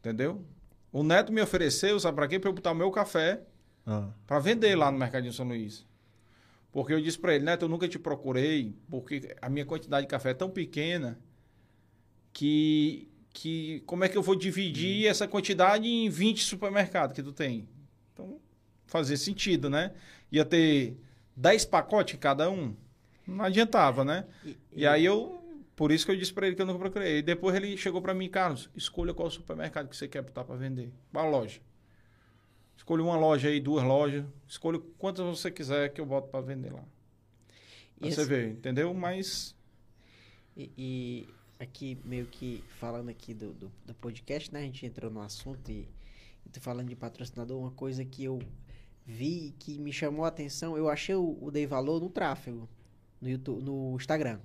Entendeu? 0.00 0.44
O 0.92 1.02
Neto 1.02 1.32
me 1.32 1.40
ofereceu, 1.40 1.98
sabe 1.98 2.14
pra 2.16 2.28
quê? 2.28 2.38
Pra 2.38 2.50
eu 2.50 2.54
botar 2.54 2.72
o 2.72 2.74
meu 2.74 2.90
café 2.90 3.42
Ah, 3.86 4.10
Pra 4.26 4.38
vender 4.38 4.76
lá 4.76 4.90
no 4.90 4.98
Mercadinho 4.98 5.32
São 5.32 5.48
Luís. 5.48 5.84
Porque 6.70 6.92
eu 6.92 7.00
disse 7.00 7.18
pra 7.18 7.34
ele, 7.34 7.44
Neto, 7.44 7.64
eu 7.64 7.68
nunca 7.70 7.88
te 7.88 7.98
procurei, 7.98 8.76
porque 8.90 9.34
a 9.40 9.48
minha 9.48 9.64
quantidade 9.64 10.06
de 10.06 10.10
café 10.10 10.30
é 10.30 10.34
tão 10.34 10.50
pequena 10.50 11.18
que, 12.34 13.08
que 13.36 13.82
como 13.84 14.02
é 14.02 14.08
que 14.08 14.16
eu 14.16 14.22
vou 14.22 14.34
dividir 14.34 15.06
essa 15.06 15.28
quantidade 15.28 15.86
em 15.86 16.08
20 16.08 16.42
supermercados 16.42 17.14
que 17.14 17.22
tu 17.22 17.32
tem? 17.32 17.68
Então, 18.14 18.40
fazia 18.86 19.14
sentido, 19.14 19.68
né? 19.68 19.92
Ia 20.32 20.42
ter 20.42 20.96
10 21.36 21.66
pacotes 21.66 22.14
em 22.14 22.18
cada 22.18 22.50
um, 22.50 22.74
não 23.26 23.44
adiantava, 23.44 24.06
né? 24.06 24.24
E 24.72 24.86
aí 24.86 25.04
eu, 25.04 25.38
por 25.76 25.92
isso 25.92 26.06
que 26.06 26.12
eu 26.12 26.16
disse 26.16 26.32
pra 26.32 26.46
ele 26.46 26.56
que 26.56 26.62
eu 26.62 26.66
nunca 26.66 26.78
procurei. 26.78 27.18
E 27.18 27.22
depois 27.22 27.54
ele 27.54 27.76
chegou 27.76 28.00
pra 28.00 28.14
mim, 28.14 28.26
Carlos, 28.26 28.70
escolha 28.74 29.12
qual 29.12 29.30
supermercado 29.30 29.86
que 29.86 29.96
você 29.96 30.08
quer 30.08 30.22
botar 30.22 30.42
pra 30.42 30.56
vender. 30.56 30.90
Qual 31.12 31.28
loja? 31.28 31.60
Escolha 32.74 33.02
uma 33.02 33.18
loja 33.18 33.48
aí, 33.48 33.60
duas 33.60 33.84
lojas. 33.84 34.24
Escolha 34.48 34.80
quantas 34.96 35.26
você 35.26 35.50
quiser 35.50 35.92
que 35.92 36.00
eu 36.00 36.06
boto 36.06 36.28
pra 36.28 36.40
vender 36.40 36.72
lá. 36.72 36.84
Pra 37.98 38.08
E 38.08 38.12
você 38.12 38.24
ver, 38.24 38.52
entendeu? 38.52 38.94
Mas 38.94 39.54
E, 40.56 40.70
e 40.78 41.28
aqui, 41.58 41.98
meio 42.04 42.26
que 42.26 42.62
falando 42.78 43.08
aqui 43.08 43.34
do, 43.34 43.52
do, 43.52 43.72
do 43.84 43.94
podcast, 43.94 44.52
né? 44.52 44.60
A 44.60 44.62
gente 44.62 44.84
entrou 44.84 45.10
no 45.10 45.20
assunto 45.20 45.70
e, 45.70 45.88
e 46.44 46.48
tô 46.50 46.60
falando 46.60 46.88
de 46.88 46.96
patrocinador, 46.96 47.58
uma 47.58 47.70
coisa 47.70 48.04
que 48.04 48.24
eu 48.24 48.40
vi 49.04 49.54
que 49.58 49.78
me 49.78 49.92
chamou 49.92 50.24
a 50.24 50.28
atenção, 50.28 50.76
eu 50.76 50.88
achei 50.88 51.14
o, 51.14 51.38
o 51.40 51.50
Dei 51.50 51.66
Valor 51.66 52.00
no 52.00 52.10
tráfego, 52.10 52.68
no, 53.20 53.28
YouTube, 53.28 53.62
no 53.62 53.96
Instagram. 53.96 54.40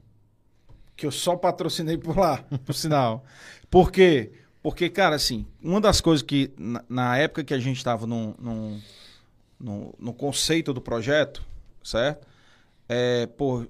Que 0.95 1.05
eu 1.05 1.11
só 1.11 1.35
patrocinei 1.35 1.97
por 1.97 2.17
lá, 2.17 2.43
por 2.63 2.73
sinal. 2.73 3.25
Por 3.69 3.91
quê? 3.91 4.31
Porque, 4.61 4.89
cara, 4.89 5.15
assim, 5.15 5.47
uma 5.61 5.81
das 5.81 5.99
coisas 5.99 6.21
que, 6.21 6.53
na, 6.57 6.83
na 6.87 7.17
época 7.17 7.43
que 7.43 7.53
a 7.53 7.59
gente 7.59 7.77
estava 7.77 8.05
no, 8.05 8.35
no, 8.39 8.81
no, 9.59 9.95
no 9.97 10.13
conceito 10.13 10.71
do 10.71 10.79
projeto, 10.79 11.43
certo? 11.83 12.27
É, 12.87 13.25
pô, 13.25 13.65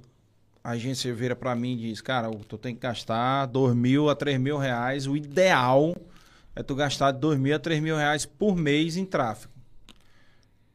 a 0.64 0.72
agência 0.72 1.14
vira 1.14 1.36
pra 1.36 1.56
mim 1.56 1.74
e 1.74 1.90
diz, 1.90 2.02
cara, 2.02 2.30
tu 2.48 2.58
tem 2.58 2.76
que 2.76 2.82
gastar 2.82 3.48
2 3.48 3.76
mil 3.76 4.10
a 4.10 4.16
3 4.16 4.40
mil 4.40 4.58
reais. 4.58 5.08
O 5.08 5.18
ideal 5.18 5.96
é 6.56 6.62
tu 6.62 6.76
gastar 6.76 7.12
2 7.12 7.40
mil 7.40 7.56
a 7.56 7.60
3 7.60 7.82
mil 7.82 7.96
reais 7.96 8.26
por 8.26 8.56
mês 8.56 8.96
em 8.96 9.06
tráfego. 9.06 9.54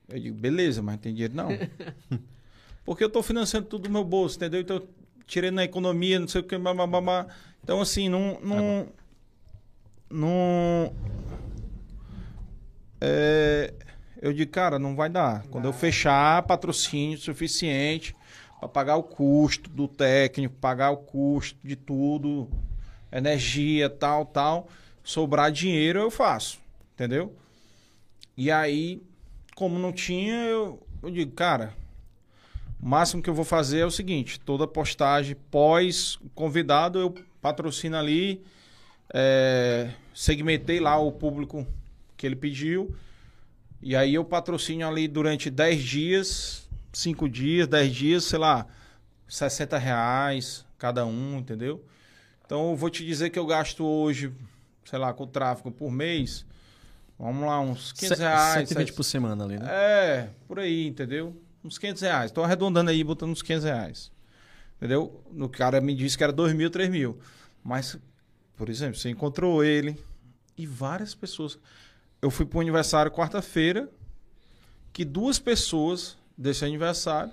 Eu 0.08 0.18
digo, 0.18 0.36
beleza, 0.36 0.82
mas 0.82 0.94
não 0.94 1.00
tem 1.00 1.12
dinheiro 1.12 1.34
não. 1.34 1.48
Porque 2.84 3.02
eu 3.02 3.10
tô 3.10 3.22
financiando 3.22 3.66
tudo 3.66 3.84
do 3.84 3.90
meu 3.90 4.04
bolso, 4.04 4.36
entendeu? 4.36 4.60
Então, 4.60 4.82
tirei 5.26 5.50
na 5.50 5.64
economia, 5.64 6.20
não 6.20 6.28
sei 6.28 6.40
o 6.40 6.44
que, 6.44 6.56
babá. 6.56 7.26
Então, 7.62 7.80
assim, 7.80 8.08
não... 8.08 8.38
não, 8.40 8.88
não 10.08 10.94
é, 13.00 13.74
eu 14.22 14.32
digo, 14.32 14.50
cara, 14.50 14.78
não 14.78 14.94
vai 14.94 15.08
dar. 15.08 15.44
Quando 15.48 15.66
eu 15.66 15.72
fechar, 15.72 16.42
patrocínio 16.42 17.18
suficiente 17.18 18.14
para 18.58 18.68
pagar 18.68 18.96
o 18.96 19.02
custo 19.02 19.68
do 19.70 19.86
técnico, 19.86 20.54
pagar 20.56 20.90
o 20.90 20.96
custo 20.98 21.58
de 21.62 21.76
tudo, 21.76 22.48
energia, 23.12 23.88
tal, 23.88 24.24
tal. 24.24 24.68
Sobrar 25.04 25.52
dinheiro, 25.52 26.00
eu 26.00 26.10
faço, 26.10 26.58
entendeu? 26.94 27.34
E 28.36 28.50
aí, 28.50 29.02
como 29.54 29.78
não 29.78 29.92
tinha, 29.92 30.34
eu, 30.44 30.82
eu 31.02 31.10
digo, 31.10 31.32
cara, 31.32 31.72
o 32.80 32.86
máximo 32.86 33.22
que 33.22 33.30
eu 33.30 33.34
vou 33.34 33.44
fazer 33.44 33.80
é 33.80 33.86
o 33.86 33.90
seguinte: 33.90 34.40
toda 34.40 34.66
postagem 34.66 35.36
pós 35.50 36.18
convidado, 36.34 36.98
eu 36.98 37.14
patrocino 37.40 37.96
ali, 37.96 38.42
é, 39.14 39.90
segmentei 40.14 40.80
lá 40.80 40.98
o 40.98 41.12
público 41.12 41.66
que 42.16 42.26
ele 42.26 42.36
pediu. 42.36 42.94
E 43.80 43.94
aí 43.94 44.14
eu 44.14 44.24
patrocino 44.24 44.86
ali 44.86 45.06
durante 45.06 45.50
10 45.50 45.82
dias, 45.82 46.65
5 46.96 47.28
dias, 47.28 47.68
10 47.68 47.94
dias, 47.94 48.24
sei 48.24 48.38
lá, 48.38 48.66
60 49.28 49.76
reais 49.76 50.64
cada 50.78 51.04
um, 51.04 51.36
entendeu? 51.38 51.84
Então 52.44 52.70
eu 52.70 52.76
vou 52.76 52.88
te 52.88 53.04
dizer 53.04 53.28
que 53.28 53.38
eu 53.38 53.44
gasto 53.44 53.84
hoje, 53.84 54.32
sei 54.84 54.98
lá, 54.98 55.12
com 55.12 55.24
o 55.24 55.26
tráfego 55.26 55.70
por 55.70 55.90
mês, 55.90 56.46
vamos 57.18 57.44
lá, 57.46 57.60
uns 57.60 57.92
500 57.92 58.16
Se- 58.16 58.22
reais. 58.22 58.68
120 58.68 58.92
por 58.94 59.02
semana 59.04 59.44
ali, 59.44 59.58
né? 59.58 59.66
É, 59.68 60.30
por 60.48 60.58
aí, 60.58 60.86
entendeu? 60.86 61.36
Uns 61.62 61.76
500 61.76 62.00
reais. 62.02 62.30
Tô 62.30 62.42
arredondando 62.42 62.90
aí, 62.90 63.04
botando 63.04 63.30
uns 63.30 63.42
500 63.42 63.64
reais. 63.64 64.12
Entendeu? 64.78 65.22
O 65.34 65.48
cara 65.50 65.80
me 65.82 65.94
disse 65.94 66.16
que 66.16 66.24
era 66.24 66.32
2 66.32 66.54
mil, 66.54 66.70
3 66.70 66.88
mil. 66.88 67.18
Mas, 67.62 67.98
por 68.56 68.70
exemplo, 68.70 68.96
você 68.96 69.10
encontrou 69.10 69.62
ele 69.64 69.98
e 70.56 70.64
várias 70.66 71.14
pessoas. 71.14 71.58
Eu 72.22 72.30
fui 72.30 72.46
para 72.46 72.58
o 72.58 72.60
aniversário 72.62 73.10
quarta-feira, 73.10 73.90
que 74.92 75.04
duas 75.04 75.38
pessoas 75.38 76.16
desse 76.36 76.64
aniversário, 76.64 77.32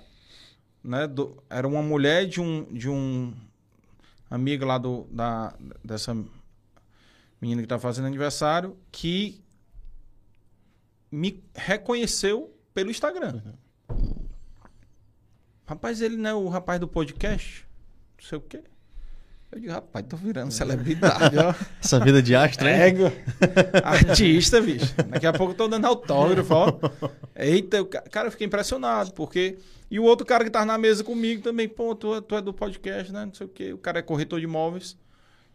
né? 0.82 1.06
do- 1.06 1.42
era 1.50 1.66
uma 1.66 1.82
mulher 1.82 2.26
de 2.26 2.40
um, 2.40 2.64
de 2.72 2.88
um 2.88 3.34
amigo 4.30 4.64
lá 4.64 4.78
do, 4.78 5.04
da, 5.10 5.54
dessa 5.84 6.16
menina 7.40 7.62
que 7.62 7.68
tá 7.68 7.78
fazendo 7.78 8.06
aniversário, 8.06 8.76
que 8.90 9.42
me 11.10 11.42
reconheceu 11.54 12.52
pelo 12.72 12.90
Instagram. 12.90 13.40
Rapaz, 15.66 16.00
ele 16.00 16.16
não 16.16 16.30
é 16.30 16.34
o 16.34 16.48
rapaz 16.48 16.78
do 16.80 16.88
podcast? 16.88 17.66
Não 18.18 18.24
sei 18.28 18.38
o 18.38 18.40
quê. 18.40 18.62
Eu 19.54 19.60
digo, 19.60 19.72
rapaz, 19.72 20.04
tô 20.08 20.16
virando 20.16 20.50
celebridade, 20.50 21.38
ó. 21.38 21.54
Essa 21.80 22.00
vida 22.00 22.20
de 22.20 22.34
astro, 22.34 22.66
hein? 22.66 22.74
Égua. 22.74 23.12
Artista, 23.84 24.60
bicho. 24.60 24.92
Daqui 25.08 25.26
a 25.26 25.32
pouco 25.32 25.52
eu 25.52 25.56
tô 25.56 25.68
dando 25.68 25.86
autógrafo, 25.86 26.52
ó. 26.52 26.72
Eita, 27.36 27.76
eu, 27.76 27.86
ca- 27.86 28.02
cara, 28.02 28.26
eu 28.26 28.32
fiquei 28.32 28.46
impressionado, 28.46 29.12
porque... 29.14 29.56
E 29.88 30.00
o 30.00 30.02
outro 30.02 30.26
cara 30.26 30.42
que 30.42 30.50
tava 30.50 30.64
na 30.64 30.76
mesa 30.76 31.04
comigo 31.04 31.40
também, 31.40 31.68
pô, 31.68 31.94
tu, 31.94 32.16
é- 32.16 32.20
tu 32.20 32.34
é 32.34 32.42
do 32.42 32.52
podcast, 32.52 33.12
né? 33.12 33.24
Não 33.26 33.32
sei 33.34 33.46
o 33.46 33.50
quê. 33.50 33.72
O 33.72 33.78
cara 33.78 34.00
é 34.00 34.02
corretor 34.02 34.40
de 34.40 34.44
imóveis, 34.44 34.96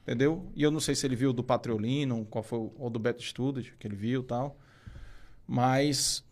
entendeu? 0.03 0.49
E 0.55 0.63
eu 0.63 0.71
não 0.71 0.79
sei 0.79 0.95
se 0.95 1.05
ele 1.05 1.15
viu 1.17 1.33
do 1.33 1.43
Patriolino, 1.43 2.25
qual 2.29 2.41
foi, 2.41 2.59
o- 2.59 2.71
ou 2.79 2.89
do 2.89 2.99
Beto 2.99 3.21
Studios, 3.21 3.67
que 3.77 3.85
ele 3.85 3.97
viu 3.97 4.21
e 4.21 4.23
tal. 4.23 4.57
Mas, 5.45 6.23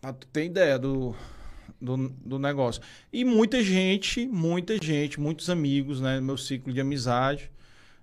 pra 0.00 0.12
tu 0.12 0.26
ter 0.26 0.44
ideia 0.44 0.78
do, 0.78 1.14
do, 1.80 2.08
do 2.24 2.38
negócio. 2.38 2.82
E 3.12 3.24
muita 3.24 3.62
gente, 3.62 4.26
muita 4.26 4.76
gente, 4.82 5.20
muitos 5.20 5.48
amigos, 5.50 6.00
né? 6.00 6.20
Meu 6.20 6.36
ciclo 6.36 6.72
de 6.72 6.80
amizade, 6.80 7.50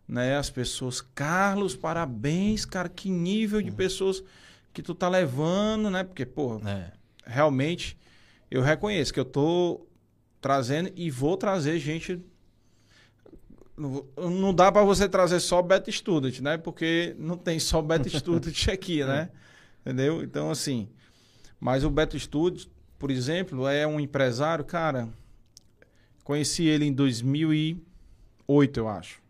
né? 0.07 0.37
As 0.37 0.49
pessoas, 0.49 1.01
Carlos, 1.01 1.75
parabéns, 1.75 2.65
cara, 2.65 2.87
que 2.89 3.09
nível 3.09 3.61
de 3.61 3.71
pessoas 3.71 4.23
que 4.73 4.81
tu 4.81 4.93
tá 4.95 5.09
levando, 5.09 5.89
né? 5.89 6.03
Porque, 6.03 6.25
pô, 6.25 6.61
É. 6.65 6.91
realmente 7.25 7.97
eu 8.49 8.61
reconheço 8.61 9.13
que 9.13 9.19
eu 9.19 9.25
tô 9.25 9.85
trazendo 10.39 10.91
e 10.95 11.09
vou 11.09 11.35
trazer 11.37 11.79
gente. 11.79 12.21
Não 13.77 14.53
dá 14.53 14.71
para 14.71 14.83
você 14.83 15.09
trazer 15.09 15.39
só 15.41 15.61
Beta 15.61 15.91
Student, 15.91 16.39
né? 16.39 16.57
Porque 16.57 17.13
não 17.19 17.35
tem 17.37 17.59
só 17.59 17.81
Beta 17.81 18.07
Student 18.09 18.69
aqui, 18.69 19.03
né? 19.03 19.29
Entendeu? 19.81 20.23
Então, 20.23 20.49
assim. 20.49 20.87
Mas 21.59 21.83
o 21.83 21.89
Beto 21.89 22.17
Studios, 22.19 22.69
por 22.97 23.11
exemplo, 23.11 23.67
é 23.67 23.85
um 23.85 23.99
empresário, 23.99 24.63
cara. 24.63 25.09
Conheci 26.23 26.65
ele 26.65 26.85
em 26.85 26.93
2008, 26.93 28.79
eu 28.79 28.87
acho. 28.87 29.21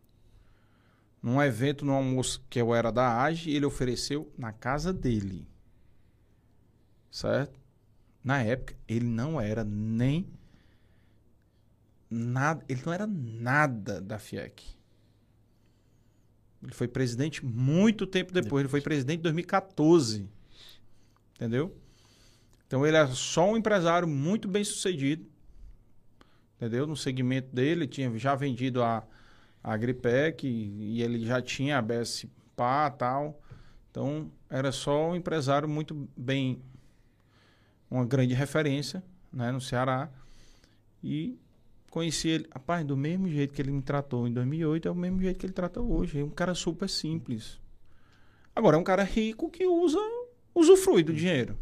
Num 1.22 1.42
evento, 1.42 1.84
num 1.84 1.94
almoço 1.94 2.44
que 2.50 2.62
eu 2.62 2.74
era 2.74 2.92
da 2.92 3.24
AGE, 3.24 3.52
ele 3.52 3.66
ofereceu 3.66 4.32
na 4.38 4.52
casa 4.52 4.94
dele. 4.94 5.48
Certo? 7.10 7.60
Na 8.24 8.42
época, 8.42 8.76
ele 8.88 9.06
não 9.06 9.42
era 9.42 9.64
nem 9.64 10.28
nada, 12.10 12.64
ele 12.70 12.82
não 12.86 12.94
era 12.94 13.08
nada 13.08 14.00
da 14.00 14.20
FIEC. 14.20 14.64
Ele 16.64 16.74
foi 16.74 16.88
presidente 16.88 17.46
muito 17.46 18.08
tempo 18.08 18.32
depois, 18.32 18.62
ele 18.62 18.70
foi 18.70 18.82
presidente 18.82 19.20
em 19.20 19.24
2014. 19.24 20.30
Entendeu? 21.36 21.76
Então 22.68 22.86
ele 22.86 22.98
era 22.98 23.08
só 23.08 23.52
um 23.52 23.58
empresário 23.58 24.08
muito 24.08 24.48
bem 24.48 24.64
sucedido. 24.64 25.26
Entendeu? 26.56 26.88
No 26.88 26.96
segmento 26.96 27.54
dele, 27.54 27.88
tinha 27.88 28.18
já 28.18 28.34
vendido 28.34 28.82
a, 28.82 29.04
a 29.64 29.74
Agripec 29.74 30.48
e, 30.48 30.98
e 30.98 31.02
ele 31.02 31.26
já 31.26 31.42
tinha 31.42 31.78
a 31.78 31.82
BS 31.82 32.24
e 32.24 32.30
tal. 32.98 33.42
Então 33.92 34.32
era 34.50 34.72
só 34.72 35.10
um 35.10 35.16
empresário 35.16 35.68
muito 35.68 36.08
bem, 36.16 36.62
uma 37.90 38.06
grande 38.06 38.34
referência 38.34 39.04
né, 39.32 39.52
no 39.52 39.62
Ceará. 39.62 40.10
E 41.04 41.38
conheci 41.92 42.30
ele, 42.30 42.48
rapaz, 42.52 42.86
do 42.86 42.98
mesmo 42.98 43.30
jeito 43.30 43.54
que 43.54 43.62
ele 43.62 43.72
me 43.72 43.82
tratou 43.82 44.28
em 44.28 44.34
2008, 44.34 44.88
é 44.88 44.92
o 44.92 44.96
mesmo 44.96 45.22
jeito 45.22 45.40
que 45.40 45.46
ele 45.46 45.54
trata 45.54 45.82
hoje. 45.82 46.20
É 46.20 46.24
um 46.24 46.30
cara 46.30 46.56
super 46.56 46.90
simples. 46.90 47.60
Agora, 48.56 48.78
é 48.78 48.80
um 48.80 48.84
cara 48.84 49.04
rico 49.04 49.50
que 49.50 49.66
usa, 49.68 50.00
usufrui 50.54 51.04
do 51.04 51.14
dinheiro. 51.14 51.58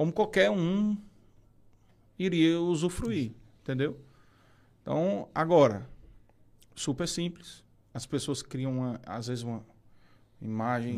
Como 0.00 0.10
qualquer 0.14 0.50
um 0.50 0.96
iria 2.18 2.58
usufruir, 2.58 3.32
entendeu? 3.60 4.00
Então, 4.80 5.28
agora, 5.34 5.86
super 6.74 7.06
simples. 7.06 7.62
As 7.92 8.06
pessoas 8.06 8.40
criam, 8.40 8.78
uma, 8.78 8.98
às 9.04 9.26
vezes, 9.26 9.44
uma 9.44 9.62
imagem, 10.40 10.94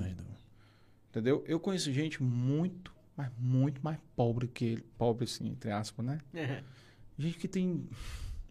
entendeu? 1.10 1.42
Eu 1.48 1.58
conheço 1.58 1.92
gente 1.92 2.22
muito, 2.22 2.94
mas 3.16 3.28
muito 3.36 3.82
mais 3.82 3.98
pobre 4.14 4.46
que 4.46 4.64
ele. 4.66 4.82
Pobre, 4.96 5.24
assim, 5.24 5.48
entre 5.48 5.72
aspas, 5.72 6.06
né? 6.06 6.18
Gente 7.18 7.38
que 7.38 7.48
tem 7.48 7.84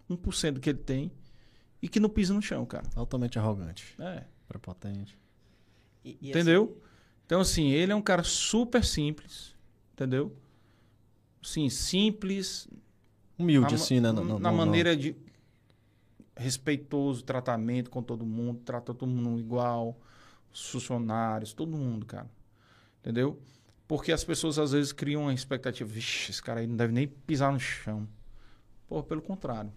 1% 0.09 0.51
do 0.55 0.59
que 0.59 0.69
ele 0.69 0.79
tem 0.79 1.13
e 1.81 1.87
que 1.87 1.97
não 1.97 2.09
pisa 2.09 2.33
no 2.33 2.41
chão, 2.41 2.65
cara. 2.65 2.89
Altamente 2.93 3.39
arrogante. 3.39 3.95
É. 3.97 4.25
Prepotente. 4.49 5.17
E- 6.03 6.17
e 6.21 6.29
entendeu? 6.29 6.77
Então, 7.25 7.39
assim, 7.39 7.69
ele 7.69 7.93
é 7.93 7.95
um 7.95 8.01
cara 8.01 8.21
super 8.23 8.83
simples, 8.83 9.55
entendeu? 9.93 10.35
Sim, 11.41 11.69
simples. 11.69 12.67
Humilde, 13.37 13.75
na 13.75 13.75
assim, 13.75 13.99
né? 13.99 14.11
Na 14.11 14.51
maneira 14.51 14.95
de 14.95 15.15
respeitoso 16.35 17.23
tratamento 17.23 17.89
com 17.89 18.01
todo 18.01 18.25
mundo, 18.25 18.61
trata 18.63 18.93
todo 18.93 19.09
mundo 19.09 19.39
igual, 19.39 19.99
os 20.53 20.69
funcionários, 20.69 21.53
todo 21.53 21.75
mundo, 21.77 22.05
cara. 22.05 22.29
Entendeu? 22.99 23.39
Porque 23.87 24.11
as 24.11 24.23
pessoas 24.23 24.57
às 24.57 24.71
vezes 24.71 24.91
criam 24.91 25.23
uma 25.23 25.33
expectativa, 25.33 25.89
vixe, 25.89 26.31
esse 26.31 26.41
cara 26.41 26.61
aí 26.61 26.67
não 26.67 26.75
deve 26.75 26.93
nem 26.93 27.07
pisar 27.07 27.51
no 27.51 27.59
chão. 27.59 28.07
Pô, 28.87 29.03
pelo 29.03 29.21
contrário. 29.21 29.71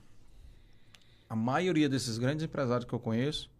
A 1.28 1.34
maioria 1.34 1.88
desses 1.88 2.18
grandes 2.18 2.44
empresários 2.44 2.88
que 2.88 2.94
eu 2.94 3.00
conheço 3.00 3.50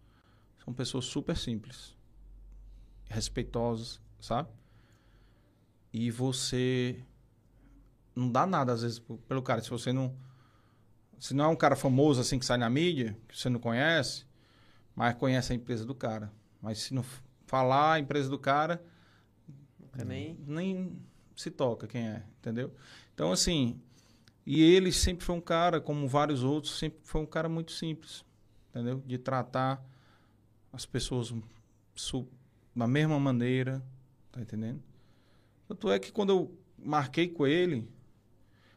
são 0.63 0.73
pessoas 0.73 1.05
super 1.05 1.35
simples, 1.35 1.95
respeitosas, 3.09 3.99
sabe? 4.19 4.49
E 5.91 6.09
você 6.11 7.03
não 8.15 8.31
dá 8.31 8.45
nada 8.45 8.71
às 8.73 8.81
vezes 8.81 8.99
pelo 9.27 9.41
cara. 9.41 9.61
Se 9.61 9.69
você 9.69 9.91
não 9.91 10.15
se 11.19 11.33
não 11.33 11.45
é 11.45 11.47
um 11.47 11.55
cara 11.55 11.75
famoso 11.75 12.21
assim 12.21 12.37
que 12.37 12.45
sai 12.45 12.57
na 12.57 12.69
mídia, 12.69 13.17
que 13.27 13.37
você 13.37 13.49
não 13.49 13.59
conhece, 13.59 14.25
mas 14.95 15.15
conhece 15.15 15.53
a 15.53 15.55
empresa 15.55 15.85
do 15.85 15.95
cara. 15.95 16.31
Mas 16.61 16.79
se 16.79 16.93
não 16.93 17.03
falar 17.45 17.93
a 17.93 17.99
empresa 17.99 18.29
do 18.29 18.37
cara, 18.37 18.83
Nem... 20.05 20.37
nem 20.45 21.01
se 21.35 21.49
toca 21.51 21.87
quem 21.87 22.07
é, 22.07 22.23
entendeu? 22.39 22.73
Então, 23.13 23.31
assim, 23.31 23.79
e 24.45 24.61
ele 24.61 24.91
sempre 24.91 25.25
foi 25.25 25.35
um 25.35 25.41
cara, 25.41 25.81
como 25.81 26.07
vários 26.07 26.43
outros, 26.43 26.77
sempre 26.77 26.99
foi 27.03 27.21
um 27.21 27.25
cara 27.25 27.49
muito 27.49 27.71
simples, 27.71 28.23
entendeu? 28.69 29.01
De 29.05 29.17
tratar 29.17 29.83
as 30.71 30.85
pessoas 30.85 31.33
da 32.75 32.87
mesma 32.87 33.19
maneira, 33.19 33.81
tá 34.31 34.41
entendendo? 34.41 34.81
Tanto 35.67 35.89
é 35.89 35.97
que 35.97 36.11
quando 36.11 36.29
eu 36.29 36.59
marquei 36.77 37.27
com 37.27 37.47
ele, 37.47 37.87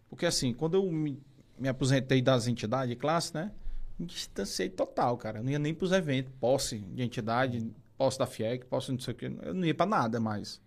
porque 0.09 0.27
assim, 0.27 0.53
quando 0.53 0.75
eu 0.75 0.91
me, 0.91 1.21
me 1.59 1.69
aposentei 1.69 2.23
das 2.23 2.47
entidades 2.47 2.89
de 2.89 2.97
classe, 2.97 3.35
né? 3.35 3.53
Me 3.99 4.07
distanciei 4.07 4.69
total, 4.69 5.17
cara. 5.17 5.41
Eu 5.41 5.45
não 5.45 5.51
ia 5.51 5.59
nem 5.59 5.75
pros 5.75 5.93
eventos, 5.93 6.33
posse 6.41 6.79
de 6.79 7.03
entidade, 7.03 7.71
posse 7.97 8.19
da 8.19 8.27
FIEC, 8.27 8.65
posse 8.67 8.93
não 8.93 8.99
sei 9.01 9.13
o 9.13 9.17
quê. 9.17 9.33
Eu 9.43 9.55
não 9.55 9.65
ia 9.65 9.75
pra 9.75 9.87
nada 9.87 10.21
mais. 10.21 10.61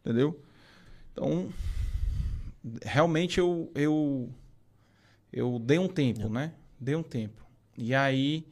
Entendeu? 0.00 0.40
Então, 1.12 1.48
realmente 2.82 3.38
eu, 3.38 3.70
eu, 3.74 4.30
eu 5.32 5.58
dei 5.58 5.78
um 5.78 5.88
tempo, 5.88 6.28
né? 6.28 6.54
Dei 6.80 6.94
um 6.94 7.02
tempo. 7.02 7.46
E 7.76 7.94
aí, 7.94 8.46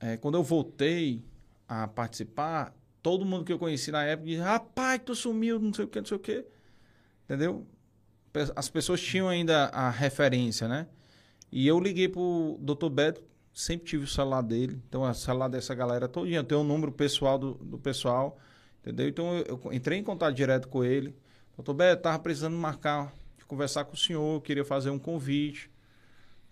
é, 0.00 0.16
quando 0.16 0.36
eu 0.36 0.42
voltei 0.42 1.24
a 1.68 1.86
participar, 1.86 2.74
todo 3.02 3.24
mundo 3.24 3.44
que 3.44 3.52
eu 3.52 3.58
conheci 3.58 3.90
na 3.90 4.04
época 4.04 4.28
disse, 4.28 4.40
rapaz, 4.40 5.00
tu 5.04 5.14
sumiu, 5.14 5.58
não 5.58 5.72
sei 5.72 5.84
o 5.84 5.88
que, 5.88 6.00
não 6.00 6.06
sei 6.06 6.16
o 6.16 6.20
que. 6.20 6.44
Entendeu? 7.24 7.66
As 8.56 8.68
pessoas 8.68 9.00
tinham 9.00 9.28
ainda 9.28 9.66
a 9.66 9.90
referência, 9.90 10.66
né? 10.66 10.86
E 11.52 11.66
eu 11.66 11.78
liguei 11.78 12.08
pro 12.08 12.58
Dr. 12.60 12.88
Beto, 12.88 13.22
sempre 13.52 13.86
tive 13.86 14.04
o 14.04 14.08
celular 14.08 14.42
dele. 14.42 14.80
Então, 14.88 15.02
o 15.02 15.14
celular 15.14 15.48
dessa 15.48 15.74
galera 15.74 16.08
todinha. 16.08 16.38
Eu 16.40 16.44
tenho 16.44 16.60
o 16.60 16.64
número 16.64 16.90
pessoal 16.90 17.38
do, 17.38 17.54
do 17.54 17.78
pessoal, 17.78 18.36
entendeu? 18.80 19.08
Então, 19.08 19.36
eu, 19.38 19.60
eu 19.64 19.72
entrei 19.72 19.98
em 19.98 20.02
contato 20.02 20.34
direto 20.34 20.66
com 20.68 20.82
ele. 20.84 21.14
Doutor 21.56 21.74
Beto, 21.74 22.02
tava 22.02 22.18
precisando 22.18 22.56
marcar, 22.56 23.14
de 23.38 23.44
conversar 23.44 23.84
com 23.84 23.94
o 23.94 23.96
senhor, 23.96 24.42
queria 24.42 24.64
fazer 24.64 24.90
um 24.90 24.98
convite. 24.98 25.70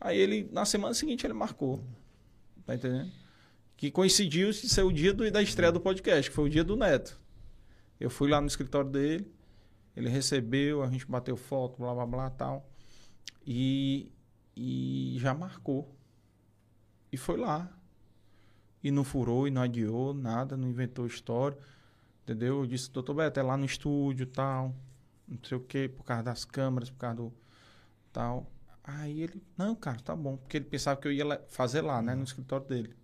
Aí 0.00 0.16
ele, 0.16 0.48
na 0.52 0.64
semana 0.64 0.94
seguinte, 0.94 1.26
ele 1.26 1.34
marcou. 1.34 1.82
Tá 2.64 2.76
entendendo? 2.76 3.10
Que 3.76 3.90
coincidiu 3.90 4.50
de 4.52 4.68
ser 4.68 4.82
o 4.84 4.92
dia 4.92 5.12
do- 5.12 5.28
da 5.32 5.42
estreia 5.42 5.72
do 5.72 5.80
podcast, 5.80 6.30
que 6.30 6.36
foi 6.36 6.44
o 6.44 6.48
dia 6.48 6.62
do 6.62 6.76
Neto. 6.76 7.20
Eu 7.98 8.08
fui 8.08 8.30
lá 8.30 8.40
no 8.40 8.46
escritório 8.46 8.88
dele, 8.88 9.26
ele 9.94 10.08
recebeu, 10.08 10.82
a 10.82 10.88
gente 10.88 11.06
bateu 11.06 11.36
foto, 11.36 11.78
blá 11.78 11.94
blá 11.94 12.06
blá 12.06 12.30
tal. 12.30 12.68
E, 13.46 14.10
e 14.56 15.16
já 15.18 15.34
marcou. 15.34 15.94
E 17.10 17.16
foi 17.16 17.36
lá. 17.36 17.70
E 18.82 18.90
não 18.90 19.04
furou, 19.04 19.46
e 19.46 19.50
não 19.50 19.62
adiou, 19.62 20.14
nada, 20.14 20.56
não 20.56 20.68
inventou 20.68 21.06
história. 21.06 21.58
Entendeu? 22.22 22.60
Eu 22.60 22.66
disse, 22.66 22.90
doutor 22.90 23.14
Beto, 23.14 23.38
é 23.38 23.42
lá 23.42 23.56
no 23.56 23.64
estúdio 23.64 24.26
tal. 24.26 24.74
Não 25.28 25.38
sei 25.44 25.56
o 25.56 25.60
quê, 25.60 25.88
por 25.88 26.04
causa 26.04 26.22
das 26.22 26.44
câmeras, 26.44 26.90
por 26.90 26.98
causa 26.98 27.16
do 27.16 27.32
tal. 28.12 28.50
Aí 28.82 29.22
ele, 29.22 29.42
não, 29.56 29.74
cara, 29.74 30.00
tá 30.00 30.16
bom. 30.16 30.36
Porque 30.36 30.56
ele 30.56 30.64
pensava 30.64 31.00
que 31.00 31.06
eu 31.06 31.12
ia 31.12 31.44
fazer 31.48 31.82
lá, 31.82 32.02
né, 32.02 32.14
no 32.14 32.24
escritório 32.24 32.66
dele. 32.66 32.96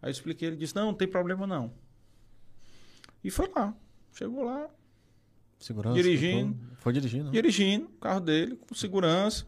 Aí 0.00 0.08
eu 0.08 0.12
expliquei, 0.12 0.48
ele 0.48 0.56
disse, 0.56 0.74
não, 0.74 0.86
não 0.86 0.94
tem 0.94 1.06
problema 1.06 1.46
não. 1.46 1.72
E 3.22 3.30
foi 3.30 3.48
lá. 3.54 3.74
Chegou 4.12 4.44
lá, 4.44 4.68
Segurança. 5.62 5.94
Dirigindo. 5.94 6.56
Foi 6.78 6.92
dirigindo. 6.92 7.24
né? 7.26 7.30
dirigindo 7.30 7.86
o 7.86 7.98
carro 8.00 8.20
dele, 8.20 8.56
com 8.56 8.74
segurança. 8.74 9.46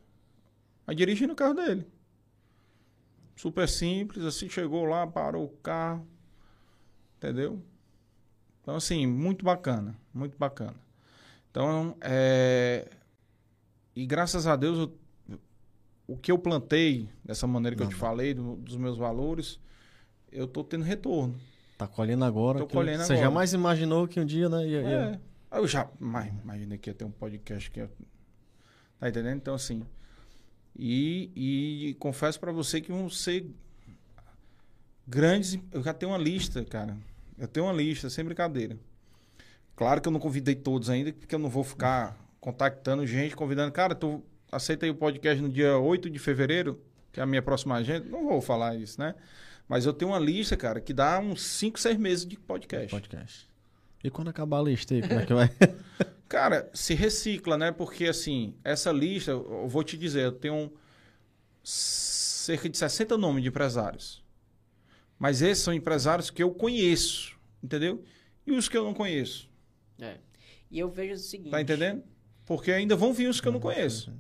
Aí 0.87 0.95
dirigindo 0.95 1.33
o 1.33 1.37
carro 1.37 1.55
dele. 1.55 1.87
Super 3.37 3.69
simples, 3.69 4.25
assim, 4.25 4.49
chegou 4.49 4.85
lá, 4.85 5.07
parou 5.07 5.45
o 5.45 5.49
carro. 5.49 6.07
Entendeu? 7.17 7.61
Então, 8.63 8.77
assim, 8.77 9.07
muito 9.07 9.45
bacana, 9.45 9.97
muito 10.13 10.39
bacana. 10.39 10.75
Então, 11.51 11.97
é... 12.01 12.89
E 13.97 14.07
graças 14.07 14.47
a 14.47 14.57
Deus, 14.57 14.79
eu- 15.29 15.39
o 16.07 16.17
que 16.17 16.31
eu 16.31 16.39
plantei, 16.39 17.09
dessa 17.25 17.47
maneira 17.47 17.77
que 17.77 17.83
eu 17.83 17.89
te 17.89 17.95
falei, 17.95 18.35
do- 18.35 18.57
dos 18.57 18.77
meus 18.77 18.97
valores, 18.97 19.59
eu 20.31 20.47
tô 20.47 20.63
tendo 20.63 20.85
retorno. 20.85 21.35
Tá 21.79 21.87
colhendo 21.89 22.25
agora. 22.25 22.59
Tô 22.61 22.67
colhendo 22.67 23.03
Você 23.05 23.15
agora. 23.15 23.27
jamais 23.27 23.53
imaginou 23.53 24.07
que 24.07 24.21
um 24.21 24.25
dia, 24.25 24.49
né? 24.49 24.67
Ia, 24.67 24.83
ia- 24.83 24.89
É. 24.89 25.21
Aí 25.55 25.61
Eu 25.61 25.69
já 25.69 25.89
mas, 26.01 26.33
imaginei 26.43 26.77
que 26.77 26.91
ia 26.91 26.95
ter 26.95 27.05
um 27.05 27.13
podcast 27.13 27.71
que 27.71 27.79
ia... 27.79 27.89
Tá 28.99 29.09
entendendo? 29.09 29.37
Então, 29.37 29.55
assim. 29.55 29.87
E, 30.77 31.31
e 31.91 31.95
confesso 31.95 32.41
pra 32.41 32.51
você 32.51 32.81
que 32.81 32.91
vão 32.91 33.09
ser 33.09 33.47
grandes. 35.07 35.57
Eu 35.71 35.81
já 35.83 35.95
tenho 35.95 36.11
uma 36.11 36.19
lista, 36.19 36.65
cara. 36.65 36.97
Eu 37.39 37.47
tenho 37.47 37.67
uma 37.67 37.73
lista, 37.73 38.11
sem 38.11 38.25
brincadeira. 38.25 38.77
Claro 39.77 40.01
que 40.01 40.09
eu 40.09 40.13
não 40.13 40.19
convidei 40.19 40.57
todos 40.57 40.91
ainda, 40.91 41.13
porque 41.13 41.35
eu 41.35 41.39
não 41.39 41.49
vou 41.49 41.63
ficar 41.63 42.19
contactando 42.41 43.07
gente, 43.07 43.37
convidando. 43.37 43.71
Cara, 43.71 43.95
tu 43.95 44.25
aceita 44.51 44.87
aí 44.87 44.91
o 44.91 44.95
podcast 44.97 45.41
no 45.41 45.49
dia 45.49 45.79
8 45.79 46.11
de 46.11 46.19
fevereiro, 46.19 46.83
que 47.13 47.21
é 47.21 47.23
a 47.23 47.27
minha 47.27 47.43
próxima 47.43 47.77
agenda. 47.77 48.09
Não 48.09 48.25
vou 48.25 48.41
falar 48.41 48.75
isso, 48.75 49.01
né? 49.01 49.15
Mas 49.69 49.87
eu 49.87 49.93
tenho 49.93 50.11
uma 50.11 50.19
lista, 50.19 50.57
cara, 50.57 50.81
que 50.81 50.93
dá 50.93 51.21
uns 51.21 51.43
5, 51.43 51.79
6 51.79 51.97
meses 51.97 52.27
de 52.27 52.37
podcast. 52.37 52.91
podcast. 52.91 53.54
E 54.05 54.11
quando 54.11 54.29
acabar 54.29 54.59
a 54.59 54.63
lista 54.63 54.95
aí, 54.95 55.01
como 55.01 55.19
é 55.19 55.25
que 55.25 55.33
vai? 55.35 55.51
Cara, 56.29 56.71
se 56.75 56.93
recicla, 56.93 57.57
né? 57.57 57.73
Porque, 57.73 58.05
assim, 58.05 58.55
essa 58.63 58.93
lista, 58.93 59.31
eu 59.31 59.67
vou 59.67 59.83
te 59.83 59.97
dizer, 59.97 60.25
eu 60.25 60.33
tenho 60.33 60.71
cerca 61.63 62.69
de 62.69 62.77
60 62.77 63.17
nomes 63.17 63.43
de 63.43 63.49
empresários. 63.49 64.23
Mas 65.19 65.41
esses 65.41 65.65
são 65.65 65.73
empresários 65.73 66.29
que 66.29 66.43
eu 66.43 66.51
conheço, 66.51 67.35
entendeu? 67.63 68.05
E 68.47 68.53
os 68.53 68.69
que 68.69 68.77
eu 68.77 68.85
não 68.85 68.93
conheço. 68.93 69.49
É. 69.99 70.19
E 70.71 70.79
eu 70.79 70.91
vejo 70.91 71.15
o 71.15 71.19
seguinte. 71.19 71.51
Tá 71.51 71.63
entendendo? 71.63 72.05
Porque 72.45 72.73
ainda 72.73 72.95
vão 72.95 73.15
vir 73.15 73.29
os 73.29 73.41
que 73.41 73.49
eu 73.49 73.53
não 73.53 73.61
conheço. 73.61 74.13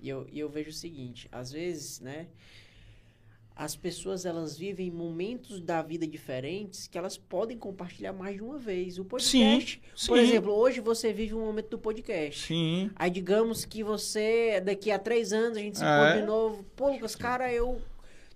E 0.00 0.08
eu, 0.08 0.26
e 0.32 0.40
eu 0.40 0.48
vejo 0.48 0.70
o 0.70 0.72
seguinte, 0.72 1.28
às 1.30 1.52
vezes, 1.52 2.00
né, 2.00 2.26
as 3.54 3.76
pessoas 3.76 4.24
elas 4.24 4.56
vivem 4.56 4.90
momentos 4.90 5.60
da 5.60 5.82
vida 5.82 6.06
diferentes 6.06 6.86
que 6.86 6.96
elas 6.96 7.16
podem 7.18 7.56
compartilhar 7.58 8.12
mais 8.12 8.36
de 8.36 8.42
uma 8.42 8.58
vez. 8.58 8.98
O 8.98 9.04
podcast, 9.04 9.80
Sim, 9.94 10.06
por 10.08 10.18
sim. 10.18 10.24
exemplo, 10.24 10.52
hoje 10.52 10.80
você 10.80 11.12
vive 11.12 11.34
um 11.34 11.44
momento 11.44 11.68
do 11.70 11.78
podcast. 11.78 12.46
Sim. 12.46 12.90
Aí 12.96 13.10
digamos 13.10 13.64
que 13.64 13.82
você, 13.84 14.60
daqui 14.60 14.90
a 14.90 14.98
três 14.98 15.32
anos, 15.32 15.58
a 15.58 15.60
gente 15.60 15.78
se 15.78 15.84
É. 15.84 15.86
encontra 15.86 16.20
de 16.20 16.26
novo. 16.26 16.64
Pô, 16.74 16.90
Lucas, 16.90 17.14
cara, 17.14 17.52
eu 17.52 17.80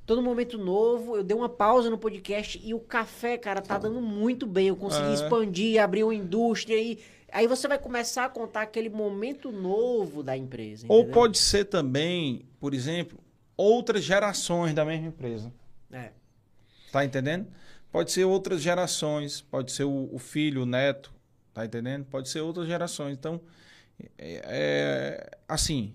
tô 0.05 0.15
num 0.17 0.23
momento 0.23 0.57
novo, 0.59 1.17
eu 1.17 1.25
dei 1.25 1.37
uma 1.37 1.49
pausa 1.49 1.91
no 1.91 1.99
podcast 1.99 2.61
e 2.63 2.73
o 2.75 2.79
café, 2.79 3.37
cara, 3.39 3.61
tá 3.61 3.79
dando 3.79 4.01
muito 4.01 4.47
bem. 4.47 4.69
Eu 4.69 4.77
consegui 4.77 5.09
É. 5.11 5.15
expandir, 5.15 5.83
abrir 5.83 6.05
uma 6.05 6.15
indústria 6.15 6.79
e 6.81 6.99
aí 7.33 7.47
você 7.47 7.67
vai 7.67 7.79
começar 7.79 8.27
a 8.27 8.29
contar 8.29 8.63
aquele 8.63 8.89
momento 8.89 9.51
novo 9.51 10.23
da 10.23 10.37
empresa. 10.37 10.87
Ou 10.89 10.99
entendeu? 11.01 11.15
pode 11.15 11.39
ser 11.39 11.65
também, 11.65 12.43
por 12.61 12.73
exemplo, 12.75 13.19
outras 13.57 14.03
gerações 14.05 14.75
da 14.75 14.85
mesma 14.85 15.09
empresa. 15.09 15.53
É. 15.91 16.11
Tá 16.93 17.05
entendendo? 17.05 17.47
Pode 17.91 18.13
ser 18.13 18.25
outras 18.25 18.61
gerações, 18.61 19.41
pode 19.41 19.73
ser 19.73 19.85
o, 19.85 20.09
o 20.13 20.19
filho, 20.19 20.63
o 20.63 20.67
neto, 20.67 21.13
tá 21.55 21.65
entendendo? 21.65 22.05
Pode 22.05 22.29
ser 22.29 22.41
outras 22.41 22.67
gerações. 22.67 23.17
Então, 23.17 23.41
é, 24.19 24.43
é, 24.45 25.31
assim, 25.49 25.95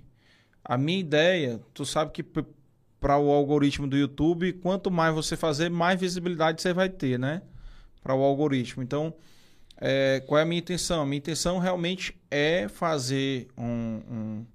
a 0.64 0.78
minha 0.78 1.00
ideia, 1.00 1.60
tu 1.74 1.86
sabe 1.86 2.12
que 2.12 2.24
para 2.24 3.18
o 3.18 3.32
algoritmo 3.32 3.88
do 3.88 3.98
YouTube, 3.98 4.54
quanto 4.54 4.90
mais 4.90 5.14
você 5.14 5.36
fazer, 5.36 5.70
mais 5.70 6.00
visibilidade 6.00 6.62
você 6.62 6.74
vai 6.74 6.90
ter, 6.90 7.20
né? 7.20 7.42
Para 8.02 8.16
o 8.16 8.24
algoritmo. 8.24 8.82
Então, 8.82 9.14
é, 9.78 10.24
qual 10.28 10.40
é 10.40 10.44
a 10.44 10.46
minha 10.46 10.60
intenção? 10.60 11.02
A 11.02 11.06
minha 11.06 11.18
intenção 11.18 11.60
realmente 11.60 12.16
é 12.30 12.68
fazer 12.68 13.48
um, 13.58 13.66
um- 14.10 14.46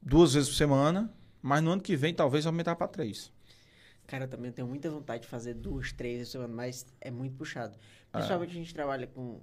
duas 0.00 0.34
vezes 0.34 0.48
por 0.48 0.56
semana, 0.56 1.10
mas 1.46 1.62
no 1.62 1.70
ano 1.70 1.80
que 1.82 1.94
vem 1.96 2.12
talvez 2.12 2.44
aumentar 2.46 2.74
para 2.76 2.88
três. 2.88 3.32
Cara, 4.06 4.24
eu 4.24 4.28
também 4.28 4.50
tenho 4.52 4.66
muita 4.68 4.90
vontade 4.90 5.22
de 5.22 5.28
fazer 5.28 5.54
duas, 5.54 5.92
três 5.92 6.20
por 6.28 6.32
semana, 6.32 6.54
mas 6.54 6.86
é 7.00 7.10
muito 7.10 7.36
puxado. 7.36 7.76
Principalmente 8.12 8.50
a 8.50 8.54
gente 8.54 8.74
trabalha 8.74 9.06
com 9.06 9.40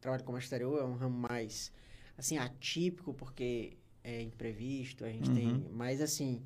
trabalho 0.00 0.24
como 0.24 0.38
exterior, 0.38 0.80
é 0.80 0.84
um 0.84 0.94
ramo 0.94 1.18
mais 1.18 1.72
assim 2.16 2.36
atípico 2.38 3.14
porque 3.14 3.76
é 4.04 4.22
imprevisto, 4.22 5.04
a 5.04 5.08
gente 5.10 5.28
Uhum. 5.28 5.34
tem, 5.34 5.66
mas 5.72 6.00
assim, 6.00 6.42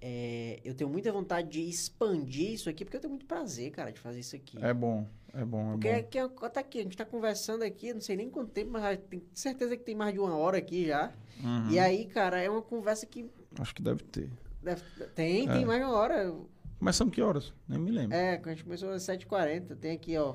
é, 0.00 0.60
eu 0.64 0.74
tenho 0.74 0.90
muita 0.90 1.12
vontade 1.12 1.48
de 1.48 1.60
expandir 1.68 2.50
isso 2.52 2.68
aqui 2.68 2.84
porque 2.84 2.96
eu 2.96 3.00
tenho 3.00 3.12
muito 3.12 3.26
prazer, 3.26 3.70
cara, 3.70 3.90
de 3.92 4.00
fazer 4.00 4.20
isso 4.20 4.34
aqui. 4.36 4.58
É 4.62 4.74
bom, 4.74 5.06
é 5.32 5.44
bom, 5.44 5.68
é 5.68 5.72
Porque 5.72 5.90
bom. 5.90 5.96
aqui, 5.96 6.18
ó, 6.20 6.48
tá 6.48 6.60
aqui, 6.60 6.80
a 6.80 6.82
gente 6.82 6.96
tá 6.96 7.04
conversando 7.04 7.62
aqui, 7.62 7.92
não 7.94 8.00
sei 8.00 8.16
nem 8.16 8.28
quanto 8.28 8.50
tempo, 8.50 8.70
mas 8.72 8.98
tenho 9.08 9.22
certeza 9.34 9.76
que 9.76 9.84
tem 9.84 9.94
mais 9.94 10.12
de 10.12 10.18
uma 10.20 10.36
hora 10.36 10.58
aqui 10.58 10.86
já. 10.86 11.12
Uhum. 11.42 11.70
E 11.70 11.78
aí, 11.78 12.06
cara, 12.06 12.40
é 12.40 12.50
uma 12.50 12.62
conversa 12.62 13.06
que 13.06 13.30
Acho 13.58 13.74
que 13.74 13.82
deve 13.82 14.02
ter. 14.04 14.30
Deve- 14.62 14.82
tem, 15.14 15.46
tem 15.48 15.62
É. 15.62 15.66
mais 15.66 15.82
uma 15.82 15.92
hora. 15.92 16.32
Começamos 16.78 17.14
que 17.14 17.20
horas? 17.22 17.52
Nem 17.68 17.78
me 17.78 17.90
lembro. 17.90 18.16
É, 18.16 18.40
a 18.44 18.48
gente 18.48 18.64
começou 18.64 18.90
às 18.90 19.02
7h40. 19.02 19.76
Tem 19.76 19.92
aqui, 19.92 20.16
ó. 20.16 20.34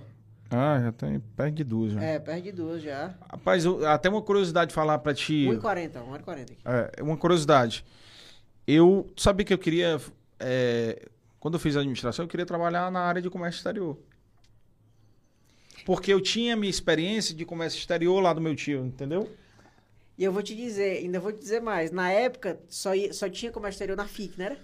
Ah, 0.50 0.80
já 0.82 0.92
tem 0.94 1.20
perto 1.20 1.56
de 1.56 1.64
duas 1.64 1.92
já. 1.94 2.02
É, 2.02 2.20
perto 2.20 2.44
de 2.44 2.52
duas 2.54 2.82
já. 2.82 3.14
Rapaz, 3.30 3.66
eu- 3.66 3.86
até 3.86 4.08
uma 4.10 4.22
curiosidade 4.22 4.70
de 4.70 4.76
falar 4.76 4.98
pra 5.00 5.14
ti. 5.14 5.46
1h40, 5.50 6.00
1h40 6.02 6.54
aqui. 6.54 6.58
É, 6.64 7.04
uma 7.04 7.18
curiosidade. 7.18 7.84
Eu 8.66 9.10
sabia 9.18 9.46
que 9.46 9.54
eu 9.54 9.58
queria. 9.58 10.00
é, 10.40 11.08
quando 11.40 11.56
eu 11.56 11.60
fiz 11.60 11.76
a 11.76 11.80
administração, 11.80 12.24
eu 12.26 12.30
queria 12.30 12.46
trabalhar 12.46 12.92
na 12.92 13.00
área 13.02 13.22
de 13.22 13.30
comércio 13.30 13.58
exterior. 13.60 13.98
Porque 15.86 16.12
eu 16.12 16.20
tinha 16.22 16.56
minha 16.56 16.70
experiência 16.70 17.34
de 17.34 17.46
comércio 17.46 17.78
exterior 17.80 18.20
lá 18.22 18.34
do 18.34 18.42
meu 18.42 18.56
tio, 18.56 18.86
entendeu? 18.86 19.30
E 20.18 20.24
eu 20.24 20.32
vou 20.34 20.42
te 20.42 20.56
dizer, 20.56 20.98
ainda 20.98 21.20
vou 21.20 21.32
te 21.32 21.40
dizer 21.40 21.62
mais. 21.62 21.92
Na 21.92 22.10
época, 22.12 22.60
só, 22.68 22.96
ia- 22.96 23.14
só 23.14 23.30
tinha 23.30 23.52
comércio 23.52 23.76
exterior 23.76 23.96
na 23.96 24.08
FIC, 24.08 24.38
não 24.38 24.46
era? 24.46 24.58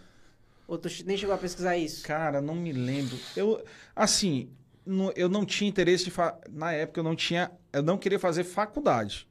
Ou 0.67 0.77
tu 0.77 0.87
nem 1.05 1.15
chegou 1.17 1.35
a 1.35 1.37
pesquisar 1.37 1.77
isso? 1.77 2.03
Cara, 2.03 2.41
não 2.41 2.55
me 2.55 2.71
lembro. 2.71 3.17
Eu, 3.35 3.63
assim, 3.95 4.49
não- 4.85 5.11
eu 5.15 5.29
não 5.29 5.45
tinha 5.45 5.69
interesse 5.69 6.05
de. 6.05 6.11
Fa... 6.11 6.37
Na 6.49 6.71
época, 6.71 6.99
eu 6.99 7.03
não 7.03 7.15
tinha. 7.15 7.51
Eu 7.71 7.83
não 7.83 7.97
queria 7.97 8.17
fazer 8.17 8.43
faculdade. 8.43 9.27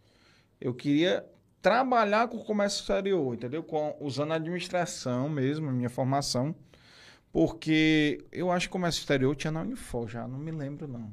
Eu 0.60 0.72
queria 0.72 1.26
trabalhar 1.60 2.28
com 2.28 2.38
comércio 2.38 2.80
exterior, 2.80 3.34
entendeu? 3.34 3.62
Com, 3.62 3.96
usando 4.00 4.32
a 4.32 4.36
administração 4.36 5.28
mesmo, 5.28 5.68
a 5.68 5.72
minha 5.72 5.90
formação. 5.90 6.54
Porque 7.32 8.24
eu 8.30 8.50
acho 8.52 8.68
que 8.68 8.72
comércio 8.72 9.00
exterior 9.00 9.34
tinha 9.34 9.50
na 9.50 9.62
Unifor 9.62 10.06
já, 10.08 10.28
não 10.28 10.38
me 10.38 10.50
lembro 10.50 10.86
não. 10.86 11.12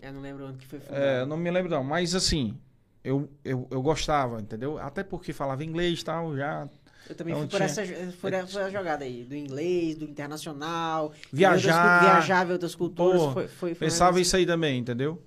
Eu 0.00 0.12
não 0.14 0.20
lembro 0.22 0.46
onde 0.46 0.58
que 0.58 0.66
foi 0.66 0.80
fundado. 0.80 1.02
É, 1.04 1.26
não 1.26 1.36
me 1.36 1.50
lembro 1.50 1.70
não, 1.70 1.84
mas 1.84 2.14
assim, 2.14 2.58
eu, 3.02 3.28
eu, 3.44 3.66
eu 3.70 3.82
gostava, 3.82 4.40
entendeu? 4.40 4.78
Até 4.78 5.02
porque 5.02 5.32
falava 5.32 5.64
inglês 5.64 6.00
e 6.00 6.04
tal, 6.04 6.36
já. 6.36 6.68
Eu 7.08 7.14
também 7.14 7.34
fui 7.34 7.46
por 7.46 7.60
essa, 7.60 7.82
por 8.20 8.32
essa 8.32 8.70
jogada 8.70 9.04
aí, 9.04 9.24
do 9.24 9.34
inglês, 9.34 9.96
do 9.96 10.04
internacional. 10.04 11.12
Viajar. 11.32 12.00
Viajar, 12.02 12.44
ver 12.44 12.52
outras 12.52 12.74
culturas. 12.74 13.20
Pô, 13.20 13.32
foi, 13.32 13.48
foi, 13.48 13.74
foi 13.74 13.88
Pensava 13.88 14.20
isso 14.20 14.36
aí 14.36 14.46
também, 14.46 14.78
entendeu? 14.78 15.20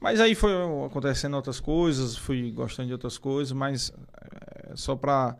Mas 0.00 0.20
aí 0.20 0.34
foi 0.34 0.52
acontecendo 0.86 1.34
outras 1.34 1.60
coisas, 1.60 2.16
fui 2.16 2.50
gostando 2.50 2.88
de 2.88 2.92
outras 2.92 3.18
coisas, 3.18 3.52
mas 3.52 3.92
é, 4.20 4.74
só 4.74 4.96
pra 4.96 5.36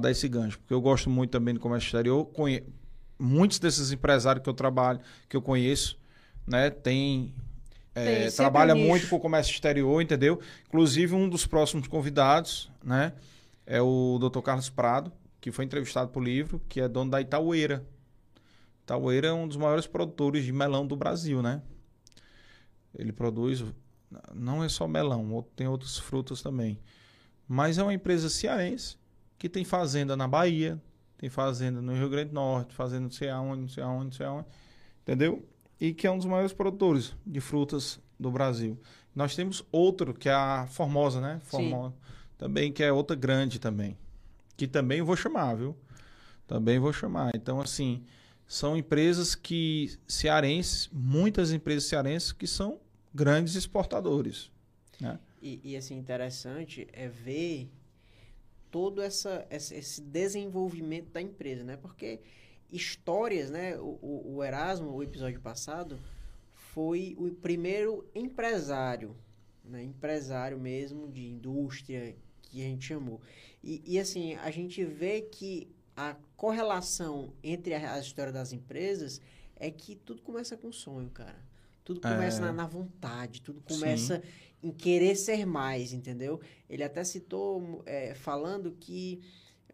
dar 0.00 0.10
esse 0.10 0.26
gancho, 0.28 0.58
porque 0.58 0.72
eu 0.72 0.80
gosto 0.80 1.10
muito 1.10 1.30
também 1.30 1.52
do 1.52 1.60
comércio 1.60 1.88
exterior. 1.88 2.24
Conhe... 2.26 2.62
Muitos 3.18 3.58
desses 3.58 3.92
empresários 3.92 4.42
que 4.42 4.48
eu 4.48 4.54
trabalho, 4.54 5.00
que 5.28 5.36
eu 5.36 5.42
conheço, 5.42 5.98
né, 6.46 6.70
tem. 6.70 7.34
É, 7.94 8.30
trabalha 8.30 8.74
nicho. 8.74 8.86
muito 8.86 9.08
com 9.08 9.16
o 9.16 9.20
comércio 9.20 9.52
exterior, 9.52 10.00
entendeu? 10.00 10.40
Inclusive, 10.68 11.14
um 11.14 11.28
dos 11.28 11.46
próximos 11.46 11.88
convidados, 11.88 12.70
né, 12.82 13.12
é 13.66 13.80
o 13.80 14.18
Dr. 14.18 14.40
Carlos 14.40 14.70
Prado, 14.70 15.12
que 15.40 15.50
foi 15.50 15.64
entrevistado 15.64 16.10
por 16.10 16.22
livro, 16.22 16.60
que 16.68 16.80
é 16.80 16.88
dono 16.88 17.10
da 17.10 17.20
Itaueira. 17.20 17.84
Itaueira 18.82 19.28
é 19.28 19.32
um 19.32 19.46
dos 19.46 19.56
maiores 19.56 19.86
produtores 19.86 20.44
de 20.44 20.52
melão 20.52 20.86
do 20.86 20.96
Brasil, 20.96 21.42
né? 21.42 21.62
Ele 22.94 23.12
produz, 23.12 23.64
não 24.34 24.62
é 24.62 24.68
só 24.68 24.86
melão, 24.86 25.46
tem 25.54 25.66
outras 25.66 25.98
frutas 25.98 26.42
também. 26.42 26.78
Mas 27.46 27.78
é 27.78 27.82
uma 27.82 27.94
empresa 27.94 28.28
cearense 28.28 28.96
que 29.38 29.48
tem 29.48 29.64
fazenda 29.64 30.16
na 30.16 30.28
Bahia, 30.28 30.80
tem 31.16 31.30
fazenda 31.30 31.80
no 31.80 31.94
Rio 31.94 32.08
Grande 32.08 32.30
do 32.30 32.34
Norte, 32.34 32.74
fazenda 32.74 33.02
não 33.02 33.10
sei 33.10 33.28
aonde, 33.28 33.62
não 33.62 33.68
sei 33.68 33.82
aonde, 33.82 34.04
não 34.04 34.12
sei 34.12 34.26
aonde, 34.26 34.48
entendeu? 35.02 35.48
E 35.80 35.94
que 35.94 36.06
é 36.06 36.10
um 36.10 36.16
dos 36.18 36.26
maiores 36.26 36.52
produtores 36.52 37.14
de 37.26 37.40
frutas 37.40 37.98
do 38.18 38.30
Brasil. 38.30 38.78
Nós 39.14 39.34
temos 39.34 39.64
outro, 39.72 40.12
que 40.12 40.28
é 40.28 40.32
a 40.32 40.66
Formosa, 40.70 41.20
né? 41.20 41.40
Formosa. 41.44 41.94
Também, 42.36 42.72
que 42.72 42.82
é 42.82 42.92
outra 42.92 43.16
grande 43.16 43.58
também. 43.58 43.96
Que 44.56 44.66
também 44.68 45.00
vou 45.02 45.16
chamar, 45.16 45.54
viu? 45.54 45.74
Também 46.46 46.78
vou 46.78 46.92
chamar. 46.92 47.30
Então, 47.34 47.60
assim, 47.60 48.04
são 48.46 48.76
empresas 48.76 49.34
que 49.34 49.96
cearenses, 50.06 50.88
muitas 50.92 51.52
empresas 51.52 51.84
cearenses 51.84 52.32
que 52.32 52.46
são 52.46 52.78
grandes 53.14 53.54
exportadores, 53.54 54.50
né? 55.00 55.18
E, 55.42 55.60
e, 55.64 55.76
assim, 55.76 55.96
interessante 55.96 56.86
é 56.92 57.08
ver 57.08 57.70
todo 58.70 59.00
essa- 59.02 59.46
esse 59.50 60.00
desenvolvimento 60.02 61.10
da 61.10 61.20
empresa, 61.22 61.64
né? 61.64 61.76
Porque 61.76 62.20
histórias, 62.72 63.50
né? 63.50 63.76
O, 63.78 63.98
o- 64.02 64.34
o 64.36 64.44
Erasmo, 64.44 64.90
o 64.92 65.02
episódio 65.02 65.40
passado, 65.40 65.98
foi 66.52 67.16
o 67.18 67.30
primeiro 67.30 68.08
empresário, 68.14 69.16
né? 69.64 69.82
Empresário 69.82 70.58
mesmo 70.58 71.08
de 71.10 71.26
indústria 71.26 72.16
que 72.42 72.60
a 72.62 72.64
gente 72.64 72.86
chamou. 72.86 73.20
E, 73.62 73.82
e, 73.86 73.98
assim, 73.98 74.34
a 74.36 74.50
gente 74.50 74.84
vê 74.84 75.20
que 75.22 75.68
a 75.96 76.16
correlação 76.36 77.32
entre 77.42 77.74
a, 77.74 77.94
a 77.94 77.98
história 78.00 78.32
das 78.32 78.52
empresas 78.52 79.20
é 79.56 79.70
que 79.70 79.94
tudo 79.94 80.22
começa 80.22 80.56
com 80.56 80.72
sonho, 80.72 81.10
cara. 81.10 81.38
Tudo 81.84 82.00
começa 82.00 82.38
É. 82.38 82.40
na, 82.46 82.52
na 82.52 82.66
vontade, 82.66 83.42
tudo 83.42 83.60
começa 83.62 84.22
em 84.62 84.70
querer 84.70 85.16
ser 85.16 85.44
mais, 85.46 85.92
entendeu? 85.92 86.40
Ele 86.68 86.82
até 86.84 87.02
citou, 87.04 87.82
é, 87.84 88.14
falando 88.14 88.72
que, 88.78 89.20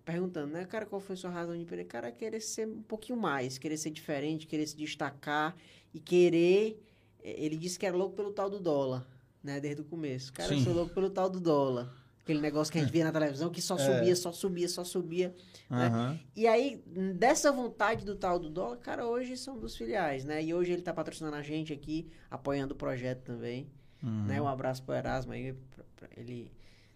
perguntando, 0.06 0.52
né, 0.52 0.64
cara, 0.64 0.86
qual 0.86 1.00
foi 1.00 1.14
a 1.14 1.16
sua 1.16 1.30
razão 1.30 1.54
de 1.54 1.60
empreender? 1.62 1.84
Cara, 1.84 2.10
querer 2.12 2.40
ser 2.40 2.66
um 2.66 2.80
pouquinho 2.80 3.18
mais, 3.18 3.58
querer 3.58 3.76
ser 3.76 3.90
diferente, 3.90 4.46
querer 4.46 4.66
se 4.66 4.76
destacar 4.76 5.54
e 5.92 5.98
querer. 6.00 6.80
é, 7.22 7.44
Ele 7.44 7.56
disse 7.56 7.78
que 7.78 7.84
era 7.84 7.94
louco 7.96 8.14
pelo 8.14 8.32
tal 8.32 8.48
do 8.48 8.60
dólar, 8.60 9.04
né, 9.42 9.60
desde 9.60 9.82
o 9.82 9.84
começo. 9.84 10.32
Cara, 10.32 10.54
eu 10.54 10.58
Sim. 10.58 10.64
sou 10.64 10.72
louco 10.72 10.94
pelo 10.94 11.10
tal 11.10 11.28
do 11.28 11.40
dólar. 11.40 11.92
Aquele 12.20 12.40
negócio 12.40 12.72
que 12.72 12.78
a 12.78 12.80
gente 12.82 12.90
via 12.92 13.04
na 13.04 13.12
televisão 13.12 13.50
que 13.50 13.60
só 13.62 13.76
É. 13.76 13.78
subia, 13.78 14.16
só 14.16 14.32
subia, 14.32 14.68
só 14.68 14.82
subia. 14.84 15.34
né? 15.70 16.18
E 16.34 16.46
aí, 16.46 16.76
dessa 17.16 17.50
vontade 17.52 18.04
do 18.04 18.14
tal 18.16 18.38
do 18.38 18.48
dólar, 18.48 18.78
cara, 18.78 19.06
hoje 19.06 19.36
são 19.36 19.58
dos 19.58 19.76
filiais, 19.76 20.24
né? 20.24 20.42
E 20.42 20.54
hoje 20.54 20.72
ele 20.72 20.82
tá 20.82 20.92
patrocinando 20.92 21.36
a 21.36 21.42
gente 21.42 21.72
aqui, 21.72 22.08
apoiando 22.30 22.74
o 22.74 22.76
projeto 22.76 23.22
também. 23.22 23.68
Uhum. 24.02 24.24
Né? 24.24 24.40
Um 24.40 24.46
abraço 24.48 24.82
pro 24.84 24.94
Erasmo 24.94 25.32
aí. 25.32 25.52
pra- 25.52 25.84
pra 25.96 26.08
ele. 26.16 26.44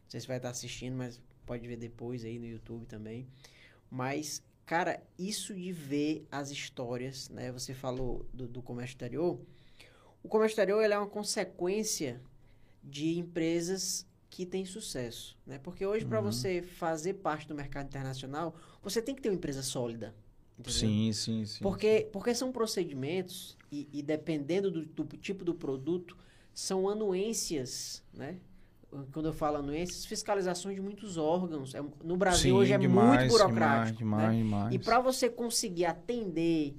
Não 0.05 0.11
sei 0.11 0.21
se 0.21 0.27
vai 0.27 0.37
estar 0.39 0.51
assistindo, 0.51 0.97
mas 0.97 1.21
pode 1.51 1.67
ver 1.67 1.77
depois 1.77 2.25
aí 2.25 2.39
no 2.39 2.47
YouTube 2.47 2.87
também. 2.87 3.27
Mas, 3.91 4.41
cara, 4.65 5.03
isso 5.19 5.53
de 5.53 5.73
ver 5.73 6.25
as 6.31 6.49
histórias, 6.53 7.29
né? 7.29 7.51
Você 7.51 7.75
falou 7.75 8.25
do, 8.33 8.47
do 8.47 8.63
comércio 8.63 8.95
exterior. 8.95 9.41
O 10.23 10.29
comércio 10.29 10.53
exterior 10.53 10.81
é 10.81 10.97
uma 10.97 11.09
consequência 11.09 12.21
de 12.85 13.19
empresas 13.19 14.07
que 14.31 14.47
têm 14.47 14.65
sucesso, 14.65 15.37
né? 15.45 15.59
Porque 15.59 15.85
hoje, 15.85 16.05
para 16.07 16.21
Uhum. 16.21 16.31
você 16.31 16.63
fazer 16.63 17.15
parte 17.15 17.49
do 17.49 17.55
mercado 17.57 17.87
internacional, 17.89 18.55
você 18.81 19.03
tem 19.03 19.13
que 19.13 19.21
ter 19.21 19.29
uma 19.29 19.35
empresa 19.35 19.61
sólida. 19.61 20.15
entendeu? 20.57 20.73
Sim, 20.89 21.13
sim, 21.13 21.45
sim. 21.47 21.59
Porque, 21.65 22.09
porque 22.13 22.33
são 22.33 22.53
procedimentos 22.53 23.59
e, 23.73 23.89
e 23.93 24.03
dependendo 24.03 24.71
do, 24.71 24.85
do 24.87 25.17
tipo 25.17 25.45
do 25.45 25.53
produto, 25.55 26.17
são 26.55 26.89
anuências, 26.89 28.05
né? 28.15 28.39
Quando 29.13 29.27
eu 29.27 29.33
falo 29.33 29.59
anuências, 29.59 30.05
fiscalizações 30.05 30.75
de 30.75 30.81
muitos 30.83 31.17
órgãos. 31.17 31.75
É- 31.75 31.83
no 32.03 32.17
Brasil 32.17 32.55
Sim, 32.55 32.59
hoje 32.59 32.73
é 32.73 32.79
demais, 32.79 33.21
muito 33.21 33.31
burocrático. 33.33 33.99
Demais, 33.99 34.31
né? 34.33 34.43
demais. 34.43 34.75
E 34.75 34.79
para 34.81 34.99
você 35.01 35.31
conseguir 35.31 35.85
atender 35.85 36.77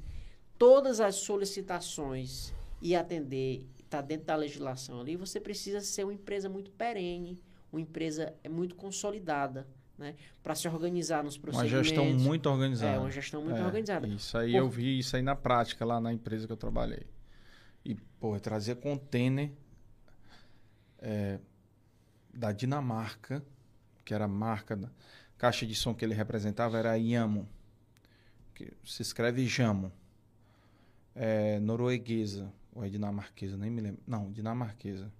todas 0.58 1.00
as 1.00 1.16
solicitações 1.16 2.54
e 2.82 2.96
atender, 2.96 3.66
tá 3.90 4.02
dentro 4.02 4.26
da 4.28 4.36
legislação 4.36 5.00
ali, 5.00 5.16
você 5.16 5.40
precisa 5.40 5.80
ser 5.82 6.04
uma 6.04 6.14
empresa 6.14 6.50
muito 6.50 6.70
perene, 6.72 7.40
uma 7.72 7.80
empresa 7.80 8.34
é 8.44 8.50
muito 8.50 8.76
consolidada, 8.76 9.66
né? 9.98 10.16
Para 10.44 10.54
se 10.56 10.68
organizar 10.68 11.24
nos 11.24 11.36
Uma 11.38 11.42
procedimentos. 11.44 11.88
gestão 11.88 12.06
muito 12.14 12.50
organizada. 12.50 12.96
É, 12.96 13.00
uma 13.00 13.12
gestão 13.12 13.42
muito 13.42 13.58
É, 13.58 13.66
organizada. 13.66 14.06
Isso 14.08 14.38
aí 14.38 14.52
Por- 14.52 14.58
eu 14.58 14.70
vi 14.70 15.00
isso 15.00 15.16
aí 15.16 15.22
na 15.22 15.36
prática 15.36 15.86
lá 15.86 16.02
na 16.02 16.12
empresa 16.12 16.46
que 16.46 16.52
eu 16.52 16.58
trabalhei. 16.58 17.06
E, 17.86 17.96
pô, 18.20 18.36
eu 18.36 18.40
trazia 18.42 18.76
container 18.76 19.52
é, 21.00 21.40
da 22.34 22.52
Dinamarca, 22.52 23.44
que 24.04 24.14
era 24.14 24.26
a 24.26 24.28
marca 24.28 24.76
da 24.76 24.90
caixa 25.38 25.66
de 25.66 25.74
som 25.74 25.94
que 25.94 26.06
ele 26.06 26.14
representava, 26.14 26.78
era 26.78 26.92
a 26.92 26.96
Yamo. 26.96 27.48
Que 28.54 28.72
se 28.84 29.02
escreve 29.02 29.48
Jamo. 29.48 29.92
É, 31.16 31.60
norueguesa, 31.60 32.52
ou 32.74 32.86
é 32.86 32.90
dinamarquesa, 32.90 33.58
nem 33.58 33.70
me 33.70 33.82
lembro. 33.82 34.02
Não, 34.08 34.32
dinamarquesa. 34.32 35.12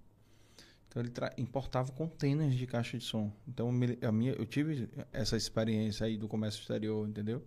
Então 0.88 1.02
ele 1.02 1.10
importava 1.38 1.90
containers 1.92 2.54
de 2.54 2.66
caixa 2.66 2.98
de 2.98 3.04
som. 3.04 3.32
Então 3.48 3.68
a 3.68 4.12
minha, 4.12 4.32
eu 4.32 4.44
tive 4.44 4.88
essa 5.12 5.36
experiência 5.36 6.06
aí 6.06 6.16
do 6.16 6.28
comércio 6.28 6.60
exterior, 6.60 7.08
entendeu? 7.08 7.42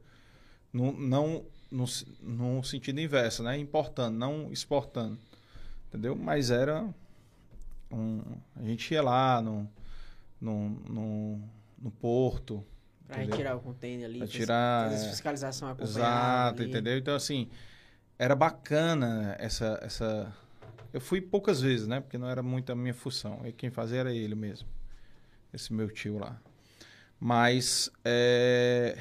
Não, 0.74 0.92
não 0.92 1.46
no, 1.72 1.86
no 2.22 2.64
sentido 2.64 3.00
inverso, 3.00 3.44
né? 3.44 3.58
Importando, 3.58 4.18
não 4.18 4.52
exportando. 4.52 5.20
Entendeu? 5.88 6.16
Mas 6.16 6.50
era 6.50 6.94
um, 7.92 8.22
a 8.56 8.64
gente 8.64 8.94
ia 8.94 9.02
lá 9.02 9.42
no, 9.42 9.70
no, 10.40 10.70
no, 10.70 11.50
no 11.78 11.92
porto. 11.92 12.66
Pra 13.08 13.18
entendeu? 13.18 13.38
retirar 13.38 13.56
o 13.56 13.60
container 13.60 14.06
ali. 14.06 14.18
Pra 14.20 14.28
tirar, 14.28 14.90
fez 14.90 15.04
é, 15.04 15.10
fiscalização 15.10 15.70
acompanhada 15.70 16.00
Exato, 16.00 16.62
ali. 16.62 16.70
entendeu? 16.72 16.98
Então, 16.98 17.16
assim, 17.16 17.50
era 18.18 18.36
bacana 18.36 19.36
essa, 19.40 19.80
essa... 19.82 20.34
Eu 20.92 21.00
fui 21.02 21.22
poucas 21.22 21.62
vezes, 21.62 21.88
né? 21.88 22.00
Porque 22.00 22.18
não 22.18 22.30
era 22.30 22.42
muito 22.42 22.72
a 22.72 22.76
minha 22.76 22.94
função. 22.94 23.42
E 23.46 23.52
quem 23.52 23.70
fazia 23.70 24.00
era 24.00 24.14
ele 24.14 24.34
mesmo. 24.34 24.68
Esse 25.54 25.72
meu 25.74 25.90
tio 25.90 26.18
lá. 26.18 26.40
Mas, 27.20 27.90
é... 28.04 28.98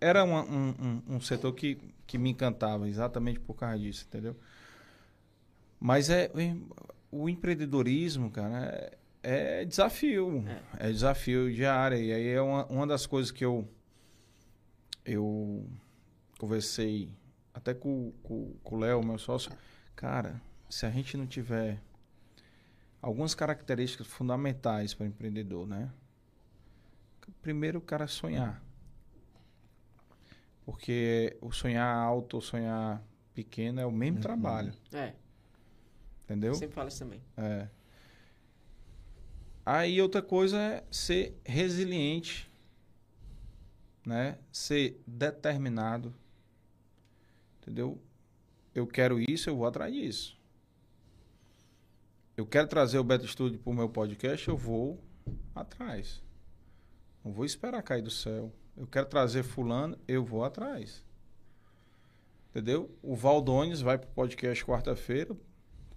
era 0.00 0.24
uma- 0.24 0.44
um, 0.44 0.74
um, 1.08 1.16
um 1.16 1.20
setor 1.20 1.52
que, 1.54 1.78
que 2.06 2.18
me 2.18 2.30
encantava, 2.30 2.88
exatamente 2.88 3.38
por 3.38 3.54
causa 3.54 3.78
disso, 3.78 4.04
entendeu? 4.08 4.36
Mas 5.78 6.08
é, 6.10 6.30
o 7.12 7.28
empreendedorismo, 7.28 8.30
cara, 8.30 8.66
é, 9.22 9.60
é 9.60 9.64
desafio. 9.64 10.44
É. 10.80 10.90
desafio 10.90 11.52
diário. 11.52 11.98
E 11.98 12.12
aí 12.12 12.28
é 12.28 12.40
uma, 12.40 12.64
uma 12.66 12.86
das 12.86 13.06
coisas 13.06 13.30
que 13.30 13.44
eu, 13.44 13.68
eu 15.04 15.68
conversei 16.38 17.10
até 17.52 17.74
com, 17.74 18.12
com, 18.22 18.54
com 18.64 18.76
o 18.76 18.78
Léo, 18.78 19.04
meu 19.04 19.18
sócio. 19.18 19.52
Cara, 19.94 20.40
se 20.70 20.86
a 20.86 20.90
gente 20.90 21.16
não 21.18 21.26
tiver 21.26 21.78
algumas 23.02 23.34
características 23.34 24.06
fundamentais 24.06 24.94
para 24.94 25.04
o 25.04 25.06
empreendedor, 25.06 25.66
né? 25.66 25.92
Primeiro, 27.42 27.78
o 27.78 27.82
cara 27.82 28.06
sonhar. 28.06 28.62
Porque 30.64 31.36
o 31.40 31.52
sonhar 31.52 31.94
alto 31.94 32.34
ou 32.34 32.40
sonhar 32.40 33.02
pequeno 33.34 33.80
é 33.80 33.86
o 33.86 33.90
mesmo 33.90 34.20
trabalho. 34.20 34.72
É. 34.92 35.12
Entendeu? 36.32 36.54
Sempre 36.54 36.74
falo 36.74 36.88
isso 36.88 36.98
também. 36.98 37.20
É. 37.36 37.68
Aí 39.64 40.00
outra 40.00 40.22
coisa 40.22 40.58
é 40.58 40.84
ser 40.90 41.38
resiliente, 41.44 42.50
né? 44.04 44.38
Ser 44.50 45.00
determinado. 45.06 46.14
Entendeu? 47.60 48.00
Eu 48.74 48.86
quero 48.86 49.20
isso, 49.20 49.50
eu 49.50 49.56
vou 49.56 49.66
atrás 49.66 49.92
disso. 49.92 50.40
Eu 52.34 52.46
quero 52.46 52.66
trazer 52.66 52.98
o 52.98 53.04
Beto 53.04 53.28
Studio 53.28 53.58
para 53.58 53.70
o 53.70 53.74
meu 53.74 53.90
podcast, 53.90 54.48
eu 54.48 54.56
vou 54.56 54.98
atrás. 55.54 56.22
Não 57.22 57.30
vou 57.30 57.44
esperar 57.44 57.82
cair 57.82 58.02
do 58.02 58.10
céu. 58.10 58.50
Eu 58.74 58.86
quero 58.86 59.06
trazer 59.06 59.42
fulano, 59.42 59.98
eu 60.08 60.24
vou 60.24 60.42
atrás. 60.42 61.04
Entendeu? 62.50 62.90
O 63.02 63.14
Valdones 63.14 63.82
vai 63.82 63.98
pro 63.98 64.08
podcast 64.10 64.64
quarta-feira, 64.64 65.36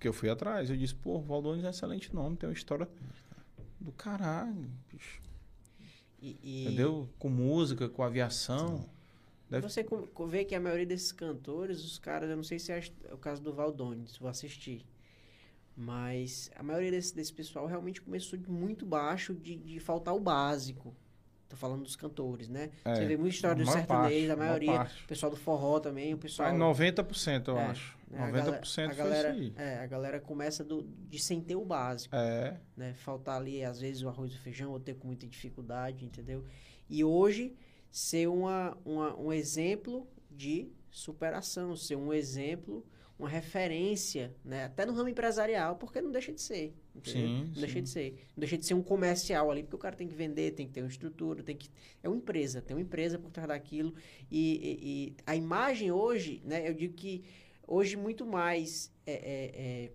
porque 0.05 0.09
eu 0.09 0.13
fui 0.13 0.29
atrás. 0.29 0.69
Eu 0.69 0.77
disse, 0.77 0.93
pô, 0.93 1.19
Valdones 1.19 1.63
é 1.63 1.67
um 1.67 1.69
excelente 1.71 2.13
nome, 2.13 2.37
tem 2.37 2.47
uma 2.47 2.53
história 2.53 2.87
do 3.79 3.91
caralho, 3.91 4.69
bicho. 4.91 5.19
E, 6.21 6.37
e- 6.43 6.63
Entendeu? 6.65 7.09
Com 7.17 7.29
música, 7.29 7.89
com 7.89 8.03
aviação. 8.03 8.87
Deve- 9.49 9.67
Você 9.67 9.85
vê 10.27 10.45
que 10.45 10.53
a 10.55 10.59
maioria 10.59 10.85
desses 10.85 11.11
cantores, 11.11 11.83
os 11.83 11.97
caras, 11.97 12.29
eu 12.29 12.35
não 12.35 12.43
sei 12.43 12.59
se 12.59 12.71
é 12.71 12.81
o 13.11 13.17
caso 13.17 13.41
do 13.41 13.51
Valdones, 13.53 14.17
vou 14.17 14.29
assistir. 14.29 14.85
Mas 15.75 16.49
a 16.55 16.63
maioria 16.63 16.91
desse, 16.91 17.13
desse 17.15 17.33
pessoal 17.33 17.65
realmente 17.65 18.01
começou 18.01 18.37
de 18.39 18.49
muito 18.49 18.85
baixo, 18.85 19.33
de, 19.33 19.55
de 19.57 19.79
faltar 19.79 20.13
o 20.15 20.19
básico. 20.19 20.95
Tô 21.47 21.55
falando 21.55 21.83
dos 21.83 21.95
cantores, 21.95 22.49
né? 22.49 22.71
É, 22.83 22.95
Você 22.95 23.05
vê 23.05 23.15
muita 23.17 23.35
história 23.35 23.63
do 23.63 23.69
sertanejo, 23.71 23.87
parte, 23.87 24.31
a 24.31 24.35
maior 24.35 24.49
maioria. 24.61 24.87
O 25.03 25.07
pessoal 25.07 25.29
do 25.29 25.35
forró 25.37 25.79
também, 25.79 26.13
o 26.13 26.17
pessoal. 26.17 26.49
Ah, 26.49 26.53
90% 26.53 27.47
eu 27.49 27.57
É, 27.57 27.65
acho. 27.67 27.97
né, 28.09 28.17
a 28.17 28.31
galera- 28.31 28.61
90% 28.61 28.83
a 28.85 28.87
foi 28.87 28.95
galera, 29.03 29.29
isso 29.35 29.39
aí. 29.39 29.53
É, 29.55 29.77
a 29.79 29.85
galera 29.87 30.19
começa 30.19 30.63
do, 30.63 30.83
de 31.07 31.19
sem 31.19 31.39
ter 31.41 31.55
o 31.55 31.63
básico. 31.63 32.15
É. 32.15 32.57
Né? 32.75 32.93
Faltar 32.95 33.37
ali, 33.39 33.63
às 33.63 33.79
vezes, 33.79 34.01
o 34.01 34.09
arroz 34.09 34.31
e 34.33 34.35
o 34.35 34.39
feijão, 34.39 34.71
ou 34.71 34.79
ter 34.79 34.95
com 34.95 35.05
muita 35.07 35.27
dificuldade, 35.27 36.03
entendeu? 36.03 36.43
E 36.89 37.03
hoje, 37.03 37.55
ser 37.91 38.27
uma, 38.27 38.75
uma, 38.83 39.15
um 39.15 39.31
exemplo 39.31 40.07
de 40.31 40.71
superação, 40.89 41.75
ser 41.75 41.95
um 41.95 42.11
exemplo, 42.11 42.83
uma 43.17 43.29
referência, 43.29 44.35
né? 44.43 44.65
Até 44.65 44.85
no 44.85 44.93
ramo 44.93 45.07
empresarial, 45.09 45.77
porque 45.77 46.01
não 46.01 46.11
deixa 46.11 46.33
de 46.33 46.41
ser. 46.41 46.75
Sim, 47.03 47.45
não 47.45 47.61
deixa 47.61 47.75
sim. 47.75 47.83
de 47.83 47.89
ser. 47.89 48.11
Não 48.35 48.39
deixa 48.41 48.57
de 48.57 48.65
ser 48.65 48.73
um 48.73 48.81
comercial 48.83 49.49
ali, 49.49 49.63
porque 49.63 49.75
o 49.75 49.79
cara 49.79 49.95
tem 49.95 50.07
que 50.07 50.13
vender, 50.13 50.51
tem 50.51 50.67
que 50.67 50.73
ter 50.73 50.81
uma 50.81 50.89
estrutura, 50.89 51.41
tem 51.43 51.55
que. 51.55 51.69
É 52.03 52.09
uma 52.09 52.17
empresa, 52.17 52.61
tem 52.61 52.75
uma 52.75 52.81
empresa 52.81 53.17
por 53.17 53.31
trás 53.31 53.47
daquilo. 53.47 53.93
E, 54.29 54.55
e- 54.55 54.79
e 55.11 55.17
a 55.25 55.35
imagem 55.35 55.91
hoje, 55.91 56.41
né? 56.43 56.67
Eu 56.67 56.73
digo 56.73 56.93
que 56.93 57.23
hoje 57.65 57.95
muito 57.95 58.25
mais 58.25 58.91
é, 59.05 59.13
é, 59.13 59.51
é, 59.85 59.91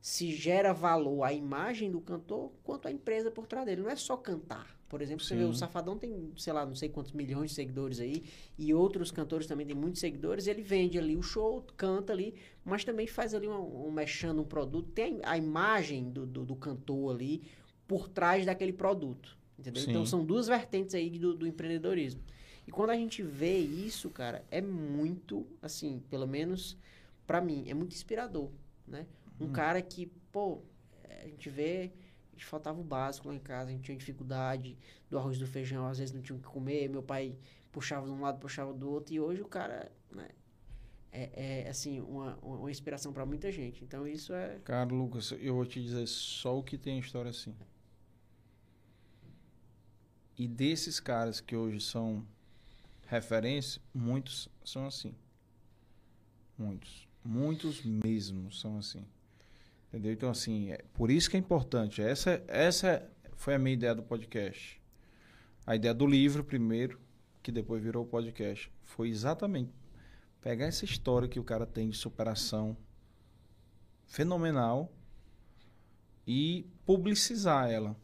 se 0.00 0.32
gera 0.34 0.72
valor 0.72 1.22
à 1.24 1.32
imagem 1.32 1.90
do 1.90 2.00
cantor 2.00 2.52
quanto 2.64 2.88
à 2.88 2.90
empresa 2.90 3.30
por 3.30 3.46
trás 3.46 3.66
dele. 3.66 3.82
Não 3.82 3.90
é 3.90 3.96
só 3.96 4.16
cantar. 4.16 4.80
Por 4.92 5.00
exemplo, 5.00 5.24
você 5.24 5.34
vê 5.34 5.44
o 5.44 5.54
Sim. 5.54 5.60
Safadão 5.60 5.96
tem, 5.96 6.34
sei 6.36 6.52
lá, 6.52 6.66
não 6.66 6.74
sei 6.74 6.90
quantos 6.90 7.12
milhões 7.12 7.48
de 7.48 7.56
seguidores 7.56 7.98
aí, 7.98 8.24
e 8.58 8.74
outros 8.74 9.10
cantores 9.10 9.46
também 9.46 9.64
têm 9.64 9.74
muitos 9.74 10.02
seguidores, 10.02 10.46
ele 10.46 10.60
vende 10.60 10.98
ali 10.98 11.16
o 11.16 11.22
show, 11.22 11.64
canta 11.78 12.12
ali, 12.12 12.34
mas 12.62 12.84
também 12.84 13.06
faz 13.06 13.32
ali 13.32 13.48
um, 13.48 13.86
um 13.86 13.90
mexendo 13.90 14.42
um 14.42 14.44
produto, 14.44 14.90
tem 14.90 15.20
a 15.22 15.34
imagem 15.34 16.10
do, 16.10 16.26
do, 16.26 16.44
do 16.44 16.54
cantor 16.54 17.14
ali 17.14 17.40
por 17.88 18.06
trás 18.06 18.44
daquele 18.44 18.74
produto. 18.74 19.34
Entendeu? 19.58 19.82
Então 19.82 20.04
Sim. 20.04 20.10
são 20.10 20.24
duas 20.26 20.46
vertentes 20.46 20.94
aí 20.94 21.08
do, 21.08 21.32
do 21.32 21.46
empreendedorismo. 21.46 22.20
E 22.66 22.70
quando 22.70 22.90
a 22.90 22.94
gente 22.94 23.22
vê 23.22 23.56
isso, 23.56 24.10
cara, 24.10 24.44
é 24.50 24.60
muito, 24.60 25.46
assim, 25.62 26.02
pelo 26.10 26.26
menos 26.26 26.76
pra 27.26 27.40
mim, 27.40 27.64
é 27.66 27.72
muito 27.72 27.94
inspirador, 27.94 28.50
né? 28.86 29.06
Um 29.40 29.48
cara 29.48 29.80
que, 29.80 30.04
pô, 30.30 30.60
a 31.08 31.26
gente 31.26 31.48
vê, 31.48 31.90
gente 32.34 32.46
faltava 32.46 32.80
o 32.80 32.84
básico 32.84 33.28
lá 33.28 33.34
em 33.34 33.40
casa, 33.40 33.70
a 33.70 33.72
gente 33.72 33.84
tinha 33.84 33.96
dificuldade 33.96 34.76
do 35.08 35.18
arroz 35.18 35.38
do 35.38 35.46
feijão, 35.46 35.86
às 35.86 35.98
vezes 35.98 36.14
não 36.14 36.22
tinha 36.22 36.36
o 36.36 36.40
que 36.40 36.46
comer, 36.46 36.88
meu 36.88 37.02
pai 37.02 37.36
puxava 37.70 38.06
de 38.06 38.12
um 38.12 38.20
lado, 38.20 38.38
puxava 38.38 38.72
do 38.72 38.90
outro, 38.90 39.14
e 39.14 39.20
hoje 39.20 39.40
o 39.40 39.46
cara, 39.46 39.90
né, 40.10 40.28
é, 41.10 41.64
é 41.64 41.68
assim, 41.68 42.00
uma, 42.00 42.36
uma 42.42 42.70
inspiração 42.70 43.12
pra 43.12 43.26
muita 43.26 43.52
gente. 43.52 43.84
Então 43.84 44.06
isso 44.06 44.32
é... 44.32 44.58
Cara, 44.64 44.88
Lucas, 44.88 45.32
eu 45.32 45.54
vou 45.54 45.66
te 45.66 45.82
dizer 45.82 46.06
só 46.06 46.58
o 46.58 46.62
que 46.62 46.78
tem 46.78 46.98
história 46.98 47.30
assim. 47.30 47.54
E 50.36 50.48
desses 50.48 50.98
caras 50.98 51.40
que 51.40 51.54
hoje 51.54 51.80
são 51.80 52.26
referência, 53.06 53.80
muitos 53.94 54.48
são 54.64 54.86
assim. 54.86 55.14
Muitos. 56.56 57.06
Muitos 57.22 57.84
mesmo 57.84 58.50
são 58.50 58.78
assim. 58.78 59.04
Entendeu? 59.92 60.10
Então, 60.10 60.30
assim, 60.30 60.70
é 60.72 60.78
por 60.94 61.10
isso 61.10 61.28
que 61.28 61.36
é 61.36 61.38
importante. 61.38 62.00
Essa, 62.00 62.42
essa 62.48 63.06
foi 63.36 63.54
a 63.54 63.58
minha 63.58 63.74
ideia 63.74 63.94
do 63.94 64.02
podcast. 64.02 64.80
A 65.66 65.76
ideia 65.76 65.92
do 65.92 66.06
livro, 66.06 66.42
primeiro, 66.42 66.98
que 67.42 67.52
depois 67.52 67.82
virou 67.82 68.02
o 68.02 68.06
podcast, 68.06 68.72
foi 68.82 69.10
exatamente 69.10 69.70
pegar 70.40 70.64
essa 70.64 70.86
história 70.86 71.28
que 71.28 71.38
o 71.38 71.44
cara 71.44 71.66
tem 71.66 71.90
de 71.90 71.96
superação 71.96 72.74
fenomenal 74.06 74.90
e 76.26 76.66
publicizar 76.86 77.70
ela, 77.70 77.94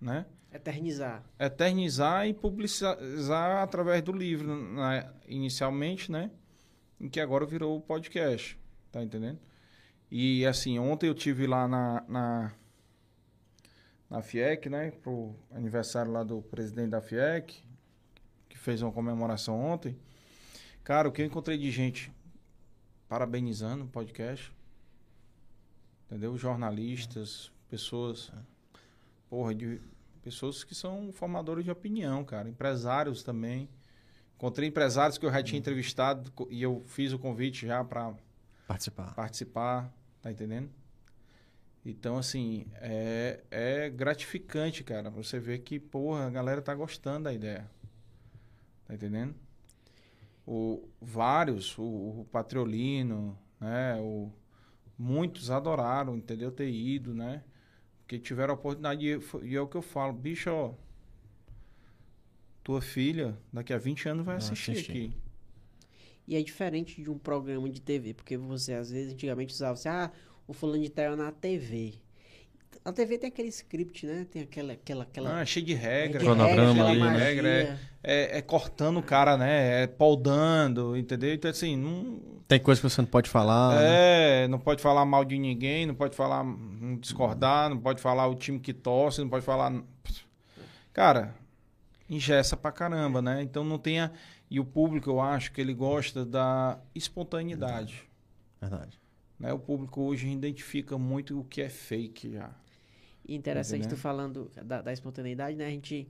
né? 0.00 0.24
Eternizar. 0.50 1.22
Eternizar 1.38 2.26
e 2.26 2.32
publicizar 2.32 3.62
através 3.62 4.02
do 4.02 4.12
livro, 4.12 4.54
né? 4.74 5.12
inicialmente, 5.26 6.10
né? 6.10 6.30
Em 6.98 7.08
que 7.08 7.20
agora 7.20 7.44
virou 7.44 7.76
o 7.76 7.80
podcast, 7.80 8.58
tá 8.90 9.02
entendendo? 9.02 9.38
E 10.14 10.44
assim, 10.44 10.78
ontem 10.78 11.06
eu 11.08 11.14
tive 11.14 11.46
lá 11.46 11.66
na, 11.66 12.04
na, 12.06 12.52
na 14.10 14.20
FIEC, 14.22 14.68
né? 14.68 14.90
Pro 14.90 15.34
aniversário 15.50 16.12
lá 16.12 16.22
do 16.22 16.42
presidente 16.42 16.90
da 16.90 17.00
FIEC, 17.00 17.64
que 18.46 18.58
fez 18.58 18.82
uma 18.82 18.92
comemoração 18.92 19.58
ontem. 19.58 19.96
Cara, 20.84 21.08
o 21.08 21.12
que 21.12 21.22
eu 21.22 21.26
encontrei 21.26 21.56
de 21.56 21.70
gente 21.70 22.12
parabenizando 23.08 23.84
o 23.84 23.88
podcast, 23.88 24.52
entendeu? 26.06 26.36
Jornalistas, 26.36 27.50
pessoas, 27.70 28.30
porra, 29.30 29.54
de, 29.54 29.80
pessoas 30.22 30.62
que 30.62 30.74
são 30.74 31.10
formadores 31.10 31.64
de 31.64 31.70
opinião, 31.70 32.22
cara, 32.22 32.50
empresários 32.50 33.22
também. 33.22 33.66
Encontrei 34.36 34.68
empresários 34.68 35.16
que 35.16 35.24
eu 35.24 35.32
já 35.32 35.42
tinha 35.42 35.58
entrevistado 35.58 36.30
co- 36.32 36.48
e 36.50 36.60
eu 36.62 36.82
fiz 36.86 37.12
o 37.14 37.18
convite 37.18 37.66
já 37.66 37.82
para 37.82 38.12
Participar. 38.66 39.14
participar, 39.14 39.92
tá 40.22 40.30
entendendo? 40.30 40.70
Então, 41.84 42.16
assim, 42.16 42.66
é, 42.76 43.42
é 43.50 43.90
gratificante, 43.90 44.84
cara, 44.84 45.10
você 45.10 45.40
ver 45.40 45.58
que, 45.60 45.80
porra, 45.80 46.26
a 46.26 46.30
galera 46.30 46.62
tá 46.62 46.74
gostando 46.74 47.24
da 47.24 47.32
ideia. 47.32 47.68
Tá 48.86 48.94
entendendo? 48.94 49.34
O, 50.46 50.88
vários, 51.00 51.76
o, 51.78 51.82
o 51.82 52.26
Patriolino, 52.30 53.38
né? 53.60 53.96
O, 54.00 54.30
muitos 54.98 55.50
adoraram, 55.50 56.16
entendeu? 56.16 56.52
Ter 56.52 56.68
ido, 56.70 57.14
né? 57.14 57.42
Porque 58.00 58.18
tiveram 58.18 58.54
a 58.54 58.56
oportunidade, 58.56 59.04
e 59.42 59.56
é 59.56 59.60
o 59.60 59.66
que 59.68 59.76
eu 59.76 59.82
falo, 59.82 60.12
bicho, 60.12 60.50
ó, 60.50 60.74
tua 62.62 62.80
filha 62.80 63.36
daqui 63.52 63.72
a 63.72 63.78
20 63.78 64.08
anos 64.08 64.24
vai 64.24 64.36
Vai 64.38 64.52
assistir, 64.52 64.72
assistir. 64.72 64.92
aqui. 64.92 65.21
E 66.26 66.36
é 66.36 66.42
diferente 66.42 67.02
de 67.02 67.10
um 67.10 67.18
programa 67.18 67.68
de 67.68 67.80
TV, 67.80 68.14
porque 68.14 68.36
você, 68.36 68.74
às 68.74 68.90
vezes, 68.90 69.12
antigamente 69.12 69.52
usava 69.52 69.72
assim, 69.72 69.88
ah, 69.88 70.10
o 70.46 70.52
fulano 70.52 70.82
de 70.82 70.88
tal 70.90 71.04
é 71.06 71.16
na 71.16 71.32
TV. 71.32 71.94
A 72.84 72.92
TV 72.92 73.18
tem 73.18 73.28
aquele 73.28 73.48
script, 73.48 74.06
né? 74.06 74.26
Tem 74.30 74.42
aquela... 74.42 74.72
aquela, 74.72 75.02
aquela 75.04 75.40
Ah, 75.40 75.44
cheio 75.44 75.64
de 75.64 75.74
regra. 75.74 76.18
de 76.18 76.24
Cronograma 76.24 76.88
ali, 76.88 77.00
né? 77.00 77.16
regra, 77.16 77.48
é, 77.48 77.78
é, 78.02 78.38
é 78.38 78.42
cortando 78.42 78.98
o 78.98 79.02
cara, 79.02 79.36
né? 79.36 79.82
É 79.82 79.86
poldando, 79.86 80.96
entendeu? 80.96 81.32
Então, 81.32 81.50
assim, 81.50 81.76
não, 81.76 82.20
Tem 82.48 82.58
coisa 82.58 82.80
que 82.80 82.88
você 82.88 83.00
não 83.00 83.06
pode 83.08 83.28
falar. 83.30 83.76
né? 83.76 84.44
é, 84.44 84.48
não 84.48 84.58
pode 84.58 84.82
falar 84.82 85.04
mal 85.04 85.24
de 85.24 85.38
ninguém, 85.38 85.86
não 85.86 85.94
pode 85.94 86.16
falar, 86.16 86.42
não 86.42 86.96
discordar, 86.96 87.70
não 87.70 87.78
pode 87.78 88.00
falar 88.00 88.26
o 88.26 88.34
time 88.34 88.58
que 88.58 88.72
torce, 88.72 89.20
não 89.20 89.28
pode 89.28 89.44
falar. 89.44 89.72
Cara, 90.92 91.34
engessa 92.10 92.56
pra 92.56 92.72
caramba, 92.72 93.22
né? 93.22 93.42
Então 93.42 93.64
não 93.64 93.78
tenha. 93.78 94.12
E 94.52 94.60
o 94.60 94.66
público, 94.66 95.08
eu 95.08 95.18
acho 95.18 95.50
que 95.50 95.62
ele 95.62 95.72
gosta 95.72 96.26
da 96.26 96.78
espontaneidade. 96.94 98.06
Verdade. 98.60 99.00
Né? 99.38 99.50
O 99.50 99.58
público 99.58 100.02
hoje 100.02 100.28
identifica 100.28 100.98
muito 100.98 101.40
o 101.40 101.44
que 101.44 101.62
é 101.62 101.70
fake 101.70 102.32
já. 102.32 102.54
E 103.26 103.34
interessante 103.34 103.86
Entendeu? 103.86 103.96
tu 103.96 104.02
falando 104.02 104.50
da, 104.62 104.82
da 104.82 104.92
espontaneidade, 104.92 105.56
né? 105.56 105.64
A 105.64 105.70
gente 105.70 106.06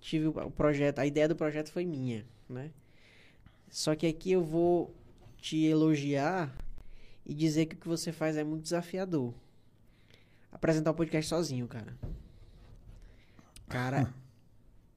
tive 0.00 0.26
o, 0.26 0.32
o 0.32 0.50
projeto, 0.50 0.98
a 0.98 1.06
ideia 1.06 1.26
do 1.26 1.34
projeto 1.34 1.72
foi 1.72 1.86
minha, 1.86 2.26
né? 2.46 2.70
Só 3.70 3.96
que 3.96 4.06
aqui 4.06 4.32
eu 4.32 4.44
vou 4.44 4.94
te 5.38 5.64
elogiar 5.64 6.54
e 7.24 7.32
dizer 7.32 7.64
que 7.64 7.74
o 7.74 7.78
que 7.78 7.88
você 7.88 8.12
faz 8.12 8.36
é 8.36 8.44
muito 8.44 8.64
desafiador. 8.64 9.32
Apresentar 10.52 10.90
o 10.90 10.94
podcast 10.94 11.26
sozinho, 11.26 11.66
cara. 11.66 11.96
Cara, 13.66 14.12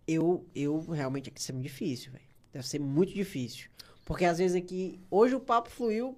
eu, 0.08 0.46
eu 0.56 0.80
realmente 0.80 1.30
aqui 1.30 1.40
isso 1.40 1.52
é 1.52 1.54
muito 1.54 1.68
difícil, 1.68 2.12
velho. 2.12 2.26
Deve 2.54 2.68
ser 2.68 2.80
muito 2.80 3.14
difícil. 3.14 3.70
Porque 4.06 4.24
às 4.24 4.38
vezes 4.38 4.56
aqui, 4.56 5.00
hoje 5.10 5.36
o 5.36 5.40
papo 5.40 5.70
fluiu 5.70 6.18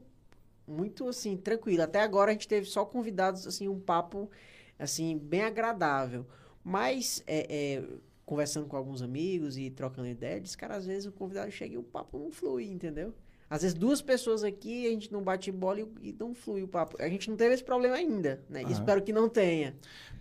muito 0.68 1.08
assim, 1.08 1.38
tranquilo. 1.38 1.84
Até 1.84 2.02
agora 2.02 2.32
a 2.32 2.34
gente 2.34 2.48
teve 2.48 2.66
só 2.68 2.84
convidados, 2.86 3.48
assim, 3.48 3.68
um 3.68 3.80
papo, 3.80 4.30
assim, 4.78 5.18
bem 5.18 5.42
agradável. 5.42 6.26
Mas, 6.64 7.24
é, 7.26 7.48
é, 7.50 7.84
conversando 8.26 8.68
com 8.68 8.76
alguns 8.76 9.02
amigos 9.02 9.58
e 9.58 9.70
trocando 9.70 10.08
ideia, 10.08 10.42
diz, 10.42 10.56
cara, 10.56 10.76
às 10.76 10.86
vezes 10.86 11.06
o 11.06 11.12
convidado 11.14 11.50
chega 11.50 11.76
e 11.76 11.78
o 11.78 11.84
papo 11.84 12.20
não 12.20 12.30
flui, 12.30 12.66
entendeu? 12.66 13.14
Às 13.50 13.62
vezes 13.62 13.74
duas 13.74 14.02
pessoas 14.02 14.44
aqui, 14.44 14.86
a 14.86 14.90
gente 14.90 15.10
não 15.10 15.24
bate 15.24 15.50
bola 15.50 15.80
e, 15.80 16.10
e 16.10 16.16
não 16.20 16.34
flui 16.34 16.62
o 16.62 16.68
papo. 16.68 17.02
A 17.02 17.08
gente 17.08 17.30
não 17.30 17.38
teve 17.38 17.54
esse 17.54 17.64
problema 17.64 17.96
ainda, 17.96 18.44
né? 18.50 18.64
Aham. 18.64 18.72
Espero 18.72 19.02
que 19.02 19.14
não 19.14 19.30
tenha. 19.30 19.74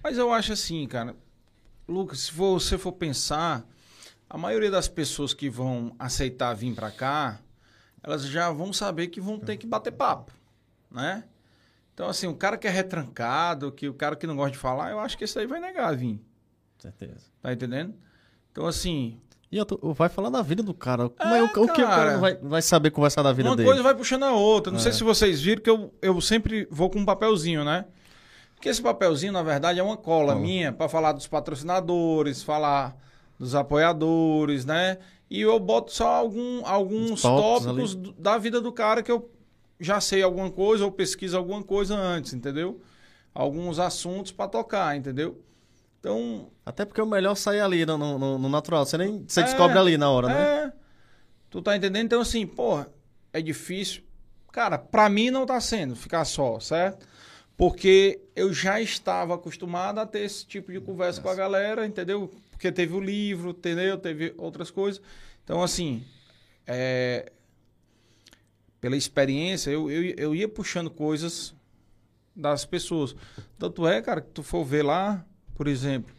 Mas 0.03 0.17
eu 0.17 0.33
acho 0.33 0.53
assim, 0.53 0.87
cara. 0.87 1.17
Lucas, 1.89 2.21
se 2.21 2.33
você 2.33 2.77
for 2.77 2.93
pensar, 2.93 3.65
a 4.29 4.37
maioria 4.37 4.71
das 4.71 4.89
pessoas 4.89 5.33
que 5.33 5.49
vão 5.49 5.95
aceitar 5.99 6.53
vir 6.55 6.75
pra 6.75 6.91
cá, 6.91 7.39
elas 8.03 8.25
já 8.27 8.51
vão 8.51 8.73
saber 8.73 9.09
que 9.09 9.21
vão 9.21 9.39
ter 9.39 9.57
que 9.57 9.67
bater 9.67 9.93
papo, 9.93 10.33
né? 10.91 11.25
Então, 11.95 12.09
assim, 12.09 12.27
o 12.27 12.35
cara 12.35 12.59
que 12.59 12.67
é 12.67 12.71
retrancado, 12.71 13.73
que 13.73 13.89
o 13.89 13.95
cara 13.95 14.17
que 14.17 14.27
não 14.27 14.37
gosta 14.37 14.53
de 14.53 14.59
falar, 14.59 14.91
eu 14.91 14.99
acho 15.01 15.17
que 15.17 15.25
esse 15.25 15.39
aí 15.39 15.47
vai 15.47 15.59
negar 15.61 15.97
vir. 15.97 16.21
Certeza. 16.79 17.25
Tá 17.41 17.53
entendendo? 17.53 17.95
Então, 18.53 18.67
assim, 18.67 19.19
E 19.51 19.59
outro, 19.59 19.79
vai 19.95 20.09
falar 20.11 20.29
da 20.29 20.43
vida 20.43 20.63
do 20.63 20.75
cara. 20.75 21.09
Como 21.09 21.35
é, 21.35 21.43
o, 21.43 21.47
o 21.47 21.53
que 21.53 21.59
o 21.61 21.67
cara. 21.69 21.87
cara 21.89 22.13
não 22.15 22.21
vai, 22.21 22.35
vai 22.37 22.61
saber 22.63 22.91
conversar 22.91 23.23
da 23.23 23.33
vida 23.33 23.49
uma 23.49 23.57
dele? 23.57 23.67
coisa 23.69 23.83
vai 23.83 23.95
puxando 23.95 24.25
a 24.25 24.33
outra. 24.33 24.71
Não 24.71 24.79
É. 24.79 24.83
sei 24.83 24.93
se 24.93 25.03
vocês 25.05 25.41
viram 25.41 25.63
que 25.63 25.71
eu, 25.71 25.95
eu 26.03 26.21
sempre 26.21 26.67
vou 26.71 26.91
com 26.91 26.99
um 26.99 27.05
papelzinho, 27.05 27.65
né? 27.65 27.87
Porque 28.57 28.69
esse 28.69 28.83
papelzinho, 28.83 29.33
na 29.33 29.43
verdade, 29.43 29.79
é 29.79 29.83
uma 29.83 29.97
cola 29.97 30.35
minha 30.35 30.73
para 30.73 30.89
falar 30.89 31.13
dos 31.13 31.27
patrocinadores, 31.29 32.43
falar 32.43 32.97
dos 33.39 33.55
apoiadores, 33.55 34.65
né? 34.65 34.99
E 35.31 35.41
eu 35.41 35.59
boto 35.61 35.93
só 35.93 36.09
algum, 36.09 36.65
alguns 36.67 37.11
Uns 37.13 37.23
tópicos 37.23 37.95
do- 37.95 38.13
da 38.13 38.39
vida 38.39 38.61
do 38.61 38.73
cara 38.73 39.03
que 39.03 39.13
eu 39.13 39.31
já 39.79 40.01
sei 40.01 40.23
alguma 40.23 40.51
coisa 40.51 40.85
ou 40.85 40.91
pesquiso 40.91 41.37
alguma 41.37 41.63
coisa 41.63 41.95
antes, 41.95 42.33
entendeu? 42.33 42.81
Alguns 43.35 43.79
assuntos 43.79 44.33
para 44.33 44.49
tocar, 44.49 44.97
entendeu? 44.97 45.41
Então, 46.01 46.49
Até 46.65 46.85
porque 46.85 47.01
é 47.01 47.05
o 47.05 47.07
melhor 47.07 47.35
sair 47.35 47.61
ali 47.61 47.85
no, 47.85 47.99
no- 47.99 48.39
no 48.39 48.49
natural. 48.49 48.87
Você 48.87 48.97
nem 48.97 49.25
você 49.27 49.41
É, 49.41 49.45
descobre 49.45 49.77
ali 49.79 49.99
na 49.99 50.11
hora, 50.11 50.29
né? 50.29 50.35
É. 50.67 50.73
Tu 51.51 51.61
tá 51.61 51.77
entendendo? 51.77 52.07
Então, 52.07 52.21
assim, 52.21 52.47
porra, 52.47 52.89
é 53.33 53.43
difícil. 53.43 54.03
Cara, 54.53 54.79
pra 54.79 55.09
mim 55.11 55.31
não 55.31 55.45
tá 55.45 55.61
sendo 55.61 55.95
ficar 55.95 56.25
só, 56.25 56.59
certo? 56.61 57.07
Porque 57.57 58.21
eu 58.35 58.53
já 58.53 58.81
estava 58.81 59.35
acostumado 59.35 59.99
a 59.99 60.07
ter 60.07 60.21
esse 60.21 60.47
tipo 60.47 60.71
de 60.71 60.81
conversa 60.81 61.21
com 61.21 61.29
a 61.29 61.35
galera, 61.35 61.87
entendeu? 61.87 62.31
Porque 62.51 62.71
teve 62.71 62.95
o 62.95 63.01
livro, 63.01 63.51
entendeu? 63.51 63.97
Teve 63.97 64.35
outras 64.37 64.71
coisas. 64.71 65.01
Então, 65.43 65.63
assim, 65.63 66.05
é, 66.67 67.33
pela 68.81 68.97
experiência, 68.97 69.71
eu, 69.71 69.91
eu, 69.91 70.15
eu 70.17 70.35
ia 70.35 70.49
puxando 70.49 70.91
coisas 70.91 71.55
das 72.35 72.67
pessoas. 72.67 73.17
Tanto 73.59 73.87
é, 73.87 74.03
cara, 74.03 74.21
que 74.21 74.31
tu 74.31 74.43
for 74.43 74.65
ver 74.65 74.83
lá, 74.83 75.25
por 75.55 75.67
exemplo, 75.67 76.15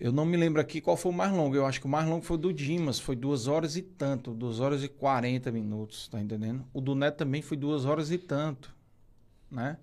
eu 0.00 0.12
não 0.12 0.24
me 0.24 0.36
lembro 0.36 0.60
aqui 0.62 0.80
qual 0.80 0.96
foi 0.96 1.12
o 1.12 1.14
mais 1.14 1.30
longo. 1.30 1.54
Eu 1.54 1.66
acho 1.66 1.78
que 1.78 1.86
o 1.86 1.90
mais 1.90 2.08
longo 2.08 2.24
foi 2.24 2.36
o 2.36 2.40
do 2.40 2.52
Dimas. 2.52 2.98
Foi 2.98 3.14
duas 3.14 3.46
horas 3.46 3.76
e 3.76 3.82
tanto. 3.82 4.32
Duas 4.32 4.58
horas 4.58 4.82
e 4.82 4.88
40 4.88 5.52
minutos, 5.52 6.08
tá 6.08 6.18
entendendo? 6.18 6.64
O 6.72 6.80
do 6.80 6.94
Neto 6.94 7.18
também 7.18 7.42
foi 7.42 7.56
duas 7.56 7.84
horas 7.84 8.10
e 8.10 8.16
tanto, 8.16 8.74
né? 9.50 9.78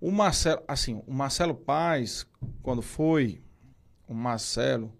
O 0.00 0.10
Marcelo, 0.10 0.62
assim, 0.66 1.02
o 1.06 1.12
Marcelo 1.12 1.54
Paz, 1.54 2.26
quando 2.62 2.80
foi, 2.80 3.42
o 4.08 4.14
Marcelo, 4.14 4.92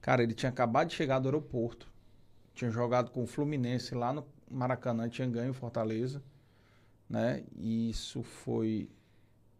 cara, 0.00 0.22
ele 0.22 0.32
tinha 0.34 0.48
acabado 0.50 0.88
de 0.88 0.94
chegar 0.94 1.18
do 1.18 1.28
aeroporto. 1.28 1.86
Tinha 2.54 2.70
jogado 2.70 3.10
com 3.10 3.22
o 3.22 3.26
Fluminense 3.26 3.94
lá 3.94 4.12
no 4.12 4.26
Maracanã, 4.50 5.08
tinha 5.08 5.28
ganho 5.28 5.52
Fortaleza, 5.52 6.22
né? 7.08 7.44
E 7.54 7.90
isso 7.90 8.22
foi 8.22 8.90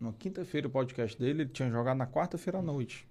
na 0.00 0.12
quinta-feira 0.12 0.66
o 0.66 0.70
podcast 0.70 1.18
dele, 1.18 1.42
ele 1.42 1.50
tinha 1.50 1.70
jogado 1.70 1.98
na 1.98 2.06
quarta-feira 2.06 2.58
à 2.58 2.62
noite. 2.62 3.06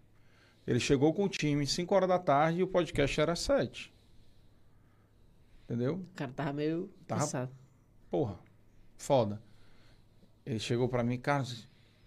Ele 0.66 0.80
chegou 0.80 1.14
com 1.14 1.24
o 1.26 1.30
time 1.30 1.66
5 1.66 1.94
horas 1.96 2.10
da 2.10 2.20
tarde 2.20 2.60
e 2.60 2.64
o 2.64 2.68
podcast 2.68 3.22
era 3.22 3.36
7. 3.36 3.94
Entendeu? 5.64 5.96
O 5.96 6.16
cara 6.16 6.32
tava 6.32 6.54
meio 6.54 6.90
Tava- 7.06 7.22
cansado. 7.22 7.52
Porra, 8.10 8.40
foda. 8.98 9.42
Ele 10.48 10.60
chegou 10.60 10.88
pra 10.88 11.04
mim, 11.04 11.20
cara, 11.20 11.44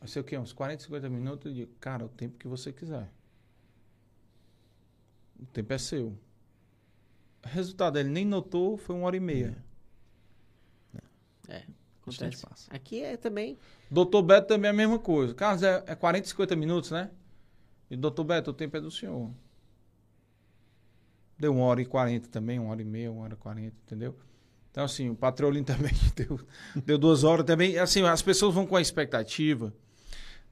vai 0.00 0.08
ser 0.08 0.20
o 0.20 0.24
quê? 0.24 0.38
Uns 0.38 0.50
40, 0.50 0.84
50 0.84 1.10
minutos? 1.10 1.44
Eu 1.44 1.52
digo, 1.52 1.72
cara, 1.78 2.06
o 2.06 2.08
tempo 2.08 2.38
que 2.38 2.48
você 2.48 2.72
quiser. 2.72 3.06
O 5.38 5.44
tempo 5.44 5.70
é 5.74 5.76
seu. 5.76 6.18
Resultado, 7.42 7.98
ele 7.98 8.08
nem 8.08 8.24
notou, 8.24 8.78
foi 8.78 8.96
uma 8.96 9.04
hora 9.04 9.16
e 9.18 9.20
meia. 9.20 9.62
É, 11.48 11.64
Bastante 12.06 12.38
acontece. 12.38 12.66
Aqui 12.70 13.02
é 13.02 13.18
também. 13.18 13.58
Doutor 13.90 14.22
Beto 14.22 14.48
também 14.48 14.68
é 14.68 14.70
a 14.70 14.76
mesma 14.76 14.98
coisa. 14.98 15.34
Carlos, 15.34 15.62
é, 15.62 15.84
é 15.86 15.94
40, 15.94 16.28
50 16.28 16.56
minutos, 16.56 16.90
né? 16.92 17.10
E 17.90 17.96
doutor 17.96 18.24
Beto, 18.24 18.52
o 18.52 18.54
tempo 18.54 18.74
é 18.74 18.80
do 18.80 18.90
senhor. 18.90 19.30
Deu 21.38 21.52
uma 21.52 21.64
hora 21.64 21.82
e 21.82 21.84
40 21.84 22.30
também, 22.30 22.58
uma 22.58 22.70
hora 22.70 22.80
e 22.80 22.86
meia, 22.86 23.12
uma 23.12 23.24
hora 23.24 23.34
e 23.34 23.36
40, 23.36 23.76
entendeu? 23.84 24.16
Então, 24.70 24.84
assim, 24.84 25.10
o 25.10 25.14
Patrolin 25.14 25.62
também 25.64 25.92
deu, 26.14 26.40
deu 26.76 26.98
duas 26.98 27.24
horas 27.24 27.44
também. 27.44 27.78
Assim, 27.78 28.02
as 28.02 28.22
pessoas 28.22 28.54
vão 28.54 28.66
com 28.66 28.76
a 28.76 28.80
expectativa, 28.80 29.72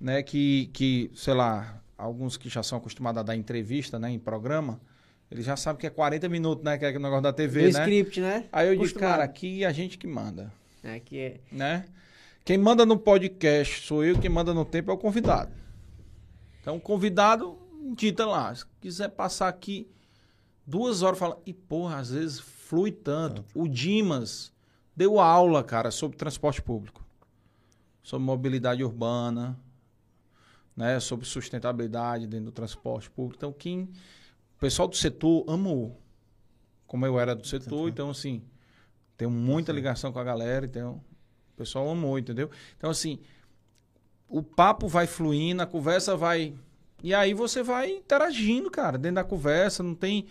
né, 0.01 0.23
que, 0.23 0.71
que, 0.73 1.11
sei 1.15 1.35
lá, 1.35 1.83
alguns 1.97 2.37
que 2.37 2.49
já 2.49 2.63
são 2.63 2.79
acostumados 2.79 3.21
a 3.21 3.23
dar 3.23 3.37
entrevista, 3.37 3.99
né, 3.99 4.11
em 4.11 4.19
programa, 4.19 4.81
eles 5.31 5.45
já 5.45 5.57
sabem 5.57 5.81
que 5.81 5.87
é 5.87 5.91
40 5.91 6.29
minutos, 6.29 6.65
né, 6.65 6.79
que 6.79 6.85
é 6.85 6.91
o 6.91 7.01
negócio 7.01 7.23
da 7.23 7.33
TV, 7.33 7.69
do 7.69 7.75
né? 7.75 7.81
script, 7.81 8.21
né? 8.21 8.45
Aí 8.51 8.69
eu 8.69 8.77
digo, 8.77 8.99
cara, 8.99 9.25
aqui 9.25 9.65
a 9.65 9.73
gente 9.73 9.99
que 9.99 10.07
manda 10.07 10.53
Aqui 10.85 11.19
é. 11.19 11.41
né? 11.51 11.85
Quem 12.45 12.57
manda 12.57 12.87
no 12.87 12.99
podcast 12.99 13.87
sou 13.87 14.05
eu, 14.05 14.19
quem 14.19 14.31
manda 14.31 14.55
no 14.55 14.65
tempo 14.65 14.91
é 14.91 14.95
o 14.95 14.99
convidado. 14.99 15.53
Então, 16.61 16.77
o 16.77 16.81
convidado 16.81 17.59
dita 17.95 18.25
lá. 18.25 18.55
Se 18.55 18.65
quiser 18.81 19.09
passar 19.11 19.49
aqui 19.49 19.89
duas 20.67 21.03
horas, 21.03 21.19
fala. 21.19 21.41
E, 21.45 21.53
porra, 21.53 21.99
às 21.99 22.11
vezes 22.11 22.41
flui 22.69 22.93
tanto. 22.93 23.43
O 23.55 23.67
Dimas 23.67 24.53
deu 24.95 25.19
aula, 25.19 25.65
cara, 25.65 25.91
sobre 25.91 26.19
transporte 26.19 26.61
público, 26.61 27.03
sobre 28.03 28.27
mobilidade 28.27 28.85
urbana, 28.85 29.59
né? 30.77 31.01
Sobre 31.01 31.25
sustentabilidade 31.25 32.27
dentro 32.27 32.47
do 32.47 32.53
transporte 32.53 33.11
público. 33.11 33.37
Então, 33.39 33.53
quem. 33.53 33.85
O 34.57 34.61
pessoal 34.61 34.87
do 34.87 34.97
setor 34.97 35.47
amou. 35.49 35.99
Como 36.87 37.07
eu 37.07 37.19
era 37.19 37.35
do 37.35 37.47
setor, 37.47 37.89
então, 37.89 38.11
assim. 38.11 38.43
Tenho 39.17 39.31
muita 39.31 39.73
ligação 39.73 40.13
com 40.13 40.19
a 40.19 40.25
galera, 40.25 40.67
então 40.67 41.01
o 41.55 41.57
pessoal 41.57 41.89
amou, 41.89 42.19
entendeu? 42.19 42.51
Então, 42.77 42.91
assim, 42.91 43.19
o 44.29 44.43
papo 44.43 44.87
vai 44.87 45.07
fluindo, 45.07 45.63
a 45.63 45.67
conversa 45.67 46.17
vai. 46.17 46.55
E 47.03 47.15
aí 47.15 47.33
você 47.33 47.63
vai 47.63 47.93
interagindo, 47.93 48.71
cara, 48.71 48.99
dentro 48.99 49.17
da 49.17 49.25
conversa, 49.25 49.83
não 49.83 49.95
tem. 49.95 50.27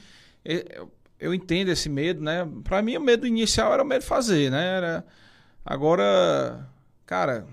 Eu, 1.19 1.33
entendo 1.33 1.69
esse 1.69 1.89
medo, 1.89 2.21
né? 2.21 2.47
Pra 2.63 2.81
mim, 2.81 2.95
o 2.97 3.01
medo 3.01 3.25
inicial 3.25 3.73
era 3.73 3.83
o 3.83 3.85
medo 3.85 4.01
de 4.01 4.07
fazer, 4.07 4.51
né? 4.51 4.63
Era... 4.77 5.05
Agora, 5.65 6.67
cara, 7.05 7.47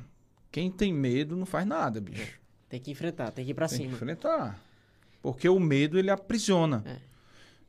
quem 0.53 0.70
tem 0.70 0.93
medo 0.93 1.36
não 1.36 1.47
faz 1.47 1.66
nada, 1.66 2.01
bicho. 2.01 2.39
Tem 2.69 2.81
que 2.81 2.91
enfrentar, 2.91 3.31
tem 3.32 3.45
que 3.45 3.51
ir 3.51 3.55
pra 3.55 3.66
Tem 3.69 3.78
que 3.78 3.85
cima. 3.85 3.95
enfrentar. 3.97 4.61
Porque 5.23 5.49
o 5.49 5.59
medo, 5.59 5.99
ele 5.99 6.11
aprisiona. 6.11 6.82
É. 6.86 6.97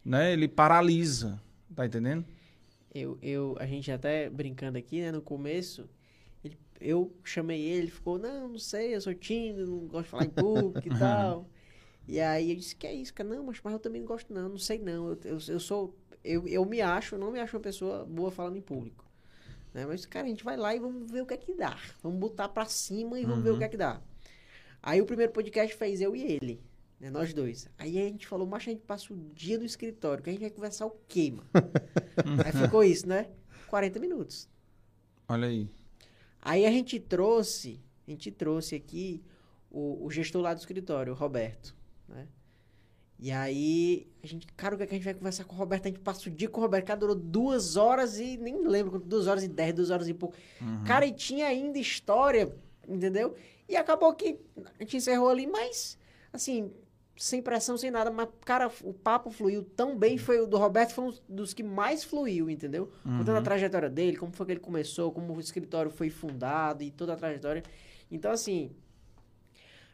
Né? 0.03 0.33
Ele 0.33 0.47
paralisa. 0.47 1.39
Tá 1.75 1.85
entendendo? 1.85 2.25
Eu, 2.93 3.17
eu, 3.21 3.57
a 3.59 3.65
gente 3.65 3.91
até 3.91 4.29
brincando 4.29 4.77
aqui, 4.77 5.01
né, 5.01 5.11
no 5.11 5.21
começo, 5.21 5.89
ele- 6.43 6.57
eu 6.79 7.13
chamei 7.23 7.59
ele, 7.61 7.79
ele 7.83 7.91
ficou, 7.91 8.17
não, 8.17 8.47
não 8.49 8.57
sei, 8.59 8.95
eu 8.95 9.01
sou 9.01 9.13
tímido, 9.13 9.65
não 9.65 9.79
gosto 9.87 10.03
de 10.05 10.09
falar 10.11 10.25
em 10.25 10.29
público 10.29 10.87
e 10.87 10.89
tal. 10.97 11.49
E 12.07 12.19
aí 12.19 12.51
eu 12.51 12.55
disse, 12.55 12.75
que 12.75 12.85
é 12.85 12.93
isso, 12.93 13.13
cara? 13.13 13.29
Não, 13.29 13.43
mas, 13.43 13.59
mas 13.63 13.73
eu 13.73 13.79
também 13.79 14.01
não 14.01 14.07
gosto 14.07 14.33
não, 14.33 14.49
não 14.49 14.57
sei 14.57 14.79
não. 14.79 15.09
Eu, 15.09 15.19
eu, 15.23 15.37
eu 15.47 15.59
sou, 15.59 15.95
eu, 16.23 16.47
eu 16.47 16.65
me 16.65 16.81
acho, 16.81 17.15
eu 17.15 17.19
não 17.19 17.31
me 17.31 17.39
acho 17.39 17.55
uma 17.55 17.63
pessoa 17.63 18.05
boa 18.05 18.31
falando 18.31 18.57
em 18.57 18.61
público. 18.61 19.05
Né? 19.73 19.85
Mas, 19.85 20.05
cara, 20.05 20.25
a 20.25 20.29
gente 20.29 20.43
vai 20.43 20.55
lá 20.55 20.75
e 20.75 20.79
vamos 20.79 21.11
ver 21.11 21.21
o 21.21 21.25
que 21.25 21.33
é 21.33 21.37
que 21.37 21.53
dá. 21.53 21.77
Vamos 22.01 22.19
botar 22.19 22.47
pra 22.47 22.65
cima 22.65 23.19
e 23.19 23.25
vamos 23.25 23.43
ver 23.43 23.51
o 23.51 23.57
que 23.57 23.63
é 23.63 23.67
que 23.67 23.77
dá. 23.77 24.01
Aí 24.81 25.01
o 25.01 25.05
primeiro 25.05 25.31
podcast 25.31 25.75
fez 25.75 25.99
eu 25.99 26.15
e 26.15 26.21
ele. 26.21 26.61
Né, 26.99 27.09
nós 27.09 27.33
dois. 27.33 27.67
Aí 27.77 27.97
a 27.97 28.03
gente 28.03 28.25
falou, 28.25 28.47
macho, 28.47 28.69
a 28.69 28.73
gente 28.73 28.83
passa 28.83 29.13
o 29.13 29.17
dia 29.33 29.57
no 29.57 29.65
escritório, 29.65 30.23
que 30.23 30.29
a 30.29 30.33
gente 30.33 30.41
vai 30.41 30.49
conversar 30.49 30.85
o 30.85 30.95
quê, 31.07 31.31
mano? 31.31 31.49
aí 32.45 32.51
ficou 32.53 32.83
isso, 32.83 33.07
né? 33.07 33.29
40 33.67 33.99
minutos. 33.99 34.47
Olha 35.27 35.47
aí. 35.47 35.67
Aí 36.41 36.65
a 36.65 36.71
gente 36.71 36.99
trouxe, 36.99 37.81
a 38.07 38.11
gente 38.11 38.31
trouxe 38.31 38.75
aqui 38.75 39.21
o, 39.69 40.05
o 40.05 40.11
gestor 40.11 40.41
lá 40.41 40.53
do 40.53 40.59
escritório, 40.59 41.11
o 41.11 41.15
Roberto, 41.15 41.74
né? 42.07 42.27
E 43.17 43.31
aí, 43.31 44.07
a 44.21 44.27
gente, 44.27 44.45
cara, 44.57 44.75
o 44.75 44.77
que, 44.77 44.83
é 44.83 44.87
que 44.87 44.93
a 44.93 44.97
gente 44.97 45.05
vai 45.05 45.13
conversar 45.13 45.45
com 45.45 45.55
o 45.55 45.57
Roberto? 45.57 45.85
A 45.85 45.87
gente 45.87 46.01
passa 46.01 46.27
o 46.27 46.31
dia 46.31 46.49
com 46.49 46.59
o 46.59 46.63
Roberto, 46.63 46.85
cara, 46.85 46.99
durou 46.99 47.15
duas 47.15 47.77
horas 47.77 48.19
e 48.19 48.35
nem 48.37 48.67
lembro, 48.67 48.91
quanto, 48.91 49.07
duas 49.07 49.25
horas 49.27 49.43
e 49.43 49.47
dez, 49.47 49.73
duas 49.73 49.89
horas 49.89 50.07
e 50.07 50.13
pouco. 50.13 50.35
Cara, 50.85 51.05
e 51.05 51.13
tinha 51.13 51.47
ainda 51.47 51.79
história, 51.79 52.53
entendeu? 52.87 53.35
E 53.69 53.75
acabou 53.77 54.13
que 54.13 54.39
a 54.57 54.83
gente 54.83 54.97
encerrou 54.97 55.29
ali, 55.29 55.47
mas, 55.47 55.97
assim, 56.33 56.71
sem 57.17 57.41
pressão, 57.41 57.77
sem 57.77 57.89
nada. 57.89 58.11
Mas, 58.11 58.27
cara, 58.43 58.69
o 58.83 58.93
papo 58.93 59.31
fluiu 59.31 59.63
tão 59.63 59.97
bem. 59.97 60.17
Foi 60.17 60.41
o 60.41 60.45
do 60.45 60.57
Roberto 60.57 60.91
foi 60.93 61.05
um 61.05 61.13
dos 61.27 61.53
que 61.53 61.63
mais 61.63 62.03
fluiu, 62.03 62.49
entendeu? 62.49 62.91
Contando 63.19 63.37
a 63.37 63.41
trajetória 63.41 63.89
dele, 63.89 64.17
como 64.17 64.33
foi 64.33 64.45
que 64.45 64.51
ele 64.51 64.59
começou, 64.59 65.11
como 65.11 65.33
o 65.33 65.39
escritório 65.39 65.89
foi 65.89 66.09
fundado 66.09 66.83
e 66.83 66.91
toda 66.91 67.13
a 67.13 67.15
trajetória. 67.15 67.63
Então, 68.11 68.31
assim, 68.31 68.71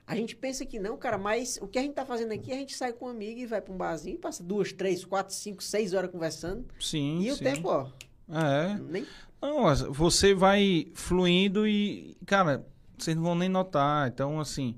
a 0.05 0.15
gente 0.15 0.35
pensa 0.35 0.65
que 0.65 0.79
não, 0.79 0.97
cara, 0.97 1.17
mas 1.17 1.57
o 1.61 1.67
que 1.67 1.79
a 1.79 1.81
gente 1.81 1.93
tá 1.93 2.05
fazendo 2.05 2.31
aqui, 2.33 2.51
a 2.51 2.55
gente 2.55 2.75
sai 2.75 2.91
com 2.93 3.05
um 3.05 3.09
amigo 3.09 3.39
e 3.39 3.45
vai 3.45 3.61
pra 3.61 3.73
um 3.73 3.77
barzinho, 3.77 4.17
passa 4.17 4.43
duas, 4.43 4.73
três, 4.73 5.05
quatro, 5.05 5.33
cinco, 5.33 5.63
seis 5.63 5.93
horas 5.93 6.11
conversando. 6.11 6.65
Sim, 6.79 7.21
E 7.21 7.31
o 7.31 7.35
sim. 7.35 7.43
tempo, 7.43 7.69
ó, 7.69 7.87
É. 8.29 8.77
nem 8.89 9.05
Não, 9.41 9.63
você 9.93 10.33
vai 10.33 10.87
fluindo 10.93 11.67
e, 11.67 12.15
cara, 12.25 12.65
vocês 12.97 13.15
não 13.15 13.23
vão 13.23 13.35
nem 13.35 13.49
notar. 13.49 14.07
Então, 14.07 14.39
assim, 14.39 14.75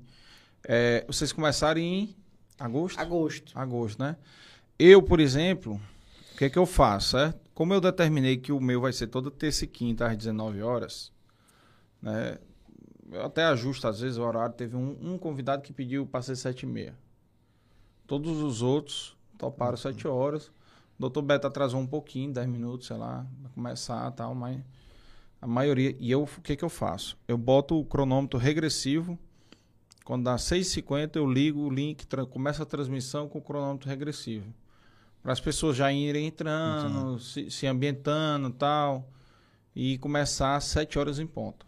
é, 0.66 1.04
vocês 1.06 1.32
começaram 1.32 1.80
em 1.80 2.14
agosto? 2.58 2.98
agosto. 2.98 3.52
Agosto, 3.58 3.98
né? 4.02 4.16
Eu, 4.78 5.02
por 5.02 5.20
exemplo, 5.20 5.80
o 6.32 6.36
que 6.38 6.46
é 6.46 6.50
que 6.50 6.58
eu 6.58 6.64
faço, 6.66 7.10
certo? 7.10 7.40
Como 7.54 7.72
eu 7.74 7.80
determinei 7.80 8.36
que 8.36 8.50
o 8.52 8.60
meu 8.60 8.80
vai 8.80 8.92
ser 8.92 9.06
toda 9.08 9.30
terça 9.30 9.64
e 9.64 9.68
quinta 9.68 10.06
às 10.08 10.16
19 10.16 10.62
horas, 10.62 11.12
né? 12.00 12.38
Eu 13.14 13.26
até 13.26 13.44
ajusto 13.44 13.86
às 13.86 14.00
vezes 14.00 14.18
o 14.18 14.22
horário. 14.22 14.54
Teve 14.54 14.76
um, 14.76 14.96
um 15.00 15.18
convidado 15.18 15.62
que 15.62 15.72
pediu 15.72 16.04
para 16.04 16.22
ser 16.22 16.36
7 16.36 16.64
e 16.64 16.66
meia. 16.66 16.94
Todos 18.06 18.42
os 18.42 18.60
outros 18.60 19.16
toparam 19.38 19.76
7 19.76 20.08
horas. 20.08 20.48
O 20.98 21.00
doutor 21.00 21.22
Beto 21.22 21.46
atrasou 21.46 21.80
um 21.80 21.86
pouquinho, 21.86 22.32
10 22.32 22.48
minutos, 22.48 22.86
sei 22.86 22.96
lá, 22.96 23.26
vai 23.40 23.52
começar 23.52 24.10
e 24.10 24.14
tal, 24.14 24.34
mas 24.34 24.60
a 25.40 25.46
maioria. 25.46 25.96
E 25.98 26.10
eu, 26.10 26.22
o 26.24 26.40
que 26.40 26.56
que 26.56 26.64
eu 26.64 26.68
faço? 26.68 27.16
Eu 27.26 27.38
boto 27.38 27.78
o 27.78 27.84
cronômetro 27.84 28.38
regressivo. 28.38 29.18
Quando 30.04 30.24
dá 30.24 30.36
6h50, 30.36 31.16
eu 31.16 31.30
ligo 31.30 31.60
o 31.60 31.70
link, 31.70 32.06
começa 32.30 32.62
a 32.62 32.66
transmissão 32.66 33.28
com 33.28 33.38
o 33.38 33.42
cronômetro 33.42 33.88
regressivo. 33.88 34.52
Para 35.22 35.32
as 35.32 35.40
pessoas 35.40 35.76
já 35.76 35.90
irem 35.90 36.26
entrando, 36.26 37.18
se, 37.18 37.50
se 37.50 37.66
ambientando 37.66 38.48
e 38.48 38.52
tal. 38.52 39.08
E 39.74 39.98
começar 39.98 40.56
às 40.56 40.64
7 40.64 40.98
horas 40.98 41.18
em 41.18 41.26
ponto. 41.26 41.66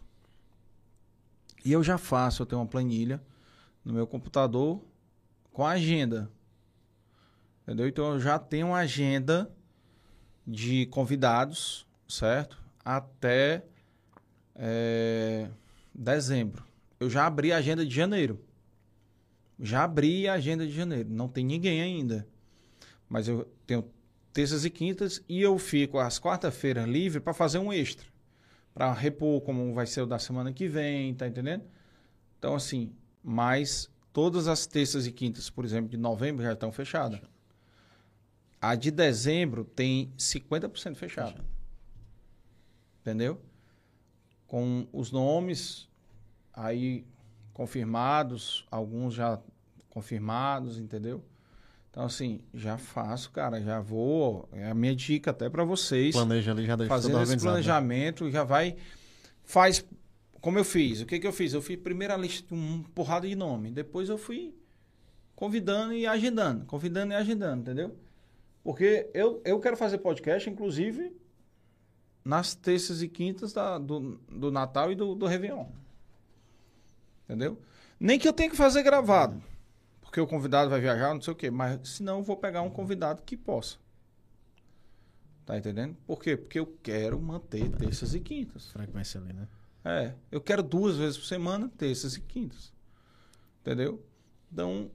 E 1.67 1.71
eu 1.73 1.83
já 1.83 1.97
faço, 1.97 2.41
eu 2.41 2.45
tenho 2.45 2.61
uma 2.61 2.67
planilha 2.67 3.21
no 3.83 3.91
meu 3.91 4.07
computador 4.07 4.81
com 5.51 5.65
a 5.65 5.71
agenda. 5.71 6.31
Entendeu? 7.63 7.89
Então 7.89 8.13
eu 8.13 8.21
já 8.21 8.39
tenho 8.39 8.67
uma 8.67 8.77
agenda 8.77 9.51
de 10.47 10.85
convidados, 10.85 11.85
certo? 12.07 12.57
Até 12.85 13.65
eh, 14.55 15.49
dezembro. 15.93 16.63
Eu 17.01 17.09
já 17.09 17.27
abri 17.27 17.51
a 17.51 17.57
agenda 17.57 17.85
de 17.85 17.93
janeiro. 17.93 18.41
Já 19.59 19.83
abri 19.83 20.25
a 20.25 20.35
agenda 20.35 20.65
de 20.65 20.71
janeiro. 20.71 21.09
Não 21.09 21.27
tem 21.27 21.43
ninguém 21.43 21.81
ainda. 21.81 22.25
Mas 23.09 23.27
eu 23.27 23.45
tenho 23.65 23.91
terças 24.31 24.63
e 24.63 24.69
quintas 24.69 25.21
e 25.27 25.41
eu 25.41 25.59
fico 25.59 25.99
às 25.99 26.17
quarta-feiras 26.17 26.87
livre 26.87 27.19
para 27.19 27.33
fazer 27.33 27.57
um 27.57 27.73
extra. 27.73 28.07
Para 28.77 28.93
repor 28.93 29.41
como 29.41 29.73
vai 29.73 29.87
ser 29.87 30.01
o 30.01 30.05
da 30.05 30.19
semana 30.19 30.53
que 30.53 30.67
vem, 30.67 31.11
tá 31.15 31.27
entendendo? 31.27 31.63
Então, 32.37 32.53
assim, 32.53 32.93
mas 33.23 33.89
todas 34.13 34.47
as 34.47 34.67
terças 34.67 35.07
e 35.07 35.11
quintas, 35.11 35.49
por 35.49 35.65
exemplo, 35.65 35.89
de 35.89 35.97
novembro 35.97 36.43
já 36.43 36.53
estão 36.53 36.71
fechadas. 36.71 37.19
A 38.61 38.75
de 38.75 38.91
dezembro 38.91 39.65
tem 39.65 40.13
50% 40.15 40.93
fechada. 40.93 41.43
Entendeu? 43.01 43.41
Com 44.45 44.87
os 44.93 45.11
nomes 45.11 45.89
aí 46.53 47.03
confirmados, 47.53 48.63
alguns 48.69 49.15
já 49.15 49.41
confirmados, 49.89 50.77
entendeu? 50.77 51.25
Então, 51.97 52.05
assim, 52.05 52.41
já 52.53 52.77
faço, 52.77 53.31
cara, 53.31 53.59
já 53.59 53.81
vou. 53.81 54.47
É 54.51 54.69
a 54.69 54.75
minha 54.75 54.95
dica 54.95 55.31
até 55.31 55.49
para 55.49 55.63
vocês 55.63 56.13
Planeja 56.13 56.51
ali, 56.51 56.63
já 56.63 56.75
deixa 56.75 56.93
fazendo 56.93 57.19
esse 57.23 57.35
né? 57.35 57.41
planejamento, 57.41 58.29
já 58.29 58.43
vai. 58.43 58.75
Faz 59.43 59.83
como 60.39 60.59
eu 60.59 60.63
fiz. 60.63 61.01
O 61.01 61.07
que, 61.07 61.19
que 61.19 61.25
eu 61.25 61.33
fiz? 61.33 61.53
Eu 61.53 61.61
fiz 61.63 61.75
primeiro 61.79 62.13
a 62.13 62.17
lista 62.17 62.47
de 62.47 62.53
uma 62.53 62.83
porrada 62.93 63.27
de 63.27 63.35
nome. 63.35 63.71
Depois 63.71 64.09
eu 64.09 64.17
fui 64.19 64.53
convidando 65.35 65.91
e 65.91 66.05
agendando. 66.05 66.65
Convidando 66.67 67.13
e 67.13 67.15
agendando, 67.15 67.61
entendeu? 67.61 67.97
Porque 68.63 69.09
eu, 69.11 69.41
eu 69.43 69.59
quero 69.59 69.75
fazer 69.75 69.97
podcast, 69.97 70.47
inclusive, 70.47 71.11
nas 72.23 72.53
terças 72.53 73.01
e 73.01 73.07
quintas 73.07 73.53
da- 73.53 73.79
do, 73.79 74.21
do 74.29 74.51
Natal 74.51 74.91
e 74.91 74.95
do, 74.95 75.15
do 75.15 75.25
Réveillon. 75.25 75.65
Entendeu? 77.25 77.59
Nem 77.99 78.19
que 78.19 78.27
eu 78.27 78.33
tenha 78.33 78.51
que 78.51 78.55
fazer 78.55 78.83
gravado. 78.83 79.41
Porque 80.17 80.21
o 80.21 80.27
convidado 80.27 80.67
vai 80.67 80.81
viajar, 80.81 81.13
não 81.13 81.21
sei 81.21 81.31
o 81.31 81.35
quê. 81.35 81.51
Mas 81.51 81.89
senão 81.89 82.17
eu 82.17 82.23
vou 82.23 82.35
pegar 82.35 82.63
um 82.63 82.71
convidado 82.71 83.21
que 83.21 83.37
possa. 83.37 83.77
Tá 85.45 85.55
entendendo? 85.55 85.95
Por 86.07 86.19
quê? 86.19 86.35
Porque 86.35 86.57
eu 86.57 86.65
quero 86.81 87.21
manter 87.21 87.69
terças 87.69 88.15
e 88.15 88.19
quintas. 88.19 88.71
Frequência 88.71 89.21
ali, 89.21 89.31
né? 89.31 89.47
É, 89.85 90.15
eu 90.31 90.41
quero 90.41 90.63
duas 90.63 90.97
vezes 90.97 91.19
por 91.19 91.25
semana, 91.25 91.71
terças 91.77 92.15
e 92.15 92.21
quintas. 92.21 92.73
Entendeu? 93.61 94.03
Então, 94.51 94.89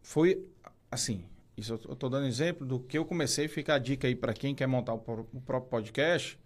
foi 0.00 0.42
assim. 0.90 1.26
Isso 1.54 1.78
eu 1.86 1.94
tô 1.94 2.08
dando 2.08 2.26
exemplo 2.26 2.66
do 2.66 2.80
que 2.80 2.96
eu 2.96 3.04
comecei. 3.04 3.48
Fica 3.48 3.74
a 3.74 3.78
dica 3.78 4.08
aí 4.08 4.16
para 4.16 4.32
quem 4.32 4.54
quer 4.54 4.66
montar 4.66 4.94
o, 4.94 5.28
o 5.34 5.40
próprio 5.42 5.68
podcast, 5.68 6.38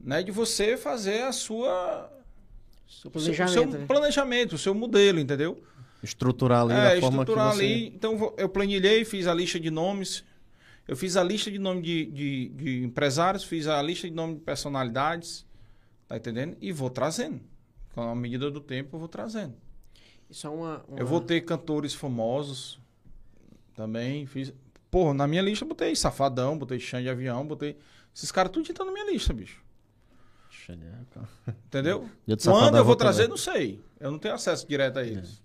né? 0.00 0.20
De 0.20 0.32
você 0.32 0.76
fazer 0.76 1.22
a 1.22 1.30
sua 1.30 2.12
Seu 2.88 3.08
o 3.08 3.12
planejamento, 3.12 3.52
seu 3.52 3.66
né? 3.66 3.86
planejamento, 3.86 4.54
o 4.56 4.58
seu 4.58 4.74
modelo, 4.74 5.20
entendeu? 5.20 5.62
Estruturar 6.04 6.62
ali 6.62 6.72
É, 6.74 6.94
da 6.96 7.00
forma 7.00 7.24
que 7.24 7.30
estruturar 7.32 7.54
você... 7.54 7.62
ali. 7.64 7.86
Então, 7.88 8.34
eu 8.36 8.48
planilhei, 8.48 9.04
fiz 9.04 9.26
a 9.26 9.34
lista 9.34 9.58
de 9.58 9.70
nomes. 9.70 10.22
Eu 10.86 10.96
fiz 10.96 11.16
a 11.16 11.22
lista 11.24 11.50
de 11.50 11.58
nome 11.58 11.80
de, 11.82 12.04
de, 12.06 12.48
de 12.50 12.84
empresários, 12.84 13.42
fiz 13.42 13.66
a 13.66 13.80
lista 13.82 14.06
de 14.08 14.14
nome 14.14 14.34
de 14.34 14.40
personalidades. 14.40 15.46
Tá 16.06 16.16
entendendo? 16.16 16.56
E 16.60 16.70
vou 16.72 16.90
trazendo. 16.90 17.40
Com 17.94 18.02
a 18.02 18.14
medida 18.14 18.50
do 18.50 18.60
tempo, 18.60 18.94
eu 18.96 19.00
vou 19.00 19.08
trazendo. 19.08 19.54
Isso 20.28 20.46
é 20.46 20.50
uma, 20.50 20.84
uma- 20.88 20.98
Eu 20.98 21.06
vou 21.06 21.20
ter 21.20 21.40
cantores 21.42 21.94
famosos 21.94 22.78
também. 23.74 24.26
Fiz. 24.26 24.52
Porra, 24.90 25.14
na 25.14 25.26
minha 25.26 25.42
lista 25.42 25.64
eu 25.64 25.68
botei 25.68 25.94
Safadão, 25.96 26.56
botei 26.58 26.78
Xande 26.78 27.04
de 27.04 27.08
Avião, 27.10 27.46
botei. 27.46 27.76
Esses 28.14 28.30
caras 28.30 28.52
tudo 28.52 28.68
estão 28.68 28.84
na 28.86 28.92
minha 28.92 29.10
lista, 29.10 29.32
bicho. 29.32 29.62
Entendeu? 31.66 32.08
Quando 32.44 32.76
eu 32.76 32.84
vou 32.84 32.96
trazer, 32.96 33.22
também. 33.24 33.30
não 33.30 33.36
sei. 33.36 33.80
Eu 34.00 34.10
não 34.10 34.18
tenho 34.18 34.34
acesso 34.34 34.66
direto 34.68 34.98
a 34.98 35.04
eles. 35.04 35.42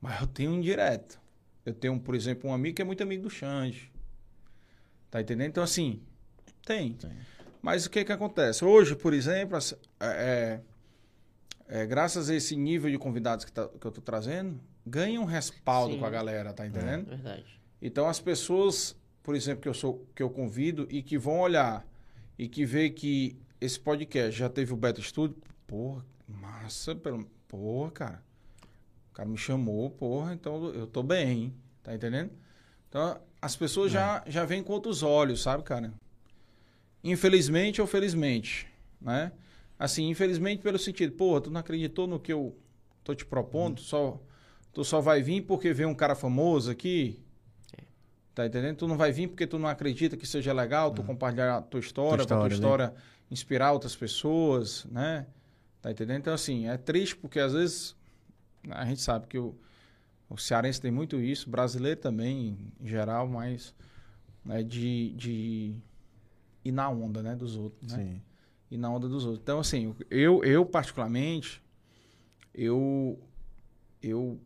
Mas 0.00 0.20
eu 0.20 0.26
tenho 0.26 0.52
um 0.52 0.60
direto. 0.60 1.20
Eu 1.64 1.74
tenho, 1.74 1.98
por 2.00 2.14
exemplo, 2.14 2.48
um 2.48 2.54
amigo 2.54 2.76
que 2.76 2.82
é 2.82 2.84
muito 2.84 3.02
amigo 3.02 3.22
do 3.24 3.30
Xande. 3.30 3.92
Tá 5.10 5.20
entendendo? 5.20 5.48
Então, 5.50 5.62
assim, 5.62 6.00
tem. 6.64 6.96
Mas 7.60 7.84
o 7.84 7.90
que 7.90 8.04
que 8.04 8.12
acontece? 8.12 8.64
Hoje, 8.64 8.96
por 8.96 9.12
exemplo, 9.12 9.56
assim, 9.56 9.74
é, 10.00 10.60
é, 11.68 11.86
graças 11.86 12.30
a 12.30 12.34
esse 12.34 12.56
nível 12.56 12.90
de 12.90 12.96
convidados 12.98 13.44
que, 13.44 13.52
tá- 13.52 13.68
que 13.68 13.86
eu 13.86 13.90
tô 13.90 14.00
trazendo, 14.00 14.58
ganha 14.86 15.20
um 15.20 15.24
respaldo 15.24 15.94
Sim. 15.94 16.00
com 16.00 16.06
a 16.06 16.10
galera, 16.10 16.52
tá 16.52 16.66
entendendo? 16.66 17.06
Verdade. 17.08 17.60
Então 17.82 18.08
as 18.08 18.20
pessoas, 18.20 18.96
por 19.22 19.34
exemplo, 19.34 19.62
que 19.62 19.68
eu 19.68 19.74
sou 19.74 20.06
que 20.14 20.22
eu 20.22 20.30
convido 20.30 20.86
e 20.90 21.02
que 21.02 21.18
vão 21.18 21.40
olhar 21.40 21.86
e 22.38 22.48
que 22.48 22.64
vê 22.64 22.88
que 22.90 23.36
esse 23.60 23.78
podcast 23.78 24.38
já 24.38 24.48
teve 24.48 24.72
o 24.72 24.76
Beta 24.76 25.02
Studio, 25.02 25.36
porra, 25.66 26.04
massa, 26.26 26.94
pelo, 26.94 27.24
porra, 27.46 27.90
cara. 27.90 28.29
O 29.20 29.22
cara 29.22 29.28
me 29.28 29.36
chamou, 29.36 29.90
porra, 29.90 30.32
então 30.32 30.72
eu 30.72 30.86
tô 30.86 31.02
bem, 31.02 31.54
tá 31.82 31.94
entendendo? 31.94 32.30
Então 32.88 33.20
as 33.42 33.54
pessoas 33.54 33.92
já 33.92 34.24
já 34.26 34.46
vêm 34.46 34.62
com 34.62 34.72
outros 34.72 35.02
olhos, 35.02 35.42
sabe, 35.42 35.62
cara? 35.62 35.92
Infelizmente 37.04 37.82
ou 37.82 37.86
felizmente, 37.86 38.66
né? 38.98 39.30
Assim, 39.78 40.08
infelizmente 40.08 40.62
pelo 40.62 40.78
sentido, 40.78 41.12
porra, 41.12 41.42
tu 41.42 41.50
não 41.50 41.60
acreditou 41.60 42.06
no 42.06 42.18
que 42.18 42.32
eu 42.32 42.56
tô 43.04 43.14
te 43.14 43.26
propondo, 43.26 43.76
tu 43.76 43.82
só 43.82 44.18
tu 44.72 44.82
só 44.82 45.02
vai 45.02 45.20
vir 45.20 45.42
porque 45.42 45.70
vê 45.74 45.84
um 45.84 45.94
cara 45.94 46.14
famoso 46.14 46.70
aqui, 46.70 47.22
Tá 48.34 48.46
entendendo? 48.46 48.76
Tu 48.78 48.88
não 48.88 48.96
vai 48.96 49.12
vir 49.12 49.28
porque 49.28 49.46
tu 49.46 49.58
não 49.58 49.68
acredita 49.68 50.16
que 50.16 50.26
seja 50.26 50.50
legal 50.50 50.92
tu 50.92 51.02
compartilhar 51.02 51.58
a 51.58 51.60
tua 51.60 51.80
história, 51.80 52.24
Tua 52.24 52.26
pra 52.26 52.46
tua 52.46 52.48
história, 52.48 52.84
história 52.84 52.94
inspirar 53.30 53.72
outras 53.72 53.94
pessoas, 53.94 54.86
né? 54.86 55.26
Tá 55.82 55.90
entendendo? 55.90 56.20
Então, 56.20 56.32
assim, 56.32 56.66
é 56.66 56.78
triste 56.78 57.16
porque 57.16 57.38
às 57.38 57.52
vezes 57.52 57.99
a 58.68 58.84
gente 58.84 59.00
sabe 59.00 59.26
que 59.26 59.38
o, 59.38 59.54
O 60.28 60.36
cearense 60.38 60.80
tem 60.80 60.90
muito 60.92 61.20
isso, 61.20 61.48
o 61.48 61.50
brasileiro 61.50 62.00
também, 62.00 62.56
em 62.80 62.86
geral, 62.86 63.26
mas 63.26 63.74
né, 64.44 64.62
de, 64.62 65.10
de 65.14 65.74
ir 66.64 66.72
na 66.72 66.88
onda, 66.88 67.20
né, 67.22 67.34
dos 67.34 67.56
outros, 67.56 67.92
né? 67.92 67.98
Sim. 67.98 68.22
E 68.70 68.78
na 68.78 68.88
onda 68.88 69.08
dos 69.08 69.24
outros. 69.24 69.42
Então, 69.42 69.58
assim, 69.58 69.92
eu, 70.08 70.44
eu 70.44 70.64
particularmente, 70.64 71.60
eu, 72.54 73.18
eu, 74.00 74.38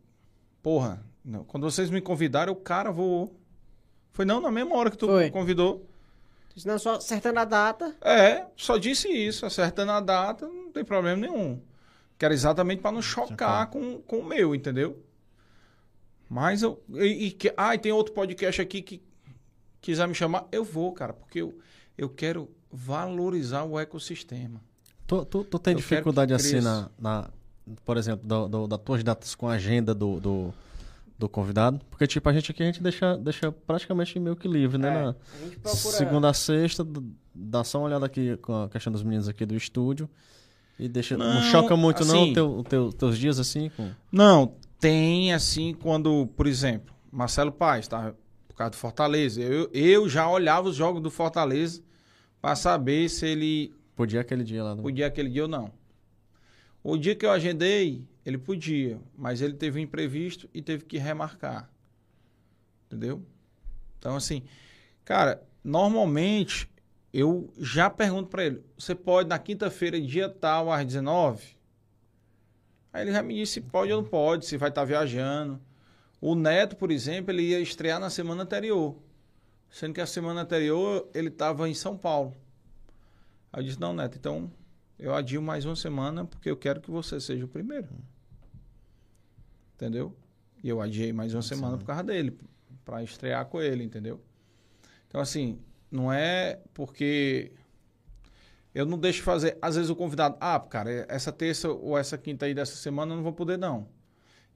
porra, 0.63 1.05
não, 1.23 1.43
quando 1.43 1.69
vocês 1.69 1.91
me 1.91 2.01
convidaram, 2.01 2.51
o 2.51 2.55
cara 2.55 2.91
vou. 2.91 3.39
Foi 4.11 4.25
não, 4.25 4.41
na 4.41 4.49
mesma 4.51 4.75
hora 4.75 4.89
que 4.89 4.97
tu 4.97 5.05
Foi. 5.05 5.25
me 5.25 5.31
convidou. 5.31 5.87
Senão 6.55 6.79
só 6.79 6.95
acertando 6.95 7.39
a 7.39 7.45
data. 7.45 7.95
É, 8.01 8.47
só 8.55 8.77
disse 8.77 9.09
isso, 9.09 9.45
acertando 9.45 9.91
a 9.91 9.99
data, 9.99 10.47
não 10.47 10.71
tem 10.71 10.83
problema 10.85 11.17
nenhum. 11.17 11.61
Que 12.17 12.25
era 12.25 12.33
exatamente 12.33 12.81
para 12.81 12.91
não 12.91 13.01
chocar 13.01 13.67
com, 13.69 13.99
com 14.01 14.19
o 14.19 14.25
meu, 14.25 14.55
entendeu? 14.55 15.03
Mas 16.29 16.61
eu. 16.61 16.81
E, 16.93 17.27
e 17.27 17.31
que, 17.31 17.53
ah, 17.55 17.75
e 17.75 17.77
tem 17.77 17.91
outro 17.91 18.13
podcast 18.13 18.61
aqui 18.61 18.81
que 18.81 19.01
quiser 19.81 20.07
me 20.07 20.15
chamar, 20.15 20.47
eu 20.51 20.63
vou, 20.63 20.91
cara, 20.93 21.13
porque 21.13 21.41
eu, 21.41 21.57
eu 21.97 22.09
quero 22.09 22.49
valorizar 22.71 23.63
o 23.63 23.79
ecossistema. 23.79 24.59
Tu, 25.05 25.23
tu, 25.25 25.43
tu 25.43 25.59
tem 25.59 25.73
Eu 25.73 25.77
dificuldade 25.77 26.33
assim 26.33 26.59
na, 26.61 26.89
na- 26.99 27.29
por 27.83 27.95
exemplo, 27.97 28.27
do, 28.27 28.47
do- 28.47 28.67
das 28.67 28.79
tuas 28.79 29.03
datas 29.03 29.35
com 29.35 29.47
a 29.47 29.53
agenda 29.53 29.93
do, 29.93 30.19
do, 30.19 30.53
do 31.17 31.29
convidado? 31.29 31.79
Porque, 31.91 32.07
tipo, 32.07 32.27
a 32.27 32.33
gente 32.33 32.49
aqui 32.51 32.63
a 32.63 32.65
gente 32.65 32.81
deixa, 32.81 33.15
deixa 33.17 33.51
praticamente 33.51 34.17
meio 34.19 34.35
que 34.35 34.47
livre, 34.47 34.79
né? 34.79 34.87
É, 34.87 34.91
Na- 35.03 35.09
a 35.09 35.43
gente 35.43 35.59
procura- 35.59 35.97
Segunda 35.97 36.29
a 36.29 36.33
sexta, 36.33 36.85
dá 37.33 37.63
só 37.63 37.77
uma 37.79 37.85
olhada 37.87 38.05
aqui 38.07 38.35
com 38.37 38.63
a 38.63 38.69
questão 38.69 38.91
dos 38.91 39.03
meninos 39.03 39.29
aqui 39.29 39.45
do 39.45 39.55
estúdio. 39.55 40.09
E 40.77 40.87
deixa. 40.89 41.15
Não, 41.17 41.35
Não, 41.35 41.41
choca 41.43 41.75
muito, 41.77 42.03
não, 42.05 42.21
assim- 42.21 42.31
o 42.31 42.33
teu, 42.33 42.63
teu- 42.67 42.93
teus 42.93 43.17
dias 43.17 43.39
assim? 43.39 43.69
Com... 43.69 43.91
Não, 44.11 44.53
tem 44.79 45.33
assim 45.33 45.73
quando, 45.73 46.27
por 46.35 46.47
exemplo, 46.47 46.93
Marcelo 47.11 47.51
Paes, 47.51 47.87
tá? 47.87 48.13
Por 48.47 48.55
causa 48.55 48.71
do 48.71 48.75
Fortaleza. 48.77 49.41
Eu, 49.41 49.69
eu 49.73 50.07
já 50.09 50.29
olhava 50.29 50.67
os 50.69 50.75
jogos 50.75 51.01
do 51.01 51.09
Fortaleza 51.11 51.81
para 52.41 52.55
saber 52.55 53.09
se 53.09 53.25
ele 53.25 53.73
Podia 53.95 54.19
aquele 54.21 54.43
dia 54.43 54.63
lá. 54.63 54.75
né? 54.75 54.81
podia 54.81 55.07
aquele 55.07 55.29
dia 55.29 55.43
ou 55.43 55.47
não. 55.49 55.71
O 56.83 56.97
dia 56.97 57.15
que 57.15 57.25
eu 57.25 57.31
agendei, 57.31 58.05
ele 58.25 58.37
podia, 58.37 58.99
mas 59.17 59.41
ele 59.41 59.53
teve 59.53 59.79
um 59.79 59.83
imprevisto 59.83 60.49
e 60.53 60.61
teve 60.61 60.83
que 60.85 60.97
remarcar. 60.97 61.69
Entendeu? 62.87 63.21
Então, 63.97 64.15
assim, 64.15 64.43
cara, 65.03 65.41
normalmente 65.63 66.69
eu 67.17 67.49
já 67.57 67.89
pergunto 67.89 68.29
para 68.29 68.43
ele: 68.43 68.61
você 68.77 68.93
pode 68.93 69.29
na 69.29 69.39
quinta-feira, 69.39 69.99
dia 70.01 70.27
tal, 70.27 70.69
às 70.69 70.85
19? 70.85 71.55
Aí 72.91 73.03
ele 73.03 73.13
já 73.13 73.23
me 73.23 73.35
disse 73.35 73.53
se 73.53 73.61
pode 73.61 73.91
ou 73.93 74.01
não 74.01 74.09
pode, 74.09 74.45
se 74.45 74.57
vai 74.57 74.67
estar 74.67 74.83
viajando. 74.83 75.61
O 76.19 76.35
Neto, 76.35 76.75
por 76.75 76.91
exemplo, 76.91 77.31
ele 77.31 77.43
ia 77.43 77.59
estrear 77.61 77.99
na 78.01 78.09
semana 78.09 78.43
anterior. 78.43 78.97
Sendo 79.69 79.93
que 79.93 80.01
a 80.01 80.05
semana 80.05 80.41
anterior 80.41 81.09
ele 81.13 81.29
estava 81.29 81.69
em 81.69 81.73
São 81.73 81.97
Paulo. 81.97 82.35
Aí 83.51 83.61
eu 83.61 83.63
disse, 83.63 83.79
não, 83.79 83.93
Neto, 83.93 84.17
então 84.17 84.51
eu 84.99 85.13
adio 85.13 85.41
mais 85.41 85.65
uma 85.65 85.75
semana 85.75 86.25
porque 86.25 86.49
eu 86.49 86.57
quero 86.57 86.81
que 86.81 86.91
você 86.91 87.19
seja 87.19 87.45
o 87.45 87.47
primeiro. 87.47 87.87
Entendeu? 89.75 90.13
E 90.61 90.67
eu 90.67 90.81
adiei 90.81 91.13
mais 91.13 91.33
uma 91.33 91.41
semana 91.41 91.77
por 91.77 91.85
causa 91.85 92.03
dele, 92.03 92.37
para 92.83 93.03
estrear 93.03 93.45
com 93.45 93.61
ele, 93.61 93.83
entendeu? 93.83 94.21
Então, 95.07 95.21
assim, 95.21 95.59
não 95.91 96.11
é 96.11 96.59
porque 96.73 97.51
eu 98.73 98.85
não 98.85 98.97
deixo 98.97 99.23
fazer. 99.23 99.57
Às 99.61 99.75
vezes 99.75 99.89
o 99.89 99.95
convidado, 99.95 100.37
ah, 100.39 100.59
cara, 100.59 101.05
essa 101.07 101.31
terça 101.31 101.69
ou 101.69 101.97
essa 101.97 102.17
quinta 102.17 102.45
aí 102.45 102.53
dessa 102.53 102.75
semana 102.75 103.13
eu 103.13 103.17
não 103.17 103.23
vou 103.23 103.33
poder, 103.33 103.57
não. 103.57 103.87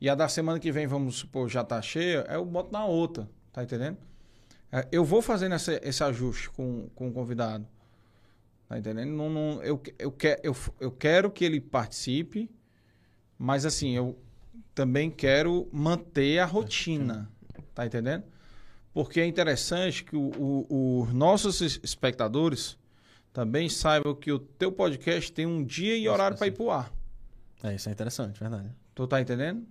E 0.01 0.09
a 0.09 0.15
da 0.15 0.27
semana 0.27 0.59
que 0.59 0.71
vem, 0.71 0.87
vamos 0.87 1.15
supor, 1.15 1.49
já 1.49 1.63
tá 1.63 1.81
cheia, 1.81 2.25
eu 2.29 2.45
boto 2.45 2.71
na 2.71 2.85
outra, 2.85 3.29
tá 3.51 3.63
entendendo? 3.63 3.97
É, 4.71 4.87
Eu 4.91 5.03
vou 5.03 5.21
fazendo 5.21 5.55
essa, 5.55 5.79
esse 5.83 6.03
ajuste 6.03 6.49
com, 6.51 6.89
com 6.95 7.09
o 7.09 7.13
convidado. 7.13 7.67
Tá 8.67 8.77
entendendo? 8.77 9.09
Não, 9.11 9.29
não, 9.29 9.63
eu, 9.63 9.81
eu, 9.97 10.11
quer, 10.11 10.39
eu, 10.43 10.55
eu 10.79 10.91
quero 10.91 11.31
que 11.31 11.43
ele 11.43 11.59
participe, 11.59 12.51
mas 13.37 13.65
assim, 13.65 13.95
eu 13.95 14.17
também 14.75 15.09
quero 15.09 15.67
manter 15.71 16.39
a 16.39 16.45
rotina. 16.45 17.31
Tá 17.73 17.85
entendendo? 17.85 18.23
Porque 18.99 19.21
é 19.21 19.25
interessante 19.25 20.03
que 20.03 20.13
os 20.17 21.13
nossos 21.13 21.61
es- 21.61 21.79
espectadores 21.81 22.77
também 23.31 23.69
saibam 23.69 24.13
que 24.13 24.29
o 24.29 24.37
teu 24.39 24.73
podcast 24.73 25.31
tem 25.31 25.45
um 25.45 25.63
dia 25.63 25.95
e 25.95 26.09
horário 26.09 26.37
para 26.37 26.47
ir 26.47 26.51
pro 26.51 26.69
ar. 26.69 26.91
É, 27.63 27.73
isso 27.75 27.87
é 27.87 27.93
interessante, 27.93 28.37
verdade. 28.37 28.69
Tu 28.93 29.07
tá 29.07 29.21
entendendo? 29.21 29.65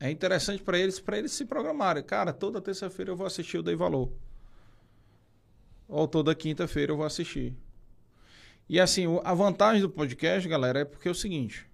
É 0.00 0.10
interessante 0.10 0.64
para 0.64 0.76
eles, 0.76 0.98
para 0.98 1.16
eles 1.16 1.30
se 1.30 1.44
programarem. 1.44 2.02
Cara, 2.02 2.32
toda 2.32 2.60
terça-feira 2.60 3.12
eu 3.12 3.16
vou 3.16 3.24
assistir 3.24 3.56
o 3.58 3.62
Dei 3.62 3.76
Valor. 3.76 4.10
Ou 5.86 6.08
toda 6.08 6.34
quinta-feira 6.34 6.90
eu 6.90 6.96
vou 6.96 7.06
assistir. 7.06 7.54
E 8.68 8.80
assim, 8.80 9.04
a 9.22 9.32
vantagem 9.32 9.80
do 9.82 9.90
podcast, 9.90 10.48
galera, 10.48 10.80
é 10.80 10.84
porque 10.84 11.06
é 11.06 11.10
o 11.12 11.14
seguinte. 11.14 11.70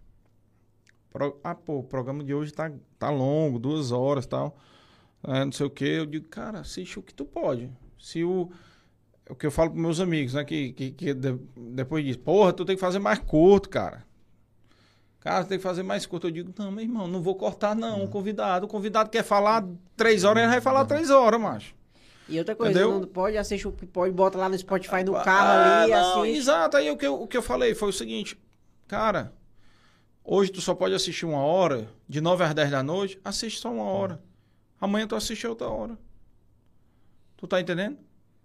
Pro- 1.11 1.41
ah, 1.43 1.55
pô, 1.55 1.79
o 1.79 1.83
programa 1.85 2.23
de 2.23 2.35
hoje 2.35 2.53
tá, 2.53 2.71
tá 2.99 3.09
longo, 3.09 3.59
duas 3.59 3.93
horas 3.93 4.27
e 4.27 4.29
tal. 4.29 4.59
É, 5.25 5.45
não 5.45 5.53
sei 5.53 5.67
o 5.67 5.71
que. 5.71 5.85
Eu 5.85 6.07
digo, 6.07 6.27
cara, 6.29 6.61
assiste 6.61 6.99
o 6.99 7.03
que 7.03 7.13
tu 7.15 7.25
pode. 7.25 7.71
Se 7.99 8.23
o. 8.25 8.51
O 9.31 9.35
que 9.35 9.45
eu 9.47 9.51
falo 9.51 9.71
pros 9.71 9.83
meus 9.83 10.01
amigos, 10.01 10.33
né? 10.35 10.43
Que, 10.45 10.73
que, 10.73 10.91
que 10.91 11.13
de- 11.13 11.39
depois 11.75 12.03
diz, 12.05 12.17
porra, 12.17 12.51
tu 12.53 12.65
tem 12.65 12.77
que 12.77 12.81
fazer 12.81 12.99
mais 12.99 13.19
curto, 13.19 13.69
cara. 13.69 14.03
Cara, 15.21 15.45
tem 15.45 15.59
que 15.59 15.63
fazer 15.63 15.83
mais 15.83 16.07
curto. 16.07 16.29
Eu 16.29 16.31
digo, 16.31 16.55
não, 16.59 16.71
meu 16.71 16.83
irmão, 16.83 17.07
não 17.07 17.21
vou 17.21 17.35
cortar, 17.35 17.75
não. 17.77 18.05
O 18.05 18.09
convidado. 18.09 18.65
O 18.65 18.69
convidado 18.69 19.11
quer 19.11 19.23
falar 19.23 19.67
três 19.97 20.25
horas, 20.25 20.43
ele 20.45 20.53
vai 20.53 20.61
falar 20.63 20.87
três 20.87 21.11
horas, 21.11 21.39
macho. 21.41 21.75
E 22.27 22.39
outra 22.39 22.55
coisa, 22.55 22.73
Entendeu? 22.73 23.01
não 23.01 23.07
pode 23.09 23.37
assistir 23.37 23.67
o 23.69 23.73
que 23.73 23.87
pode, 23.87 24.13
bota 24.13 24.39
lá 24.39 24.49
no 24.49 24.57
Spotify 24.59 25.03
no 25.03 25.13
carro 25.13 25.27
Ah, 25.49 25.83
ali 25.83 25.91
e 25.91 25.95
não, 25.95 26.21
assiste. 26.23 26.39
Exato. 26.39 26.77
Aí 26.77 26.91
o 26.91 26.97
que, 26.97 27.07
eu, 27.07 27.21
o 27.23 27.27
que 27.27 27.37
eu 27.37 27.43
falei 27.43 27.75
foi 27.75 27.89
o 27.89 27.93
seguinte, 27.93 28.39
cara, 28.87 29.33
hoje 30.23 30.51
tu 30.53 30.61
só 30.61 30.75
pode 30.75 30.95
assistir 30.95 31.25
uma 31.27 31.41
hora, 31.41 31.89
de 32.09 32.21
9 32.21 32.45
às 32.45 32.55
10 32.55 32.71
da 32.71 32.83
noite, 32.83 33.19
assiste 33.25 33.59
só 33.61 33.71
uma 33.73 33.85
hora. 33.85 34.23
Amanhã 34.81 35.07
tu 35.07 35.15
assiste 35.17 35.47
outra 35.47 35.69
hora. 35.69 35.99
Tu 37.37 37.47
tá 37.47 37.61
entendendo? 37.61 37.99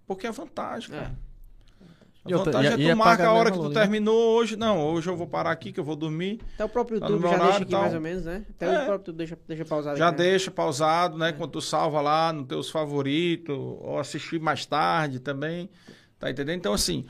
Porque 0.05 0.27
é 0.27 0.31
vantagem, 0.31 0.89
cara. 0.89 1.15
A 2.25 2.29
E 2.29 2.33
outra- 2.33 2.53
vantagem 2.53 2.71
e- 2.71 2.83
é 2.83 2.85
tu 2.87 2.91
é 2.91 2.95
marca 2.95 3.27
a 3.27 3.33
hora 3.33 3.51
que 3.51 3.57
tu 3.57 3.63
valor, 3.63 3.73
né? 3.75 3.81
terminou 3.81 4.37
hoje. 4.37 4.55
Não, 4.55 4.79
hoje 4.81 5.09
eu 5.09 5.15
vou 5.17 5.27
parar 5.27 5.51
aqui 5.51 5.73
que 5.73 5.79
eu 5.79 5.83
vou 5.83 5.95
dormir. 5.95 6.39
Até 6.55 6.63
o 6.65 6.69
próprio 6.69 6.99
Tá 6.99 7.07
no 7.09 7.15
YouTube 7.15 7.29
meu 7.29 7.37
já 7.37 7.43
deixa 7.45 7.63
aqui 7.63 7.71
mais 7.73 7.93
ou 7.93 8.01
menos, 8.01 8.23
né? 8.23 8.45
Até 8.49 8.65
É. 8.65 8.69
o 8.69 8.85
próprio 8.85 8.95
YouTube 8.97 9.17
deixa, 9.17 9.37
deixa 9.47 9.65
pausado 9.65 9.97
Já 9.97 10.07
aqui, 10.07 10.17
né? 10.17 10.29
deixa 10.29 10.51
pausado, 10.51 11.17
né? 11.17 11.33
Quando 11.33 11.51
tu 11.51 11.61
salva 11.61 11.99
lá 12.01 12.31
nos 12.31 12.47
teus 12.47 12.69
favoritos, 12.69 13.55
ou 13.57 13.99
assistir 13.99 14.39
mais 14.39 14.65
tarde 14.65 15.19
também. 15.19 15.69
Tá 16.17 16.31
entendendo? 16.31 16.57
Então, 16.59 16.73
assim, 16.73 17.05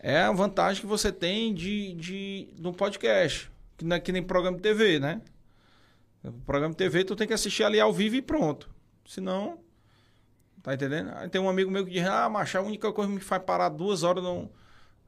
é 0.00 0.18
a 0.22 0.32
vantagem 0.32 0.80
que 0.80 0.86
você 0.88 1.12
tem 1.12 1.54
de, 1.54 1.92
de, 1.94 2.48
de 2.58 2.66
um 2.66 2.72
podcast. 2.72 3.48
Que 3.76 3.84
não 3.84 3.94
é 3.94 4.00
que 4.00 4.10
nem 4.10 4.22
programa 4.22 4.56
de 4.56 4.62
TV, 4.64 4.98
né? 4.98 5.20
Programa 6.44 6.72
de 6.72 6.76
TV, 6.76 7.04
tu 7.04 7.16
tem 7.16 7.26
que 7.26 7.34
assistir 7.34 7.64
ali 7.64 7.80
ao 7.80 7.92
vivo 7.92 8.16
e 8.16 8.22
pronto. 8.22 8.70
Senão. 9.06 9.58
Tá 10.62 10.74
entendendo? 10.74 11.10
Aí 11.14 11.28
tem 11.28 11.40
um 11.40 11.48
amigo 11.48 11.70
meu 11.70 11.84
que 11.84 11.92
diz: 11.92 12.04
Ah, 12.04 12.28
macho, 12.28 12.58
a 12.58 12.62
única 12.62 12.92
coisa 12.92 13.08
que 13.08 13.14
me 13.14 13.20
faz 13.20 13.42
parar 13.42 13.68
duas 13.68 14.02
horas 14.02 14.22
não, 14.22 14.50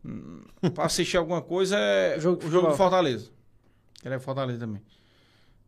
hum, 0.05 0.45
pra 0.75 0.85
assistir 0.85 1.17
alguma 1.17 1.43
coisa 1.43 1.77
é 1.77 2.17
O 2.17 2.21
jogo 2.21 2.47
o 2.47 2.51
jogo 2.51 2.69
do 2.69 2.77
Fortaleza. 2.77 3.31
Ele 4.05 4.15
é 4.15 4.19
Fortaleza 4.19 4.59
também. 4.59 4.83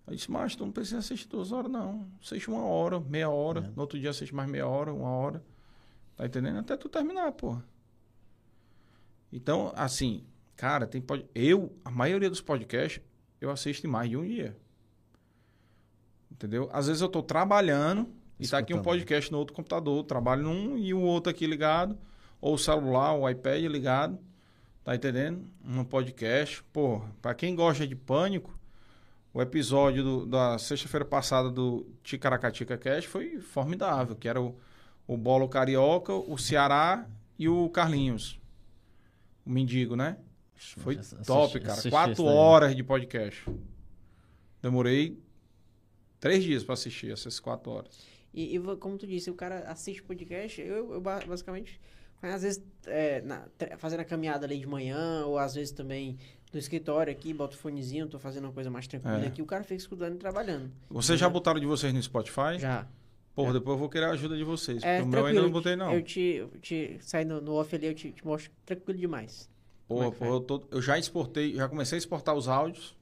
Eu 0.06 0.14
disse, 0.14 0.30
mas 0.30 0.56
tu 0.56 0.64
não 0.64 0.72
precisa 0.72 0.98
assistir 0.98 1.28
duas 1.28 1.52
horas, 1.52 1.70
não. 1.70 2.08
Assiste 2.20 2.48
uma 2.48 2.64
hora, 2.64 2.98
meia 3.00 3.30
hora. 3.30 3.72
No 3.76 3.82
outro 3.82 3.98
dia 3.98 4.10
assiste 4.10 4.34
mais 4.34 4.50
meia 4.50 4.66
hora, 4.66 4.92
uma 4.92 5.08
hora. 5.08 5.42
Tá 6.16 6.26
entendendo? 6.26 6.58
Até 6.58 6.76
tu 6.76 6.88
terminar, 6.88 7.30
porra. 7.32 7.64
Então, 9.32 9.72
assim, 9.76 10.24
cara, 10.56 10.86
tem 10.86 11.00
pod... 11.00 11.24
Eu, 11.34 11.72
a 11.84 11.90
maioria 11.90 12.28
dos 12.28 12.40
podcasts, 12.40 13.00
eu 13.40 13.50
assisto 13.50 13.86
em 13.86 13.90
mais 13.90 14.10
de 14.10 14.16
um 14.16 14.24
dia. 14.24 14.56
Entendeu? 16.40 16.70
Às 16.72 16.86
vezes 16.86 17.02
eu 17.02 17.08
tô 17.08 17.22
trabalhando 17.22 18.08
e 18.38 18.48
tá 18.48 18.56
aqui 18.56 18.72
um 18.72 18.80
podcast 18.82 19.30
no 19.30 19.36
outro 19.36 19.54
computador. 19.54 20.02
Trabalho 20.04 20.42
num 20.44 20.78
e 20.78 20.94
o 20.94 21.00
outro 21.00 21.30
aqui 21.30 21.46
ligado. 21.46 21.98
Ou 22.40 22.54
o 22.54 22.58
celular, 22.58 23.12
o 23.14 23.28
iPad 23.28 23.62
ligado. 23.64 24.18
Tá 24.82 24.94
entendendo? 24.96 25.44
Um 25.62 25.84
podcast. 25.84 26.62
Pô, 26.72 27.02
pra 27.20 27.34
quem 27.34 27.54
gosta 27.54 27.86
de 27.86 27.94
pânico, 27.94 28.58
o 29.34 29.42
episódio 29.42 30.02
do- 30.02 30.26
da 30.26 30.56
sexta-feira 30.56 31.04
passada 31.04 31.50
do 31.50 31.86
Ticaracatica 32.02 32.78
Cash 32.78 33.04
foi 33.04 33.38
formidável, 33.40 34.16
que 34.16 34.26
era 34.26 34.40
o, 34.40 34.56
o 35.06 35.18
Bolo 35.18 35.46
Carioca, 35.46 36.14
o 36.14 36.38
Ceará 36.38 37.06
e 37.38 37.46
o 37.50 37.68
Carlinhos. 37.68 38.40
O 39.44 39.50
mendigo, 39.50 39.94
né? 39.94 40.16
Foi 40.78 40.96
Assisti- 40.96 41.26
top, 41.26 41.60
cara. 41.60 41.72
assisti 41.74 41.90
Quatro 41.90 42.24
horas 42.24 42.74
de 42.74 42.82
podcast. 42.82 43.44
Demorei 44.62 45.18
três 46.20 46.44
dias 46.44 46.62
pra 46.62 46.74
assistir 46.74 47.10
essas 47.10 47.40
quatro 47.40 47.70
horas. 47.72 47.98
E, 48.32 48.54
e 48.56 48.60
como 48.76 48.96
tu 48.96 49.06
disse, 49.06 49.28
o 49.30 49.34
cara 49.34 49.60
assiste 49.68 50.02
podcast, 50.02 50.60
eu, 50.60 50.92
eu 50.94 51.00
ba- 51.00 51.20
basicamente 51.26 51.80
às 52.22 52.42
vezes, 52.42 52.62
é, 52.86 53.22
na- 53.22 53.46
fazendo 53.78 54.00
a 54.00 54.04
caminhada 54.04 54.44
ali 54.46 54.58
de 54.58 54.66
manhã, 54.66 55.24
ou 55.24 55.38
às 55.38 55.54
vezes 55.54 55.72
também 55.72 56.18
no 56.52 56.58
escritório 56.58 57.10
aqui, 57.10 57.32
bota 57.32 57.56
o 57.56 57.58
fonezinho, 57.58 58.06
tô 58.06 58.18
fazendo 58.18 58.44
uma 58.44 58.52
coisa 58.52 58.68
mais 58.70 58.86
tranquila 58.86 59.24
É. 59.24 59.26
aqui, 59.28 59.40
o 59.40 59.46
cara 59.46 59.62
fica 59.64 59.76
escutando 59.76 60.16
e 60.16 60.18
trabalhando. 60.18 60.70
Vocês 60.90 61.18
já 61.18 61.28
botaram 61.30 61.58
de 61.58 61.64
vocês 61.66 61.92
no 61.94 62.02
Spotify? 62.02 62.58
Já. 62.58 62.86
Porra, 63.34 63.54
depois 63.54 63.74
eu 63.74 63.78
vou 63.78 63.88
querer 63.88 64.04
a 64.06 64.10
ajuda 64.10 64.36
de 64.36 64.44
vocês. 64.44 64.82
É, 64.82 64.96
porque 64.98 65.08
o 65.08 65.10
meu 65.18 65.26
ainda 65.26 65.40
não 65.42 65.50
botei, 65.50 65.76
não. 65.76 65.94
Eu 65.94 66.02
te, 66.02 66.20
eu 66.20 66.48
te 66.60 66.98
sai 67.00 67.24
no, 67.24 67.40
no 67.40 67.54
off 67.54 67.74
ali, 67.74 67.86
eu 67.86 67.94
te, 67.94 68.12
te 68.12 68.26
mostro 68.26 68.50
tranquilo 68.66 68.98
demais. 68.98 69.48
Porra, 69.88 70.08
é 70.08 70.10
porra, 70.10 70.30
eu, 70.30 70.40
tô- 70.40 70.62
eu 70.70 70.82
já 70.82 70.98
exportei, 70.98 71.54
já 71.54 71.68
comecei 71.68 71.96
a 71.96 72.00
exportar 72.00 72.34
os 72.34 72.48
áudios, 72.48 72.94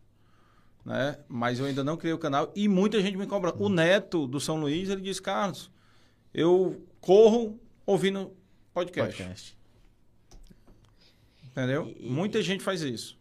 né? 0.88 1.18
Mas 1.28 1.58
eu 1.60 1.66
ainda 1.66 1.84
não 1.84 1.98
criei 1.98 2.14
o 2.14 2.18
canal 2.18 2.50
e 2.56 2.66
muita 2.66 2.98
gente 3.02 3.18
me 3.18 3.26
cobra. 3.26 3.54
O 3.58 3.68
neto 3.68 4.26
do 4.26 4.40
São 4.40 4.58
Luís, 4.58 4.88
ele 4.88 5.02
diz, 5.02 5.20
Carlos, 5.20 5.70
eu 6.32 6.82
corro 6.98 7.60
ouvindo 7.84 8.34
podcast. 8.72 9.22
Podcast. 9.22 9.58
Entendeu? 11.44 11.94
Muita 12.00 12.40
gente 12.40 12.64
faz 12.64 12.80
isso. 12.80 13.17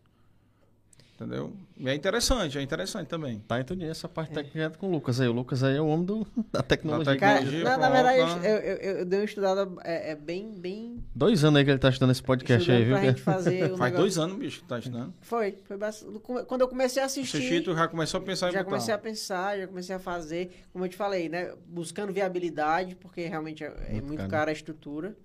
Entendeu? 1.19 1.51
E 1.75 1.89
é 1.89 1.95
interessante, 1.95 2.59
é 2.59 2.61
interessante 2.61 3.07
também. 3.07 3.39
Tá, 3.47 3.59
entendi 3.59 3.85
essa 3.85 4.07
parte 4.07 4.33
técnica 4.35 4.69
com 4.77 4.85
o 4.87 4.91
Lucas 4.91 5.19
aí. 5.19 5.27
O 5.27 5.31
Lucas 5.31 5.63
aí 5.63 5.75
é 5.75 5.81
o 5.81 5.87
homem 5.87 6.05
do, 6.05 6.27
da 6.53 6.61
tecnologia. 6.61 7.13
Da 7.15 7.19
Cara, 7.19 7.39
Tecnologia, 7.39 7.63
na, 7.63 7.77
na 7.77 7.89
pronto, 7.89 8.03
verdade, 8.03 8.39
né? 8.39 8.51
eu, 8.51 8.55
eu, 8.59 8.75
eu, 8.77 8.97
eu 8.99 9.05
dei 9.05 9.19
uma 9.19 9.25
estudada 9.25 9.67
é, 9.83 10.11
é 10.11 10.15
bem, 10.15 10.51
bem 10.51 11.03
Dois 11.15 11.43
anos 11.43 11.57
aí 11.57 11.65
que 11.65 11.71
ele 11.71 11.79
tá 11.79 11.89
estudando 11.89 12.11
esse 12.11 12.21
podcast 12.21 12.71
aí, 12.71 12.83
estudando 12.83 12.85
viu? 12.85 12.97
pra 12.99 13.09
gente 13.09 13.21
fazer 13.23 13.63
o 13.63 13.77
Faz 13.77 13.79
negócio. 13.79 13.97
dois 13.97 14.17
anos, 14.19 14.37
bicho, 14.37 14.61
que 14.61 14.67
tá 14.67 14.77
estudando. 14.77 15.11
Foi, 15.21 15.57
foi 15.63 15.77
bastante. 15.77 16.19
Quando 16.19 16.61
eu 16.61 16.67
comecei 16.67 17.01
a 17.01 17.07
assistir, 17.07 17.37
Assistir, 17.37 17.63
tu 17.63 17.73
já 17.73 17.87
começou 17.87 18.19
a 18.19 18.23
pensar 18.23 18.49
em 18.49 18.51
já 18.51 18.59
botar. 18.59 18.69
comecei 18.69 18.93
a 18.93 18.97
pensar, 18.99 19.57
já 19.57 19.67
comecei 19.67 19.95
a 19.95 19.99
fazer, 19.99 20.51
como 20.71 20.85
eu 20.85 20.89
te 20.89 20.95
falei, 20.95 21.29
né? 21.29 21.51
Buscando 21.65 22.13
viabilidade, 22.13 22.95
porque 22.95 23.25
realmente 23.25 23.63
é, 23.63 23.67
é 23.87 23.91
Muito 23.93 24.05
muito 24.05 24.17
caro. 24.19 24.29
cara 24.29 24.51
a 24.51 24.53
estrutura. 24.53 25.17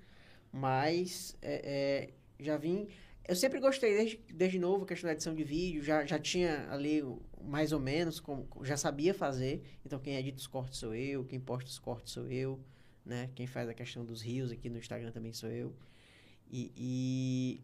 Mas 0.53 1.37
é, 1.43 2.09
é, 2.09 2.43
já 2.43 2.57
vim. 2.57 2.89
Eu 3.25 3.37
sempre 3.37 3.61
gostei, 3.61 3.97
desde, 3.97 4.21
desde 4.35 4.59
novo, 4.59 4.85
a 4.85 4.87
questão 4.87 5.07
da 5.07 5.13
edição 5.13 5.35
de 5.35 5.45
vídeo, 5.45 5.83
já, 5.83 6.05
já 6.05 6.19
tinha 6.19 6.69
ali 6.71 7.05
mais 7.41 7.73
ou 7.73 7.79
menos, 7.79 8.19
como, 8.19 8.49
já 8.63 8.77
sabia 8.77 9.15
fazer. 9.15 9.63
Então 9.87 9.99
quem 9.99 10.17
edita 10.17 10.39
os 10.39 10.47
cortes 10.47 10.79
sou 10.79 10.95
eu, 10.95 11.25
quem 11.25 11.41
posta 11.41 11.71
os 11.71 11.79
cortes 11.79 12.13
sou 12.13 12.29
eu, 12.29 12.59
né? 13.05 13.31
Quem 13.35 13.47
faz 13.47 13.69
a 13.69 13.75
questão 13.75 14.05
dos 14.05 14.23
rios 14.23 14.51
aqui 14.51 14.69
no 14.69 14.79
Instagram 14.79 15.13
também 15.13 15.33
sou 15.33 15.49
eu. 15.49 15.75
E, 16.51 16.73
e 16.77 17.61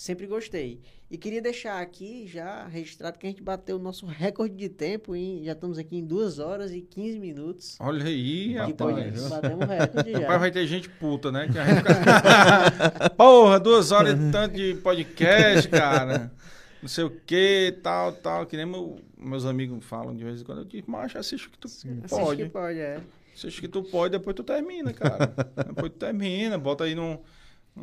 sempre 0.00 0.26
gostei. 0.26 0.80
E 1.10 1.18
queria 1.18 1.42
deixar 1.42 1.80
aqui 1.80 2.26
já 2.26 2.66
registrado 2.66 3.18
que 3.18 3.26
a 3.26 3.30
gente 3.30 3.42
bateu 3.42 3.76
o 3.76 3.78
nosso 3.78 4.06
recorde 4.06 4.54
de 4.54 4.68
tempo 4.68 5.14
em. 5.14 5.44
Já 5.44 5.52
estamos 5.52 5.76
aqui 5.76 5.96
em 5.98 6.04
2 6.06 6.38
horas 6.38 6.72
e 6.72 6.80
15 6.80 7.18
minutos. 7.18 7.76
Olha 7.80 8.04
aí, 8.06 8.54
rapaz. 8.54 9.28
Batemos 9.28 9.64
o 9.64 9.68
recorde 9.68 10.12
já. 10.12 10.18
Rapaz, 10.20 10.40
vai 10.40 10.50
ter 10.50 10.66
gente 10.66 10.88
puta, 10.88 11.30
né? 11.30 11.48
Que 11.52 11.58
a 11.58 11.64
gente 11.66 11.78
fica- 11.78 13.10
Porra, 13.16 13.60
duas 13.60 13.90
horas 13.92 14.18
e 14.18 14.30
tanto 14.32 14.54
de 14.56 14.74
podcast, 14.76 15.68
cara. 15.68 16.32
Não 16.80 16.88
sei 16.88 17.04
o 17.04 17.10
que, 17.10 17.78
tal, 17.82 18.12
tal. 18.12 18.46
Que 18.46 18.56
nem 18.56 18.64
meu- 18.64 18.98
meus 19.18 19.44
amigos 19.44 19.84
falam 19.84 20.16
de 20.16 20.24
vez 20.24 20.40
em 20.40 20.44
quando. 20.44 20.58
Eu 20.60 20.64
digo, 20.64 20.90
macho, 20.90 21.18
assiste 21.18 21.46
o 21.46 21.50
que 21.50 21.58
tu 21.58 21.66
Assiste 21.66 22.08
pode. 22.08 22.42
que 22.44 22.48
pode, 22.48 22.78
é. 22.78 23.00
Assiste 23.34 23.58
o 23.58 23.60
que 23.62 23.68
tu 23.68 23.82
pode, 23.82 24.12
depois 24.12 24.34
tu 24.34 24.42
termina, 24.42 24.92
cara. 24.92 25.26
depois 25.66 25.92
tu 25.92 25.98
termina, 25.98 26.56
bota 26.58 26.84
aí 26.84 26.94
num, 26.94 27.12
num, 27.12 27.18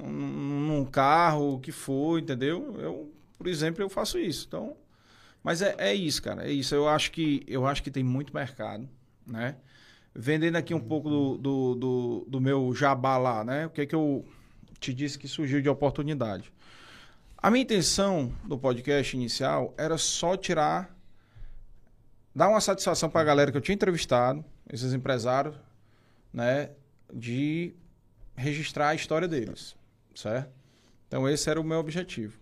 num 0.03 0.86
carro, 0.86 1.56
o 1.56 1.60
que 1.60 1.72
for, 1.72 2.19
entendeu? 2.19 2.76
Eu, 2.80 3.14
por 3.38 3.48
exemplo, 3.48 3.84
eu 3.84 3.90
faço 3.90 4.18
isso. 4.19 4.45
Então, 4.48 4.76
mas 5.44 5.61
é, 5.61 5.76
é 5.78 5.94
isso, 5.94 6.22
cara. 6.22 6.48
É 6.48 6.52
isso. 6.52 6.76
Eu 6.76 6.88
acho 6.88 7.11
que 7.11 7.44
eu 7.48 7.65
acho 7.65 7.82
que 7.82 7.91
tem 7.91 8.03
muito 8.03 8.34
mercado, 8.34 8.88
né? 9.26 9.56
Vendendo 10.14 10.56
aqui 10.56 10.74
um 10.74 10.80
pouco 10.80 11.10
do, 11.10 11.38
do, 11.38 11.76
do, 11.76 12.26
do 12.28 12.41
meu 12.41 12.74
jabá 12.74 13.18
lá, 13.18 13.44
né? 13.44 13.68
O 13.68 13.69
que 13.69 13.82
é 13.82 13.86
que 13.86 13.95
eu 13.95 14.26
te 14.80 14.94
disse 14.94 15.18
que 15.18 15.28
surgiu 15.28 15.61
de 15.61 15.69
oportunidade. 15.69 16.52
A 17.38 17.52
minha 17.52 17.64
intenção 17.64 18.34
do 18.44 18.57
podcast 18.57 19.15
inicial 19.15 19.74
era 19.78 19.98
só 19.98 20.36
tirar, 20.36 20.94
dar 22.36 22.49
uma 22.49 22.60
satisfação 22.60 23.10
para 23.10 23.22
a 23.22 23.24
galera 23.24 23.52
que 23.52 23.57
eu 23.57 23.61
tinha 23.61 23.76
entrevistado, 23.76 24.44
esses 24.69 24.91
empresários, 24.91 25.56
né? 26.34 26.72
De 27.14 27.74
registrar 28.36 28.90
a 28.90 28.95
história 28.95 29.28
deles, 29.30 29.76
certo? 30.18 30.52
Então 31.07 31.30
esse 31.30 31.49
era 31.49 31.61
o 31.61 31.64
meu 31.64 31.77
objetivo. 31.77 32.39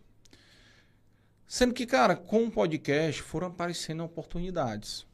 Sendo 1.45 1.73
que, 1.73 1.85
cara, 1.85 2.15
com 2.15 2.45
o 2.45 2.51
podcast 2.51 3.21
foram 3.21 3.47
aparecendo 3.47 4.03
oportunidades. 4.03 5.05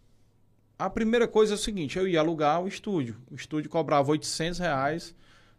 A 0.80 0.90
primeira 0.90 1.28
coisa 1.28 1.54
é 1.54 1.56
o 1.56 1.60
seguinte, 1.60 1.98
eu 1.98 2.08
ia 2.08 2.20
alugar 2.20 2.62
o 2.62 2.68
estúdio. 2.68 3.18
O 3.30 3.36
estúdio 3.36 3.70
cobrava 3.70 4.12
800 4.12 4.60
reais, 4.60 5.14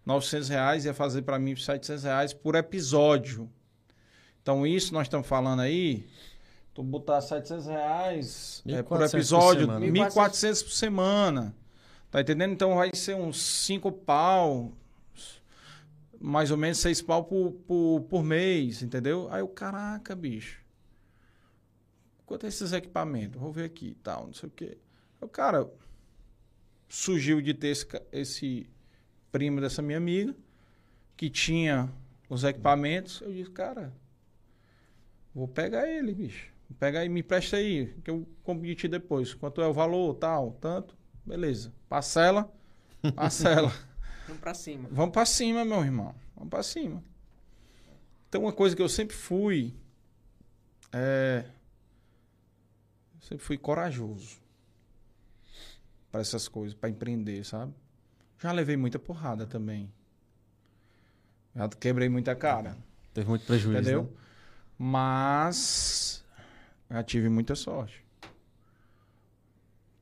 900 0.06 0.48
reais, 0.48 0.84
ia 0.84 0.94
fazer 0.94 1.22
para 1.22 1.38
mim 1.38 1.54
700 1.54 2.04
reais 2.04 2.32
por 2.32 2.54
episódio. 2.54 3.50
Então 4.40 4.66
isso 4.66 4.94
nós 4.94 5.06
estamos 5.06 5.26
falando 5.26 5.60
aí, 5.60 6.06
tu 6.74 6.82
botar 6.82 7.20
700 7.20 7.66
reais 7.66 8.62
é, 8.66 8.82
por 8.82 8.98
1.400 8.98 9.10
por 9.10 9.16
episódio, 9.16 9.66
semana. 9.66 9.86
1.400 9.86 10.64
por 10.64 10.72
semana. 10.72 11.54
Tá 12.10 12.20
entendendo? 12.20 12.52
Então 12.52 12.76
vai 12.76 12.90
ser 12.94 13.14
uns 13.14 13.40
5 13.40 13.92
pau, 13.92 14.72
mais 16.22 16.52
ou 16.52 16.56
menos 16.56 16.78
6 16.78 17.02
pau 17.02 17.24
por, 17.24 17.52
por, 17.66 18.00
por 18.02 18.22
mês, 18.22 18.80
entendeu? 18.80 19.28
Aí 19.30 19.42
o 19.42 19.48
caraca, 19.48 20.14
bicho. 20.14 20.62
Quanto 22.24 22.46
é 22.46 22.48
esses 22.48 22.72
equipamentos? 22.72 23.40
Vou 23.40 23.52
ver 23.52 23.64
aqui 23.64 23.96
tal, 24.02 24.26
não 24.26 24.32
sei 24.32 24.48
o 24.48 24.52
quê. 24.52 24.78
O 25.20 25.26
cara 25.26 25.68
surgiu 26.88 27.40
de 27.42 27.52
ter 27.52 27.68
esse, 27.68 27.86
esse 28.12 28.70
primo 29.32 29.60
dessa 29.60 29.82
minha 29.82 29.98
amiga, 29.98 30.34
que 31.16 31.28
tinha 31.28 31.92
os 32.28 32.44
equipamentos. 32.44 33.20
Eu 33.20 33.32
disse, 33.32 33.50
cara, 33.50 33.92
vou 35.34 35.48
pegar 35.48 35.88
ele, 35.88 36.14
bicho. 36.14 36.52
Vou 36.70 36.78
pegar 36.78 37.00
aí, 37.00 37.08
me 37.08 37.22
presta 37.22 37.56
aí, 37.56 37.94
que 38.04 38.10
eu 38.10 38.26
compro 38.44 38.64
de 38.64 38.76
ti 38.76 38.86
depois. 38.86 39.34
Quanto 39.34 39.60
é 39.60 39.66
o 39.66 39.72
valor, 39.72 40.14
tal, 40.14 40.52
tanto. 40.60 40.96
Beleza. 41.26 41.72
Parcela, 41.88 42.50
parcela. 43.16 43.72
Vamos 44.26 44.40
pra 44.40 44.54
cima. 44.54 44.88
Vamos 44.90 45.12
pra 45.12 45.26
cima, 45.26 45.64
meu 45.64 45.82
irmão. 45.84 46.14
Vamos 46.34 46.50
pra 46.50 46.62
cima. 46.62 47.02
Então, 48.28 48.42
uma 48.42 48.52
coisa 48.52 48.74
que 48.74 48.82
eu 48.82 48.88
sempre 48.88 49.14
fui. 49.16 49.74
É. 50.92 51.44
eu 53.14 53.20
Sempre 53.20 53.44
fui 53.44 53.58
corajoso. 53.58 54.40
Pra 56.10 56.20
essas 56.20 56.48
coisas, 56.48 56.74
pra 56.74 56.90
empreender, 56.90 57.44
sabe? 57.44 57.74
Já 58.38 58.52
levei 58.52 58.76
muita 58.76 58.98
porrada 58.98 59.46
também. 59.46 59.92
Já 61.54 61.68
quebrei 61.68 62.08
muita 62.08 62.34
cara. 62.34 62.76
Teve 63.12 63.28
muito 63.28 63.44
prejuízo, 63.46 63.80
Entendeu? 63.80 64.04
né? 64.04 64.10
Mas. 64.78 66.24
Já 66.90 67.02
tive 67.02 67.28
muita 67.28 67.54
sorte. 67.54 68.04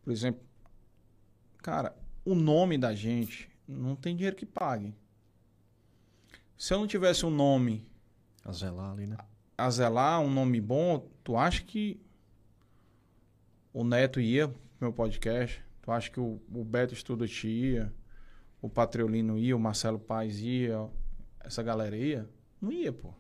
Por 0.03 0.13
exemplo, 0.13 0.41
cara, 1.59 1.95
o 2.25 2.35
nome 2.35 2.79
da 2.79 2.95
gente 2.95 3.50
não 3.71 3.95
tem 3.95 4.17
dinheiro 4.17 4.37
que 4.37 4.47
pague. 4.47 4.95
Se 6.57 6.75
eu 6.75 6.79
não 6.79 6.87
tivesse 6.87 7.25
um 7.25 7.31
nome 7.31 7.87
A 8.45 8.53
zelar 8.53 8.91
ali, 8.91 9.07
né? 9.07 9.17
a 9.57 9.71
zelar, 9.71 10.21
um 10.21 10.31
nome 10.31 10.61
bom, 10.61 11.07
tu 11.23 11.37
acha 11.37 11.63
que 11.63 12.01
o 13.73 13.85
Neto 13.85 14.19
ia 14.21 14.49
pro 14.49 14.59
meu 14.81 14.93
podcast? 14.93 15.63
Tu 15.83 15.93
acha 15.93 16.11
que 16.11 16.19
o, 16.19 16.41
o 16.53 16.65
Beto 16.65 16.97
Student 16.97 17.45
ia? 17.45 17.93
O 18.63 18.69
Patriolino 18.69 19.39
ia? 19.39 19.55
O 19.55 19.61
Marcelo 19.61 19.99
Paz 19.99 20.41
ia? 20.41 20.89
Essa 21.41 21.63
galera 21.63 21.97
ia? 21.97 22.29
Não 22.61 22.73
ia, 22.73 22.93
pô. 22.93 23.13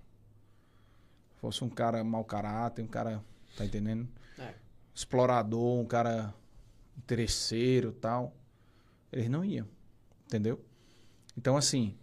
Fosse 1.37 1.63
um 1.63 1.69
cara 1.69 2.03
mau 2.03 2.25
caráter, 2.25 2.83
um 2.83 2.87
cara, 2.87 3.23
tá 3.57 3.65
entendendo? 3.65 4.09
É. 4.39 4.55
Explorador, 4.95 5.79
um 5.81 5.87
cara 5.87 6.35
interesseiro 6.97 7.93
tal. 7.93 8.35
Eles 9.13 9.29
não 9.29 9.45
iam, 9.45 9.67
entendeu? 10.31 10.65
Então, 11.37 11.57
assim, 11.57 11.97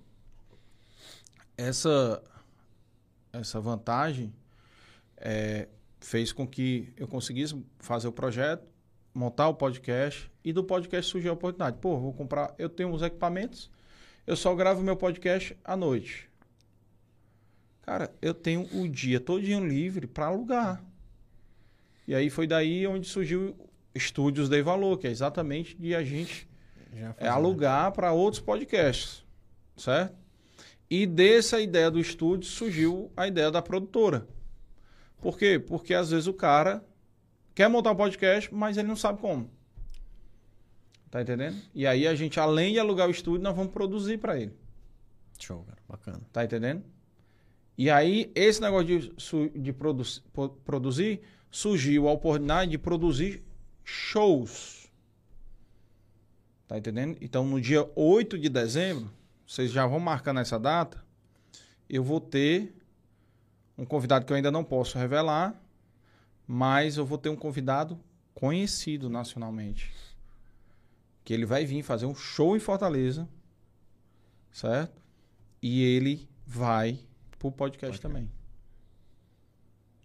essa 1.58 2.22
essa 3.32 3.60
vantagem 3.62 4.34
é, 5.16 5.68
fez 6.00 6.34
com 6.34 6.46
que 6.46 6.92
eu 6.98 7.08
conseguisse 7.08 7.64
fazer 7.80 8.08
o 8.08 8.12
projeto, 8.12 8.68
montar 9.14 9.48
o 9.48 9.54
podcast 9.54 10.30
e 10.44 10.52
do 10.52 10.64
podcast 10.64 11.10
surgiu 11.10 11.32
a 11.32 11.34
oportunidade. 11.34 11.78
Pô, 11.80 11.98
vou 11.98 12.14
comprar, 12.14 12.54
eu 12.58 12.68
tenho 12.68 12.90
uns 12.90 13.02
equipamentos, 13.02 13.72
eu 14.26 14.36
só 14.36 14.54
gravo 14.56 14.82
meu 14.82 14.98
podcast 14.98 15.58
à 15.64 15.78
noite. 15.78 16.30
Cara, 17.84 18.14
eu 18.22 18.34
tenho 18.34 18.68
o 18.74 18.88
dia 18.90 19.20
todinho 19.20 19.66
livre 19.66 20.08
para 20.08 20.26
alugar. 20.26 20.84
E 22.06 22.14
aí 22.14 22.30
foi 22.30 22.46
daí 22.46 22.86
onde 22.86 23.08
surgiu 23.08 23.56
Estúdios 23.96 24.50
Dei 24.50 24.62
Valor, 24.62 24.98
que 24.98 25.08
é 25.08 25.12
exatamente 25.12 25.76
de 25.78 25.96
a 25.96 26.04
gente 26.04 26.48
é 27.18 27.28
alugar 27.28 27.92
para 27.92 28.12
outros 28.12 28.42
podcasts, 28.42 29.24
certo? 29.76 30.16
E 30.90 31.06
dessa 31.06 31.60
ideia 31.60 31.92
do 31.92 32.00
estúdio 32.00 32.50
surgiu 32.50 33.12
a 33.16 33.28
ideia 33.28 33.52
da 33.52 33.62
produtora. 33.62 34.28
Por 35.20 35.38
quê? 35.38 35.60
Porque 35.60 35.94
às 35.94 36.12
vezes 36.12 36.28
o 36.28 36.34
cara 36.34 36.86
quer 37.54 37.68
montar 37.70 37.92
um 37.92 37.96
podcast, 37.96 38.54
mas 38.54 38.78
ele 38.78 38.88
não 38.88 38.96
sabe 38.96 39.20
como. 39.20 39.50
Tá 41.10 41.22
entendendo? 41.22 41.58
E 41.74 41.88
aí 41.88 42.08
a 42.08 42.16
gente, 42.16 42.40
além 42.40 42.74
de 42.74 42.80
alugar 42.80 43.08
o 43.08 43.12
estúdio, 43.12 43.42
nós 43.42 43.56
vamos 43.56 43.74
produzir 43.74 44.18
para 44.18 44.40
ele. 44.40 44.54
Show, 45.40 45.64
cara. 45.64 45.78
Bacana. 45.88 46.22
Tá 46.32 46.44
entendendo? 46.44 46.84
E 47.78 47.90
aí, 47.90 48.32
esse 48.34 48.60
negócio 48.60 48.88
de, 48.88 49.50
de 49.60 49.72
produ- 49.74 50.22
produzir, 50.66 51.22
surgiu 51.52 52.08
a 52.08 52.12
oportunidade 52.12 52.72
de 52.72 52.78
produzir 52.78 53.44
shows. 53.84 54.77
Tá 56.68 56.78
entendendo? 56.78 57.18
Então, 57.22 57.46
no 57.46 57.62
dia 57.62 57.90
8 57.96 58.38
de 58.38 58.50
dezembro, 58.50 59.10
vocês 59.48 59.72
já 59.72 59.86
vão 59.88 60.00
marcar 60.00 60.34
nessa 60.34 60.60
data, 60.60 61.04
eu 61.90 62.04
vou 62.04 62.20
ter 62.20 62.76
um 63.78 63.86
convidado 63.86 64.26
que 64.26 64.34
eu 64.34 64.36
ainda 64.36 64.52
não 64.52 64.64
posso 64.64 64.98
revelar, 64.98 65.56
mas 66.46 66.98
eu 66.98 67.06
vou 67.06 67.18
ter 67.18 67.30
um 67.30 67.36
convidado 67.36 67.98
conhecido 68.34 69.10
nacionalmente. 69.10 69.94
Que 71.24 71.34
ele 71.34 71.46
vai 71.46 71.66
vir 71.66 71.84
fazer 71.84 72.06
um 72.06 72.16
show 72.16 72.56
em 72.56 72.60
Fortaleza, 72.60 73.28
certo? 74.52 75.02
E 75.62 75.84
ele 75.84 76.30
vai 76.46 77.00
pro 77.40 77.52
podcast 77.52 78.00
também. 78.02 78.30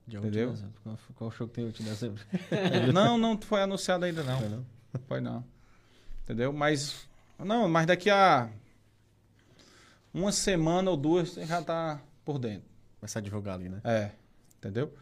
Dia 0.07 0.21
8 0.21 0.31
de 0.31 0.39
Entendeu? 0.39 0.51
dezembro. 0.53 0.81
Qual, 0.83 0.99
qual 1.15 1.31
show 1.31 1.49
que 1.49 1.55
tem 1.55 1.65
8 1.65 1.83
de 1.83 1.89
dezembro? 1.89 2.23
não, 2.93 3.19
não 3.19 3.41
foi 3.41 3.63
anunciado 3.63 4.05
ainda 4.05 4.23
não. 4.23 4.39
Foi 4.39 4.49
não? 4.49 4.67
Foi 5.09 5.21
não. 5.21 5.45
Entendeu? 6.25 6.53
Mas 6.53 7.09
não, 7.39 7.69
mas 7.69 7.87
daqui 7.87 8.11
a 8.11 8.49
uma 10.15 10.31
semana 10.31 10.91
ou 10.91 10.97
duas 10.97 11.31
você 11.31 11.47
já 11.47 11.63
tá 11.63 12.01
por 12.25 12.39
dentro. 12.39 12.69
Começar 13.01 13.19
a 13.19 13.23
divulgar 13.23 13.55
ali, 13.55 13.69
né? 13.69 13.81
É, 13.85 14.11
entendeu? 14.59 14.93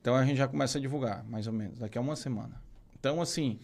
Então 0.00 0.14
a 0.14 0.24
gente 0.24 0.36
já 0.36 0.46
começa 0.46 0.76
a 0.76 0.80
divulgar, 0.80 1.24
mais 1.24 1.46
ou 1.46 1.52
menos, 1.52 1.78
daqui 1.78 1.96
a 1.96 2.00
uma 2.00 2.16
semana. 2.16 2.60
Então, 2.98 3.22
assim, 3.22 3.58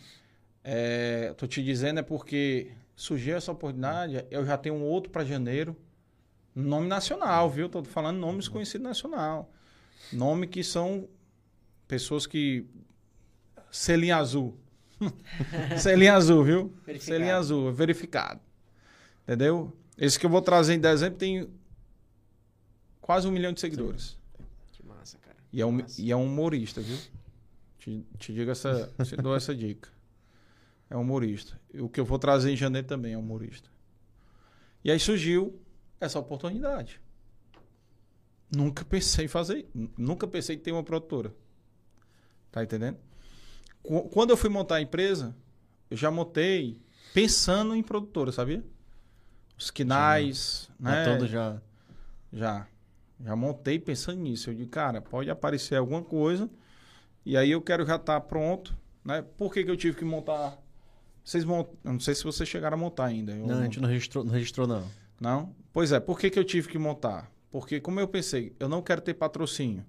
é, 0.64 1.34
tô 1.36 1.46
te 1.46 1.62
dizendo 1.62 2.00
é 2.00 2.02
porque 2.02 2.72
surgiu 2.96 3.36
essa 3.36 3.52
oportunidade, 3.52 4.24
eu 4.30 4.44
já 4.44 4.56
tenho 4.56 4.74
um 4.74 4.82
outro 4.82 5.10
para 5.10 5.24
janeiro, 5.24 5.76
nome 6.54 6.88
nacional, 6.88 7.48
viu? 7.50 7.68
Tô 7.68 7.84
falando 7.84 8.18
nomes 8.18 8.48
conhecidos 8.48 8.86
nacional. 8.86 9.50
Nome 10.12 10.46
que 10.46 10.64
são 10.64 11.08
pessoas 11.86 12.26
que. 12.26 12.66
Selinho 13.70 14.16
azul. 14.16 14.58
Selinho 15.78 16.12
azul, 16.14 16.44
viu? 16.44 16.72
Verificado. 16.86 17.04
Selinho 17.18 17.36
azul, 17.36 17.72
verificado. 17.72 18.40
Entendeu? 19.24 19.72
Esse 19.96 20.18
que 20.18 20.26
eu 20.26 20.30
vou 20.30 20.42
trazer 20.42 20.74
em 20.74 20.80
dezembro 20.80 21.18
tem 21.18 21.48
quase 23.00 23.26
um 23.28 23.30
milhão 23.30 23.52
de 23.52 23.60
seguidores. 23.60 24.18
Que 24.72 24.84
massa, 24.84 25.18
cara. 25.18 25.36
E 25.52 25.60
é, 25.60 25.66
um, 25.66 25.84
e 25.98 26.10
é 26.10 26.16
um 26.16 26.24
humorista, 26.26 26.80
viu? 26.80 26.98
Te, 27.78 28.06
te 28.18 28.32
digo 28.32 28.50
essa. 28.50 28.92
Te 29.04 29.16
dou 29.16 29.34
essa 29.36 29.54
dica. 29.54 29.88
É 30.88 30.96
um 30.96 31.00
humorista. 31.02 31.58
O 31.74 31.88
que 31.88 32.00
eu 32.00 32.04
vou 32.04 32.18
trazer 32.18 32.50
em 32.50 32.56
janeiro 32.56 32.86
também 32.86 33.12
é 33.12 33.16
um 33.16 33.20
humorista. 33.20 33.68
E 34.84 34.90
aí 34.90 34.98
surgiu 34.98 35.60
essa 36.00 36.18
oportunidade. 36.18 37.00
Nunca 38.54 38.84
pensei 38.84 39.26
em 39.26 39.28
fazer. 39.28 39.68
nu- 39.74 39.90
Nunca 39.96 40.26
pensei 40.26 40.56
em 40.56 40.58
ter 40.58 40.72
uma 40.72 40.82
produtora. 40.82 41.32
Tá 42.50 42.62
entendendo? 42.64 42.98
Qu- 43.82 44.08
Quando 44.10 44.30
eu 44.30 44.36
fui 44.36 44.48
montar 44.50 44.76
a 44.76 44.80
empresa, 44.82 45.34
eu 45.90 45.96
já 45.96 46.10
montei 46.10 46.80
pensando 47.14 47.74
em 47.74 47.82
produtora, 47.82 48.30
sabia? 48.32 48.64
Os 49.58 49.70
quinais, 49.70 50.70
né? 50.78 51.04
Tá 51.04 51.12
todo 51.12 51.26
já. 51.26 51.60
Já. 52.32 52.66
Já 53.22 53.36
montei 53.36 53.78
pensando 53.78 54.20
nisso. 54.20 54.50
Eu 54.50 54.54
digo, 54.54 54.70
cara, 54.70 55.00
pode 55.02 55.28
aparecer 55.30 55.76
alguma 55.76 56.02
coisa. 56.02 56.48
E 57.26 57.36
aí 57.36 57.50
eu 57.50 57.60
quero 57.60 57.84
já 57.84 57.96
estar 57.96 58.18
pronto. 58.22 58.76
Né? 59.04 59.22
Por 59.36 59.52
que, 59.52 59.62
que 59.64 59.70
eu 59.70 59.76
tive 59.76 59.96
que 59.98 60.04
montar? 60.04 60.58
Vocês 61.22 61.44
mont... 61.44 61.68
Eu 61.84 61.92
não 61.92 62.00
sei 62.00 62.14
se 62.14 62.24
vocês 62.24 62.48
chegaram 62.48 62.76
a 62.76 62.80
montar 62.80 63.06
ainda. 63.06 63.32
Eu 63.32 63.46
Não, 63.46 63.58
a 63.58 63.62
gente 63.62 63.78
não 63.80 63.88
registrou, 63.88 64.24
não 64.24 64.32
registrou, 64.32 64.66
não. 64.66 64.84
não? 65.20 65.54
Pois 65.72 65.92
é, 65.92 66.00
por 66.00 66.18
que, 66.18 66.30
que 66.30 66.38
eu 66.38 66.44
tive 66.44 66.68
que 66.68 66.78
montar? 66.78 67.30
Porque, 67.50 67.80
como 67.80 68.00
eu 68.00 68.08
pensei, 68.08 68.54
eu 68.58 68.68
não 68.68 68.80
quero 68.80 69.00
ter 69.00 69.14
patrocínio 69.14 69.84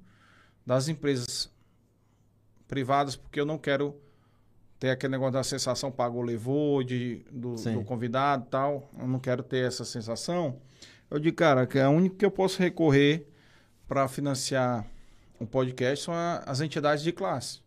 das 0.65 0.87
empresas 0.87 1.49
privadas, 2.71 3.17
porque 3.17 3.37
eu 3.37 3.45
não 3.45 3.57
quero 3.57 3.95
ter 4.79 4.89
aquele 4.91 5.11
negócio 5.11 5.33
da 5.33 5.43
sensação 5.43 5.91
pagou, 5.91 6.21
levou, 6.21 6.81
de, 6.81 7.23
do, 7.29 7.57
do 7.73 7.83
convidado 7.83 8.45
e 8.47 8.49
tal. 8.49 8.89
Eu 8.97 9.07
não 9.07 9.19
quero 9.19 9.43
ter 9.43 9.67
essa 9.67 9.83
sensação. 9.85 10.57
Eu 11.09 11.19
digo, 11.19 11.35
cara, 11.35 11.67
que 11.67 11.77
a 11.77 11.89
única 11.89 12.15
que 12.15 12.25
eu 12.25 12.31
posso 12.31 12.57
recorrer 12.59 13.27
para 13.87 14.07
financiar 14.07 14.87
um 15.39 15.45
podcast 15.45 16.05
são 16.05 16.13
a- 16.13 16.37
as 16.47 16.61
entidades 16.61 17.03
de 17.03 17.11
classe. 17.11 17.59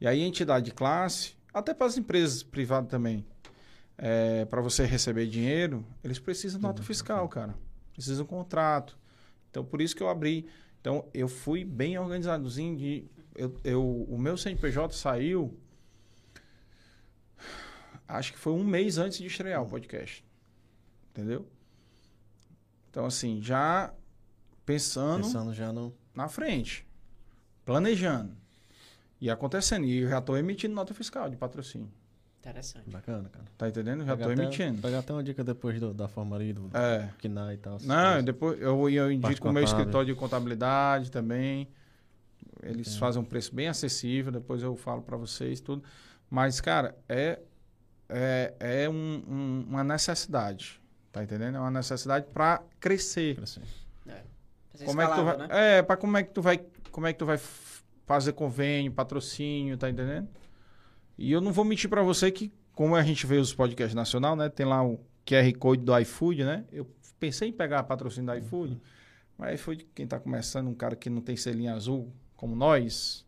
E 0.00 0.06
aí, 0.06 0.20
entidade 0.20 0.66
de 0.66 0.72
classe, 0.72 1.34
até 1.54 1.72
para 1.72 1.86
as 1.86 1.96
empresas 1.96 2.42
privadas 2.42 2.90
também, 2.90 3.24
para 4.50 4.60
você 4.60 4.84
receber 4.84 5.26
dinheiro, 5.26 5.84
eles 6.04 6.18
precisam 6.18 6.58
de 6.60 6.66
nota 6.66 6.82
fiscal, 6.82 7.26
cara. 7.28 7.54
Precisam 7.94 8.16
de 8.18 8.22
um 8.22 8.36
contrato. 8.36 8.98
Então, 9.50 9.64
por 9.64 9.80
isso 9.80 9.94
que 9.96 10.02
eu 10.02 10.08
abri. 10.08 10.46
Então, 10.80 11.04
eu 11.14 11.28
fui 11.28 11.64
bem 11.64 11.98
organizadozinho. 11.98 12.76
De, 12.76 13.04
eu, 13.34 13.56
eu, 13.64 13.84
o 14.08 14.18
meu 14.18 14.36
CNPJ 14.36 14.94
saiu, 14.94 15.56
acho 18.06 18.32
que 18.32 18.38
foi 18.38 18.52
um 18.52 18.64
mês 18.64 18.98
antes 18.98 19.18
de 19.18 19.26
estrear 19.26 19.62
o 19.62 19.66
podcast. 19.66 20.24
Entendeu? 21.10 21.46
Então, 22.90 23.04
assim, 23.06 23.40
já 23.42 23.92
pensando 24.64 25.22
Pensando 25.24 25.52
já 25.54 25.72
no. 25.72 25.94
na 26.14 26.28
frente, 26.28 26.86
planejando 27.64 28.34
e 29.20 29.30
acontecendo. 29.30 29.84
E 29.86 29.98
eu 29.98 30.08
já 30.10 30.18
estou 30.18 30.36
emitindo 30.36 30.74
nota 30.74 30.94
fiscal 30.94 31.28
de 31.28 31.36
patrocínio. 31.36 31.90
Interessante. 32.40 32.90
Bacana, 32.90 33.28
cara. 33.28 33.44
Tá 33.56 33.68
entendendo? 33.68 34.04
Já 34.04 34.14
estou 34.14 34.32
emitindo. 34.32 34.82
Pegar 34.82 34.98
até 34.98 35.12
uma 35.12 35.22
dica 35.22 35.44
depois 35.44 35.78
do- 35.78 35.94
da 35.94 36.08
forma 36.08 36.34
ali 36.34 36.52
do 36.52 36.68
É. 36.76 37.08
KINAI 37.18 37.54
e 37.54 37.58
tal. 37.58 37.78
Não, 37.82 38.04
coisas. 38.04 38.24
depois 38.24 38.60
eu, 38.60 38.90
eu 38.90 39.12
indico 39.12 39.48
o 39.48 39.52
meu 39.52 39.62
contábil. 39.62 39.64
escritório 39.64 40.06
de 40.12 40.14
contabilidade 40.18 41.10
também. 41.10 41.68
Eles 42.62 42.96
fazem 42.96 43.20
um 43.20 43.24
preço 43.24 43.54
bem 43.54 43.68
acessível, 43.68 44.30
depois 44.30 44.62
eu 44.62 44.76
falo 44.76 45.02
para 45.02 45.16
vocês 45.16 45.60
tudo. 45.60 45.82
Mas, 46.30 46.60
cara, 46.60 46.96
é, 47.08 47.40
é, 48.08 48.54
é 48.60 48.88
um- 48.88 49.22
um- 49.28 49.66
uma 49.68 49.82
necessidade. 49.84 50.80
Tá 51.10 51.22
entendendo? 51.22 51.56
É 51.56 51.60
uma 51.60 51.70
necessidade 51.70 52.26
para 52.32 52.62
crescer. 52.80 53.38
Assim. 53.42 53.60
Pra 54.04 54.86
Como 54.86 55.00
é 55.02 55.06
que 55.06 55.14
tu 55.14 55.24
vai, 55.24 55.36
né? 55.36 55.48
é, 55.50 55.82
para 55.82 55.96
como 55.96 56.16
é 56.16 56.22
que 56.22 56.30
tu 56.32 56.40
vai, 56.40 56.60
como 56.90 57.06
é 57.06 57.12
que 57.12 57.18
tu 57.18 57.26
vai 57.26 57.38
fazer 58.06 58.32
convênio, 58.32 58.90
patrocínio, 58.92 59.76
tá 59.76 59.90
entendendo? 59.90 60.28
E 61.18 61.30
eu 61.30 61.40
não 61.40 61.52
vou 61.52 61.64
mentir 61.64 61.90
para 61.90 62.02
você 62.02 62.30
que 62.30 62.50
como 62.72 62.96
a 62.96 63.02
gente 63.02 63.26
vê 63.26 63.36
os 63.36 63.52
podcasts 63.54 63.94
nacional, 63.94 64.34
né, 64.34 64.48
tem 64.48 64.64
lá 64.64 64.82
o 64.82 64.98
QR 65.26 65.52
Code 65.58 65.84
do 65.84 65.96
iFood, 65.98 66.44
né? 66.44 66.64
Eu 66.72 66.90
pensei 67.20 67.50
em 67.50 67.52
pegar 67.52 67.82
patrocínio 67.82 68.32
do 68.32 68.38
iFood, 68.38 68.80
mas 69.36 69.54
iFood, 69.60 69.86
quem 69.94 70.06
tá 70.06 70.18
começando, 70.18 70.68
um 70.68 70.74
cara 70.74 70.96
que 70.96 71.10
não 71.10 71.20
tem 71.20 71.36
selinho 71.36 71.74
azul 71.74 72.10
como 72.42 72.56
nós, 72.56 73.24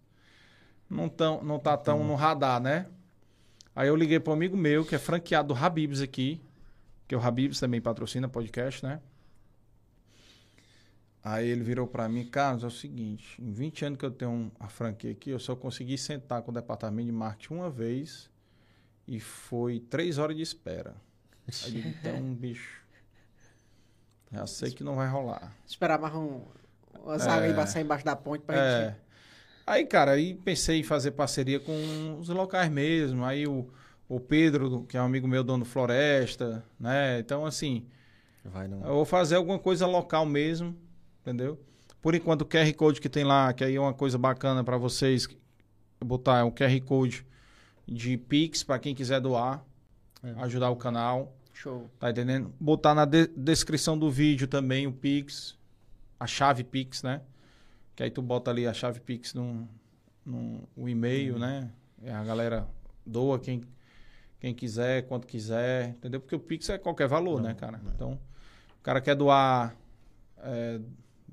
não 0.91 1.09
tão, 1.09 1.41
não 1.45 1.57
tá 1.57 1.77
tão 1.77 2.03
no 2.03 2.16
radar, 2.16 2.61
né? 2.61 2.89
Aí 3.73 3.86
eu 3.86 3.95
liguei 3.95 4.19
para 4.19 4.32
um 4.32 4.35
amigo 4.35 4.57
meu 4.57 4.85
que 4.85 4.93
é 4.97 4.99
franqueado 4.99 5.55
do 5.55 5.65
Habibs 5.65 6.01
aqui, 6.01 6.43
que 7.07 7.15
o 7.15 7.20
Habibs 7.20 7.61
também 7.61 7.81
patrocina 7.81 8.28
podcast, 8.28 8.85
né? 8.85 9.01
Aí 11.23 11.49
ele 11.49 11.62
virou 11.62 11.86
para 11.86 12.09
mim, 12.09 12.27
Carlos, 12.27 12.65
é 12.65 12.66
o 12.66 12.70
seguinte, 12.73 13.41
em 13.41 13.53
20 13.53 13.85
anos 13.85 13.99
que 14.01 14.05
eu 14.05 14.11
tenho 14.11 14.51
a 14.59 14.66
franquia 14.66 15.12
aqui, 15.12 15.31
eu 15.31 15.39
só 15.39 15.55
consegui 15.55 15.97
sentar 15.97 16.43
com 16.43 16.51
o 16.51 16.55
departamento 16.55 17.07
de 17.07 17.12
marketing 17.12 17.55
uma 17.55 17.70
vez 17.70 18.28
e 19.07 19.20
foi 19.20 19.78
três 19.78 20.19
horas 20.19 20.35
de 20.36 20.43
espera. 20.43 20.93
Aí 21.66 21.81
eu 21.81 21.89
então, 21.89 22.20
bicho, 22.35 22.82
já 24.32 24.45
sei 24.45 24.73
que 24.73 24.82
não 24.82 24.97
vai 24.97 25.09
rolar. 25.09 25.55
Esperar 25.65 26.01
mais 26.01 26.12
um, 26.16 26.43
umas 27.01 27.24
É. 27.24 27.31
águas 27.31 27.45
aí 27.45 27.55
passar 27.55 27.81
embaixo 27.81 28.05
da 28.05 28.16
ponte 28.16 28.43
pra 28.45 28.57
É. 28.57 28.86
gente. 28.89 29.03
Aí, 29.66 29.85
cara, 29.86 30.12
aí 30.12 30.35
pensei 30.35 30.81
em 30.81 30.82
fazer 30.82 31.12
parceria 31.12 31.59
com 31.59 32.19
os 32.20 32.28
locais 32.28 32.70
mesmo. 32.70 33.24
Aí 33.24 33.47
o, 33.47 33.66
o 34.09 34.20
Pedro, 34.20 34.85
que 34.89 34.97
é 34.97 35.01
um 35.03 35.07
amigo 35.07 35.27
meu, 35.27 35.43
dono 35.43 35.65
Floresta, 35.65 36.62
né? 36.78 37.19
Então, 37.20 37.47
assim, 37.47 37.86
Vai 38.45 38.69
no. 38.69 38.77
eu 38.85 38.95
vou 38.95 39.05
fazer 39.05 39.36
alguma 39.36 39.59
coisa 39.59 39.86
local 39.86 40.27
mesmo, 40.27 40.77
entendeu? 41.23 41.59
Por 42.03 42.15
enquanto, 42.15 42.43
o 42.43 42.47
QR 42.47 42.70
Code 42.74 43.01
que 43.01 43.09
tem 43.09 43.24
lá, 43.24 43.53
que 43.55 43.65
aí 43.65 43.74
é 43.77 43.81
uma 43.81 43.95
coisa 43.95 44.19
bacana 44.19 44.62
para 44.62 44.77
vocês 44.77 45.27
botar, 46.05 46.41
é 46.41 46.45
um 46.45 46.51
QR 46.51 46.78
Code 46.82 47.27
de 47.86 48.19
Pix 48.19 48.62
para 48.62 48.78
quem 48.78 48.95
quiser 48.95 49.20
doar, 49.20 49.65
É. 50.23 50.31
ajudar 50.43 50.69
o 50.70 50.77
canal. 50.77 51.35
Show. 51.55 51.89
Tá 51.99 52.11
entendendo? 52.11 52.53
Botar 52.61 52.95
na 52.95 53.05
de- 53.07 53.28
descrição 53.35 53.97
do 53.99 54.11
vídeo 54.11 54.47
também 54.47 54.86
o 54.86 54.93
Pix, 54.93 55.57
a 56.20 56.27
chave 56.27 56.62
Pix, 56.65 57.03
né? 57.03 57.23
Que 57.95 58.03
aí 58.03 58.11
tu 58.11 58.21
bota 58.21 58.51
ali 58.51 58.66
a 58.66 58.73
chave 58.73 59.01
Pix 59.01 59.35
no, 59.35 59.69
no 60.25 60.69
o 60.77 60.89
e-mail, 60.89 61.39
né? 61.39 61.71
E 62.03 62.09
a 62.09 62.23
galera 62.25 62.66
doa 63.07 63.39
quem, 63.39 63.62
quem 64.41 64.55
quiser, 64.55 65.07
quanto 65.07 65.27
quiser, 65.27 65.91
entendeu? 65.91 66.21
Porque 66.21 66.35
o 66.35 66.41
Pix 66.41 66.69
é 66.69 66.79
qualquer 66.79 67.09
valor, 67.09 67.41
né, 67.41 67.55
cara? 67.55 67.81
Então, 67.95 68.19
o 68.79 68.83
cara 68.83 69.01
quer 69.01 69.15
doar 69.15 69.77
é, 70.39 70.81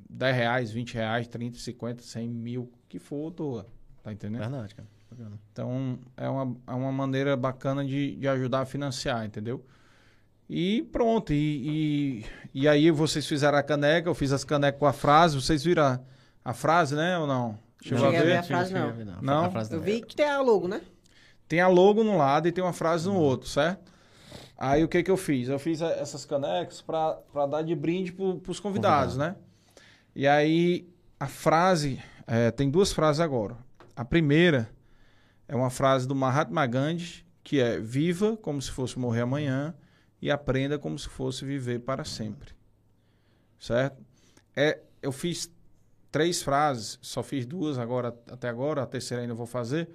10 0.09 0.35
reais, 0.35 0.71
20 0.71 0.93
reais, 0.93 1.27
30, 1.27 1.57
50, 1.57 2.03
100 2.03 2.29
mil, 2.29 2.61
o 2.63 2.71
que 2.87 2.99
for, 2.99 3.31
doa. 3.31 3.67
Tá 4.03 4.11
entendendo? 4.11 4.41
Verdade, 4.41 4.75
cara. 4.75 4.87
Bacana. 5.09 5.39
Então, 5.51 5.99
é 6.15 6.29
uma, 6.29 6.57
é 6.67 6.73
uma 6.73 6.91
maneira 6.91 7.35
bacana 7.35 7.83
de, 7.83 8.15
de 8.15 8.27
ajudar 8.27 8.61
a 8.61 8.65
financiar, 8.65 9.25
entendeu? 9.25 9.65
E 10.49 10.83
pronto. 10.91 11.33
E, 11.33 12.23
e, 12.53 12.61
e 12.61 12.67
aí 12.67 12.89
vocês 12.91 13.27
fizeram 13.27 13.57
a 13.57 13.63
caneca, 13.63 14.09
eu 14.09 14.15
fiz 14.15 14.31
as 14.31 14.43
canecas 14.43 14.79
com 14.79 14.85
a 14.85 14.93
frase. 14.93 15.35
Vocês 15.35 15.63
viram 15.63 15.99
a, 16.43 16.53
frase, 16.53 16.95
né? 16.95 17.17
Ou 17.17 17.27
não? 17.27 17.57
Chegou 17.81 18.05
cheguei 18.05 18.19
a 18.19 18.23
ver 18.23 18.37
a 18.37 18.43
frase, 18.43 18.73
não. 18.73 19.21
Não? 19.21 19.45
A 19.45 19.49
frase 19.51 19.71
Eu 19.73 19.77
não. 19.79 19.85
vi 19.85 20.01
que 20.01 20.15
tem 20.15 20.27
a 20.29 20.39
logo, 20.41 20.67
né? 20.67 20.81
Tem 21.47 21.59
a 21.59 21.67
logo 21.67 22.03
no 22.03 22.17
lado 22.17 22.47
e 22.47 22.51
tem 22.51 22.63
uma 22.63 22.73
frase 22.73 23.07
no 23.07 23.15
outro, 23.15 23.47
certo? 23.49 23.91
Aí 24.57 24.83
o 24.83 24.87
que 24.87 25.01
que 25.01 25.09
eu 25.11 25.17
fiz? 25.17 25.49
Eu 25.49 25.57
fiz 25.59 25.81
a- 25.81 25.89
essas 25.91 26.23
canecas 26.23 26.81
pra 26.81 27.13
pra 27.33 27.45
dar 27.47 27.61
de 27.63 27.73
brinde 27.75 28.11
pro, 28.11 28.39
pros 28.39 28.59
convidados, 28.59 29.17
né? 29.17 29.35
E 30.15 30.27
aí 30.27 30.87
a 31.19 31.27
frase, 31.27 32.01
é, 32.27 32.51
tem 32.51 32.69
duas 32.69 32.93
frases 32.93 33.19
agora. 33.19 33.57
A 33.95 34.05
primeira 34.05 34.69
é 35.47 35.55
uma 35.55 35.69
frase 35.69 36.07
do 36.07 36.15
Mahatma 36.15 36.65
Gandhi, 36.67 37.25
que 37.43 37.59
é 37.59 37.79
viva 37.79 38.37
como 38.37 38.61
se 38.61 38.69
fosse 38.71 38.97
morrer 38.99 39.21
amanhã 39.21 39.73
e 40.21 40.29
aprenda 40.29 40.77
como 40.77 40.97
se 40.99 41.09
fosse 41.09 41.43
viver 41.43 41.79
para 41.79 42.05
sempre. 42.05 42.53
Certo? 43.59 44.01
É, 44.55 44.79
eu 45.01 45.11
fiz 45.11 45.51
três 46.11 46.41
frases, 46.41 46.99
só 47.01 47.23
fiz 47.23 47.45
duas 47.45 47.77
agora 47.77 48.15
até 48.29 48.49
agora, 48.49 48.83
a 48.83 48.85
terceira 48.85 49.23
ainda 49.23 49.33
vou 49.33 49.45
fazer. 49.47 49.89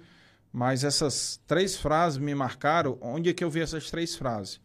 Mas 0.51 0.83
essas 0.83 1.39
três 1.45 1.75
frases 1.77 2.17
me 2.17 2.33
marcaram. 2.33 2.97
Onde 3.01 3.29
é 3.29 3.33
que 3.33 3.43
eu 3.43 3.49
vi 3.49 3.59
essas 3.59 3.91
três 3.91 4.15
frases? 4.15 4.59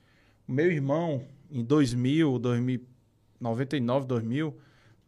Meu 0.48 0.70
irmão, 0.70 1.22
em 1.50 1.62
2000, 1.62 2.38
2000 2.38 2.92
99, 3.42 4.06
2000, 4.06 4.56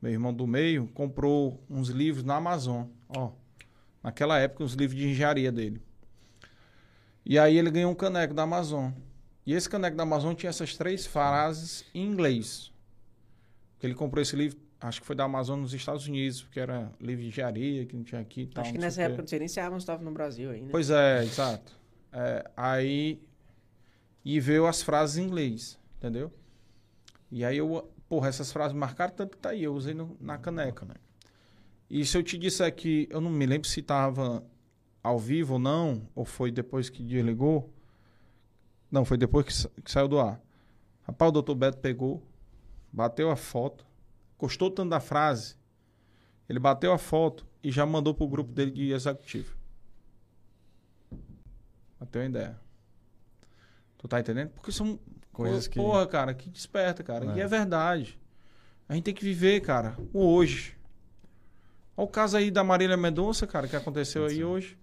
meu 0.02 0.12
irmão 0.12 0.34
do 0.34 0.46
meio, 0.46 0.88
comprou 0.88 1.62
uns 1.70 1.88
livros 1.88 2.24
na 2.24 2.36
Amazon. 2.36 2.86
Ó, 3.08 3.30
naquela 4.02 4.38
época, 4.38 4.64
uns 4.64 4.74
livros 4.74 4.98
de 4.98 5.08
engenharia 5.08 5.52
dele. 5.52 5.80
E 7.24 7.38
aí 7.38 7.56
ele 7.56 7.70
ganhou 7.70 7.92
um 7.92 7.94
caneco 7.94 8.34
da 8.34 8.42
Amazon. 8.42 8.90
E 9.46 9.54
esse 9.54 9.68
caneco 9.68 9.96
da 9.96 10.02
Amazon 10.02 10.34
tinha 10.34 10.50
essas 10.50 10.76
três 10.76 11.06
frases 11.06 11.84
em 11.94 12.04
inglês. 12.04 12.72
Ele 13.82 13.94
comprou 13.94 14.20
esse 14.20 14.34
livro, 14.34 14.58
acho 14.88 15.00
que 15.00 15.06
foi 15.06 15.16
da 15.16 15.24
Amazon 15.24 15.60
nos 15.60 15.72
Estados 15.72 16.06
Unidos, 16.06 16.42
porque 16.42 16.60
era 16.60 16.90
livro 17.00 17.22
de 17.22 17.28
engenharia, 17.28 17.86
que 17.86 17.96
não 17.96 18.02
tinha 18.04 18.20
aqui 18.20 18.46
tal. 18.46 18.62
Acho 18.62 18.72
que 18.72 18.78
nessa 18.78 19.02
época, 19.02 19.22
não 19.22 19.28
sei 19.28 19.38
nem 19.38 19.48
se 19.48 19.58
a 19.60 19.64
Amazon 19.66 19.78
estava 19.78 20.02
no 20.04 20.10
Brasil 20.12 20.50
ainda. 20.50 20.70
Pois 20.70 20.90
é, 20.90 21.22
exato. 21.22 21.72
É, 22.12 22.50
aí. 22.56 23.20
E 24.24 24.40
veio 24.40 24.66
as 24.66 24.82
frases 24.82 25.18
em 25.18 25.24
inglês, 25.26 25.78
entendeu? 25.98 26.32
E 27.30 27.44
aí 27.44 27.58
eu. 27.58 27.90
Porra, 28.08 28.28
essas 28.28 28.52
frases 28.52 28.76
marcaram 28.76 29.12
tanto 29.14 29.32
que 29.32 29.38
tá 29.38 29.50
aí. 29.50 29.62
Eu 29.64 29.74
usei 29.74 29.94
no- 29.94 30.16
na 30.20 30.38
caneca, 30.38 30.84
né? 30.86 30.94
E 31.90 32.04
se 32.04 32.16
eu 32.16 32.22
te 32.22 32.38
disser 32.38 32.72
que. 32.74 33.06
Eu 33.10 33.20
não 33.20 33.30
me 33.30 33.44
lembro 33.46 33.68
se 33.68 33.82
tava 33.82 34.44
ao 35.02 35.18
vivo 35.18 35.54
ou 35.54 35.58
não, 35.58 36.08
ou 36.14 36.24
foi 36.24 36.50
depois 36.50 36.88
que 36.88 37.02
desligou. 37.02 37.70
Não, 38.90 39.04
foi 39.04 39.16
depois 39.16 39.44
que, 39.46 39.52
sa- 39.52 39.70
que 39.82 39.90
saiu 39.90 40.08
do 40.08 40.18
ar. 40.20 40.40
Rapaz, 41.02 41.28
o 41.30 41.32
doutor 41.32 41.54
Beto 41.54 41.78
pegou, 41.78 42.22
bateu 42.92 43.30
a 43.30 43.36
foto, 43.36 43.84
gostou 44.44 44.70
tanto 44.70 44.90
da 44.90 45.00
frase, 45.00 45.56
ele 46.48 46.58
bateu 46.58 46.92
a 46.92 46.98
foto 46.98 47.46
e 47.62 47.70
já 47.70 47.86
mandou 47.86 48.14
pro 48.14 48.28
grupo 48.28 48.52
dele 48.52 48.70
de 48.70 48.92
executivo. 48.92 49.56
Pra 51.98 52.06
ter 52.06 52.18
uma 52.18 52.26
ideia. 52.26 52.60
Tu 53.96 54.06
tá 54.06 54.20
entendendo? 54.20 54.50
Porque 54.50 54.70
são 54.70 54.98
Coisas 55.32 55.66
que- 55.66 55.74
Porra, 55.80 56.06
cara, 56.06 56.32
que 56.32 56.48
desperta, 56.48 57.02
cara. 57.02 57.24
E 57.36 57.40
É. 57.40 57.42
é 57.42 57.46
verdade. 57.48 58.20
A 58.88 58.94
gente 58.94 59.02
tem 59.04 59.14
que 59.14 59.24
viver, 59.24 59.60
cara, 59.62 59.96
o 60.12 60.20
hoje. 60.32 60.76
Olha 61.96 62.04
o 62.04 62.08
caso 62.08 62.36
aí 62.36 62.50
da 62.52 62.62
Marília 62.62 62.96
Mendonça, 62.96 63.44
cara, 63.46 63.66
que 63.66 63.74
aconteceu 63.74 64.26
aí 64.26 64.44
hoje. 64.44 64.78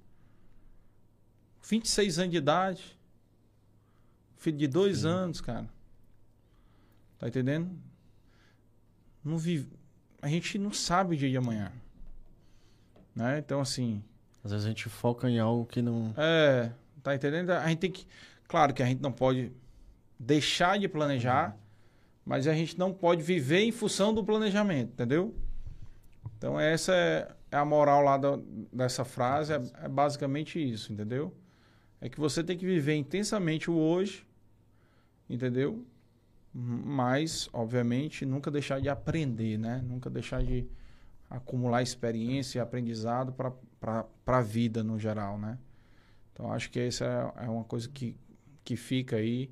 26 1.62 2.18
anos 2.20 2.32
de 2.32 2.38
idade. 2.38 3.00
Filho 4.38 4.58
de 4.58 4.68
dois 4.68 5.06
anos, 5.06 5.40
cara. 5.40 5.70
Tá 7.20 7.28
entendendo? 7.30 7.72
Não 9.24 9.38
vive. 9.38 9.70
A 10.22 10.28
gente 10.28 10.58
não 10.58 10.72
sabe 10.72 11.16
o 11.16 11.18
dia 11.18 11.30
de 11.30 11.38
amanhã. 11.38 11.72
Né? 13.16 13.40
Então, 13.40 13.60
assim. 13.60 14.04
Às 14.44 14.52
vezes 14.52 14.66
a 14.66 14.70
gente 14.70 14.90
foca 14.90 15.30
em 15.30 15.40
algo 15.40 15.66
que 15.66 15.82
não. 15.82 16.14
É, 16.18 16.72
tá 17.04 17.14
entendendo? 17.14 17.52
A 17.52 17.68
gente 17.68 17.80
tem 17.80 17.92
que. 17.92 18.08
Claro 18.48 18.74
que 18.74 18.82
a 18.82 18.86
gente 18.86 19.02
não 19.02 19.12
pode 19.12 19.52
deixar 20.20 20.78
de 20.80 20.88
planejar, 20.88 21.56
mas 22.26 22.48
a 22.48 22.54
gente 22.54 22.78
não 22.78 22.94
pode 22.94 23.22
viver 23.22 23.62
em 23.62 23.72
função 23.72 24.14
do 24.14 24.24
planejamento, 24.24 24.94
entendeu? 24.94 25.36
Então, 26.38 26.60
essa 26.60 26.94
é, 26.94 27.32
é 27.52 27.58
a 27.58 27.66
moral 27.66 28.02
lá 28.02 28.18
da- 28.18 28.40
dessa 28.74 29.06
frase, 29.06 29.54
é, 29.54 29.62
é 29.84 29.88
basicamente 29.88 30.60
isso, 30.60 30.92
entendeu? 30.92 31.34
É 32.00 32.10
que 32.10 32.20
você 32.20 32.44
tem 32.44 32.58
que 32.58 32.66
viver 32.66 32.96
intensamente 32.96 33.70
o 33.70 33.76
hoje, 33.76 34.26
entendeu? 35.30 35.86
Mas, 36.54 37.50
obviamente, 37.54 38.26
nunca 38.26 38.52
deixar 38.52 38.82
de 38.82 38.90
aprender, 38.90 39.58
né? 39.58 39.82
Nunca 39.86 40.10
deixar 40.10 40.44
de 40.44 40.68
acumular 41.30 41.82
experiência 41.82 42.60
e 42.60 42.62
aprendizado 42.62 43.34
para 43.80 44.06
a 44.26 44.42
vida 44.42 44.84
no 44.84 45.00
geral, 45.00 45.38
né? 45.38 45.58
Então, 46.34 46.52
acho 46.52 46.70
que 46.70 46.80
essa 46.80 47.34
é, 47.38 47.46
é 47.46 47.50
uma 47.50 47.64
coisa 47.64 47.88
que, 47.88 48.18
que 48.64 48.76
fica 48.76 49.16
aí, 49.16 49.50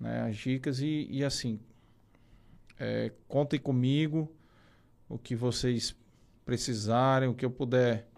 né? 0.00 0.22
As 0.22 0.36
dicas 0.36 0.80
e, 0.80 1.06
e 1.10 1.22
assim, 1.22 1.60
é, 2.78 3.12
contem 3.28 3.60
comigo 3.60 4.34
o 5.08 5.18
que 5.18 5.36
vocês 5.36 5.94
precisarem, 6.44 7.28
o 7.28 7.34
que 7.34 7.44
eu 7.44 7.50
puder 7.50 8.08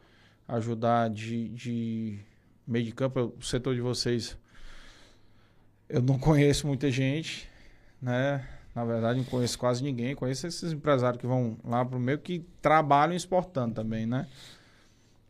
ajudar 0.46 1.10
de, 1.10 1.48
de 1.48 2.18
meio 2.66 2.84
de 2.84 2.92
campo, 2.92 3.34
o 3.36 3.42
setor 3.42 3.74
de 3.74 3.80
vocês, 3.80 4.38
eu 5.88 6.00
não 6.00 6.16
conheço 6.20 6.66
muita 6.66 6.90
gente, 6.90 7.48
né? 8.04 8.46
Na 8.74 8.84
verdade, 8.84 9.18
não 9.18 9.24
conheço 9.24 9.58
quase 9.58 9.82
ninguém. 9.82 10.14
Conheço 10.16 10.46
esses 10.46 10.72
empresários 10.72 11.20
que 11.20 11.26
vão 11.26 11.56
lá 11.64 11.84
pro 11.84 11.98
meio 11.98 12.18
que 12.18 12.44
trabalham 12.60 13.14
exportando 13.14 13.74
também, 13.74 14.04
né? 14.04 14.26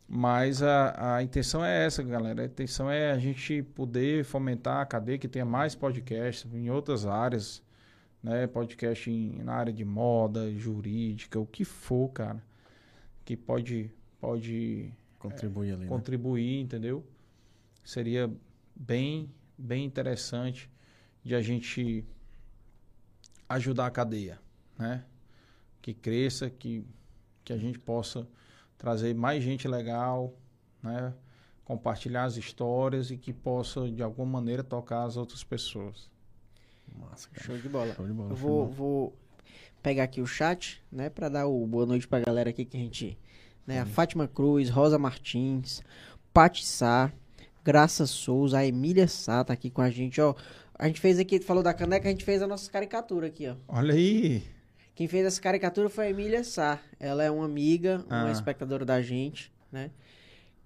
Mas 0.09 0.63
a, 0.63 1.17
a 1.17 1.23
intenção 1.23 1.65
é 1.65 1.87
essa, 1.87 2.03
galera. 2.03 2.43
A 2.43 2.47
intenção 2.47 2.91
é 2.91 3.11
a 3.11 3.19
gente 3.19 3.63
poder 3.63 4.25
fomentar 4.25 4.81
a 4.81 4.87
cadeia 4.87 5.19
que 5.19 5.29
tenha 5.29 5.45
mais 5.45 5.75
podcasts 5.75 6.47
em 6.53 6.71
outras 6.71 7.07
áreas, 7.07 7.63
né? 8.23 8.47
Podcast 8.47 9.11
em- 9.11 9.43
na 9.43 9.55
área 9.55 9.73
de 9.73 9.85
moda, 9.85 10.51
jurídica, 10.53 11.39
o 11.39 11.47
que 11.47 11.65
for, 11.65 12.09
cara, 12.11 12.43
que 13.25 13.37
pode 13.37 13.91
pode 14.21 14.91
Contribuir 15.19 15.73
ali, 15.73 15.83
né? 15.83 15.89
contribuir, 15.89 16.61
entendeu? 16.61 17.05
Seria 17.83 18.31
bem 18.75 19.31
bem 19.57 19.85
interessante 19.85 20.71
de 21.23 21.35
a 21.35 21.41
gente 21.43 22.05
ajudar 23.55 23.87
a 23.87 23.91
cadeia, 23.91 24.41
né? 24.79 25.05
Que 25.81 25.93
cresça, 25.93 26.49
que 26.49 26.87
que 27.45 27.53
a 27.53 27.59
gente 27.59 27.79
possa 27.79 28.27
trazer 28.79 29.15
mais 29.15 29.45
gente 29.45 29.69
legal, 29.69 30.35
né? 30.83 31.13
Compartilhar 31.65 32.25
as 32.25 32.37
histórias 32.37 33.11
e 33.11 33.17
que 33.17 33.33
possa 33.33 33.91
de 33.91 34.03
alguma 34.03 34.41
maneira 34.41 34.65
tocar 34.65 35.05
as 35.05 35.17
outras 35.17 35.45
pessoas. 35.45 36.11
Massa, 36.99 37.29
cara. 37.31 37.47
Show 37.47 37.59
de 37.59 37.69
bola. 37.69 37.95
Show 37.95 38.07
de 38.07 38.13
bola, 38.13 38.31
Eu 38.31 38.37
vou, 38.37 38.67
vou 38.67 39.19
pegar 39.83 40.05
aqui 40.05 40.21
o 40.21 40.27
chat, 40.27 40.83
né, 40.91 41.11
pra 41.11 41.29
dar 41.29 41.47
o 41.47 41.67
boa 41.67 41.87
noite 41.87 42.09
pra 42.09 42.21
galera 42.21 42.51
aqui 42.51 42.65
que 42.65 42.77
a 42.77 42.81
gente, 42.81 43.19
né, 43.67 43.81
a 43.81 43.87
Fátima 43.87 44.27
Cruz, 44.27 44.71
Rosa 44.71 44.99
Martins, 44.99 45.83
Pati 46.33 46.65
Sá, 46.65 47.13
Graça 47.63 48.07
Souza, 48.07 48.59
a 48.59 48.67
Emília 48.67 49.09
Sá 49.09 49.43
tá 49.45 49.53
aqui 49.53 49.71
com 49.71 49.81
a 49.81 49.91
gente, 49.91 50.21
ó. 50.21 50.35
A 50.85 50.87
gente 50.87 51.01
fez 51.01 51.19
aqui, 51.19 51.41
falou 51.41 51.63
da 51.63 51.73
caneca, 51.73 52.07
a 52.07 52.11
gente 52.11 52.27
fez 52.27 52.43
a 52.43 52.47
nossa 52.47 52.71
caricatura 52.71 53.29
aqui, 53.29 53.49
ó. 53.49 53.57
Olha 53.69 53.95
aí. 53.95 54.43
Quem 54.95 55.09
fez 55.09 55.25
essa 55.25 55.41
caricatura 55.41 55.89
foi 55.89 56.09
a 56.09 56.11
Emília 56.11 56.45
Sá. 56.45 56.79
Ela 57.01 57.25
é 57.25 57.31
uma 57.31 57.47
amiga, 57.47 58.05
uma 58.07 58.29
Ah. 58.29 58.31
espectadora 58.31 58.85
da 58.85 59.01
gente, 59.01 59.51
né? 59.73 59.91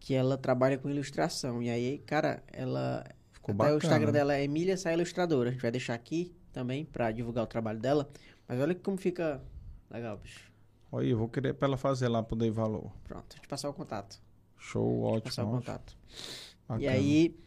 Que 0.00 0.14
ela 0.14 0.36
trabalha 0.36 0.76
com 0.76 0.90
ilustração. 0.90 1.62
E 1.62 1.70
aí, 1.70 1.98
cara, 1.98 2.42
ela. 2.52 3.04
Ficou 3.30 3.52
até 3.54 3.62
o 3.62 3.74
bacana. 3.74 3.76
Instagram 3.76 4.10
dela 4.10 4.34
é 4.34 4.42
Emília 4.42 4.76
Sá 4.76 4.92
Ilustradora. 4.92 5.50
A 5.50 5.52
gente 5.52 5.62
vai 5.62 5.70
deixar 5.70 5.94
aqui 5.94 6.34
também 6.52 6.84
pra 6.84 7.12
divulgar 7.12 7.44
o 7.44 7.46
trabalho 7.46 7.78
dela. 7.78 8.10
Mas 8.48 8.58
olha 8.60 8.74
como 8.74 8.96
fica 8.96 9.40
legal, 9.88 10.16
bicho. 10.16 10.50
Olha 10.90 11.04
aí, 11.04 11.10
eu 11.12 11.16
vou 11.18 11.28
querer 11.28 11.54
pra 11.54 11.68
ela 11.68 11.76
fazer 11.76 12.08
lá 12.08 12.24
pro 12.24 12.34
Dei 12.34 12.50
Valor. 12.50 12.90
Pronto, 13.04 13.22
deixa 13.28 13.38
eu 13.38 13.42
te 13.42 13.48
passar 13.48 13.68
o 13.68 13.72
contato. 13.72 14.20
Show, 14.56 15.00
ótimo. 15.02 15.22
Passar 15.22 15.44
o 15.44 15.46
ótimo. 15.46 15.60
contato. 15.60 15.96
E 16.10 16.68
Bacana. 16.68 16.90
aí, 16.90 17.38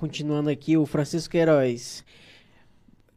continuando 0.00 0.48
aqui, 0.48 0.78
o 0.78 0.86
Francisco 0.86 1.30
Queiroz. 1.30 2.02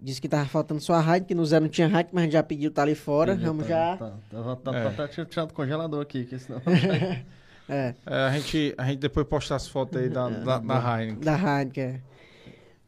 Disse 0.02 0.20
que 0.20 0.28
tava 0.28 0.45
faltando 0.45 0.82
só 0.82 0.94
a 0.95 1.00
rádio, 1.00 1.28
que 1.30 1.34
no 1.34 1.45
Zé 1.45 1.62
não 1.62 1.70
tinha 1.70 1.88
rádio, 1.88 2.12
mas 2.14 2.24
a 2.24 2.26
gente 2.26 2.34
já 2.34 2.44
pediu, 2.44 2.70
tá 2.70 2.82
ali 2.82 2.94
fora. 2.94 3.32
Entendi, 3.32 3.48
Vamos 3.48 3.64
tá- 3.66 3.70
já. 3.70 3.98
Tá, 3.98 4.12
tá, 4.30 4.56
tá, 4.58 4.78
É. 4.78 4.90
tá, 4.90 5.08
tá, 5.08 5.26
tirado 5.26 5.52
o 5.52 5.53
congelador 5.53 6.02
aqui, 6.02 6.26
que 6.26 6.38
senão. 6.38 6.62
É. 7.70 7.95
É, 8.06 8.16
a, 8.26 8.30
gente, 8.38 8.76
a 8.78 8.84
gente 8.84 9.00
depois 9.00 9.26
posta 9.26 9.56
as 9.56 9.66
fotos 9.70 9.98
aí 9.98 10.10
da, 10.10 10.28
da, 10.28 10.60
da 10.60 11.00
Heineken. 11.02 11.24
Da 11.24 11.34
Heineken. 11.38 11.84
é. 11.84 12.02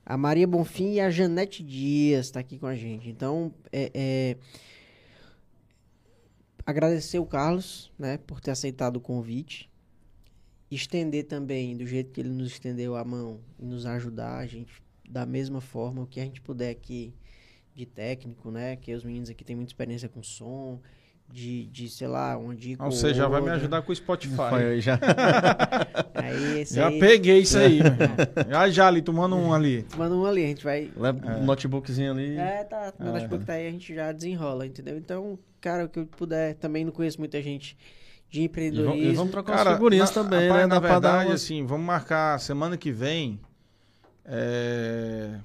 A 0.06 0.18
Maria 0.18 0.46
Bonfim 0.46 0.96
e 0.96 1.00
a 1.00 1.10
Janete 1.10 1.64
Dias 1.64 2.30
tá 2.30 2.42
aqui 2.42 2.60
com 2.60 2.68
a 2.68 2.76
gente. 2.76 3.08
Então, 3.10 3.54
é, 3.72 3.90
é, 3.94 4.38
agradecer 6.66 7.20
o 7.20 7.26
Carlos, 7.26 7.90
né, 7.98 8.18
por 8.18 8.42
ter 8.42 8.52
aceitado 8.52 8.98
o 8.98 9.00
convite. 9.00 9.70
Estender 10.70 11.26
também, 11.26 11.78
do 11.78 11.86
jeito 11.86 12.12
que 12.12 12.20
ele 12.22 12.30
nos 12.30 12.48
estendeu 12.52 12.96
a 12.96 13.04
mão 13.06 13.40
e 13.60 13.66
nos 13.66 13.86
ajudar, 13.86 14.38
a 14.40 14.46
gente, 14.48 14.82
da 15.08 15.26
mesma 15.26 15.62
forma, 15.62 16.02
o 16.02 16.08
que 16.08 16.20
a 16.20 16.24
gente 16.24 16.42
puder 16.42 16.70
aqui 16.72 17.14
de 17.74 17.86
técnico, 17.86 18.50
né? 18.50 18.76
Que 18.76 18.94
os 18.94 19.04
meninos 19.04 19.30
aqui 19.30 19.44
têm 19.44 19.56
muita 19.56 19.70
experiência 19.70 20.10
com 20.10 20.24
som, 20.24 20.80
de, 21.32 21.66
de 21.68 21.90
sei 21.90 22.08
lá, 22.08 22.36
dica. 22.58 22.84
Ah, 22.84 22.88
Você 22.90 23.08
ou 23.08 23.14
já 23.14 23.28
vai 23.28 23.42
me 23.42 23.46
outra. 23.48 23.56
ajudar 23.56 23.82
com 23.84 23.92
o 23.92 23.96
Spotify. 23.96 24.36
Foi, 24.50 24.82
já. 24.82 25.00
Aí, 26.16 26.62
esse 26.62 26.76
Já 26.76 26.88
aí, 26.88 27.00
peguei 27.00 27.40
isso 27.40 27.58
aí. 27.58 27.80
Já, 28.50 28.70
já 28.70 28.88
ali, 28.88 29.02
tomando 29.02 29.36
um 29.36 29.54
ali. 29.54 29.86
Manda 29.96 30.16
um 30.16 30.26
ali, 30.26 30.44
a 30.44 30.48
gente 30.48 30.64
vai. 30.64 30.90
Leva 30.96 31.38
um 31.38 31.44
notebookzinho 31.46 32.12
ali. 32.12 32.36
É, 32.38 32.64
tá. 32.64 32.92
Meu 33.00 33.10
É. 33.10 33.12
notebook 33.20 33.46
tá 33.46 33.54
aí, 33.54 33.68
a 33.68 33.72
gente 33.72 33.94
já 33.94 34.12
desenrola, 34.12 34.66
entendeu? 34.66 34.98
Então, 34.98 35.38
cara, 35.62 35.86
o 35.86 35.90
que 35.90 36.00
eu 36.00 36.08
puder, 36.08 36.56
também 36.56 36.84
não 36.86 36.92
conheço 36.92 37.20
muita 37.20 37.42
gente 37.44 37.78
de 38.30 38.40
E 38.40 38.42
vamos, 38.42 38.50
empreendedorismo. 38.52 39.12
e 39.12 39.16
vamos 39.16 39.32
trocar 39.32 39.56
Cara, 39.58 39.74
figurinhas 39.74 40.10
na- 40.14 40.24
também, 40.24 40.48
rapaz, 40.50 40.62
né? 40.62 40.68
Na 40.68 40.80
Dá 40.80 40.88
verdade, 40.88 41.30
umas- 41.30 41.42
assim, 41.44 41.66
vamos 41.66 41.86
marcar 41.86 42.40
semana 42.40 42.76
que 42.78 42.92
vem. 42.92 43.40
É... 44.26 45.40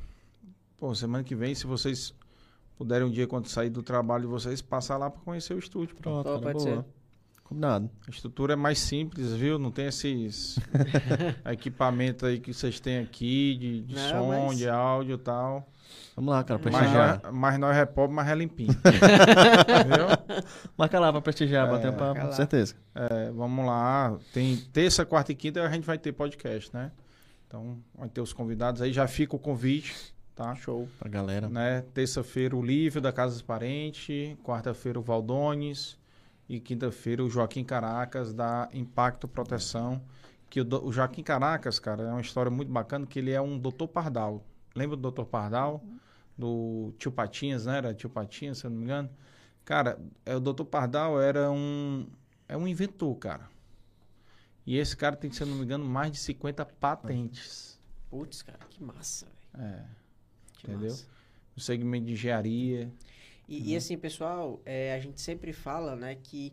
Pô, 0.79 0.95
semana 0.95 1.23
que 1.23 1.35
vem, 1.35 1.55
se 1.55 1.67
vocês 1.67 2.15
puderem 2.79 3.07
um 3.07 3.11
dia, 3.11 3.27
quando 3.27 3.47
sair 3.49 3.69
do 3.69 3.83
trabalho 3.83 4.23
de 4.23 4.29
vocês, 4.29 4.63
passar 4.63 4.97
lá 4.97 5.11
para 5.11 5.21
conhecer 5.21 5.53
o 5.55 5.59
estúdio. 5.59 5.95
Pronto, 5.97 6.25
Pô, 6.25 6.39
cara, 6.41 6.41
pode 6.55 6.65
boa. 6.65 6.77
ser. 6.83 6.85
Combinado. 7.51 7.91
A 8.07 8.11
estrutura 8.11 8.53
é 8.53 8.57
mais 8.57 8.79
simples, 8.79 9.33
viu? 9.33 9.59
Não 9.59 9.71
tem 9.73 9.87
esses 9.87 10.57
equipamentos 11.45 12.23
aí 12.25 12.39
que 12.39 12.55
vocês 12.55 12.79
têm 12.81 12.99
aqui, 12.99 13.57
de, 13.59 13.81
de 13.83 13.95
Não, 13.97 14.09
som, 14.09 14.29
mas- 14.47 14.57
de 14.59 14.69
áudio 14.69 15.15
e 15.17 15.19
tal. 15.19 15.69
Vamos 16.15 16.33
lá, 16.33 16.45
cara, 16.45 16.61
prestigiar. 16.61 17.21
mas 17.33 17.59
nós 17.59 17.77
é 17.77 17.85
pobre, 17.85 18.15
mas 18.15 18.29
é 18.29 18.35
limpinho. 18.37 18.73
Viu? 18.79 20.45
Marca 20.79 21.01
lá 21.01 21.11
pra 21.11 21.21
prestigiar, 21.21 21.67
É, 21.67 21.71
bater 21.71 21.91
um 21.91 21.95
papo, 21.97 22.21
com 22.21 22.33
certeza. 22.33 22.77
É, 22.95 23.31
vamos 23.33 23.67
lá. 23.67 24.17
Tem 24.33 24.57
terça, 24.73 25.05
quarta 25.05 25.33
e 25.33 25.35
quinta 25.35 25.61
a 25.63 25.71
gente 25.73 25.85
vai 25.85 25.99
ter 25.99 26.13
podcast, 26.13 26.73
né? 26.73 26.93
Então 27.49 27.79
vai 27.99 28.09
ter 28.09 28.21
os 28.21 28.33
convidados 28.33 28.81
aí. 28.81 28.93
Já 28.93 29.09
fica 29.09 29.35
o 29.35 29.39
convite, 29.41 30.15
tá? 30.37 30.55
Show. 30.55 30.89
Pra 31.01 31.09
galera. 31.09 31.49
Né? 31.49 31.85
Terça-feira 31.93 32.55
o 32.57 32.63
Lívio 32.65 33.01
da 33.01 33.11
Casa 33.13 33.33
dos 33.33 33.43
Parentes, 33.43 34.37
quarta-feira 34.45 34.99
o 35.01 35.03
Valdones 35.03 35.99
e 36.51 36.59
quinta-feira 36.61 37.23
o 37.25 37.31
Joaquim 37.31 37.63
Caracas 37.65 38.33
da 38.35 38.69
Impacto 38.73 39.29
Proteção. 39.29 40.03
Que 40.49 40.61
o, 40.61 40.65
do- 40.65 40.85
o 40.85 40.93
Joaquim 40.93 41.23
Caracas, 41.23 41.79
cara, 41.79 42.03
é 42.03 42.09
uma 42.11 42.21
história 42.21 42.51
muito 42.51 42.73
bacana 42.73 43.07
que 43.07 43.21
ele 43.21 43.31
é 43.31 43.41
um 43.41 43.57
doutor 43.57 43.87
Pardal. 43.87 44.45
Lembra 44.75 44.97
do 44.97 45.03
doutor 45.03 45.27
Pardal? 45.27 45.83
Do 46.37 46.93
tio 46.99 47.13
Patinhas, 47.13 47.67
né? 47.67 47.77
Era 47.77 47.95
tio 47.95 48.11
Patinhas, 48.11 48.59
se 48.59 48.67
eu 48.67 48.71
não 48.71 48.79
me 48.79 48.85
engano. 48.85 49.09
Cara, 49.65 49.97
é, 50.27 50.35
o 50.35 50.41
doutor 50.41 50.65
Pardal 50.65 51.21
era 51.21 51.51
um, 51.53 52.09
é 52.49 52.57
um 52.57 52.67
inventor, 52.67 53.15
cara. 53.17 53.49
E 54.67 54.77
esse 54.77 54.97
cara 54.97 55.15
tem, 55.15 55.31
se 55.31 55.43
eu 55.43 55.47
não 55.47 55.55
me 55.57 55.63
engano, 55.65 55.85
mais 55.85 56.11
de 56.13 56.19
50 56.19 56.65
patentes. 56.67 57.79
Putz, 58.11 58.43
cara, 58.43 58.59
que 58.69 58.83
massa, 58.83 59.27
velho. 59.55 59.65
É, 59.69 59.85
Que 60.55 60.67
Entendeu? 60.71 60.91
massa. 60.91 61.07
no 61.57 61.63
segmento 61.63 62.07
de 62.07 62.13
engenharia. 62.15 62.91
E, 63.51 63.73
e 63.73 63.77
assim, 63.77 63.99
pessoal, 63.99 64.63
é, 64.65 64.95
a 64.95 65.01
gente 65.01 65.21
sempre 65.21 65.53
fala, 65.53 65.97
né, 65.97 66.15
que 66.15 66.53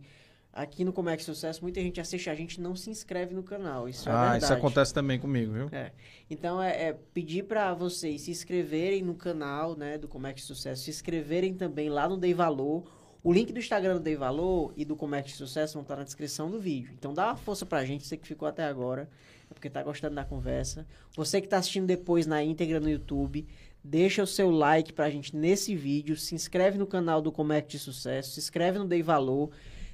aqui 0.52 0.84
no 0.84 0.92
Comex 0.92 1.24
Sucesso, 1.24 1.62
muita 1.62 1.80
gente 1.80 2.02
assiste 2.02 2.28
a 2.28 2.34
gente 2.34 2.56
e 2.56 2.62
não 2.62 2.76
se 2.76 2.90
inscreve 2.90 3.36
no 3.36 3.44
canal. 3.44 3.88
Isso 3.88 4.10
é 4.10 4.12
ah, 4.12 4.22
verdade. 4.22 4.44
isso 4.46 4.54
acontece 4.54 4.92
também 4.92 5.20
comigo, 5.20 5.54
viu? 5.54 5.70
É. 5.72 5.92
Então 6.28 6.62
é, 6.62 6.88
é 6.88 6.94
pedir 7.14 7.44
para 7.44 7.76
vocês 7.76 8.24
se 8.24 8.32
inscreverem 8.32 9.04
no 9.04 9.14
canal, 9.14 9.78
né, 9.78 10.00
do 10.00 10.08
Comex 10.08 10.42
Sucesso, 10.44 10.84
se 10.86 10.90
inscreverem 10.90 11.54
também 11.54 11.88
lá 11.88 12.10
no 12.10 12.18
Dei 12.18 12.34
Valor. 12.34 12.84
O 13.24 13.32
link 13.32 13.54
do 13.54 13.60
Instagram 13.60 13.96
do 13.96 14.00
Dei 14.00 14.16
Valor 14.16 14.74
e 14.76 14.84
do 14.84 14.96
Comex 14.96 15.34
Sucesso 15.34 15.74
vão 15.74 15.84
estar 15.84 15.98
na 15.98 16.04
descrição 16.04 16.50
do 16.50 16.60
vídeo. 16.60 16.92
Então 16.98 17.14
dá 17.14 17.28
uma 17.28 17.38
força 17.38 17.64
pra 17.64 17.86
gente, 17.86 18.08
você 18.08 18.18
que 18.18 18.28
ficou 18.28 18.48
até 18.48 18.64
agora, 18.64 19.08
é 19.52 19.54
porque 19.54 19.70
tá 19.70 19.84
gostando 19.84 20.16
da 20.16 20.26
conversa. 20.26 20.88
Você 21.16 21.40
que 21.40 21.48
tá 21.48 21.58
assistindo 21.58 21.86
depois 21.86 22.26
na 22.26 22.44
íntegra 22.44 22.80
no 22.80 22.90
YouTube, 22.90 23.46
deixa 23.88 24.22
o 24.24 24.28
seu 24.28 24.52
like 24.52 24.92
pra 24.94 25.10
gente 25.10 25.36
nesse 25.36 25.76
vídeo, 25.76 26.16
se 26.18 26.36
inscreve 26.36 26.78
no 26.78 26.86
canal 26.86 27.22
do 27.22 27.32
Comex 27.32 27.68
de 27.72 27.80
Sucesso, 27.80 28.32
se 28.32 28.40
inscreve 28.40 28.78
no 28.78 28.86
Dei 28.86 29.02
Valor. 29.02 29.50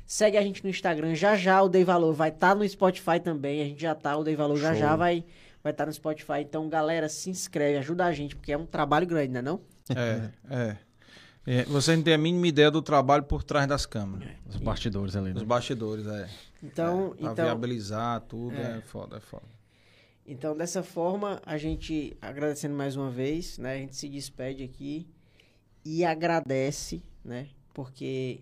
Segue 0.05 0.37
a 0.37 0.41
gente 0.41 0.63
no 0.63 0.69
Instagram, 0.69 1.15
já 1.15 1.35
já 1.37 1.61
o 1.61 1.69
Dei 1.69 1.83
Valor 1.83 2.13
vai 2.13 2.29
estar 2.29 2.55
no 2.55 2.67
Spotify 2.67 3.19
também, 3.23 3.61
a 3.61 3.65
gente 3.65 3.81
já 3.81 3.95
tá, 3.95 4.17
o 4.17 4.23
Dei 4.23 4.35
Valor 4.35 4.57
já 4.57 4.71
Show. 4.71 4.79
já 4.79 4.95
vai 4.95 5.23
vai 5.63 5.71
estar 5.71 5.85
no 5.85 5.93
Spotify. 5.93 6.41
Então, 6.41 6.67
galera, 6.67 7.07
se 7.07 7.29
inscreve, 7.29 7.77
ajuda 7.77 8.03
a 8.05 8.11
gente, 8.11 8.35
porque 8.35 8.51
é 8.51 8.57
um 8.57 8.65
trabalho 8.65 9.07
grande, 9.07 9.31
né 9.31 9.41
não? 9.41 9.61
É, 9.95 10.29
é. 10.49 10.77
É, 11.45 11.63
Você 11.65 11.95
não 11.95 12.03
tem 12.03 12.13
a 12.13 12.17
mínima 12.17 12.47
ideia 12.47 12.69
do 12.71 12.81
trabalho 12.81 13.23
por 13.23 13.43
trás 13.43 13.65
das 13.67 13.85
câmeras. 13.85 14.29
Os 14.45 14.57
bastidores 14.57 15.15
ali, 15.15 15.29
né? 15.33 15.35
Os 15.37 15.43
bastidores, 15.43 16.05
é. 16.07 16.27
Então, 16.61 17.13
é, 17.17 17.21
pra 17.21 17.31
então, 17.31 17.45
viabilizar 17.45 18.19
tudo, 18.21 18.55
É. 18.55 18.77
é. 18.77 18.81
foda, 18.81 19.17
é 19.17 19.19
foda. 19.21 19.43
Então, 20.25 20.55
dessa 20.55 20.81
forma, 20.83 21.41
a 21.45 21.57
gente, 21.57 22.15
agradecendo 22.21 22.75
mais 22.75 22.95
uma 22.95 23.09
vez, 23.11 23.57
né? 23.57 23.73
A 23.73 23.77
gente 23.77 23.95
se 23.95 24.07
despede 24.07 24.63
aqui 24.63 25.07
e 25.85 26.05
agradece, 26.05 27.03
né? 27.23 27.49
Porque 27.73 28.41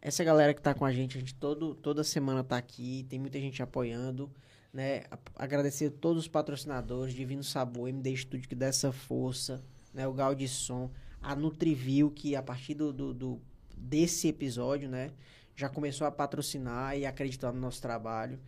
essa 0.00 0.24
galera 0.24 0.54
que 0.54 0.62
tá 0.62 0.74
com 0.74 0.84
a 0.84 0.92
gente, 0.92 1.16
a 1.18 1.20
gente 1.20 1.34
todo, 1.34 1.74
toda 1.74 2.02
semana 2.04 2.42
tá 2.44 2.56
aqui, 2.56 3.04
tem 3.08 3.18
muita 3.18 3.38
gente 3.40 3.62
apoiando, 3.62 4.30
né? 4.72 5.04
Agradecer 5.36 5.86
a 5.86 5.90
todos 5.90 6.22
os 6.24 6.28
patrocinadores, 6.28 7.14
Divino 7.14 7.44
Sabor, 7.44 7.88
MD 7.88 8.16
Studio 8.16 8.48
que 8.48 8.54
dá 8.54 8.66
essa 8.66 8.92
força, 8.92 9.62
né? 9.92 10.06
O 10.08 10.14
Gaudi 10.14 10.48
Som, 10.48 10.90
a 11.20 11.36
Nutrivil, 11.36 12.10
que 12.10 12.36
a 12.36 12.42
partir 12.42 12.74
do, 12.74 12.92
do, 12.92 13.12
do- 13.14 13.40
desse 13.76 14.28
episódio, 14.28 14.88
né? 14.88 15.10
Já 15.56 15.68
começou 15.68 16.06
a 16.06 16.10
patrocinar 16.10 16.96
e 16.96 17.04
acreditar 17.04 17.52
no 17.52 17.60
nosso 17.60 17.82
trabalho. 17.82 18.38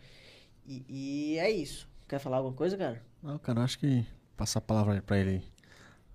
E, 0.65 0.85
e 0.87 1.37
é 1.39 1.51
isso. 1.51 1.90
Quer 2.11 2.19
falar 2.19 2.37
alguma 2.39 2.53
coisa, 2.53 2.75
cara? 2.75 3.01
Não, 3.23 3.39
cara, 3.39 3.61
acho 3.63 3.79
que 3.79 4.05
passar 4.35 4.59
a 4.59 4.61
palavra 4.61 4.95
aí 4.95 5.01
pra 5.01 5.17
ele. 5.17 5.41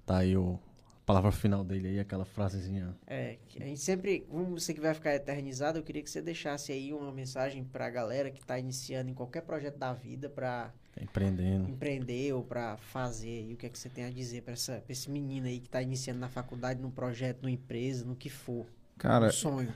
Tá 0.05 0.18
aí 0.18 0.36
o, 0.36 0.58
a 0.94 1.07
palavra 1.07 1.33
final 1.33 1.65
dele 1.65 1.89
aí, 1.89 1.99
aquela 1.99 2.26
frasezinha. 2.26 2.94
É, 3.07 3.39
que 3.49 3.62
a 3.62 3.65
gente 3.65 3.81
sempre, 3.81 4.20
como 4.28 4.60
você 4.60 4.75
que 4.75 4.81
vai 4.83 4.92
ficar 4.92 5.15
eternizado, 5.15 5.78
eu 5.78 5.83
queria 5.83 6.02
que 6.02 6.10
você 6.10 6.20
deixasse 6.20 6.70
aí 6.70 6.92
uma 6.92 7.10
mensagem 7.10 7.65
pra 7.65 7.89
galera 7.89 8.31
que 8.31 8.44
tá 8.44 8.58
iniciando 8.58 9.08
em 9.10 9.15
qualquer 9.15 9.41
projeto 9.41 9.78
da 9.78 9.94
vida 9.94 10.28
pra 10.28 10.70
Tá 10.94 11.02
empreendendo. 11.02 11.66
empreender 11.70 12.34
ou 12.34 12.44
pra 12.44 12.76
fazer 12.76 13.28
aí. 13.31 13.55
O 13.55 13.57
que 13.57 13.65
é 13.65 13.70
que 13.70 13.78
você 13.78 13.89
tem 13.89 14.05
a 14.05 14.10
dizer 14.10 14.42
pra, 14.42 14.52
essa, 14.52 14.83
pra 14.83 14.92
esse 14.92 15.10
menino 15.10 15.47
aí 15.47 15.60
que 15.60 15.68
tá 15.70 15.81
iniciando 15.81 16.20
na 16.20 16.28
faculdade, 16.28 16.78
num 16.78 16.91
projeto, 16.91 17.41
numa 17.41 17.50
empresa, 17.52 18.05
no 18.05 18.15
que 18.15 18.28
for. 18.28 18.66
Cara, 18.99 19.28
um 19.28 19.33
sonho. 19.33 19.73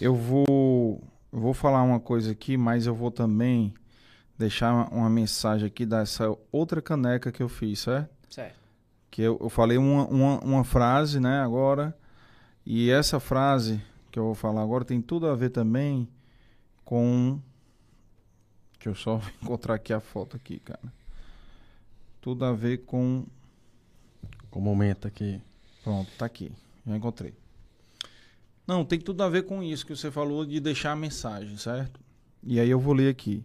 eu 0.00 0.12
vou, 0.12 1.00
eu 1.32 1.38
vou 1.38 1.54
falar 1.54 1.84
uma 1.84 2.00
coisa 2.00 2.32
aqui, 2.32 2.56
mas 2.56 2.84
eu 2.84 2.96
vou 2.96 3.12
também 3.12 3.72
deixar 4.40 4.72
uma, 4.72 4.88
uma 4.88 5.10
mensagem 5.10 5.66
aqui 5.66 5.84
dessa 5.84 6.34
outra 6.50 6.80
caneca 6.80 7.30
que 7.30 7.42
eu 7.42 7.48
fiz, 7.48 7.80
certo? 7.80 8.10
Certo. 8.30 8.58
Que 9.10 9.22
eu, 9.22 9.38
eu 9.38 9.50
falei 9.50 9.76
uma, 9.76 10.06
uma, 10.06 10.40
uma 10.40 10.64
frase, 10.64 11.20
né, 11.20 11.40
agora. 11.40 11.96
E 12.64 12.90
essa 12.90 13.20
frase 13.20 13.82
que 14.10 14.18
eu 14.18 14.24
vou 14.24 14.34
falar 14.34 14.62
agora 14.62 14.84
tem 14.84 15.00
tudo 15.02 15.26
a 15.26 15.36
ver 15.36 15.50
também 15.50 16.08
com. 16.84 17.38
Deixa 18.74 18.88
eu 18.88 18.94
só 18.94 19.20
encontrar 19.42 19.74
aqui 19.74 19.92
a 19.92 20.00
foto 20.00 20.36
aqui, 20.36 20.58
cara. 20.58 20.92
Tudo 22.20 22.44
a 22.44 22.52
ver 22.52 22.78
com. 22.78 23.26
Com 24.50 24.58
o 24.58 24.62
momento 24.62 25.06
aqui. 25.06 25.40
Pronto, 25.84 26.10
tá 26.16 26.24
aqui. 26.24 26.50
Já 26.86 26.96
encontrei. 26.96 27.34
Não, 28.66 28.84
tem 28.84 28.98
tudo 28.98 29.22
a 29.22 29.28
ver 29.28 29.42
com 29.42 29.62
isso 29.62 29.84
que 29.84 29.94
você 29.94 30.10
falou 30.10 30.46
de 30.46 30.60
deixar 30.60 30.92
a 30.92 30.96
mensagem, 30.96 31.56
certo? 31.56 32.00
E 32.42 32.58
aí 32.58 32.70
eu 32.70 32.80
vou 32.80 32.94
ler 32.94 33.10
aqui. 33.10 33.44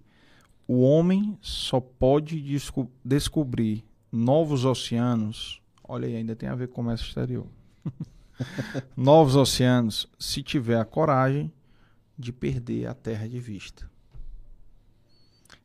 O 0.67 0.81
homem 0.81 1.37
só 1.41 1.79
pode 1.79 2.39
desco- 2.41 2.89
descobrir 3.03 3.85
novos 4.11 4.65
oceanos. 4.65 5.61
Olha 5.83 6.07
aí, 6.07 6.15
ainda 6.15 6.35
tem 6.35 6.49
a 6.49 6.55
ver 6.55 6.67
com 6.67 6.73
o 6.73 6.75
comércio 6.75 7.07
exterior. 7.07 7.47
novos 8.97 9.35
oceanos 9.35 10.07
se 10.17 10.41
tiver 10.41 10.79
a 10.79 10.85
coragem 10.85 11.53
de 12.17 12.31
perder 12.31 12.87
a 12.87 12.93
terra 12.93 13.27
de 13.27 13.39
vista. 13.39 13.89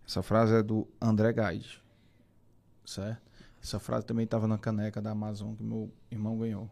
Essa 0.07 0.23
frase 0.23 0.55
é 0.55 0.63
do 0.63 0.87
André 1.01 1.33
Guide. 1.33 1.81
Certo? 2.85 3.23
Essa 3.63 3.79
frase 3.79 4.05
também 4.07 4.25
estava 4.25 4.49
na 4.49 4.59
caneca 4.59 5.01
da 5.01 5.11
Amazon 5.11 5.55
que 5.55 5.63
meu 5.63 5.93
irmão 6.11 6.37
ganhou. 6.39 6.69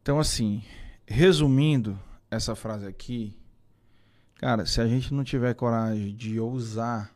Então, 0.00 0.18
assim, 0.18 0.64
resumindo 1.06 1.98
essa 2.30 2.54
frase 2.54 2.86
aqui, 2.86 3.36
cara, 4.42 4.66
se 4.66 4.78
a 4.82 4.86
gente 4.86 5.14
não 5.14 5.24
tiver 5.24 5.54
coragem 5.54 6.14
de 6.14 6.38
ousar, 6.38 7.10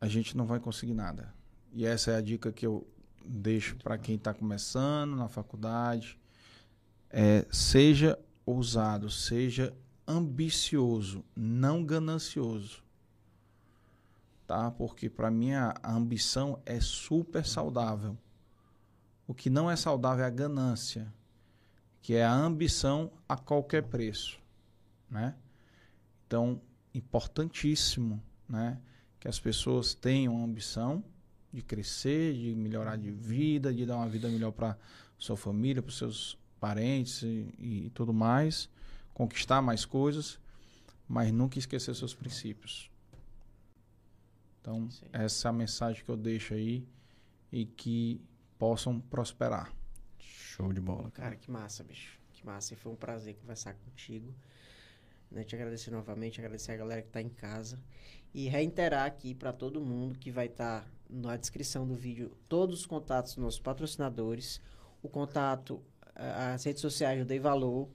a 0.00 0.08
gente 0.08 0.34
não 0.34 0.46
vai 0.46 0.58
conseguir 0.58 0.94
nada. 0.94 1.34
E 1.74 1.84
essa 1.84 2.12
é 2.12 2.16
a 2.16 2.22
dica 2.22 2.50
que 2.50 2.66
eu 2.66 2.86
deixo 3.22 3.76
para 3.76 3.98
quem 3.98 4.14
está 4.14 4.32
começando 4.32 5.14
na 5.14 5.28
faculdade. 5.28 6.18
É, 7.10 7.44
seja 7.50 8.18
ousado, 8.46 9.10
seja 9.10 9.76
ambicioso, 10.08 11.22
não 11.36 11.84
ganancioso 11.84 12.82
tá? 14.52 14.70
Porque 14.70 15.08
para 15.08 15.30
mim 15.30 15.54
a, 15.54 15.74
ambição 15.82 16.60
é 16.66 16.78
super 16.78 17.42
saudável. 17.42 18.18
O 19.26 19.32
que 19.32 19.48
não 19.48 19.70
é 19.70 19.76
saudável 19.76 20.26
é 20.26 20.28
a 20.28 20.30
ganância, 20.30 21.10
que 22.02 22.14
é 22.14 22.22
a 22.22 22.34
ambição 22.34 23.10
a 23.26 23.34
qualquer 23.34 23.84
preço, 23.84 24.38
né? 25.12 25.36
Então, 26.26 26.60
importantíssimo, 26.94 28.20
né, 28.48 28.78
que 29.20 29.28
as 29.28 29.38
pessoas 29.38 29.94
tenham 29.94 30.42
ambição, 30.42 31.04
de 31.52 31.60
crescer, 31.60 32.32
de 32.32 32.54
melhorar 32.54 32.96
de 32.96 33.10
vida, 33.10 33.72
de 33.72 33.84
dar 33.84 33.96
uma 33.96 34.08
vida 34.08 34.26
melhor 34.28 34.52
para 34.52 34.76
sua 35.18 35.36
família, 35.36 35.82
para 35.82 35.92
seus 35.92 36.38
parentes 36.58 37.22
e, 37.22 37.54
e 37.58 37.90
tudo 37.94 38.12
mais, 38.14 38.70
conquistar 39.12 39.60
mais 39.60 39.84
coisas, 39.84 40.40
mas 41.06 41.30
nunca 41.30 41.58
esquecer 41.58 41.94
seus 41.94 42.14
princípios. 42.14 42.90
Então, 44.60 44.88
essa 45.12 45.48
é 45.48 45.50
a 45.50 45.52
mensagem 45.52 46.02
que 46.02 46.10
eu 46.10 46.16
deixo 46.16 46.54
aí 46.54 46.88
e 47.50 47.66
que 47.66 48.18
possam 48.58 48.98
prosperar. 48.98 49.70
Show 50.18 50.72
de 50.72 50.80
bola, 50.80 51.10
cara. 51.10 51.30
Cara, 51.30 51.36
que 51.36 51.50
massa, 51.50 51.84
bicho. 51.84 52.18
Que 52.32 52.46
massa. 52.46 52.72
E 52.72 52.76
foi 52.76 52.92
um 52.92 52.96
prazer 52.96 53.34
conversar 53.34 53.74
contigo. 53.74 54.32
Né? 55.32 55.44
Te 55.44 55.54
agradecer 55.54 55.90
novamente, 55.90 56.40
agradecer 56.40 56.72
a 56.72 56.76
galera 56.76 57.02
que 57.02 57.08
tá 57.08 57.20
em 57.20 57.28
casa. 57.28 57.80
E 58.34 58.48
reiterar 58.48 59.06
aqui 59.06 59.34
para 59.34 59.52
todo 59.52 59.80
mundo 59.80 60.18
que 60.18 60.30
vai 60.30 60.46
estar 60.46 60.82
tá 60.82 60.88
na 61.08 61.36
descrição 61.36 61.86
do 61.86 61.94
vídeo 61.94 62.32
todos 62.48 62.80
os 62.80 62.86
contatos 62.86 63.34
dos 63.34 63.44
nossos 63.44 63.60
patrocinadores, 63.60 64.60
o 65.02 65.08
contato, 65.08 65.82
as 66.14 66.64
redes 66.64 66.80
sociais 66.80 67.18
do 67.18 67.24
Dei 67.24 67.38
Valor 67.38 67.88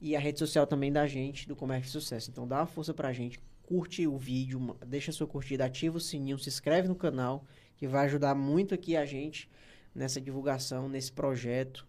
e 0.00 0.16
a 0.16 0.20
rede 0.20 0.38
social 0.38 0.66
também 0.66 0.90
da 0.90 1.06
gente, 1.06 1.46
do 1.46 1.54
Comércio 1.54 1.88
e 1.88 1.92
Sucesso. 1.92 2.30
Então 2.30 2.46
dá 2.46 2.58
uma 2.58 2.66
força 2.66 2.92
pra 2.92 3.12
gente, 3.12 3.38
curte 3.62 4.06
o 4.06 4.18
vídeo, 4.18 4.76
deixa 4.86 5.12
sua 5.12 5.26
curtida, 5.26 5.64
ativa 5.64 5.96
o 5.96 6.00
sininho, 6.00 6.38
se 6.38 6.48
inscreve 6.48 6.88
no 6.88 6.96
canal, 6.96 7.44
que 7.76 7.86
vai 7.86 8.06
ajudar 8.06 8.34
muito 8.34 8.74
aqui 8.74 8.96
a 8.96 9.04
gente 9.04 9.48
nessa 9.94 10.20
divulgação, 10.20 10.88
nesse 10.88 11.12
projeto, 11.12 11.86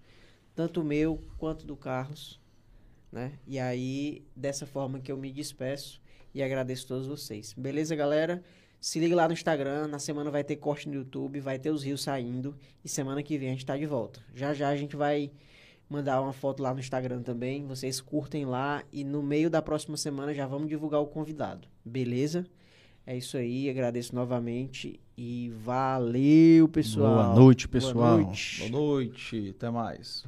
tanto 0.53 0.83
meu 0.83 1.19
quanto 1.37 1.65
do 1.65 1.75
Carlos, 1.75 2.39
né? 3.13 3.33
E 3.45 3.59
aí, 3.59 4.23
dessa 4.35 4.65
forma 4.65 4.99
que 4.99 5.11
eu 5.11 5.17
me 5.17 5.31
despeço 5.31 6.01
e 6.33 6.41
agradeço 6.41 6.85
a 6.85 6.87
todos 6.87 7.07
vocês. 7.07 7.53
Beleza, 7.55 7.95
galera? 7.95 8.43
Se 8.81 8.99
liga 8.99 9.15
lá 9.15 9.27
no 9.27 9.33
Instagram, 9.33 9.87
na 9.87 9.99
semana 9.99 10.31
vai 10.31 10.43
ter 10.43 10.55
corte 10.55 10.89
no 10.89 10.95
YouTube, 10.95 11.39
vai 11.39 11.59
ter 11.59 11.69
os 11.69 11.83
rios 11.83 12.01
saindo 12.01 12.55
e 12.83 12.89
semana 12.89 13.21
que 13.21 13.37
vem 13.37 13.49
a 13.49 13.51
gente 13.51 13.65
tá 13.65 13.77
de 13.77 13.85
volta. 13.85 14.19
Já 14.33 14.53
já 14.53 14.67
a 14.67 14.75
gente 14.75 14.95
vai 14.95 15.31
mandar 15.87 16.19
uma 16.19 16.33
foto 16.33 16.63
lá 16.63 16.73
no 16.73 16.79
Instagram 16.79 17.21
também, 17.21 17.65
vocês 17.65 18.01
curtem 18.01 18.45
lá 18.45 18.83
e 18.91 19.03
no 19.03 19.21
meio 19.21 19.49
da 19.49 19.61
próxima 19.61 19.95
semana 19.95 20.33
já 20.33 20.47
vamos 20.47 20.67
divulgar 20.67 20.99
o 20.99 21.05
convidado. 21.05 21.67
Beleza? 21.85 22.45
É 23.05 23.15
isso 23.15 23.37
aí, 23.37 23.69
agradeço 23.69 24.15
novamente 24.15 24.99
e 25.15 25.51
valeu, 25.63 26.67
pessoal. 26.67 27.25
Boa 27.25 27.35
noite, 27.35 27.67
pessoal. 27.69 27.93
Boa 27.93 28.17
noite, 28.17 28.69
Boa 28.69 28.71
noite. 28.71 29.53
até 29.55 29.69
mais. 29.69 30.25